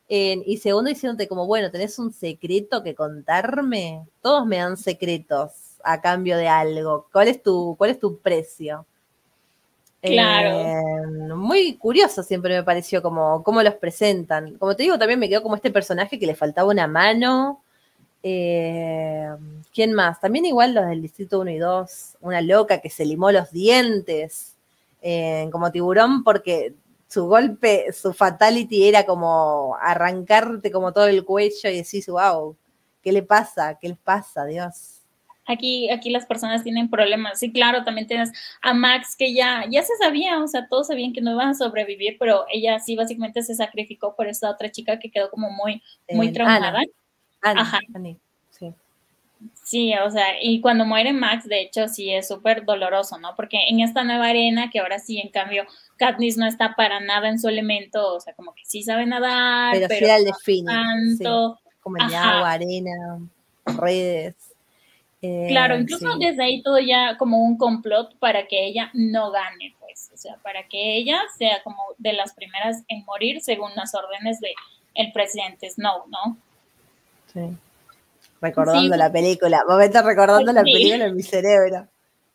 y 0.07 0.57
segundo, 0.57 0.89
diciéndote 0.89 1.27
como, 1.27 1.47
bueno, 1.47 1.71
tenés 1.71 1.97
un 1.99 2.11
secreto 2.11 2.83
que 2.83 2.95
contarme. 2.95 4.05
Todos 4.21 4.45
me 4.45 4.57
dan 4.57 4.77
secretos 4.77 5.51
a 5.83 6.01
cambio 6.01 6.37
de 6.37 6.47
algo. 6.47 7.07
¿Cuál 7.11 7.29
es 7.29 7.41
tu, 7.41 7.75
cuál 7.77 7.91
es 7.91 7.99
tu 7.99 8.19
precio? 8.19 8.85
Claro. 10.01 10.49
Eh, 11.29 11.33
muy 11.35 11.75
curioso 11.77 12.23
siempre 12.23 12.55
me 12.55 12.63
pareció 12.63 13.01
como 13.03 13.43
cómo 13.43 13.61
los 13.61 13.75
presentan. 13.75 14.57
Como 14.57 14.75
te 14.75 14.83
digo, 14.83 14.97
también 14.97 15.19
me 15.19 15.29
quedó 15.29 15.43
como 15.43 15.55
este 15.55 15.69
personaje 15.71 16.17
que 16.19 16.25
le 16.25 16.35
faltaba 16.35 16.69
una 16.69 16.87
mano. 16.87 17.61
Eh, 18.23 19.29
¿Quién 19.73 19.93
más? 19.93 20.19
También 20.21 20.45
igual 20.45 20.73
los 20.75 20.87
del 20.87 21.01
Distrito 21.03 21.39
1 21.41 21.51
y 21.51 21.57
2, 21.59 22.17
una 22.21 22.41
loca 22.41 22.79
que 22.79 22.89
se 22.89 23.05
limó 23.05 23.31
los 23.31 23.51
dientes 23.51 24.55
eh, 25.01 25.49
como 25.51 25.71
tiburón 25.71 26.23
porque 26.23 26.75
su 27.07 27.25
golpe, 27.27 27.93
su 27.93 28.13
fatality 28.13 28.87
era 28.89 29.05
como 29.05 29.77
arrancarte 29.81 30.71
como 30.71 30.93
todo 30.93 31.07
el 31.07 31.25
cuello 31.25 31.69
y 31.69 31.77
decís, 31.83 32.07
wow, 32.07 32.55
¿qué 33.03 33.11
le 33.11 33.23
pasa? 33.23 33.77
¿Qué 33.81 33.89
le 33.89 33.97
pasa, 33.97 34.45
Dios? 34.45 35.00
Aquí, 35.51 35.89
aquí 35.89 36.09
las 36.09 36.25
personas 36.25 36.63
tienen 36.63 36.89
problemas. 36.89 37.39
Sí, 37.39 37.51
claro, 37.51 37.83
también 37.83 38.07
tienes 38.07 38.31
a 38.61 38.73
Max 38.73 39.15
que 39.17 39.33
ya, 39.33 39.65
ya 39.69 39.83
se 39.83 39.95
sabía, 39.97 40.41
o 40.41 40.47
sea, 40.47 40.67
todos 40.67 40.87
sabían 40.87 41.13
que 41.13 41.21
no 41.21 41.31
iban 41.31 41.49
a 41.49 41.53
sobrevivir, 41.53 42.17
pero 42.19 42.45
ella 42.51 42.79
sí 42.79 42.95
básicamente 42.95 43.43
se 43.43 43.55
sacrificó 43.55 44.15
por 44.15 44.27
esta 44.27 44.49
otra 44.49 44.71
chica 44.71 44.99
que 44.99 45.11
quedó 45.11 45.29
como 45.29 45.49
muy, 45.49 45.81
muy 46.09 46.27
eh, 46.27 46.31
traumada. 46.31 46.81
Ajá. 47.41 47.79
sí. 48.51 48.73
Sí, 49.63 49.93
o 49.95 50.11
sea, 50.11 50.25
y 50.41 50.61
cuando 50.61 50.85
muere 50.85 51.13
Max, 51.13 51.47
de 51.47 51.61
hecho, 51.61 51.87
sí 51.87 52.13
es 52.13 52.27
súper 52.27 52.65
doloroso, 52.65 53.17
¿no? 53.17 53.35
Porque 53.35 53.57
en 53.69 53.79
esta 53.79 54.03
nueva 54.03 54.27
arena, 54.27 54.69
que 54.69 54.79
ahora 54.79 54.99
sí, 54.99 55.19
en 55.19 55.29
cambio, 55.29 55.65
Katniss 55.97 56.37
no 56.37 56.45
está 56.45 56.75
para 56.75 56.99
nada 56.99 57.29
en 57.29 57.39
su 57.39 57.47
elemento, 57.47 58.15
o 58.15 58.19
sea, 58.19 58.33
como 58.33 58.53
que 58.53 58.63
sí 58.65 58.83
sabe 58.83 59.05
nadar, 59.05 59.73
pero, 59.73 59.87
pero 59.87 60.17
sí 60.17 60.25
define, 60.25 60.73
como 61.79 61.97
en 61.97 62.13
agua, 62.13 62.51
arena, 62.51 63.19
redes. 63.65 64.35
Claro, 65.21 65.75
eh, 65.75 65.81
incluso 65.81 66.17
desde 66.17 66.43
ahí 66.43 66.63
todo 66.63 66.79
ya 66.79 67.15
como 67.17 67.43
un 67.43 67.55
complot 67.57 68.17
para 68.17 68.47
que 68.47 68.65
ella 68.65 68.89
no 68.93 69.29
gane, 69.29 69.75
pues, 69.79 70.09
o 70.11 70.17
sea, 70.17 70.37
para 70.37 70.67
que 70.67 70.97
ella 70.97 71.21
sea 71.37 71.61
como 71.63 71.77
de 71.99 72.13
las 72.13 72.33
primeras 72.33 72.83
en 72.87 73.05
morir 73.05 73.39
según 73.41 73.71
las 73.75 73.93
órdenes 73.93 74.39
de 74.39 74.53
el 74.95 75.11
presidente 75.11 75.69
Snow, 75.69 76.05
¿no? 76.07 76.37
Sí. 77.31 77.55
Recordando 78.41 78.95
la 78.97 79.11
película, 79.11 79.63
momento 79.67 80.01
recordando 80.01 80.51
la 80.51 80.63
película 80.63 81.05
en 81.05 81.15
mi 81.15 81.21
cerebro. 81.21 81.87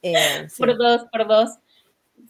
Eh, 0.03 0.47
por 0.57 0.77
dos, 0.77 1.07
por 1.11 1.27
dos. 1.27 1.51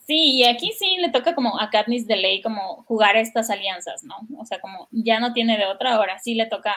Sí, 0.06 0.36
y 0.36 0.44
aquí 0.44 0.72
sí 0.78 0.96
le 0.98 1.10
toca 1.10 1.34
como 1.34 1.60
a 1.60 1.68
Katniss 1.68 2.06
de 2.06 2.16
ley 2.16 2.40
como 2.40 2.84
jugar 2.84 3.16
estas 3.16 3.50
alianzas, 3.50 4.04
¿no? 4.04 4.14
O 4.38 4.46
sea, 4.46 4.60
como 4.60 4.88
ya 4.90 5.20
no 5.20 5.34
tiene 5.34 5.58
de 5.58 5.66
otra, 5.66 5.94
ahora 5.94 6.18
sí 6.18 6.34
le 6.34 6.46
toca 6.46 6.74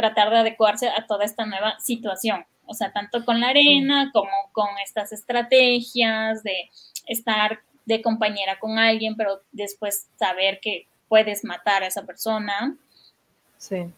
tratar 0.00 0.30
de 0.30 0.38
adecuarse 0.38 0.88
a 0.88 1.06
toda 1.06 1.24
esta 1.24 1.44
nueva 1.46 1.78
situación 1.78 2.44
o 2.70 2.74
sea, 2.74 2.92
tanto 2.92 3.24
con 3.24 3.40
la 3.40 3.48
arena 3.48 4.10
como 4.12 4.30
con 4.52 4.68
estas 4.84 5.10
estrategias 5.10 6.44
de 6.44 6.70
estar 7.08 7.58
de 7.84 8.00
compañera 8.00 8.60
con 8.60 8.78
alguien, 8.78 9.16
pero 9.16 9.40
después 9.50 10.06
saber 10.16 10.60
que 10.62 10.86
puedes 11.08 11.44
matar 11.44 11.82
a 11.82 11.88
esa 11.88 12.06
persona. 12.06 12.76
Sí. 13.58 13.90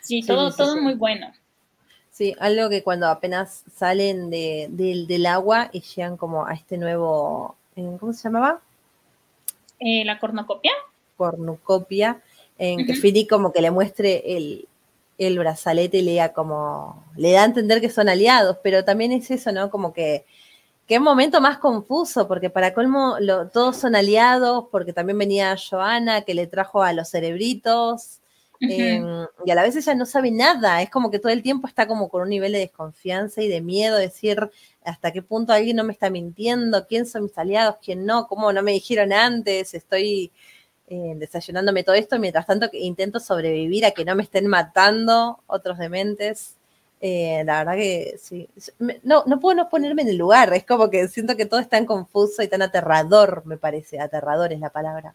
Sí, 0.00 0.22
todo, 0.22 0.50
todo 0.50 0.80
muy 0.80 0.94
bueno. 0.94 1.30
Sí, 2.10 2.34
algo 2.38 2.70
que 2.70 2.82
cuando 2.82 3.06
apenas 3.06 3.64
salen 3.74 4.30
de, 4.30 4.68
del 4.70 5.26
agua 5.26 5.68
y 5.70 5.82
llegan 5.82 6.16
como 6.16 6.46
a 6.46 6.54
este 6.54 6.78
nuevo, 6.78 7.54
eh, 7.76 7.98
¿cómo 8.00 8.14
se 8.14 8.22
llamaba? 8.24 8.62
Eh, 9.78 10.06
la 10.06 10.18
cornucopia. 10.18 10.72
Cornucopia, 11.18 12.22
en 12.56 12.86
que 12.86 12.94
Fili 12.94 13.26
como 13.26 13.52
que 13.52 13.60
le 13.60 13.70
muestre 13.70 14.22
el, 14.24 14.66
el 15.18 15.38
brazalete 15.38 16.02
le 16.02 16.16
da 16.16 16.32
como, 16.32 17.04
le 17.16 17.32
da 17.32 17.42
a 17.42 17.46
entender 17.46 17.80
que 17.80 17.90
son 17.90 18.08
aliados, 18.08 18.58
pero 18.62 18.84
también 18.84 19.12
es 19.12 19.30
eso, 19.30 19.52
¿no? 19.52 19.70
Como 19.70 19.92
que, 19.92 20.26
qué 20.86 21.00
momento 21.00 21.40
más 21.40 21.58
confuso, 21.58 22.28
porque 22.28 22.50
para 22.50 22.74
colmo 22.74 23.16
todos 23.52 23.76
son 23.76 23.96
aliados, 23.96 24.66
porque 24.70 24.92
también 24.92 25.18
venía 25.18 25.56
Joana 25.56 26.22
que 26.22 26.34
le 26.34 26.46
trajo 26.46 26.82
a 26.82 26.92
los 26.92 27.10
cerebritos, 27.10 28.20
em, 28.60 29.26
y 29.44 29.50
a 29.50 29.54
la 29.54 29.62
vez 29.62 29.76
ella 29.76 29.94
no 29.94 30.06
sabe 30.06 30.30
nada, 30.30 30.80
es 30.82 30.90
como 30.90 31.10
que 31.10 31.18
todo 31.18 31.32
el 31.32 31.42
tiempo 31.42 31.66
está 31.66 31.86
como 31.86 32.08
con 32.08 32.22
un 32.22 32.30
nivel 32.30 32.52
de 32.52 32.60
desconfianza 32.60 33.42
y 33.42 33.48
de 33.48 33.60
miedo, 33.60 33.96
decir 33.96 34.50
hasta 34.84 35.12
qué 35.12 35.22
punto 35.22 35.52
alguien 35.52 35.76
no 35.76 35.84
me 35.84 35.92
está 35.92 36.10
mintiendo, 36.10 36.86
quién 36.86 37.06
son 37.06 37.24
mis 37.24 37.36
aliados, 37.36 37.76
quién 37.84 38.06
no, 38.06 38.26
cómo 38.28 38.52
no 38.52 38.62
me 38.62 38.72
dijeron 38.72 39.12
antes, 39.12 39.74
estoy 39.74 40.32
eh, 40.88 41.14
desayunándome 41.16 41.82
todo 41.82 41.96
esto, 41.96 42.18
mientras 42.18 42.46
tanto 42.46 42.70
que 42.70 42.78
intento 42.78 43.18
sobrevivir 43.18 43.84
a 43.84 43.90
que 43.90 44.04
no 44.04 44.14
me 44.14 44.22
estén 44.22 44.46
matando 44.46 45.40
otros 45.46 45.78
dementes. 45.78 46.54
Eh, 47.00 47.42
la 47.44 47.58
verdad 47.58 47.74
que 47.74 48.16
sí. 48.18 48.48
No, 49.02 49.24
no 49.26 49.40
puedo 49.40 49.56
no 49.56 49.68
ponerme 49.68 50.02
en 50.02 50.08
el 50.08 50.16
lugar, 50.16 50.52
es 50.54 50.64
como 50.64 50.88
que 50.88 51.08
siento 51.08 51.36
que 51.36 51.46
todo 51.46 51.60
es 51.60 51.68
tan 51.68 51.86
confuso 51.86 52.42
y 52.42 52.48
tan 52.48 52.62
aterrador, 52.62 53.42
me 53.46 53.56
parece. 53.56 54.00
Aterrador 54.00 54.52
es 54.52 54.60
la 54.60 54.70
palabra. 54.70 55.14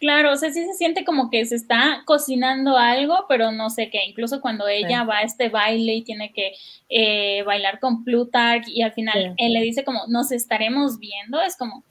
Claro, 0.00 0.32
o 0.32 0.36
sea, 0.36 0.52
sí 0.52 0.64
se 0.66 0.74
siente 0.74 1.04
como 1.04 1.30
que 1.30 1.46
se 1.46 1.54
está 1.54 2.02
cocinando 2.04 2.76
algo, 2.76 3.24
pero 3.28 3.52
no 3.52 3.70
sé 3.70 3.88
qué. 3.90 4.04
Incluso 4.04 4.40
cuando 4.40 4.66
ella 4.68 5.04
va 5.04 5.18
a 5.18 5.22
este 5.22 5.48
baile 5.48 5.94
y 5.94 6.02
tiene 6.02 6.32
que 6.32 6.52
eh, 6.90 7.42
bailar 7.44 7.78
con 7.80 8.04
Plutarch 8.04 8.68
y 8.68 8.82
al 8.82 8.92
final 8.92 9.34
él 9.38 9.52
le 9.52 9.60
dice 9.60 9.84
como, 9.84 10.06
nos 10.08 10.32
estaremos 10.32 10.98
viendo, 10.98 11.40
es 11.40 11.56
como, 11.56 11.82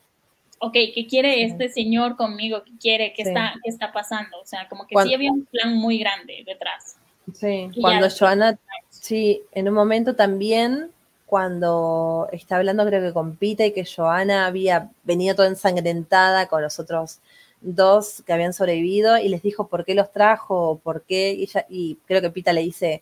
ok, 0.59 0.73
¿qué 0.73 1.07
quiere 1.09 1.43
este 1.43 1.69
señor 1.69 2.15
conmigo? 2.15 2.63
¿Qué 2.63 2.71
quiere? 2.79 3.13
¿Qué, 3.13 3.23
está, 3.23 3.53
¿Qué 3.63 3.69
está 3.69 3.91
pasando? 3.91 4.39
O 4.41 4.45
sea, 4.45 4.67
como 4.69 4.87
que 4.87 4.95
sí 5.03 5.13
había 5.13 5.31
un 5.31 5.45
plan 5.45 5.75
muy 5.75 5.97
grande 5.97 6.43
detrás. 6.45 6.97
Sí, 7.33 7.69
cuando 7.79 8.09
Joana, 8.09 8.57
sí, 8.89 9.41
en 9.53 9.69
un 9.69 9.73
momento 9.73 10.15
también, 10.15 10.91
cuando 11.25 12.27
está 12.31 12.57
hablando 12.57 12.85
creo 12.85 13.01
que 13.01 13.13
con 13.13 13.35
Pita 13.35 13.65
y 13.65 13.73
que 13.73 13.85
Joana 13.85 14.45
había 14.45 14.89
venido 15.03 15.35
toda 15.35 15.47
ensangrentada 15.47 16.47
con 16.47 16.61
los 16.61 16.79
otros 16.79 17.19
dos 17.61 18.21
que 18.25 18.33
habían 18.33 18.53
sobrevivido 18.53 19.17
y 19.17 19.29
les 19.29 19.41
dijo 19.41 19.67
por 19.67 19.85
qué 19.85 19.95
los 19.95 20.11
trajo, 20.11 20.79
por 20.83 21.03
qué, 21.03 21.31
y, 21.31 21.43
ella, 21.43 21.65
y 21.69 21.97
creo 22.05 22.21
que 22.21 22.29
Pita 22.29 22.53
le 22.53 22.61
dice, 22.61 23.01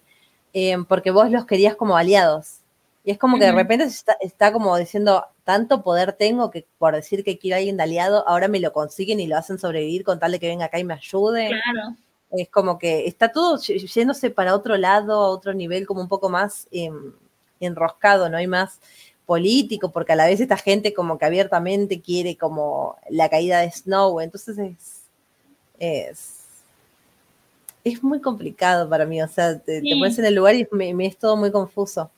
em, 0.53 0.85
porque 0.85 1.11
vos 1.11 1.29
los 1.31 1.45
querías 1.45 1.75
como 1.75 1.97
aliados. 1.97 2.59
Y 3.03 3.11
es 3.11 3.17
como 3.17 3.39
que 3.39 3.45
de 3.45 3.51
repente 3.51 3.85
está, 3.85 4.15
está, 4.21 4.53
como 4.53 4.77
diciendo, 4.77 5.25
tanto 5.51 5.83
poder 5.83 6.13
tengo 6.13 6.49
que 6.49 6.65
por 6.77 6.95
decir 6.95 7.25
que 7.25 7.37
quiero 7.37 7.55
a 7.55 7.57
alguien 7.57 7.75
de 7.75 7.83
aliado, 7.83 8.25
ahora 8.25 8.47
me 8.47 8.61
lo 8.61 8.71
consiguen 8.71 9.19
y 9.19 9.27
lo 9.27 9.35
hacen 9.35 9.59
sobrevivir 9.59 10.05
con 10.05 10.17
tal 10.17 10.31
de 10.31 10.39
que 10.39 10.47
venga 10.47 10.67
acá 10.67 10.79
y 10.79 10.85
me 10.85 10.93
ayude. 10.93 11.49
Claro. 11.49 11.97
Es 12.29 12.47
como 12.47 12.79
que 12.79 13.05
está 13.05 13.33
todo 13.33 13.59
yéndose 13.59 14.29
para 14.29 14.55
otro 14.55 14.77
lado, 14.77 15.11
a 15.11 15.27
otro 15.27 15.53
nivel, 15.53 15.85
como 15.85 15.99
un 15.99 16.07
poco 16.07 16.29
más 16.29 16.69
em, 16.71 17.11
enroscado, 17.59 18.29
no 18.29 18.37
hay 18.37 18.47
más 18.47 18.79
político, 19.25 19.91
porque 19.91 20.13
a 20.13 20.15
la 20.15 20.25
vez 20.25 20.39
esta 20.39 20.55
gente 20.55 20.93
como 20.93 21.17
que 21.17 21.25
abiertamente 21.25 21.99
quiere 21.99 22.37
como 22.37 22.95
la 23.09 23.27
caída 23.27 23.59
de 23.59 23.71
Snow, 23.71 24.21
entonces 24.21 24.57
es, 24.57 26.45
es, 27.83 28.01
muy 28.01 28.21
complicado 28.21 28.87
para 28.87 29.05
mí, 29.05 29.21
o 29.21 29.27
sea, 29.27 29.59
te, 29.59 29.81
pones 29.81 30.17
en 30.17 30.25
el 30.25 30.35
lugar 30.35 30.55
y 30.55 30.65
me, 30.71 31.07
es 31.07 31.17
todo 31.17 31.35
muy 31.35 31.51
confuso. 31.51 32.09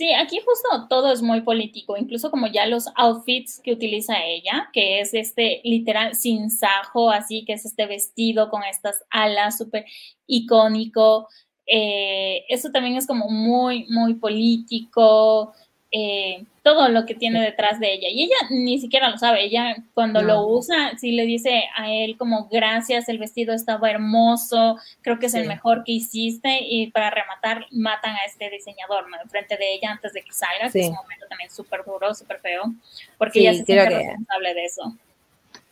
Sí, 0.00 0.14
aquí 0.14 0.40
justo 0.42 0.86
todo 0.88 1.12
es 1.12 1.20
muy 1.20 1.42
político, 1.42 1.94
incluso 1.94 2.30
como 2.30 2.46
ya 2.46 2.64
los 2.64 2.86
outfits 2.96 3.60
que 3.62 3.74
utiliza 3.74 4.14
ella, 4.24 4.70
que 4.72 5.00
es 5.00 5.12
este 5.12 5.60
literal 5.62 6.14
sin 6.14 6.48
sajo, 6.48 7.10
así 7.10 7.44
que 7.44 7.52
es 7.52 7.66
este 7.66 7.84
vestido 7.84 8.48
con 8.48 8.62
estas 8.62 9.04
alas 9.10 9.58
súper 9.58 9.84
icónico. 10.26 11.28
Eh, 11.66 12.46
eso 12.48 12.70
también 12.70 12.96
es 12.96 13.06
como 13.06 13.28
muy, 13.28 13.88
muy 13.90 14.14
político. 14.14 15.52
Eh, 15.92 16.44
todo 16.62 16.88
lo 16.88 17.04
que 17.04 17.14
tiene 17.14 17.40
detrás 17.40 17.80
de 17.80 17.92
ella. 17.92 18.08
Y 18.10 18.24
ella 18.24 18.36
ni 18.50 18.78
siquiera 18.78 19.10
lo 19.10 19.18
sabe. 19.18 19.44
Ella 19.44 19.76
cuando 19.94 20.22
lo 20.22 20.46
usa, 20.46 20.96
sí 20.98 21.12
le 21.12 21.24
dice 21.24 21.64
a 21.76 21.90
él 21.90 22.16
como 22.16 22.48
gracias, 22.48 23.08
el 23.08 23.18
vestido 23.18 23.54
estaba 23.54 23.90
hermoso, 23.90 24.76
creo 25.00 25.18
que 25.18 25.26
es 25.26 25.34
el 25.34 25.48
mejor 25.48 25.82
que 25.84 25.92
hiciste. 25.92 26.60
Y 26.62 26.90
para 26.90 27.10
rematar, 27.10 27.66
matan 27.72 28.14
a 28.14 28.24
este 28.26 28.50
diseñador 28.50 29.08
¿no? 29.08 29.16
enfrente 29.20 29.56
de 29.56 29.74
ella 29.74 29.90
antes 29.90 30.12
de 30.12 30.22
que 30.22 30.32
salga, 30.32 30.70
que 30.70 30.80
es 30.80 30.88
un 30.88 30.94
momento 30.94 31.26
también 31.28 31.50
súper 31.50 31.84
duro, 31.84 32.14
súper 32.14 32.38
feo, 32.40 32.72
porque 33.18 33.40
ella 33.40 33.54
se 33.54 33.64
siente 33.64 33.88
responsable 33.88 34.54
de 34.54 34.64
eso. 34.64 34.96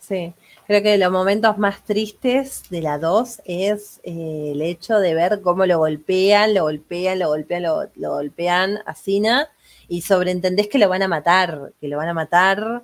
Sí, 0.00 0.32
creo 0.66 0.82
que 0.82 0.96
los 0.96 1.12
momentos 1.12 1.58
más 1.58 1.84
tristes 1.84 2.62
de 2.70 2.80
la 2.80 2.98
2 2.98 3.42
es 3.44 4.00
eh, 4.04 4.52
el 4.52 4.62
hecho 4.62 4.98
de 4.98 5.14
ver 5.14 5.42
cómo 5.42 5.66
lo 5.66 5.78
golpean, 5.78 6.54
lo 6.54 6.62
golpean, 6.62 7.18
lo 7.18 7.28
golpean, 7.28 7.62
lo, 7.62 7.90
lo 7.94 8.14
golpean 8.14 8.80
a 8.86 8.94
Sina 8.94 9.50
y 9.88 10.02
sobreentendés 10.02 10.68
que 10.68 10.78
lo 10.78 10.88
van 10.88 11.02
a 11.02 11.08
matar, 11.08 11.72
que 11.80 11.88
lo 11.88 11.96
van 11.96 12.08
a 12.08 12.14
matar. 12.14 12.82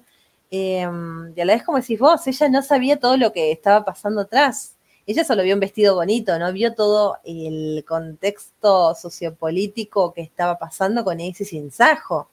Em, 0.51 1.33
y 1.37 1.41
a 1.41 1.45
la 1.45 1.55
vez, 1.55 1.63
como 1.63 1.79
decís 1.79 1.99
vos, 1.99 2.27
ella 2.27 2.49
no 2.49 2.63
sabía 2.63 2.99
todo 2.99 3.17
lo 3.17 3.33
que 3.33 3.53
estaba 3.53 3.85
pasando 3.85 4.23
atrás. 4.23 4.77
Ella 5.07 5.25
solo 5.25 5.43
vio 5.43 5.55
un 5.55 5.61
vestido 5.61 5.95
bonito, 5.95 6.39
no 6.39 6.53
vio 6.53 6.75
todo 6.75 7.19
el 7.25 7.85
contexto 7.87 8.95
sociopolítico 8.95 10.15
que 10.15 10.23
estaba 10.23 10.59
pasando 10.59 11.05
con 11.05 11.21
ese 11.21 11.45
sinsajo. 11.45 12.31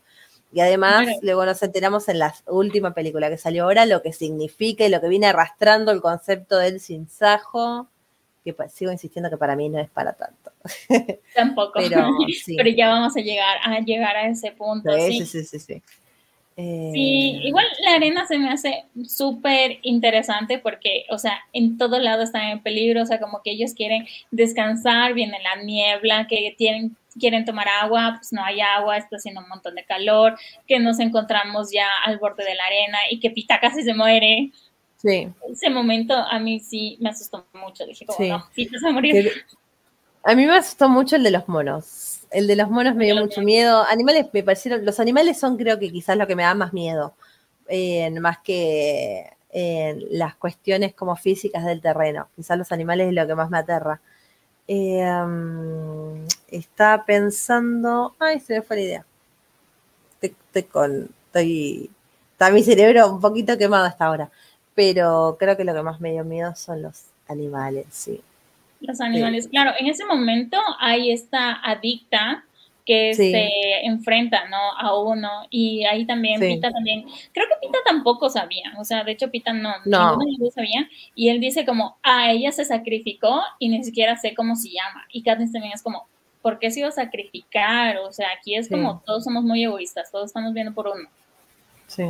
Y 0.53 0.61
además, 0.61 1.07
luego 1.21 1.45
nos 1.45 1.61
enteramos 1.63 2.09
en 2.09 2.19
la 2.19 2.33
última 2.47 2.93
película 2.93 3.29
que 3.29 3.37
salió 3.37 3.63
ahora 3.63 3.85
lo 3.85 4.01
que 4.01 4.13
significa 4.13 4.85
y 4.85 4.89
lo 4.89 4.99
que 5.01 5.07
viene 5.07 5.27
arrastrando 5.27 5.91
el 5.91 6.01
concepto 6.01 6.57
del 6.57 6.79
sinsajo 6.79 7.87
que 8.43 8.53
pues, 8.53 8.73
sigo 8.73 8.91
insistiendo 8.91 9.29
que 9.29 9.37
para 9.37 9.55
mí 9.55 9.69
no 9.69 9.79
es 9.79 9.89
para 9.89 10.13
tanto. 10.13 10.40
Tampoco. 11.35 11.73
Pero, 11.75 12.09
Pero 12.57 12.69
ya 12.69 12.89
vamos 12.89 13.15
a 13.15 13.21
llegar 13.21 13.57
a 13.63 13.79
llegar 13.79 14.15
a 14.15 14.27
ese 14.27 14.51
punto. 14.51 14.89
Sí, 15.07 15.25
sí, 15.25 15.43
sí, 15.43 15.59
sí. 15.59 15.81
Sí, 16.57 16.61
eh, 16.63 17.47
igual 17.47 17.65
la 17.83 17.95
arena 17.95 18.27
se 18.27 18.37
me 18.37 18.49
hace 18.49 18.83
súper 19.05 19.79
interesante 19.83 20.59
porque, 20.59 21.05
o 21.09 21.17
sea, 21.17 21.39
en 21.53 21.77
todo 21.77 21.97
lado 21.97 22.23
están 22.23 22.49
en 22.49 22.61
peligro, 22.61 23.01
o 23.01 23.05
sea, 23.05 23.19
como 23.19 23.41
que 23.41 23.51
ellos 23.51 23.73
quieren 23.73 24.05
descansar, 24.31 25.13
viene 25.13 25.39
la 25.41 25.63
niebla, 25.63 26.27
que 26.27 26.53
tienen, 26.57 26.95
quieren 27.17 27.45
tomar 27.45 27.67
agua, 27.81 28.15
pues 28.17 28.33
no 28.33 28.43
hay 28.43 28.59
agua, 28.59 28.97
está 28.97 29.15
haciendo 29.15 29.41
un 29.41 29.49
montón 29.49 29.75
de 29.75 29.85
calor, 29.85 30.37
que 30.67 30.77
nos 30.77 30.99
encontramos 30.99 31.71
ya 31.71 31.87
al 32.05 32.19
borde 32.19 32.43
de 32.43 32.55
la 32.55 32.65
arena 32.65 32.97
y 33.09 33.19
que 33.19 33.31
Pita 33.31 33.59
casi 33.59 33.81
se 33.81 33.93
muere. 33.93 34.51
Sí. 34.97 35.29
Ese 35.51 35.69
momento 35.69 36.13
a 36.13 36.37
mí 36.37 36.59
sí 36.59 36.97
me 36.99 37.09
asustó 37.09 37.47
mucho. 37.53 37.85
Dije, 37.87 38.05
como, 38.05 38.27
no, 38.27 38.45
sí 38.53 38.67
te 38.67 38.75
vas 38.75 38.83
a 38.83 38.91
morir. 38.91 39.31
A 40.23 40.35
mí 40.35 40.45
me 40.45 40.55
asustó 40.57 40.89
mucho 40.89 41.15
el 41.15 41.23
de 41.23 41.31
los 41.31 41.47
monos. 41.47 42.21
El 42.31 42.47
de 42.47 42.55
los 42.55 42.69
monos 42.69 42.95
me 42.95 43.05
dio 43.05 43.15
mucho 43.15 43.41
miedo. 43.41 43.83
Animales 43.89 44.27
me 44.33 44.43
parecieron, 44.43 44.85
los 44.85 44.99
animales 44.99 45.39
son 45.39 45.57
creo 45.57 45.79
que 45.79 45.91
quizás 45.91 46.17
lo 46.17 46.27
que 46.27 46.35
me 46.35 46.43
da 46.43 46.53
más 46.53 46.73
miedo, 46.73 47.13
más 48.21 48.37
que 48.39 49.31
las 50.11 50.35
cuestiones 50.35 50.93
como 50.93 51.15
físicas 51.15 51.65
del 51.65 51.81
terreno. 51.81 52.29
Quizás 52.35 52.57
los 52.57 52.71
animales 52.71 53.07
es 53.09 53.13
lo 53.13 53.27
que 53.27 53.35
más 53.35 53.49
me 53.49 53.57
aterra. 53.59 53.99
Eh, 54.67 55.03
estaba 56.49 57.05
pensando, 57.05 58.15
ay, 58.19 58.39
se 58.39 58.55
me 58.55 58.61
fue 58.61 58.77
la 58.77 58.81
idea. 58.83 59.05
Estoy, 60.21 60.63
con, 60.63 61.09
estoy, 61.27 61.89
está 62.33 62.51
mi 62.51 62.63
cerebro 62.63 63.11
un 63.13 63.21
poquito 63.21 63.57
quemado 63.57 63.85
hasta 63.85 64.05
ahora 64.05 64.31
pero 64.75 65.37
creo 65.39 65.57
que 65.57 65.63
lo 65.63 65.73
que 65.73 65.83
más 65.83 66.01
me 66.01 66.11
dio 66.11 66.23
miedo 66.23 66.55
son 66.55 66.81
los 66.81 67.05
animales, 67.27 67.85
sí. 67.91 68.21
Los 68.81 68.99
animales, 68.99 69.47
claro, 69.47 69.71
en 69.79 69.87
ese 69.87 70.05
momento 70.05 70.57
hay 70.79 71.11
esta 71.11 71.53
adicta 71.63 72.43
que 72.85 73.13
se 73.13 73.85
enfrenta, 73.85 74.47
¿no? 74.49 74.57
A 74.77 74.99
uno. 74.99 75.29
Y 75.49 75.85
ahí 75.85 76.05
también 76.05 76.39
Pita 76.39 76.71
también, 76.71 77.05
creo 77.31 77.47
que 77.47 77.67
Pita 77.67 77.77
tampoco 77.85 78.29
sabía, 78.29 78.73
o 78.77 78.83
sea, 78.83 79.03
de 79.03 79.11
hecho 79.11 79.29
Pita 79.29 79.53
no, 79.53 79.73
no. 79.85 80.17
sabía. 80.53 80.89
Y 81.15 81.29
él 81.29 81.39
dice 81.39 81.65
como, 81.65 81.97
ah, 82.03 82.31
ella 82.31 82.51
se 82.51 82.65
sacrificó 82.65 83.41
y 83.59 83.69
ni 83.69 83.83
siquiera 83.83 84.17
sé 84.17 84.33
cómo 84.33 84.55
se 84.55 84.69
llama 84.69 85.05
y 85.11 85.23
Katniss 85.23 85.51
también 85.51 85.73
es 85.73 85.83
como, 85.83 86.07
¿por 86.41 86.59
qué 86.59 86.71
se 86.71 86.79
iba 86.79 86.89
a 86.89 86.91
sacrificar? 86.91 87.97
O 87.99 88.11
sea, 88.11 88.27
aquí 88.37 88.55
es 88.55 88.67
como 88.67 89.01
todos 89.05 89.23
somos 89.23 89.43
muy 89.43 89.63
egoístas, 89.63 90.11
todos 90.11 90.25
estamos 90.25 90.53
viendo 90.53 90.73
por 90.73 90.87
uno. 90.87 91.07
Sí. 91.87 92.05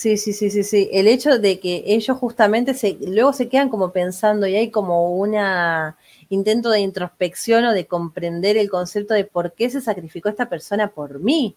Sí, 0.00 0.16
sí, 0.16 0.32
sí, 0.32 0.48
sí, 0.48 0.64
sí. 0.64 0.88
El 0.92 1.06
hecho 1.08 1.38
de 1.38 1.60
que 1.60 1.84
ellos 1.84 2.16
justamente 2.16 2.72
se, 2.72 2.96
luego 3.06 3.34
se 3.34 3.50
quedan 3.50 3.68
como 3.68 3.92
pensando 3.92 4.46
y 4.46 4.56
hay 4.56 4.70
como 4.70 5.14
una 5.14 5.98
intento 6.30 6.70
de 6.70 6.80
introspección 6.80 7.66
o 7.66 7.74
de 7.74 7.86
comprender 7.86 8.56
el 8.56 8.70
concepto 8.70 9.12
de 9.12 9.26
por 9.26 9.52
qué 9.52 9.68
se 9.68 9.82
sacrificó 9.82 10.30
esta 10.30 10.48
persona 10.48 10.88
por 10.88 11.20
mí. 11.20 11.54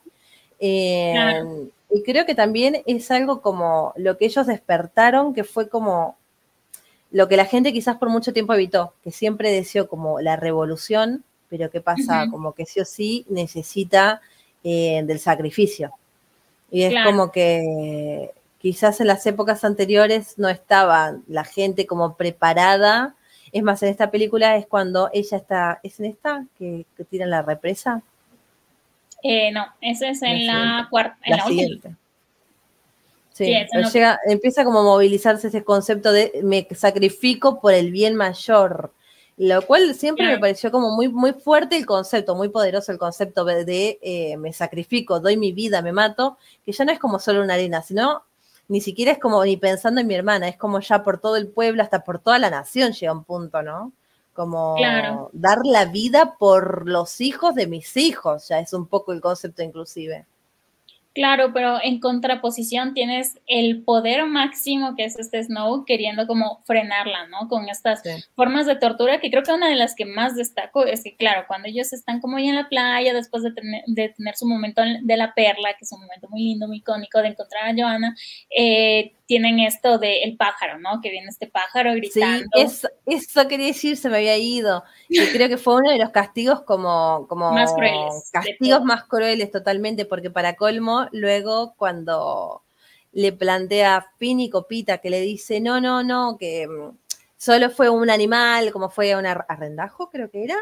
Eh, 0.59 1.33
y 1.89 2.03
creo 2.03 2.25
que 2.25 2.35
también 2.35 2.83
es 2.85 3.11
algo 3.11 3.41
como 3.41 3.93
lo 3.95 4.17
que 4.17 4.25
ellos 4.25 4.45
despertaron, 4.45 5.33
que 5.33 5.45
fue 5.45 5.69
como 5.69 6.17
lo 7.11 7.29
que 7.29 7.37
la 7.37 7.45
gente 7.45 7.71
quizás 7.71 7.95
por 7.95 8.09
mucho 8.09 8.33
tiempo 8.33 8.53
evitó, 8.53 8.93
que 9.05 9.11
siempre 9.11 9.53
deseó 9.53 9.87
como 9.87 10.19
la 10.19 10.35
revolución, 10.35 11.23
pero 11.47 11.71
¿qué 11.71 11.79
pasa? 11.79 12.27
Como 12.29 12.51
que 12.51 12.65
sí 12.65 12.81
o 12.81 12.85
sí 12.85 13.25
necesita 13.29 14.19
eh, 14.65 15.01
del 15.05 15.19
sacrificio. 15.19 15.93
Y 16.73 16.85
es 16.85 17.05
como 17.05 17.31
que 17.31 18.31
quizás 18.57 18.99
en 18.99 19.05
las 19.05 19.23
épocas 19.27 19.63
anteriores 19.63 20.39
no 20.39 20.49
estaba 20.49 21.17
la 21.27 21.43
gente 21.43 21.85
como 21.85 22.17
preparada. 22.17 23.15
Es 23.51 23.61
más, 23.61 23.83
en 23.83 23.89
esta 23.89 24.09
película 24.09 24.57
es 24.57 24.65
cuando 24.65 25.11
ella 25.13 25.37
está, 25.37 25.79
¿es 25.83 25.99
en 25.99 26.07
esta 26.07 26.47
que, 26.57 26.87
que 26.97 27.03
tiran 27.03 27.29
la 27.29 27.43
represa? 27.43 28.01
Eh, 29.21 29.51
no, 29.51 29.67
esa 29.81 30.09
es 30.09 30.23
en 30.23 30.47
la, 30.47 30.87
cuarta, 30.89 31.15
en 31.21 31.37
la, 31.37 31.45
siguiente. 31.45 31.95
Sí, 33.33 33.53
llega, 33.93 34.19
empieza 34.25 34.63
como 34.63 34.79
a 34.79 34.83
movilizarse 34.83 35.49
ese 35.49 35.63
concepto 35.63 36.11
de 36.11 36.41
me 36.43 36.67
sacrifico 36.75 37.61
por 37.61 37.75
el 37.75 37.91
bien 37.91 38.15
mayor. 38.15 38.91
Lo 39.37 39.61
cual 39.63 39.95
siempre 39.95 40.27
me 40.27 40.37
pareció 40.37 40.71
como 40.71 40.91
muy, 40.91 41.09
muy 41.09 41.33
fuerte 41.33 41.75
el 41.75 41.85
concepto, 41.85 42.35
muy 42.35 42.49
poderoso 42.49 42.91
el 42.91 42.99
concepto 42.99 43.43
de, 43.45 43.99
eh, 44.01 44.37
me 44.37 44.53
sacrifico, 44.53 45.19
doy 45.19 45.37
mi 45.37 45.51
vida, 45.51 45.81
me 45.81 45.91
mato, 45.91 46.37
que 46.63 46.71
ya 46.71 46.85
no 46.85 46.91
es 46.91 46.99
como 46.99 47.17
solo 47.19 47.41
una 47.41 47.55
arena, 47.55 47.81
sino 47.81 48.23
ni 48.67 48.79
siquiera 48.79 49.11
es 49.11 49.19
como 49.19 49.43
ni 49.43 49.57
pensando 49.57 50.01
en 50.01 50.07
mi 50.07 50.13
hermana, 50.13 50.47
es 50.47 50.57
como 50.57 50.79
ya 50.79 51.03
por 51.03 51.19
todo 51.19 51.35
el 51.35 51.47
pueblo, 51.47 51.81
hasta 51.81 52.03
por 52.03 52.19
toda 52.19 52.37
la 52.37 52.49
nación 52.49 52.93
llega 52.93 53.11
un 53.11 53.23
punto, 53.23 53.63
¿no? 53.63 53.91
Como 54.33 54.75
dar 55.31 55.59
la 55.63 55.85
vida 55.85 56.35
por 56.37 56.87
los 56.87 57.19
hijos 57.21 57.55
de 57.55 57.67
mis 57.67 57.97
hijos, 57.97 58.47
ya 58.47 58.59
es 58.59 58.73
un 58.73 58.87
poco 58.87 59.13
el 59.13 59.21
concepto 59.21 59.63
inclusive. 59.63 60.25
Claro, 61.13 61.51
pero 61.53 61.77
en 61.83 61.99
contraposición 61.99 62.95
tienes 62.95 63.39
el 63.45 63.83
poder 63.83 64.25
máximo 64.25 64.95
que 64.95 65.05
es 65.05 65.19
este 65.19 65.43
Snow 65.43 65.85
queriendo 65.85 66.25
como 66.25 66.63
frenarla, 66.65 67.27
¿no? 67.27 67.47
Con 67.49 67.69
estas 67.69 68.01
formas 68.35 68.65
de 68.65 68.75
tortura 68.75 69.19
que 69.19 69.29
creo 69.29 69.43
que 69.43 69.53
una 69.53 69.69
de 69.69 69.75
las 69.75 69.93
que 69.93 70.05
más 70.05 70.35
destaco 70.35 70.85
es 70.85 71.03
que, 71.03 71.15
claro, 71.15 71.45
cuando 71.47 71.67
ellos 71.67 71.93
están 71.93 72.19
como 72.19 72.39
ya 72.39 72.49
en 72.49 72.55
la 72.55 72.67
playa 72.67 73.13
después 73.13 73.43
de 73.43 73.51
tener, 73.51 73.83
de 73.85 74.09
tener 74.09 74.35
su 74.35 74.47
momento 74.47 74.81
de 74.81 75.17
la 75.17 75.35
perla, 75.35 75.73
que 75.73 75.85
es 75.85 75.91
un 75.91 76.01
momento 76.01 76.27
muy 76.29 76.41
lindo, 76.41 76.67
muy 76.67 76.77
icónico 76.77 77.21
de 77.21 77.27
encontrar 77.27 77.69
a 77.69 77.75
Joana, 77.75 78.15
eh, 78.49 79.13
tienen 79.25 79.59
esto 79.59 79.97
del 79.97 80.35
pájaro, 80.37 80.79
¿no? 80.79 80.99
Que 81.01 81.09
viene 81.09 81.27
este 81.29 81.47
pájaro 81.47 81.93
gritando. 81.93 82.45
Sí, 82.67 82.87
eso, 83.05 83.47
quería 83.47 83.67
decir, 83.67 83.97
se 83.97 84.09
me 84.09 84.17
había 84.17 84.37
ido. 84.37 84.83
Y 85.09 85.19
creo 85.27 85.47
que 85.47 85.57
fue 85.57 85.77
uno 85.77 85.91
de 85.91 85.97
los 85.97 86.09
castigos 86.09 86.61
como, 86.61 87.25
como 87.27 87.51
más 87.51 87.73
crueles. 87.73 88.29
Castigos 88.31 88.83
más 88.83 89.05
crueles 89.05 89.49
totalmente, 89.49 90.05
porque 90.05 90.29
para 90.29 90.55
colmo, 90.55 91.02
luego 91.11 91.73
cuando 91.77 92.63
le 93.11 93.31
plantea 93.31 93.97
a 93.97 94.11
Finn 94.17 94.39
y 94.39 94.49
Copita 94.49 94.97
que 94.97 95.09
le 95.09 95.21
dice, 95.21 95.59
no, 95.59 95.79
no, 95.79 96.03
no, 96.03 96.37
que 96.37 96.67
mm, 96.67 96.97
solo 97.37 97.69
fue 97.69 97.89
un 97.89 98.09
animal, 98.09 98.71
como 98.71 98.89
fue 98.89 99.15
un 99.15 99.25
arrendajo, 99.25 100.09
creo 100.09 100.29
que 100.29 100.43
era. 100.43 100.57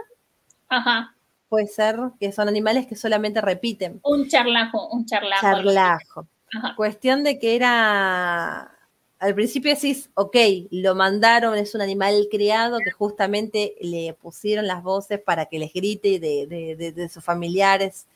Ajá. 0.70 1.16
Puede 1.50 1.68
ser 1.68 1.98
que 2.20 2.32
son 2.32 2.48
animales 2.48 2.88
que 2.88 2.96
solamente 2.96 3.42
repiten. 3.42 4.00
Un 4.04 4.28
charlajo, 4.28 4.88
un 4.90 5.06
charlajo. 5.06 5.42
Charlajo. 5.42 6.28
Cuestión 6.76 7.24
de 7.24 7.40
que 7.40 7.56
era, 7.56 8.72
al 9.20 9.36
principio 9.36 9.74
decís, 9.74 10.10
ok, 10.16 10.36
lo 10.72 10.96
mandaron, 10.96 11.58
es 11.58 11.76
un 11.76 11.82
animal 11.82 12.28
criado 12.30 12.80
que 12.80 12.92
justamente 12.92 13.76
le 13.82 14.14
pusieron 14.14 14.68
las 14.68 14.84
voces 14.84 15.20
para 15.20 15.46
que 15.46 15.60
les 15.60 15.74
grite 15.74 16.20
de, 16.20 17.10
sus 17.10 17.24
familiares 17.24 18.08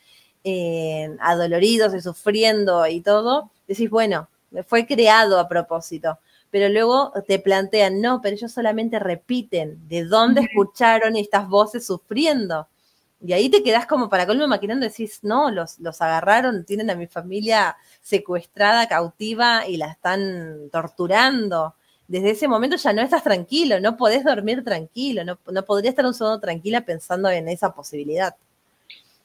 eh, 0.47 1.09
adoloridos 1.19 1.95
y 1.95 2.01
sufriendo 2.01 2.85
y 2.85 3.01
todo. 3.01 3.49
Decís, 3.67 3.89
bueno, 3.89 4.29
fue 4.67 4.85
creado 4.85 5.39
a 5.39 5.47
propósito. 5.49 6.19
Pero 6.51 6.69
luego 6.69 7.11
te 7.27 7.39
plantean, 7.39 7.99
no, 7.99 8.21
pero 8.21 8.35
ellos 8.35 8.51
solamente 8.51 8.99
repiten 8.99 9.87
de 9.89 10.05
dónde 10.05 10.41
escucharon 10.41 11.15
estas 11.17 11.49
voces 11.49 11.85
sufriendo. 11.87 12.67
Y 13.25 13.33
ahí 13.33 13.49
te 13.49 13.63
quedas 13.63 13.87
como 13.87 14.07
para 14.07 14.27
colmo 14.27 14.47
maquinando, 14.47 14.85
decís, 14.85 15.19
no, 15.23 15.49
los, 15.49 15.79
los 15.79 15.99
agarraron, 15.99 16.63
tienen 16.63 16.91
a 16.91 16.95
mi 16.95 17.07
familia 17.07 17.75
secuestrada, 18.01 18.87
cautiva 18.87 19.67
y 19.67 19.77
la 19.77 19.87
están 19.87 20.69
torturando. 20.71 21.73
Desde 22.07 22.29
ese 22.29 22.47
momento 22.47 22.75
ya 22.75 22.93
no 22.93 23.01
estás 23.01 23.23
tranquilo, 23.23 23.79
no 23.79 23.97
podés 23.97 24.23
dormir 24.23 24.63
tranquilo, 24.63 25.23
no, 25.23 25.39
no 25.51 25.65
podría 25.65 25.89
estar 25.89 26.05
un 26.05 26.13
segundo 26.13 26.39
tranquila 26.39 26.81
pensando 26.81 27.31
en 27.31 27.49
esa 27.49 27.73
posibilidad. 27.73 28.35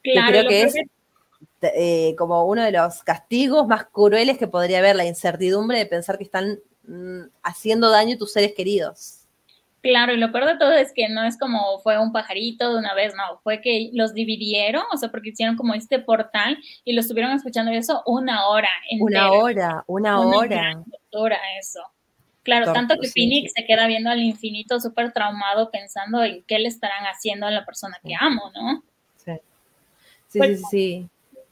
Claro, 0.03 0.29
creo 0.31 0.49
que 0.49 0.63
es 0.63 0.75
eh, 1.63 2.15
como 2.17 2.45
uno 2.47 2.63
de 2.63 2.73
los 2.73 3.03
castigos 3.03 3.67
más 3.67 3.85
crueles 3.85 4.39
que 4.39 4.49
podría 4.49 4.79
haber, 4.79 4.97
la 4.97 5.05
incertidumbre 5.05 5.79
de 5.79 5.87
pensar 5.87 6.19
que 6.19 6.25
están 6.25 6.59
mm, 6.87 7.23
haciendo 7.43 7.91
daño 7.91 8.15
a 8.15 8.19
tus 8.19 8.33
seres 8.33 8.53
queridos. 8.55 9.21
Claro, 9.83 10.13
y 10.13 10.19
lo 10.19 10.31
peor 10.31 10.47
de 10.47 10.59
todo 10.59 10.73
es 10.73 10.93
que 10.95 11.09
no 11.09 11.25
es 11.25 11.39
como 11.39 11.79
fue 11.81 11.99
un 11.99 12.13
pajarito 12.13 12.71
de 12.71 12.79
una 12.79 12.93
vez, 12.95 13.15
no, 13.15 13.41
fue 13.43 13.63
que 13.63 13.91
los 13.95 14.13
dividieron, 14.13 14.83
o 14.93 14.97
sea, 14.99 15.11
porque 15.11 15.31
hicieron 15.31 15.57
como 15.57 15.73
este 15.73 15.99
portal 15.99 16.59
y 16.85 16.93
lo 16.93 17.01
estuvieron 17.01 17.33
escuchando 17.33 17.73
eso 17.73 18.03
una 18.05 18.47
hora. 18.49 18.69
Una 19.01 19.33
hora, 19.33 19.85
una, 19.87 20.21
hora. 20.21 20.83
Hora 21.13 21.39
eso. 21.59 21.81
Claro, 22.43 22.73
tanto 22.73 22.97
que 23.01 23.09
Phoenix 23.09 23.53
se 23.55 23.65
queda 23.65 23.87
viendo 23.87 24.11
al 24.11 24.21
infinito 24.21 24.81
súper 24.81 25.13
traumado 25.13 25.71
pensando 25.71 26.23
en 26.25 26.43
qué 26.45 26.59
le 26.59 26.69
estarán 26.69 27.05
haciendo 27.05 27.47
a 27.47 27.51
la 27.51 27.65
persona 27.65 27.99
que 28.03 28.15
amo, 28.19 28.51
¿no? 28.55 28.83
Sí, 29.17 29.33
sí, 30.29 30.39
pues 30.39 30.59
sí, 30.59 30.67
sí. 30.71 31.09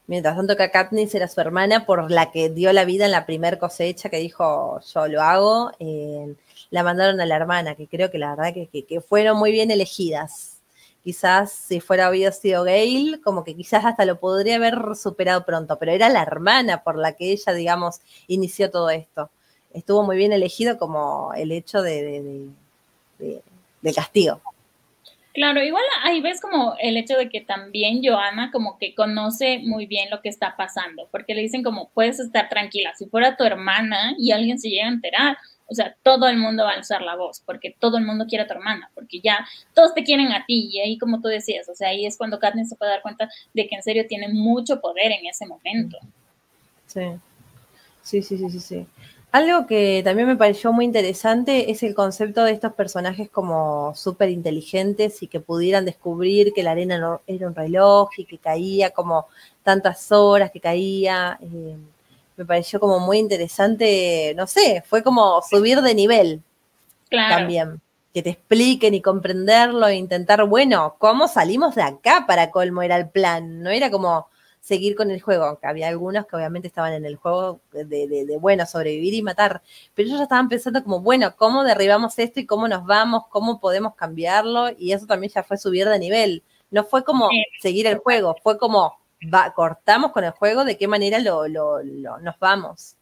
Mientras 0.09 0.37
tanto 0.37 0.57
que 0.57 0.71
Katniss 0.71 1.15
era 1.15 1.29
su 1.29 1.39
hermana 1.41 1.85
por 1.85 2.11
la 2.11 2.31
que 2.31 2.49
dio 2.49 2.73
la 2.73 2.87
vida 2.87 3.05
en 3.05 3.11
la 3.13 3.27
primer 3.27 3.59
cosecha 3.59 4.09
que 4.09 4.17
dijo 4.17 4.81
yo 4.81 5.07
lo 5.07 5.21
hago. 5.21 5.71
Eh, 5.79 6.35
la 6.71 6.83
mandaron 6.83 7.21
a 7.21 7.27
la 7.27 7.37
hermana, 7.37 7.75
que 7.75 7.87
creo 7.87 8.11
que 8.11 8.19
la 8.19 8.35
verdad 8.35 8.55
que, 8.55 8.85
que, 8.87 9.01
fueron 9.03 9.39
muy 9.39 9.53
bien 9.53 9.71
elegidas. 9.71 10.61
Quizás 11.05 11.53
si 11.53 11.81
fuera 11.81 12.07
habido 12.07 12.33
sido 12.33 12.65
Gail, 12.65 13.21
como 13.23 13.45
que 13.45 13.55
quizás 13.55 13.85
hasta 13.85 14.07
lo 14.07 14.19
podría 14.19 14.57
haber 14.57 14.97
superado 14.97 15.45
pronto, 15.45 15.79
pero 15.79 15.93
era 15.93 16.09
la 16.09 16.23
hermana 16.23 16.83
por 16.83 16.97
la 16.97 17.13
que 17.13 17.31
ella, 17.33 17.53
digamos, 17.53 18.01
inició 18.29 18.71
todo 18.71 18.89
esto. 18.91 19.31
Estuvo 19.75 20.03
muy 20.03 20.17
bien 20.17 20.33
elegido 20.33 20.79
como 20.79 21.35
el 21.35 21.53
hecho 21.53 21.83
de, 21.83 22.49
de, 23.19 23.95
castigo. 23.95 24.41
Claro, 25.39 25.63
igual 25.63 25.85
ahí 26.03 26.21
ves 26.21 26.41
como 26.41 26.75
el 26.81 26.97
hecho 26.97 27.17
de 27.17 27.29
que 27.29 27.41
también 27.41 28.01
Joana 28.03 28.51
como 28.51 28.77
que 28.77 28.97
conoce 28.97 29.61
muy 29.61 29.87
bien 29.87 30.11
lo 30.11 30.21
que 30.21 30.29
está 30.29 30.57
pasando, 30.57 31.07
porque 31.13 31.33
le 31.33 31.43
dicen 31.43 31.63
como 31.63 31.91
puedes 31.91 32.19
estar 32.19 32.49
tranquila, 32.49 32.93
si 32.97 33.07
fuera 33.07 33.37
tu 33.37 33.45
hermana 33.45 34.17
y 34.19 34.33
alguien 34.33 34.59
se 34.59 34.69
llega 34.69 34.87
a 34.87 34.91
enterar, 34.91 35.39
o 35.67 35.75
sea, 35.77 35.95
todo 36.03 36.27
el 36.27 36.39
mundo 36.39 36.65
va 36.65 36.73
a 36.73 36.75
alzar 36.75 37.03
la 37.03 37.15
voz, 37.15 37.41
porque 37.47 37.73
todo 37.79 37.99
el 37.99 38.05
mundo 38.05 38.27
quiere 38.27 38.43
a 38.43 38.47
tu 38.49 38.55
hermana, 38.55 38.91
porque 38.97 39.21
ya 39.21 39.47
todos 39.77 39.95
te 39.95 40.03
quieren 40.03 40.33
a 40.33 40.45
ti, 40.45 40.71
y 40.73 40.81
ahí 40.81 40.99
como 40.99 41.21
tú 41.21 41.29
decías, 41.29 41.69
o 41.69 41.75
sea, 41.77 41.91
ahí 41.91 42.05
es 42.05 42.19
cuando 42.19 42.41
Katniss 42.41 42.71
se 42.71 42.75
puede 42.75 42.91
dar 42.91 43.03
cuenta 43.03 43.31
de 43.55 43.69
que 43.69 43.77
en 43.77 43.85
serio 43.85 44.07
tiene 44.09 44.27
mucho 44.27 44.81
poder 44.81 45.13
en 45.13 45.25
ese 45.25 45.47
momento. 45.47 45.99
Sí, 46.89 47.03
sí, 48.03 48.23
sí, 48.23 48.39
sí, 48.51 48.59
sí. 48.59 48.87
Algo 49.31 49.67
que 49.67 50.01
también 50.05 50.27
me 50.27 50.37
pareció 50.37 50.73
muy 50.73 50.87
interesante 50.87 51.71
es 51.71 51.83
el 51.83 51.95
concepto 51.95 52.45
de 52.45 52.53
estos 52.53 52.73
personajes 52.73 53.29
como 53.29 53.95
súper 53.95 54.31
inteligentes 54.31 55.23
y 55.23 55.27
que 55.27 55.39
pudieran 55.39 55.85
descubrir 55.85 56.55
que 56.55 56.63
la 56.63 56.71
arena 56.71 56.99
no, 56.99 57.21
era 57.27 57.47
un 57.47 57.55
reloj 57.55 58.09
y 58.17 58.25
que 58.25 58.39
caía 58.39 58.91
como 58.91 59.27
tantas 59.63 60.11
horas 60.13 60.51
que 60.51 60.61
caía. 60.61 61.39
Eh, 61.43 61.77
me 62.39 62.45
pareció 62.47 62.81
como 62.81 63.01
muy 63.01 63.19
interesante, 63.19 64.33
no 64.35 64.47
sé, 64.47 64.83
fue 64.87 65.03
como 65.03 65.43
subir 65.43 65.83
de 65.83 65.95
nivel 65.95 66.43
también. 67.11 67.81
Que 68.15 68.23
te 68.23 68.31
expliquen 68.31 68.95
y 68.95 69.03
comprenderlo 69.03 69.87
e 69.89 69.97
intentar, 69.97 70.45
bueno, 70.47 70.97
¿cómo 70.99 71.29
salimos 71.29 71.75
de 71.75 71.83
acá 71.83 72.25
para 72.27 72.51
colmo 72.51 72.81
era 72.81 72.97
el 72.97 73.09
plan? 73.11 73.63
No 73.63 73.69
era 73.71 73.91
como 73.91 74.29
seguir 74.61 74.95
con 74.97 75.11
el 75.11 75.21
juego, 75.21 75.45
aunque 75.45 75.67
había 75.67 75.89
algunos 75.89 76.27
que 76.27 76.37
obviamente 76.37 76.69
estaban 76.69 76.93
en 76.93 77.05
el 77.05 77.17
juego 77.17 77.61
de, 77.73 77.85
de, 77.87 78.37
bueno, 78.39 78.67
sobrevivir 78.67 79.15
y 79.15 79.23
matar, 79.23 79.63
pero 79.95 80.07
ellos 80.07 80.19
ya 80.19 80.25
estaban 80.25 80.49
pensando 80.49 80.83
como, 80.83 81.01
bueno, 81.01 81.35
¿cómo 81.37 81.65
derribamos 81.65 82.19
esto 82.19 82.41
y 82.41 82.47
cómo 82.47 82.69
nos 82.69 82.85
vamos? 82.85 83.25
¿Cómo 83.31 83.61
podemos 83.61 83.95
cambiarlo? 83.95 84.69
Y 84.77 84.93
eso 84.93 85.07
también 85.07 85.33
ya 85.33 85.43
fue 85.43 85.57
subir 85.57 85.89
de 85.89 85.99
nivel. 85.99 86.43
No 86.71 86.85
fue 86.85 87.03
como 87.05 87.31
seguir 87.61 87.87
el 87.87 87.99
juego, 87.99 88.37
fue 88.43 88.59
como, 88.59 88.99
cortamos 89.55 90.13
con 90.13 90.25
el 90.25 90.33
juego, 90.33 90.65
de 90.65 90.77
qué 90.77 90.87
manera 90.87 91.19
lo, 91.19 91.49
nos 91.49 92.39
vamos. 92.39 92.98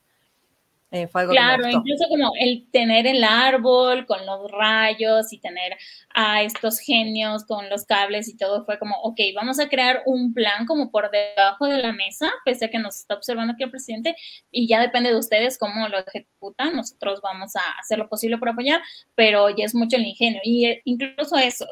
Eh, 0.92 1.08
claro, 1.10 1.68
incluso 1.68 2.06
como 2.08 2.30
el 2.38 2.70
tener 2.70 3.08
el 3.08 3.24
árbol 3.24 4.06
con 4.06 4.24
los 4.24 4.48
rayos 4.52 5.32
y 5.32 5.40
tener 5.40 5.76
a 6.14 6.42
estos 6.42 6.78
genios 6.78 7.44
con 7.44 7.68
los 7.68 7.84
cables 7.84 8.28
y 8.28 8.36
todo 8.36 8.64
fue 8.64 8.78
como, 8.78 8.94
ok, 9.02 9.18
vamos 9.34 9.58
a 9.58 9.68
crear 9.68 10.02
un 10.06 10.32
plan 10.32 10.64
como 10.64 10.92
por 10.92 11.10
debajo 11.10 11.66
de 11.66 11.78
la 11.78 11.92
mesa, 11.92 12.30
pese 12.44 12.66
a 12.66 12.70
que 12.70 12.78
nos 12.78 12.98
está 12.98 13.14
observando 13.14 13.54
aquí 13.54 13.64
el 13.64 13.70
presidente 13.70 14.14
y 14.52 14.68
ya 14.68 14.80
depende 14.80 15.10
de 15.10 15.18
ustedes 15.18 15.58
cómo 15.58 15.88
lo 15.88 15.98
ejecutan, 15.98 16.76
nosotros 16.76 17.20
vamos 17.20 17.56
a 17.56 17.62
hacer 17.80 17.98
lo 17.98 18.08
posible 18.08 18.38
por 18.38 18.50
apoyar, 18.50 18.80
pero 19.16 19.50
ya 19.50 19.64
es 19.64 19.74
mucho 19.74 19.96
el 19.96 20.06
ingenio. 20.06 20.40
Y 20.44 20.66
eh, 20.66 20.82
incluso 20.84 21.36
eso 21.36 21.66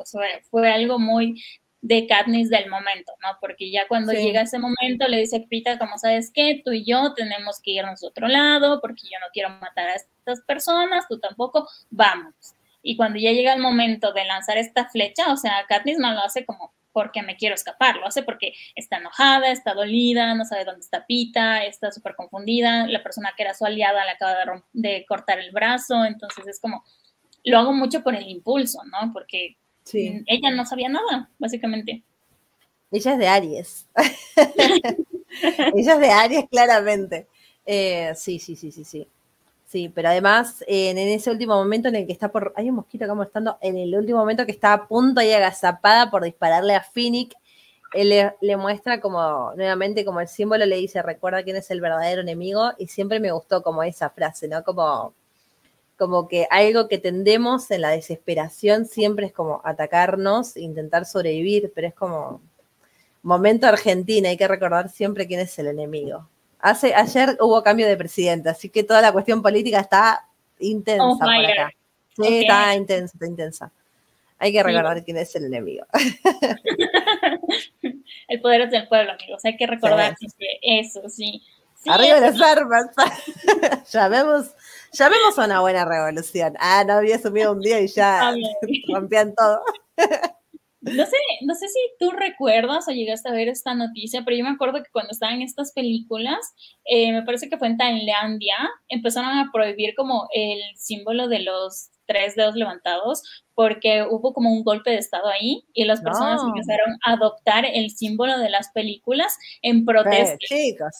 fue 0.51 0.73
algo 0.73 0.99
muy 0.99 1.41
de 1.85 2.06
Katniss 2.06 2.48
del 2.48 2.70
momento, 2.70 3.12
¿no? 3.20 3.36
Porque 3.43 3.70
ya 3.70 3.86
cuando 3.86 4.15
llega 4.15 4.40
ese 4.40 4.59
momento 4.59 5.06
le 5.06 5.19
dice 5.19 5.36
a 5.36 5.47
Pita, 5.47 5.78
como 5.78 5.98
sabes 5.98 6.31
qué, 6.32 6.62
tú 6.65 6.73
y 6.73 6.82
yo 6.82 7.12
tenemos 7.12 7.61
que 7.61 7.73
irnos 7.73 8.02
a 8.02 8.06
otro 8.06 8.27
lado 8.27 8.81
porque 8.81 9.02
yo 9.02 9.19
no 9.20 9.27
quiero 9.35 9.51
matar 9.51 9.89
a 9.89 9.94
estas 9.94 10.40
personas, 10.47 11.06
tú 11.06 11.20
tampoco, 11.20 11.69
vamos. 11.90 12.35
Y 12.82 12.97
cuando 12.97 13.19
ya 13.19 13.32
llega 13.32 13.52
el 13.52 13.61
momento 13.61 14.15
de 14.15 14.24
lanzar 14.24 14.56
esta 14.56 14.89
flecha, 14.89 15.31
o 15.31 15.36
sea, 15.36 15.66
Katniss 15.69 15.98
no 15.98 16.11
lo 16.15 16.20
hace 16.20 16.47
como 16.47 16.73
porque 16.90 17.23
me 17.23 17.36
quiero 17.36 17.55
escapar, 17.55 17.97
lo 17.97 18.06
hace 18.06 18.23
porque 18.23 18.55
está 18.74 18.97
enojada, 18.97 19.51
está 19.51 19.74
dolida, 19.74 20.35
no 20.35 20.47
sabe 20.47 20.65
dónde 20.65 20.81
está 20.81 21.05
Pita, 21.05 21.65
está 21.65 21.93
súper 21.93 22.15
confundida, 22.15 22.86
la 22.86 23.02
persona 23.02 23.35
que 23.36 23.43
era 23.43 23.52
su 23.52 23.66
aliada 23.66 24.06
le 24.06 24.12
acaba 24.12 24.32
de, 24.32 24.62
de 24.73 25.05
cortar 25.06 25.39
el 25.39 25.51
brazo, 25.51 26.02
entonces 26.06 26.47
es 26.47 26.59
como, 26.61 26.82
lo 27.44 27.59
hago 27.59 27.74
mucho 27.74 28.02
por 28.02 28.15
el 28.15 28.27
impulso, 28.27 28.78
¿no? 28.85 29.12
Porque 29.12 29.59
ella 29.93 30.51
no 30.51 30.65
sabía 30.65 30.89
nada, 30.89 31.31
básicamente. 31.39 32.02
Ella 32.90 33.12
es 33.12 33.19
de 33.19 33.28
Aries. 33.28 33.86
Ella 35.74 35.94
es 35.94 36.01
de 36.01 36.11
Aries, 36.11 36.44
claramente. 36.51 37.27
Eh, 37.66 38.12
sí, 38.15 38.39
sí, 38.39 38.56
sí, 38.56 38.70
sí, 38.70 38.85
sí. 38.85 39.09
Sí, 39.66 39.89
pero 39.93 40.09
además 40.09 40.62
en 40.69 40.98
ese 40.98 41.31
último 41.32 41.56
momento 41.56 41.89
en 41.89 41.97
el 41.97 42.06
que 42.06 42.12
está 42.12 42.31
por. 42.31 42.52
Hay 42.56 42.70
un 42.70 42.77
mosquito 42.77 43.05
acá 43.05 43.20
estando. 43.24 43.59
En 43.61 43.77
el 43.77 43.94
último 43.97 44.19
momento 44.19 44.47
que 44.47 44.52
está 44.52 44.73
a 44.73 44.86
punto 44.86 45.20
y 45.20 45.32
agazapada 45.32 46.11
por 46.11 46.23
dispararle 46.23 46.77
a 46.77 46.82
Phoenix. 46.82 47.35
él 47.93 48.11
le, 48.40 48.56
muestra 48.56 49.01
como, 49.01 49.52
nuevamente, 49.56 50.05
como 50.05 50.20
el 50.20 50.28
símbolo 50.28 50.65
le 50.66 50.77
dice, 50.77 51.02
recuerda 51.02 51.43
quién 51.43 51.56
es 51.56 51.70
el 51.70 51.81
verdadero 51.81 52.23
enemigo, 52.23 52.73
y 52.78 52.86
siempre 52.89 53.20
me 53.20 53.32
gustó 53.32 53.62
como 53.62 53.82
esa 53.82 54.11
frase, 54.11 54.48
¿no? 54.48 54.62
Como, 54.65 55.15
como 55.97 56.29
que 56.29 56.47
algo 56.51 56.89
que 56.89 56.99
tendemos 56.99 57.71
en 57.71 57.83
la 57.83 57.91
desesperación 57.91 58.87
siempre 58.87 59.27
es 59.27 59.33
como 59.33 59.61
atacarnos, 59.65 60.57
intentar 60.57 61.07
sobrevivir, 61.07 61.73
pero 61.75 61.89
es 61.89 61.95
como 61.95 62.41
momento 63.23 63.66
Argentina, 63.66 64.29
hay 64.29 64.37
que 64.37 64.49
recordar 64.49 64.91
siempre 64.91 65.27
quién 65.27 65.41
es 65.41 65.59
el 65.59 65.69
enemigo. 65.69 66.29
Hace, 66.59 66.95
ayer 66.95 67.37
hubo 67.41 67.62
cambio 67.62 67.87
de 67.87 67.97
presidente, 67.97 68.49
así 68.49 68.69
que 68.69 68.85
toda 68.85 69.01
la 69.01 69.12
cuestión 69.12 69.43
política 69.43 69.81
está 69.81 70.29
intensa 70.59 71.05
oh 71.05 71.19
por 71.19 71.29
acá. 71.29 71.71
Sí, 72.16 72.41
está 72.41 72.75
intensa, 72.75 73.12
está 73.15 73.27
intensa. 73.27 73.73
Hay 74.39 74.53
que 74.53 74.62
recordar 74.62 75.03
quién 75.05 75.16
es 75.16 75.35
el 75.37 75.47
enemigo. 75.47 75.87
el 78.29 78.41
poder 78.41 78.62
es 78.62 78.71
del 78.71 78.89
pueblo, 78.89 79.12
amigos. 79.12 79.45
Hay 79.45 79.57
que 79.57 79.66
recordar 79.66 80.16
eso, 80.62 81.09
sí. 81.09 81.43
Arriba 81.87 82.21
las 82.21 82.41
armas. 82.41 82.87
llamemos, 83.93 84.55
llamemos 84.95 85.39
a 85.39 85.45
una 85.45 85.61
buena 85.61 85.85
revolución. 85.85 86.55
Ah, 86.59 86.85
no 86.87 86.95
había 86.95 87.19
subido 87.19 87.53
un 87.53 87.61
día 87.61 87.81
y 87.81 87.89
ya 87.89 88.35
rompían 88.93 89.35
todo. 89.35 89.61
No 90.81 91.07
sé, 91.07 91.16
no 91.41 91.55
sé 91.55 91.66
si 91.69 91.79
tú 91.99 92.11
recuerdas 92.11 92.87
o 92.89 92.93
llegaste 92.93 93.29
a 93.29 93.33
ver 93.33 93.49
esta 93.49 93.75
noticia, 93.75 94.23
pero 94.23 94.37
yo 94.37 94.45
me 94.45 94.51
acuerdo 94.51 94.83
que 94.83 94.91
cuando 94.93 95.12
estaban 95.12 95.41
estas 95.41 95.73
películas, 95.73 96.55
eh, 96.85 97.11
me 97.11 97.23
parece 97.23 97.49
que 97.49 97.57
fue 97.57 97.69
en 97.69 97.79
Tailandia, 97.79 98.57
empezaron 98.89 99.31
a 99.31 99.51
prohibir 99.51 99.95
como 99.95 100.29
el 100.35 100.61
símbolo 100.77 101.29
de 101.29 101.41
los 101.41 101.89
tres 102.07 102.37
dedos 102.37 102.55
levantados 102.55 103.23
porque 103.55 104.07
hubo 104.11 104.35
como 104.35 104.53
un 104.53 104.62
golpe 104.62 104.91
de 104.91 104.99
estado 104.99 105.29
ahí 105.29 105.65
y 105.73 105.85
las 105.85 106.03
personas 106.03 106.43
empezaron 106.43 106.99
a 107.03 107.12
adoptar 107.12 107.65
el 107.65 107.91
símbolo 107.91 108.39
de 108.39 108.51
las 108.51 108.71
películas 108.73 109.39
en 109.62 109.87
protesta. 109.87 110.37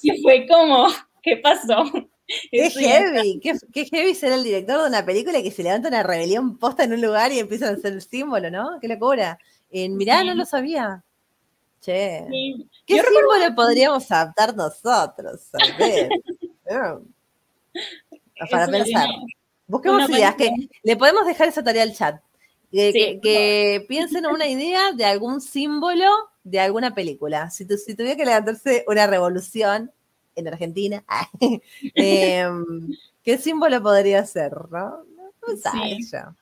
y 0.03 0.23
fue 0.23 0.47
como, 0.49 0.87
¿qué 1.23 1.37
pasó? 1.37 1.85
Qué 2.51 2.71
heavy, 2.71 3.39
qué, 3.41 3.85
heavy 3.85 4.15
ser 4.15 4.33
el 4.33 4.45
director 4.45 4.81
de 4.83 4.89
una 4.89 5.05
película 5.05 5.43
que 5.43 5.51
se 5.51 5.63
levanta 5.63 5.89
una 5.89 6.03
rebelión 6.03 6.57
posta 6.57 6.85
en 6.85 6.95
un 6.95 7.03
lugar 7.03 7.33
y 7.33 7.39
empiezan 7.39 7.77
a 7.77 7.89
el 7.89 8.01
símbolo, 8.01 8.51
¿no? 8.51 8.79
Qué 8.81 8.89
locura. 8.89 9.39
En 9.71 9.95
Mirá, 9.97 10.25
no 10.25 10.35
lo 10.35 10.47
sabía. 10.47 11.05
Che. 11.81 12.25
¿Qué 12.87 13.03
símbolo 13.03 13.55
podríamos 13.55 14.11
adaptar 14.11 14.57
nosotros? 14.57 15.51
Para 18.51 18.69
pensar. 18.69 19.09
Busquemos 19.67 20.09
ideas. 20.09 20.35
Que 20.37 20.51
le 20.83 20.97
podemos 20.97 21.27
dejar 21.27 21.49
esa 21.49 21.63
tarea 21.63 21.83
al 21.83 21.95
chat. 21.95 22.23
Que, 22.71 23.85
piensen 23.87 24.25
una 24.27 24.47
idea 24.49 24.93
de 24.93 25.05
algún 25.05 25.43
símbolo 25.43 26.09
de 26.43 26.61
alguna 26.61 26.95
película. 26.95 27.51
Si, 27.51 27.67
si 27.67 27.95
tuviera 27.95 28.17
que 28.17 28.25
levantarse 28.25 28.85
una 28.87 29.07
revolución 29.07 29.93
en 30.37 30.49
Argentina, 30.49 31.05
em, 31.95 32.89
¿qué 33.23 33.39
símbolo 33.39 33.83
podría 33.83 34.25
ser? 34.25 34.53
¿no? 34.71 35.05
No, 35.47 36.35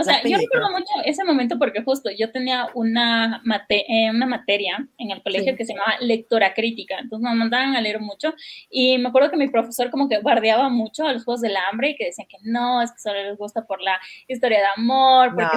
o 0.00 0.02
sea, 0.02 0.22
yo 0.22 0.38
recuerdo 0.38 0.70
mucho 0.70 0.92
ese 1.04 1.24
momento 1.24 1.58
porque 1.58 1.82
justo 1.82 2.10
yo 2.16 2.30
tenía 2.30 2.68
una, 2.74 3.42
eh, 3.68 4.10
una 4.10 4.26
materia 4.26 4.88
en 4.98 5.10
el 5.10 5.22
colegio 5.22 5.56
que 5.56 5.64
se 5.64 5.74
llamaba 5.74 5.98
lectora 6.00 6.54
crítica, 6.54 6.98
entonces 7.00 7.24
nos 7.24 7.34
mandaban 7.34 7.74
a 7.74 7.80
leer 7.80 8.00
mucho 8.00 8.32
y 8.70 8.98
me 8.98 9.08
acuerdo 9.08 9.30
que 9.30 9.36
mi 9.36 9.48
profesor 9.48 9.90
como 9.90 10.08
que 10.08 10.20
bardeaba 10.20 10.68
mucho 10.68 11.06
a 11.06 11.12
los 11.12 11.24
Juegos 11.24 11.40
del 11.40 11.56
Hambre 11.56 11.90
y 11.90 11.96
que 11.96 12.06
decían 12.06 12.28
que 12.28 12.38
no, 12.42 12.80
es 12.82 12.92
que 12.92 13.00
solo 13.00 13.22
les 13.22 13.36
gusta 13.36 13.66
por 13.66 13.82
la 13.82 13.98
historia 14.28 14.60
de 14.60 14.66
amor, 14.76 15.34
porque 15.34 15.56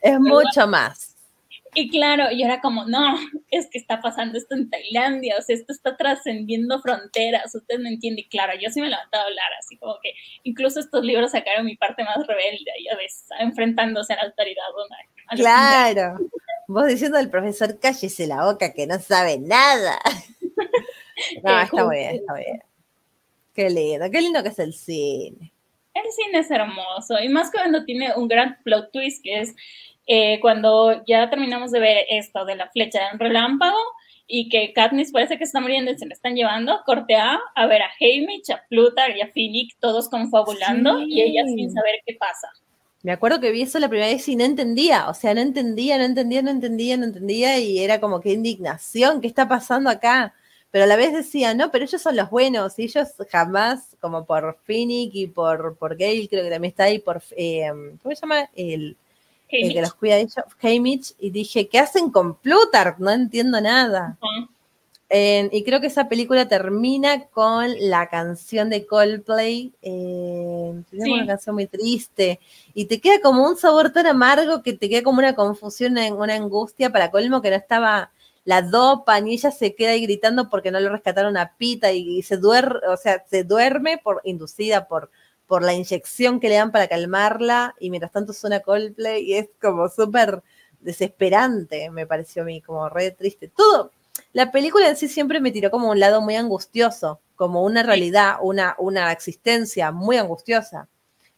es 0.00 0.18
mucho 0.18 0.66
más. 0.66 1.09
Y 1.74 1.88
claro, 1.88 2.24
yo 2.32 2.46
era 2.46 2.60
como, 2.60 2.84
no, 2.86 3.16
es 3.50 3.68
que 3.70 3.78
está 3.78 4.00
pasando 4.00 4.36
esto 4.36 4.54
en 4.54 4.70
Tailandia, 4.70 5.36
o 5.38 5.42
sea, 5.42 5.54
esto 5.54 5.72
está 5.72 5.96
trascendiendo 5.96 6.80
fronteras, 6.80 7.54
usted 7.54 7.78
me 7.78 7.90
entiende. 7.90 8.22
Y 8.22 8.28
claro, 8.28 8.52
yo 8.60 8.70
sí 8.70 8.80
me 8.80 8.88
levantaba 8.88 9.24
a 9.24 9.26
hablar, 9.26 9.46
así 9.58 9.76
como 9.76 9.96
que 10.02 10.12
incluso 10.42 10.80
estos 10.80 11.04
libros 11.04 11.30
sacaron 11.30 11.66
mi 11.66 11.76
parte 11.76 12.02
más 12.04 12.26
rebelde, 12.26 12.70
ya 12.84 12.96
ves, 12.96 13.26
enfrentándose 13.38 14.12
a 14.14 14.16
la 14.16 14.22
autoridad. 14.22 14.62
claro, 15.36 16.18
vos 16.66 16.86
diciendo 16.86 17.18
al 17.18 17.30
profesor, 17.30 17.78
cállese 17.78 18.26
la 18.26 18.44
boca 18.44 18.72
que 18.72 18.86
no 18.86 18.98
sabe 18.98 19.38
nada. 19.38 20.00
no, 21.44 21.60
está 21.60 21.84
muy 21.84 21.98
bien, 21.98 22.16
está 22.16 22.34
bien. 22.34 22.62
Qué 23.54 23.70
lindo, 23.70 24.10
qué 24.10 24.20
lindo 24.20 24.42
que 24.42 24.48
es 24.48 24.58
el 24.58 24.74
cine. 24.74 25.52
El 25.92 26.10
cine 26.12 26.38
es 26.38 26.50
hermoso, 26.50 27.18
y 27.20 27.28
más 27.28 27.50
cuando 27.50 27.84
tiene 27.84 28.14
un 28.14 28.28
gran 28.28 28.58
plot 28.62 28.92
twist 28.92 29.22
que 29.22 29.40
es 29.40 29.54
eh, 30.06 30.40
cuando 30.40 31.04
ya 31.06 31.28
terminamos 31.30 31.70
de 31.70 31.80
ver 31.80 32.06
esto 32.08 32.44
de 32.44 32.56
la 32.56 32.68
flecha 32.68 33.00
de 33.00 33.14
un 33.14 33.20
relámpago 33.20 33.78
y 34.26 34.48
que 34.48 34.72
Katniss 34.72 35.12
parece 35.12 35.38
que 35.38 35.44
está 35.44 35.60
muriendo 35.60 35.90
y 35.90 35.98
se 35.98 36.06
le 36.06 36.14
están 36.14 36.34
llevando, 36.34 36.80
cortea 36.86 37.40
a 37.54 37.66
ver 37.66 37.82
a 37.82 37.90
Haymitch, 38.00 38.50
a 38.50 38.62
Plutarch 38.68 39.16
y 39.16 39.20
a 39.20 39.28
Finnick 39.28 39.76
todos 39.80 40.08
confabulando 40.08 41.02
y 41.02 41.20
ella 41.20 41.44
sin 41.46 41.72
saber 41.72 41.96
qué 42.06 42.14
pasa. 42.14 42.48
Me 43.02 43.12
acuerdo 43.12 43.40
que 43.40 43.50
vi 43.50 43.62
eso 43.62 43.78
la 43.78 43.88
primera 43.88 44.10
vez 44.10 44.28
y 44.28 44.36
no 44.36 44.44
entendía, 44.44 45.08
o 45.08 45.14
sea, 45.14 45.34
no 45.34 45.40
entendía, 45.40 45.98
no 45.98 46.04
entendía, 46.04 46.42
no 46.42 46.50
entendía, 46.50 46.96
no 46.96 47.04
entendía 47.04 47.58
y 47.58 47.78
era 47.78 47.98
como 48.00 48.20
que 48.20 48.32
indignación, 48.32 49.20
¿qué 49.20 49.26
está 49.26 49.48
pasando 49.48 49.90
acá? 49.90 50.34
Pero 50.70 50.84
a 50.84 50.86
la 50.86 50.96
vez 50.96 51.12
decía, 51.12 51.54
no, 51.54 51.72
pero 51.72 51.84
ellos 51.84 52.00
son 52.00 52.14
los 52.14 52.30
buenos 52.30 52.78
y 52.78 52.84
ellos 52.84 53.08
jamás, 53.30 53.96
como 54.00 54.24
por 54.26 54.58
Finnick 54.64 55.14
y 55.14 55.26
por, 55.26 55.76
por 55.76 55.96
Gale, 55.96 56.28
creo 56.28 56.44
que 56.44 56.50
también 56.50 56.70
está 56.70 56.84
ahí, 56.84 57.00
por, 57.00 57.22
eh, 57.36 57.70
¿cómo 58.02 58.14
se 58.14 58.20
llama? 58.20 58.48
El, 58.54 58.96
el 59.50 59.72
que 59.72 59.80
los 59.80 59.94
cuida 59.94 60.16
ellos, 60.16 60.34
Hamish, 60.62 61.14
y 61.18 61.30
dije, 61.30 61.68
¿qué 61.68 61.78
hacen 61.78 62.10
con 62.10 62.36
Plutarch? 62.36 62.98
No 62.98 63.10
entiendo 63.10 63.60
nada. 63.60 64.18
y 65.10 65.64
creo 65.64 65.80
que 65.80 65.88
esa 65.88 66.08
película 66.08 66.48
termina 66.48 67.26
con 67.26 67.68
la 67.80 68.08
canción 68.08 68.70
de 68.70 68.86
Coldplay, 68.86 69.72
eh, 69.82 70.82
una 70.92 71.26
canción 71.26 71.54
muy 71.54 71.66
triste, 71.66 72.40
y 72.74 72.84
te 72.84 73.00
queda 73.00 73.20
como 73.20 73.46
un 73.46 73.56
sabor 73.56 73.92
tan 73.92 74.06
amargo 74.06 74.62
que 74.62 74.72
te 74.72 74.88
queda 74.88 75.02
como 75.02 75.18
una 75.18 75.34
confusión, 75.34 75.98
una 75.98 76.34
angustia 76.34 76.90
para 76.90 77.10
colmo 77.10 77.42
que 77.42 77.50
no 77.50 77.56
estaba 77.56 78.12
la 78.44 78.62
dopa, 78.62 79.20
ni 79.20 79.34
ella 79.34 79.50
se 79.50 79.74
queda 79.74 79.90
ahí 79.90 80.02
gritando 80.02 80.48
porque 80.48 80.70
no 80.70 80.80
le 80.80 80.88
rescataron 80.88 81.36
a 81.36 81.56
Pita 81.56 81.92
y, 81.92 82.18
y 82.18 82.22
se 82.22 82.36
duerme, 82.36 82.80
o 82.88 82.96
sea, 82.96 83.24
se 83.28 83.44
duerme 83.44 83.98
por 83.98 84.22
inducida 84.24 84.88
por 84.88 85.10
por 85.50 85.64
la 85.64 85.74
inyección 85.74 86.38
que 86.38 86.48
le 86.48 86.54
dan 86.54 86.70
para 86.70 86.86
calmarla 86.86 87.74
y 87.80 87.90
mientras 87.90 88.12
tanto 88.12 88.32
suena 88.32 88.60
Coldplay 88.60 89.24
y 89.24 89.34
es 89.34 89.48
como 89.60 89.88
súper 89.88 90.44
desesperante, 90.78 91.90
me 91.90 92.06
pareció 92.06 92.42
a 92.42 92.44
mí, 92.44 92.60
como 92.60 92.88
re 92.88 93.10
triste. 93.10 93.48
Todo, 93.48 93.90
la 94.32 94.52
película 94.52 94.88
en 94.88 94.96
sí 94.96 95.08
siempre 95.08 95.40
me 95.40 95.50
tiró 95.50 95.72
como 95.72 95.90
un 95.90 95.98
lado 95.98 96.20
muy 96.20 96.36
angustioso, 96.36 97.18
como 97.34 97.64
una 97.64 97.82
realidad, 97.82 98.36
una, 98.40 98.76
una 98.78 99.10
existencia 99.10 99.90
muy 99.90 100.18
angustiosa. 100.18 100.86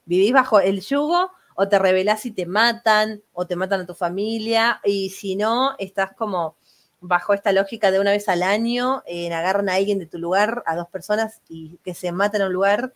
Vivís 0.05 0.35
bajo 0.35 0.61
el 0.61 0.83
yugo 0.83 1.31
o 1.55 1.69
te 1.69 1.79
rebelás 1.79 2.27
y 2.27 2.33
te 2.33 2.45
matan, 2.45 3.23
o 3.33 3.47
te 3.47 3.57
matan 3.57 3.81
a 3.81 3.87
tu 3.87 3.95
familia, 3.95 4.83
y 4.85 5.09
si 5.09 5.37
no, 5.37 5.75
estás 5.79 6.13
como 6.13 6.57
bajo 7.01 7.33
esta 7.33 7.51
lógica 7.53 7.91
de 7.91 7.99
una 7.99 8.11
vez 8.11 8.29
al 8.29 8.43
año, 8.43 9.03
en 9.07 9.33
agarran 9.33 9.71
a 9.71 9.77
alguien 9.77 9.99
de 9.99 10.07
tu 10.07 10.19
lugar, 10.19 10.63
a 10.67 10.77
dos 10.77 10.89
personas, 10.89 11.41
y 11.49 11.79
que 11.83 11.95
se 11.95 12.13
maten 12.13 12.43
a 12.43 12.49
un 12.49 12.53
lugar, 12.53 12.93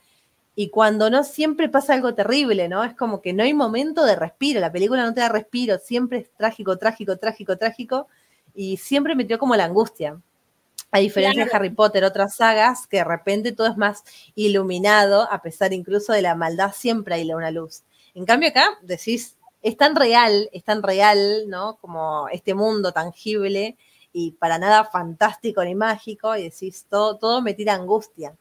y 0.58 0.70
cuando 0.70 1.10
no, 1.10 1.22
siempre 1.22 1.68
pasa 1.68 1.92
algo 1.92 2.14
terrible, 2.14 2.66
¿no? 2.66 2.82
Es 2.82 2.94
como 2.94 3.20
que 3.20 3.34
no 3.34 3.42
hay 3.42 3.52
momento 3.52 4.06
de 4.06 4.16
respiro, 4.16 4.58
la 4.58 4.72
película 4.72 5.04
no 5.04 5.12
te 5.12 5.20
da 5.20 5.28
respiro, 5.28 5.78
siempre 5.78 6.20
es 6.20 6.30
trágico, 6.32 6.78
trágico, 6.78 7.18
trágico, 7.18 7.58
trágico, 7.58 8.08
y 8.54 8.78
siempre 8.78 9.14
metió 9.14 9.38
como 9.38 9.54
la 9.54 9.66
angustia. 9.66 10.18
A 10.90 10.98
diferencia 10.98 11.44
de 11.44 11.50
Harry 11.52 11.68
Potter, 11.68 12.04
otras 12.04 12.36
sagas, 12.36 12.86
que 12.86 12.96
de 12.96 13.04
repente 13.04 13.52
todo 13.52 13.66
es 13.66 13.76
más 13.76 14.02
iluminado, 14.34 15.30
a 15.30 15.42
pesar 15.42 15.74
incluso 15.74 16.14
de 16.14 16.22
la 16.22 16.34
maldad, 16.34 16.72
siempre 16.74 17.16
hay 17.16 17.30
una 17.30 17.50
luz. 17.50 17.82
En 18.14 18.24
cambio 18.24 18.48
acá 18.48 18.78
decís, 18.80 19.36
es 19.60 19.76
tan 19.76 19.94
real, 19.94 20.48
es 20.52 20.64
tan 20.64 20.82
real, 20.82 21.44
¿no? 21.48 21.76
Como 21.82 22.28
este 22.30 22.54
mundo 22.54 22.92
tangible 22.92 23.76
y 24.10 24.30
para 24.32 24.58
nada 24.58 24.86
fantástico 24.86 25.62
ni 25.62 25.74
mágico, 25.74 26.34
y 26.34 26.44
decís, 26.44 26.86
todo, 26.88 27.18
todo 27.18 27.42
me 27.42 27.52
tira 27.52 27.74
angustia. 27.74 28.34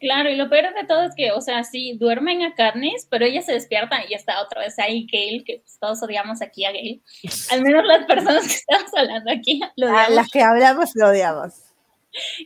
Claro, 0.00 0.30
y 0.30 0.36
lo 0.36 0.48
peor 0.48 0.72
de 0.74 0.86
todo 0.86 1.02
es 1.02 1.14
que, 1.16 1.32
o 1.32 1.40
sea, 1.40 1.64
sí, 1.64 1.96
duermen 1.98 2.42
a 2.42 2.54
Katniss, 2.54 3.06
pero 3.10 3.24
ella 3.24 3.42
se 3.42 3.52
despierta 3.52 3.96
y 4.08 4.14
está 4.14 4.40
otra 4.40 4.60
vez 4.60 4.78
ahí 4.78 5.06
Gail, 5.10 5.42
que 5.44 5.58
pues, 5.58 5.76
todos 5.80 6.00
odiamos 6.02 6.40
aquí 6.40 6.64
a 6.64 6.70
Gail. 6.70 7.02
Al 7.50 7.62
menos 7.62 7.84
las 7.84 8.06
personas 8.06 8.46
que 8.46 8.54
estamos 8.54 8.90
hablando 8.96 9.30
aquí 9.32 9.60
lo 9.76 9.88
odiamos. 9.88 10.14
las 10.14 10.30
que 10.30 10.42
hablamos 10.42 10.90
lo 10.94 11.08
odiamos. 11.08 11.64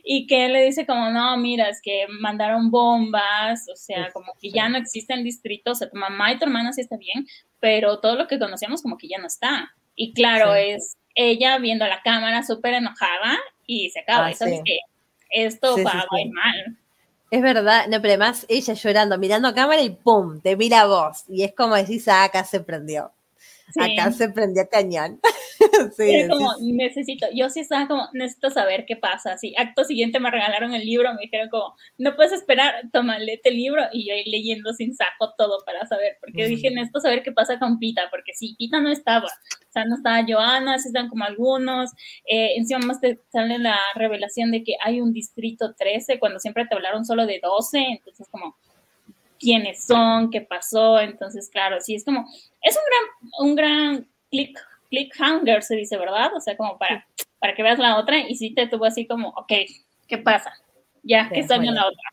Y 0.03 0.25
que 0.27 0.45
él 0.45 0.53
le 0.53 0.65
dice 0.65 0.85
como, 0.85 1.09
no, 1.11 1.37
mira, 1.37 1.69
es 1.69 1.79
que 1.81 2.05
mandaron 2.19 2.71
bombas, 2.71 3.67
o 3.71 3.75
sea, 3.75 4.11
como 4.11 4.33
que 4.39 4.49
ya 4.49 4.67
no 4.67 4.77
existe 4.77 5.13
el 5.13 5.23
distrito, 5.23 5.71
o 5.71 5.75
sea, 5.75 5.89
tu 5.89 5.97
mamá 5.97 6.33
y 6.33 6.37
tu 6.37 6.45
hermana 6.45 6.73
sí 6.73 6.81
está 6.81 6.97
bien, 6.97 7.25
pero 7.59 7.99
todo 7.99 8.15
lo 8.15 8.27
que 8.27 8.39
conocíamos 8.39 8.81
como 8.81 8.97
que 8.97 9.07
ya 9.07 9.19
no 9.19 9.27
está. 9.27 9.73
Y 9.95 10.13
claro, 10.13 10.55
es 10.55 10.97
ella 11.15 11.59
viendo 11.59 11.85
la 11.85 12.01
cámara 12.01 12.43
súper 12.43 12.73
enojada 12.73 13.37
y 13.65 13.89
se 13.91 13.99
acaba. 13.99 14.31
Eso 14.31 14.45
es 14.45 14.61
que 14.65 14.79
esto 15.29 15.77
va 15.83 16.05
muy 16.11 16.29
mal. 16.29 16.77
Es 17.33 17.41
verdad, 17.41 17.87
no, 17.89 17.99
pero 17.99 18.11
además 18.13 18.45
ella 18.47 18.75
llorando, 18.75 19.17
mirando 19.17 19.47
a 19.47 19.55
cámara 19.55 19.81
y 19.81 19.89
¡pum! 19.89 20.39
te 20.39 20.55
mira 20.55 20.81
a 20.81 20.85
vos. 20.85 21.23
Y 21.27 21.43
es 21.43 21.53
como 21.55 21.75
decís, 21.75 22.07
ah, 22.07 22.25
acá 22.25 22.43
se 22.43 22.59
prendió. 22.59 23.11
Acá 23.79 24.11
se 24.11 24.29
prendía 24.29 24.67
cañón. 24.67 25.19
sí, 25.97 26.27
como, 26.29 26.51
necesito, 26.61 27.27
yo 27.33 27.49
sí 27.49 27.61
estaba 27.61 27.87
como, 27.87 28.07
necesito 28.13 28.49
saber 28.49 28.85
qué 28.85 28.95
pasa. 28.95 29.33
Así, 29.33 29.53
acto 29.57 29.83
siguiente 29.83 30.19
me 30.19 30.29
regalaron 30.29 30.73
el 30.73 30.85
libro, 30.85 31.13
me 31.13 31.21
dijeron 31.21 31.49
como, 31.49 31.75
no 31.97 32.15
puedes 32.15 32.33
esperar, 32.33 32.75
toma, 32.91 33.19
léete 33.19 33.49
el 33.49 33.55
libro. 33.55 33.83
Y 33.91 34.07
yo 34.07 34.13
ahí 34.13 34.29
leyendo 34.29 34.73
sin 34.73 34.95
saco 34.95 35.33
todo 35.37 35.63
para 35.65 35.85
saber, 35.87 36.17
porque 36.19 36.45
dije, 36.45 36.69
necesito 36.71 36.99
saber 36.99 37.23
qué 37.23 37.31
pasa 37.31 37.59
con 37.59 37.79
Pita, 37.79 38.03
porque 38.11 38.33
sí, 38.33 38.55
Pita 38.57 38.79
no 38.81 38.91
estaba. 38.91 39.25
O 39.25 39.71
sea, 39.71 39.85
no 39.85 39.95
estaba 39.95 40.25
Joana, 40.27 40.77
sí 40.77 40.89
están 40.89 41.09
como 41.09 41.23
algunos. 41.23 41.91
Eh, 42.25 42.53
encima 42.57 42.79
más 42.79 43.01
te 43.01 43.19
sale 43.31 43.57
la 43.57 43.79
revelación 43.95 44.51
de 44.51 44.63
que 44.63 44.75
hay 44.83 45.01
un 45.01 45.13
distrito 45.13 45.73
13, 45.73 46.19
cuando 46.19 46.39
siempre 46.39 46.65
te 46.65 46.75
hablaron 46.75 47.05
solo 47.05 47.25
de 47.25 47.39
12, 47.41 47.79
entonces 47.79 48.27
como 48.29 48.55
quiénes 49.43 49.85
son, 49.85 50.31
qué 50.31 50.41
pasó, 50.41 50.99
entonces 50.99 51.49
claro, 51.49 51.81
sí 51.81 51.95
es 51.95 52.05
como, 52.05 52.25
es 52.63 52.77
un 52.77 52.83
gran, 52.87 53.49
un 53.49 53.55
gran 53.55 54.07
click, 54.31 54.59
click 54.89 55.13
hunger, 55.19 55.61
se 55.61 55.75
dice, 55.75 55.97
¿verdad? 55.97 56.33
O 56.35 56.39
sea, 56.39 56.57
como 56.57 56.77
para, 56.77 57.05
para 57.39 57.53
que 57.53 57.61
veas 57.61 57.77
la 57.77 57.97
otra 57.97 58.19
y 58.19 58.35
sí 58.35 58.53
te 58.53 58.67
tuvo 58.67 58.85
así 58.85 59.05
como, 59.05 59.29
ok, 59.29 59.51
¿qué 60.07 60.17
pasa? 60.17 60.53
Ya, 61.03 61.29
¿qué 61.29 61.41
está 61.41 61.55
en 61.55 61.75
la 61.75 61.85
otra? 61.85 62.09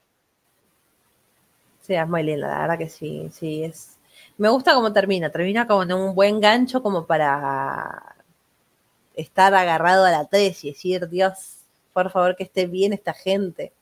Sí, 1.80 1.94
es 1.94 2.08
muy 2.08 2.22
linda, 2.22 2.48
la 2.48 2.58
verdad 2.60 2.78
que 2.78 2.88
sí, 2.88 3.28
sí, 3.32 3.64
es... 3.64 3.96
Me 4.36 4.48
gusta 4.48 4.74
cómo 4.74 4.92
termina, 4.92 5.30
termina 5.30 5.66
como 5.66 5.82
en 5.82 5.92
un 5.92 6.14
buen 6.14 6.40
gancho 6.40 6.82
como 6.82 7.06
para 7.06 8.16
estar 9.14 9.54
agarrado 9.54 10.04
a 10.06 10.10
la 10.10 10.24
3 10.24 10.64
y 10.64 10.68
decir, 10.70 11.08
Dios, 11.08 11.58
por 11.92 12.10
favor 12.10 12.36
que 12.36 12.44
esté 12.44 12.66
bien 12.66 12.92
esta 12.92 13.12
gente. 13.12 13.72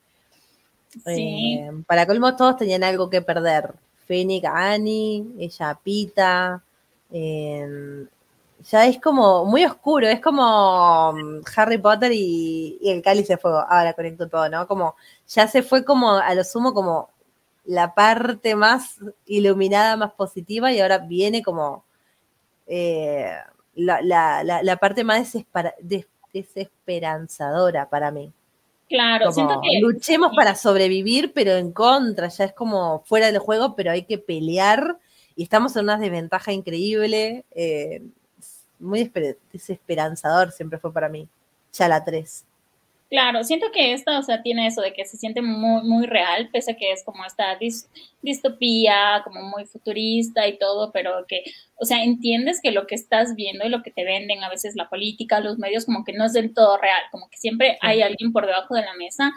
Eh, 1.05 1.71
para 1.87 2.05
colmo, 2.05 2.35
todos 2.35 2.57
tenían 2.57 2.83
algo 2.83 3.09
que 3.09 3.21
perder. 3.21 3.73
Fénix, 4.09 4.43
Annie, 4.45 5.23
ella 5.37 5.79
Pita. 5.83 6.63
Em, 7.11 8.07
ya 8.71 8.87
es 8.87 8.99
como 8.99 9.45
muy 9.45 9.65
oscuro, 9.65 10.07
es 10.07 10.19
como 10.19 11.13
mm, 11.13 11.41
Harry 11.55 11.77
Potter 11.77 12.11
y, 12.13 12.79
el 12.83 13.03
cáliz 13.03 13.27
de 13.27 13.37
fuego. 13.37 13.59
Ahora 13.59 13.93
conecto 13.93 14.27
todo, 14.27 14.49
¿no? 14.49 14.67
Como 14.67 14.95
ya 15.27 15.47
se 15.47 15.61
fue 15.61 15.85
como 15.85 16.13
a 16.13 16.33
lo 16.33 16.43
sumo 16.43 16.73
como 16.73 17.09
la 17.65 17.93
parte 17.93 18.55
más 18.55 18.97
iluminada, 19.27 19.95
más 19.95 20.13
positiva, 20.13 20.71
y 20.73 20.79
ahora 20.81 20.97
viene 20.99 21.43
como 21.43 21.85
eh, 22.67 23.31
la, 23.75 24.77
parte 24.81 25.03
más 25.03 25.33
desesperanzadora 26.31 27.89
para 27.89 28.11
mí. 28.11 28.33
Claro, 28.89 29.31
siento 29.31 29.61
que. 29.61 29.79
Luchemos 29.79 30.31
para 30.35 30.55
sobrevivir, 30.55 31.31
pero 31.33 31.51
en 31.53 31.71
contra, 31.71 32.27
ya 32.27 32.45
es 32.45 32.53
como 32.53 33.03
fuera 33.05 33.27
del 33.27 33.37
juego, 33.37 33.75
pero 33.75 33.91
hay 33.91 34.03
que 34.03 34.17
pelear 34.17 34.97
y 35.35 35.43
estamos 35.43 35.75
en 35.75 35.83
una 35.83 35.97
desventaja 35.97 36.51
increíble. 36.51 37.45
Eh, 37.51 38.01
muy 38.79 39.11
desesperanzador 39.53 40.51
siempre 40.51 40.79
fue 40.79 40.91
para 40.91 41.07
mí. 41.07 41.29
Ya 41.71 41.87
la 41.87 42.03
3. 42.03 42.45
Claro, 43.09 43.43
siento 43.43 43.71
que 43.73 43.93
esta, 43.93 44.19
o 44.19 44.21
sea, 44.21 44.43
tiene 44.43 44.67
eso 44.67 44.81
de 44.81 44.93
que 44.93 45.03
se 45.03 45.17
siente 45.17 45.41
muy, 45.41 45.81
muy 45.81 46.05
real, 46.05 46.49
pese 46.53 46.73
a 46.73 46.77
que 46.77 46.91
es 46.91 47.03
como 47.03 47.25
esta 47.25 47.57
distopía, 48.21 49.21
como 49.23 49.41
muy 49.41 49.65
futurista 49.65 50.47
y 50.47 50.59
todo, 50.59 50.91
pero 50.91 51.25
que, 51.27 51.43
o 51.75 51.85
sea, 51.85 52.03
entiendes 52.03 52.59
que 52.61 52.69
lo 52.71 52.85
que 52.85 52.93
estás 52.93 53.33
viendo 53.35 53.65
y 53.65 53.69
lo 53.69 53.81
que 53.81 53.89
te 53.89 54.03
venden, 54.03 54.43
a 54.43 54.49
veces 54.49 54.75
la 54.75 54.89
política, 54.89 55.39
los 55.39 55.57
medios, 55.57 55.85
como 55.85 56.03
que 56.03 56.13
no 56.13 56.25
es 56.25 56.33
del 56.33 56.53
todo 56.53 56.77
real, 56.77 57.01
como 57.11 57.29
que 57.31 57.37
siempre 57.37 57.79
hay 57.81 58.03
alguien 58.03 58.31
por 58.31 58.45
debajo 58.45 58.75
de 58.75 58.83
la 58.83 58.93
mesa 58.93 59.31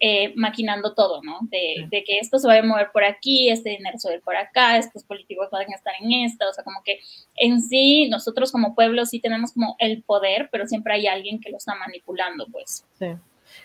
eh, 0.00 0.32
maquinando 0.36 0.94
todo, 0.94 1.22
¿no? 1.22 1.40
De, 1.42 1.88
que 1.90 2.18
esto 2.18 2.38
se 2.38 2.46
va 2.46 2.56
a 2.56 2.62
mover 2.62 2.90
por 2.92 3.02
aquí, 3.02 3.50
este 3.50 3.70
dinero 3.70 3.98
se 3.98 4.08
va 4.08 4.12
a 4.12 4.16
ir 4.16 4.22
por 4.22 4.36
acá, 4.36 4.78
estos 4.78 5.02
políticos 5.02 5.48
van 5.50 5.70
a 5.72 5.74
estar 5.74 5.92
en 6.00 6.12
esta, 6.24 6.48
o 6.48 6.52
sea, 6.52 6.62
como 6.62 6.82
que 6.84 7.00
en 7.34 7.60
sí 7.60 8.08
nosotros 8.08 8.52
como 8.52 8.74
pueblo 8.74 9.04
sí 9.06 9.18
tenemos 9.18 9.52
como 9.52 9.74
el 9.78 10.02
poder, 10.04 10.48
pero 10.52 10.66
siempre 10.66 10.94
hay 10.94 11.06
alguien 11.08 11.40
que 11.40 11.50
lo 11.50 11.56
está 11.56 11.74
manipulando, 11.74 12.46
pues. 12.52 12.84
Sí. 12.98 13.06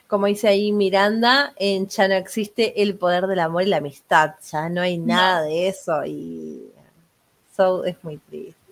Como 0.08 0.28
dice 0.28 0.48
ahí 0.48 0.72
Miranda, 0.72 1.54
en 1.58 1.88
ya 1.88 2.08
no 2.08 2.16
existe 2.16 2.82
el 2.82 2.96
poder 2.98 3.28
del 3.28 3.40
amor 3.40 3.64
y 3.64 3.68
la 3.68 3.78
amistad, 3.78 4.32
ya 4.52 4.70
no 4.70 4.82
hay 4.82 4.98
nada 4.98 5.44
de 5.44 5.68
eso 5.68 6.04
y 6.06 6.64
eso 7.52 7.86
es 7.86 8.04
muy 8.04 8.18
triste. 8.18 8.63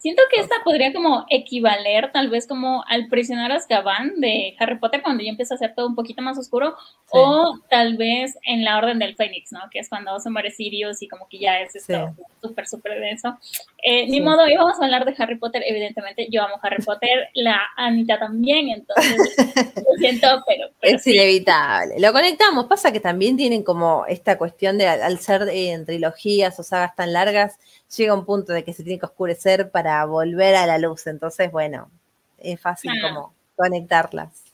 Siento 0.00 0.22
que 0.32 0.40
esta 0.40 0.56
podría 0.64 0.94
como 0.94 1.26
equivaler 1.28 2.10
tal 2.10 2.30
vez 2.30 2.46
como 2.48 2.82
al 2.88 3.08
prisionero 3.08 3.52
Azkaban 3.52 4.18
de 4.18 4.56
Harry 4.58 4.78
Potter 4.78 5.02
cuando 5.02 5.22
ya 5.22 5.28
empieza 5.28 5.54
a 5.54 5.58
ser 5.58 5.74
todo 5.74 5.86
un 5.86 5.94
poquito 5.94 6.22
más 6.22 6.38
oscuro 6.38 6.74
o 7.10 7.58
tal 7.68 7.98
vez 7.98 8.38
en 8.44 8.64
la 8.64 8.78
Orden 8.78 8.98
del 8.98 9.14
Fénix, 9.14 9.52
¿no? 9.52 9.60
Que 9.70 9.80
es 9.80 9.90
cuando 9.90 10.18
se 10.18 10.30
muere 10.30 10.52
Sirius 10.52 11.02
y 11.02 11.08
como 11.08 11.28
que 11.28 11.38
ya 11.38 11.60
es 11.60 11.76
esto 11.76 12.14
súper, 12.40 12.66
súper 12.66 12.98
denso. 12.98 13.36
Eh, 13.82 14.06
Ni 14.08 14.22
modo, 14.22 14.44
hoy 14.44 14.56
vamos 14.56 14.80
a 14.80 14.84
hablar 14.84 15.04
de 15.04 15.14
Harry 15.18 15.36
Potter, 15.36 15.62
evidentemente 15.66 16.28
yo 16.30 16.42
amo 16.42 16.56
Harry 16.62 16.82
Potter, 16.82 17.28
la 17.34 17.60
Anita 17.76 18.18
también, 18.18 18.68
entonces 18.70 19.16
lo 19.76 19.98
siento, 19.98 20.42
pero... 20.46 20.68
es 20.80 21.06
inevitable. 21.06 21.98
Lo 21.98 22.12
conectamos, 22.12 22.66
pasa 22.66 22.92
que 22.92 23.00
también 23.00 23.36
tienen 23.36 23.62
como 23.62 24.06
esta 24.06 24.38
cuestión 24.38 24.78
de 24.78 24.86
al, 24.86 25.18
ser 25.18 25.48
en 25.50 25.84
trilogías 25.84 26.58
o 26.58 26.62
sagas 26.62 26.94
tan 26.96 27.12
largas, 27.12 27.58
llega 27.96 28.14
un 28.14 28.24
punto 28.24 28.52
de 28.52 28.64
que 28.64 28.72
se 28.72 28.82
tiene 28.84 28.98
que 28.98 29.06
oscurecer 29.06 29.70
para 29.70 30.04
volver 30.04 30.56
a 30.56 30.66
la 30.66 30.78
luz. 30.78 31.06
Entonces, 31.06 31.50
bueno, 31.52 31.90
es 32.38 32.60
fácil 32.60 32.92
como 33.02 33.34
conectarlas 33.56 34.49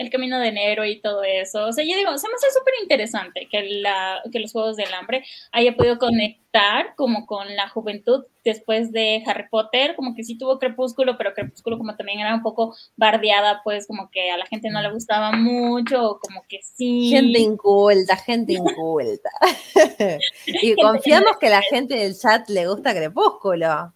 el 0.00 0.08
camino 0.08 0.38
de 0.38 0.48
enero 0.48 0.86
y 0.86 0.98
todo 0.98 1.22
eso. 1.22 1.66
O 1.66 1.72
sea, 1.74 1.84
yo 1.84 1.94
digo, 1.94 2.16
se 2.16 2.26
me 2.26 2.34
hace 2.34 2.58
súper 2.58 2.72
interesante 2.80 3.46
que, 3.50 3.80
la, 3.82 4.22
que 4.32 4.40
los 4.40 4.50
Juegos 4.50 4.76
del 4.76 4.92
Hambre 4.94 5.24
haya 5.52 5.76
podido 5.76 5.98
conectar 5.98 6.94
como 6.96 7.26
con 7.26 7.54
la 7.54 7.68
juventud 7.68 8.24
después 8.42 8.92
de 8.92 9.22
Harry 9.26 9.44
Potter, 9.50 9.94
como 9.96 10.14
que 10.14 10.24
sí 10.24 10.38
tuvo 10.38 10.58
Crepúsculo, 10.58 11.18
pero 11.18 11.34
Crepúsculo 11.34 11.76
como 11.76 11.96
también 11.96 12.18
era 12.20 12.34
un 12.34 12.42
poco 12.42 12.74
bardeada, 12.96 13.60
pues 13.62 13.86
como 13.86 14.10
que 14.10 14.30
a 14.30 14.38
la 14.38 14.46
gente 14.46 14.70
no 14.70 14.80
le 14.80 14.90
gustaba 14.90 15.32
mucho, 15.32 16.18
como 16.22 16.44
que 16.48 16.60
sí. 16.62 17.10
Gente 17.10 17.38
inculta, 17.38 18.16
gente 18.16 18.54
inculta. 18.54 19.30
y 20.46 20.74
confiamos 20.76 21.36
que 21.38 21.50
la 21.50 21.60
gente 21.60 21.96
del 21.96 22.18
chat 22.18 22.48
le 22.48 22.66
gusta 22.66 22.94
Crepúsculo. 22.94 23.92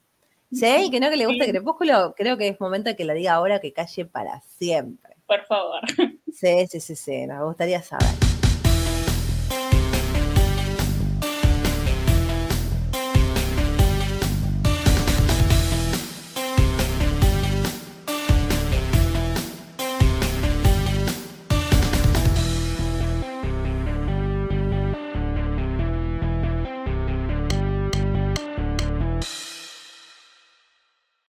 Sí, 0.52 0.90
que 0.90 1.01
no 1.01 1.09
que 1.09 1.16
le 1.16 1.26
gusta 1.26 1.47
Crepúsculo, 1.47 2.14
creo 2.14 2.36
que 2.36 2.48
es 2.48 2.60
momento 2.60 2.90
de 2.90 2.97
que 2.97 3.06
la 3.06 3.14
diga 3.14 3.32
ahora 3.32 3.59
que 3.59 3.72
calle 3.72 4.05
para 4.05 4.43
siempre 4.43 5.13
por 5.26 5.44
favor. 5.46 5.80
Sí, 6.32 6.66
sí, 6.68 6.80
sí, 6.80 6.96
sí, 6.96 7.26
nos 7.26 7.44
gustaría 7.44 7.80
saber. 7.80 8.34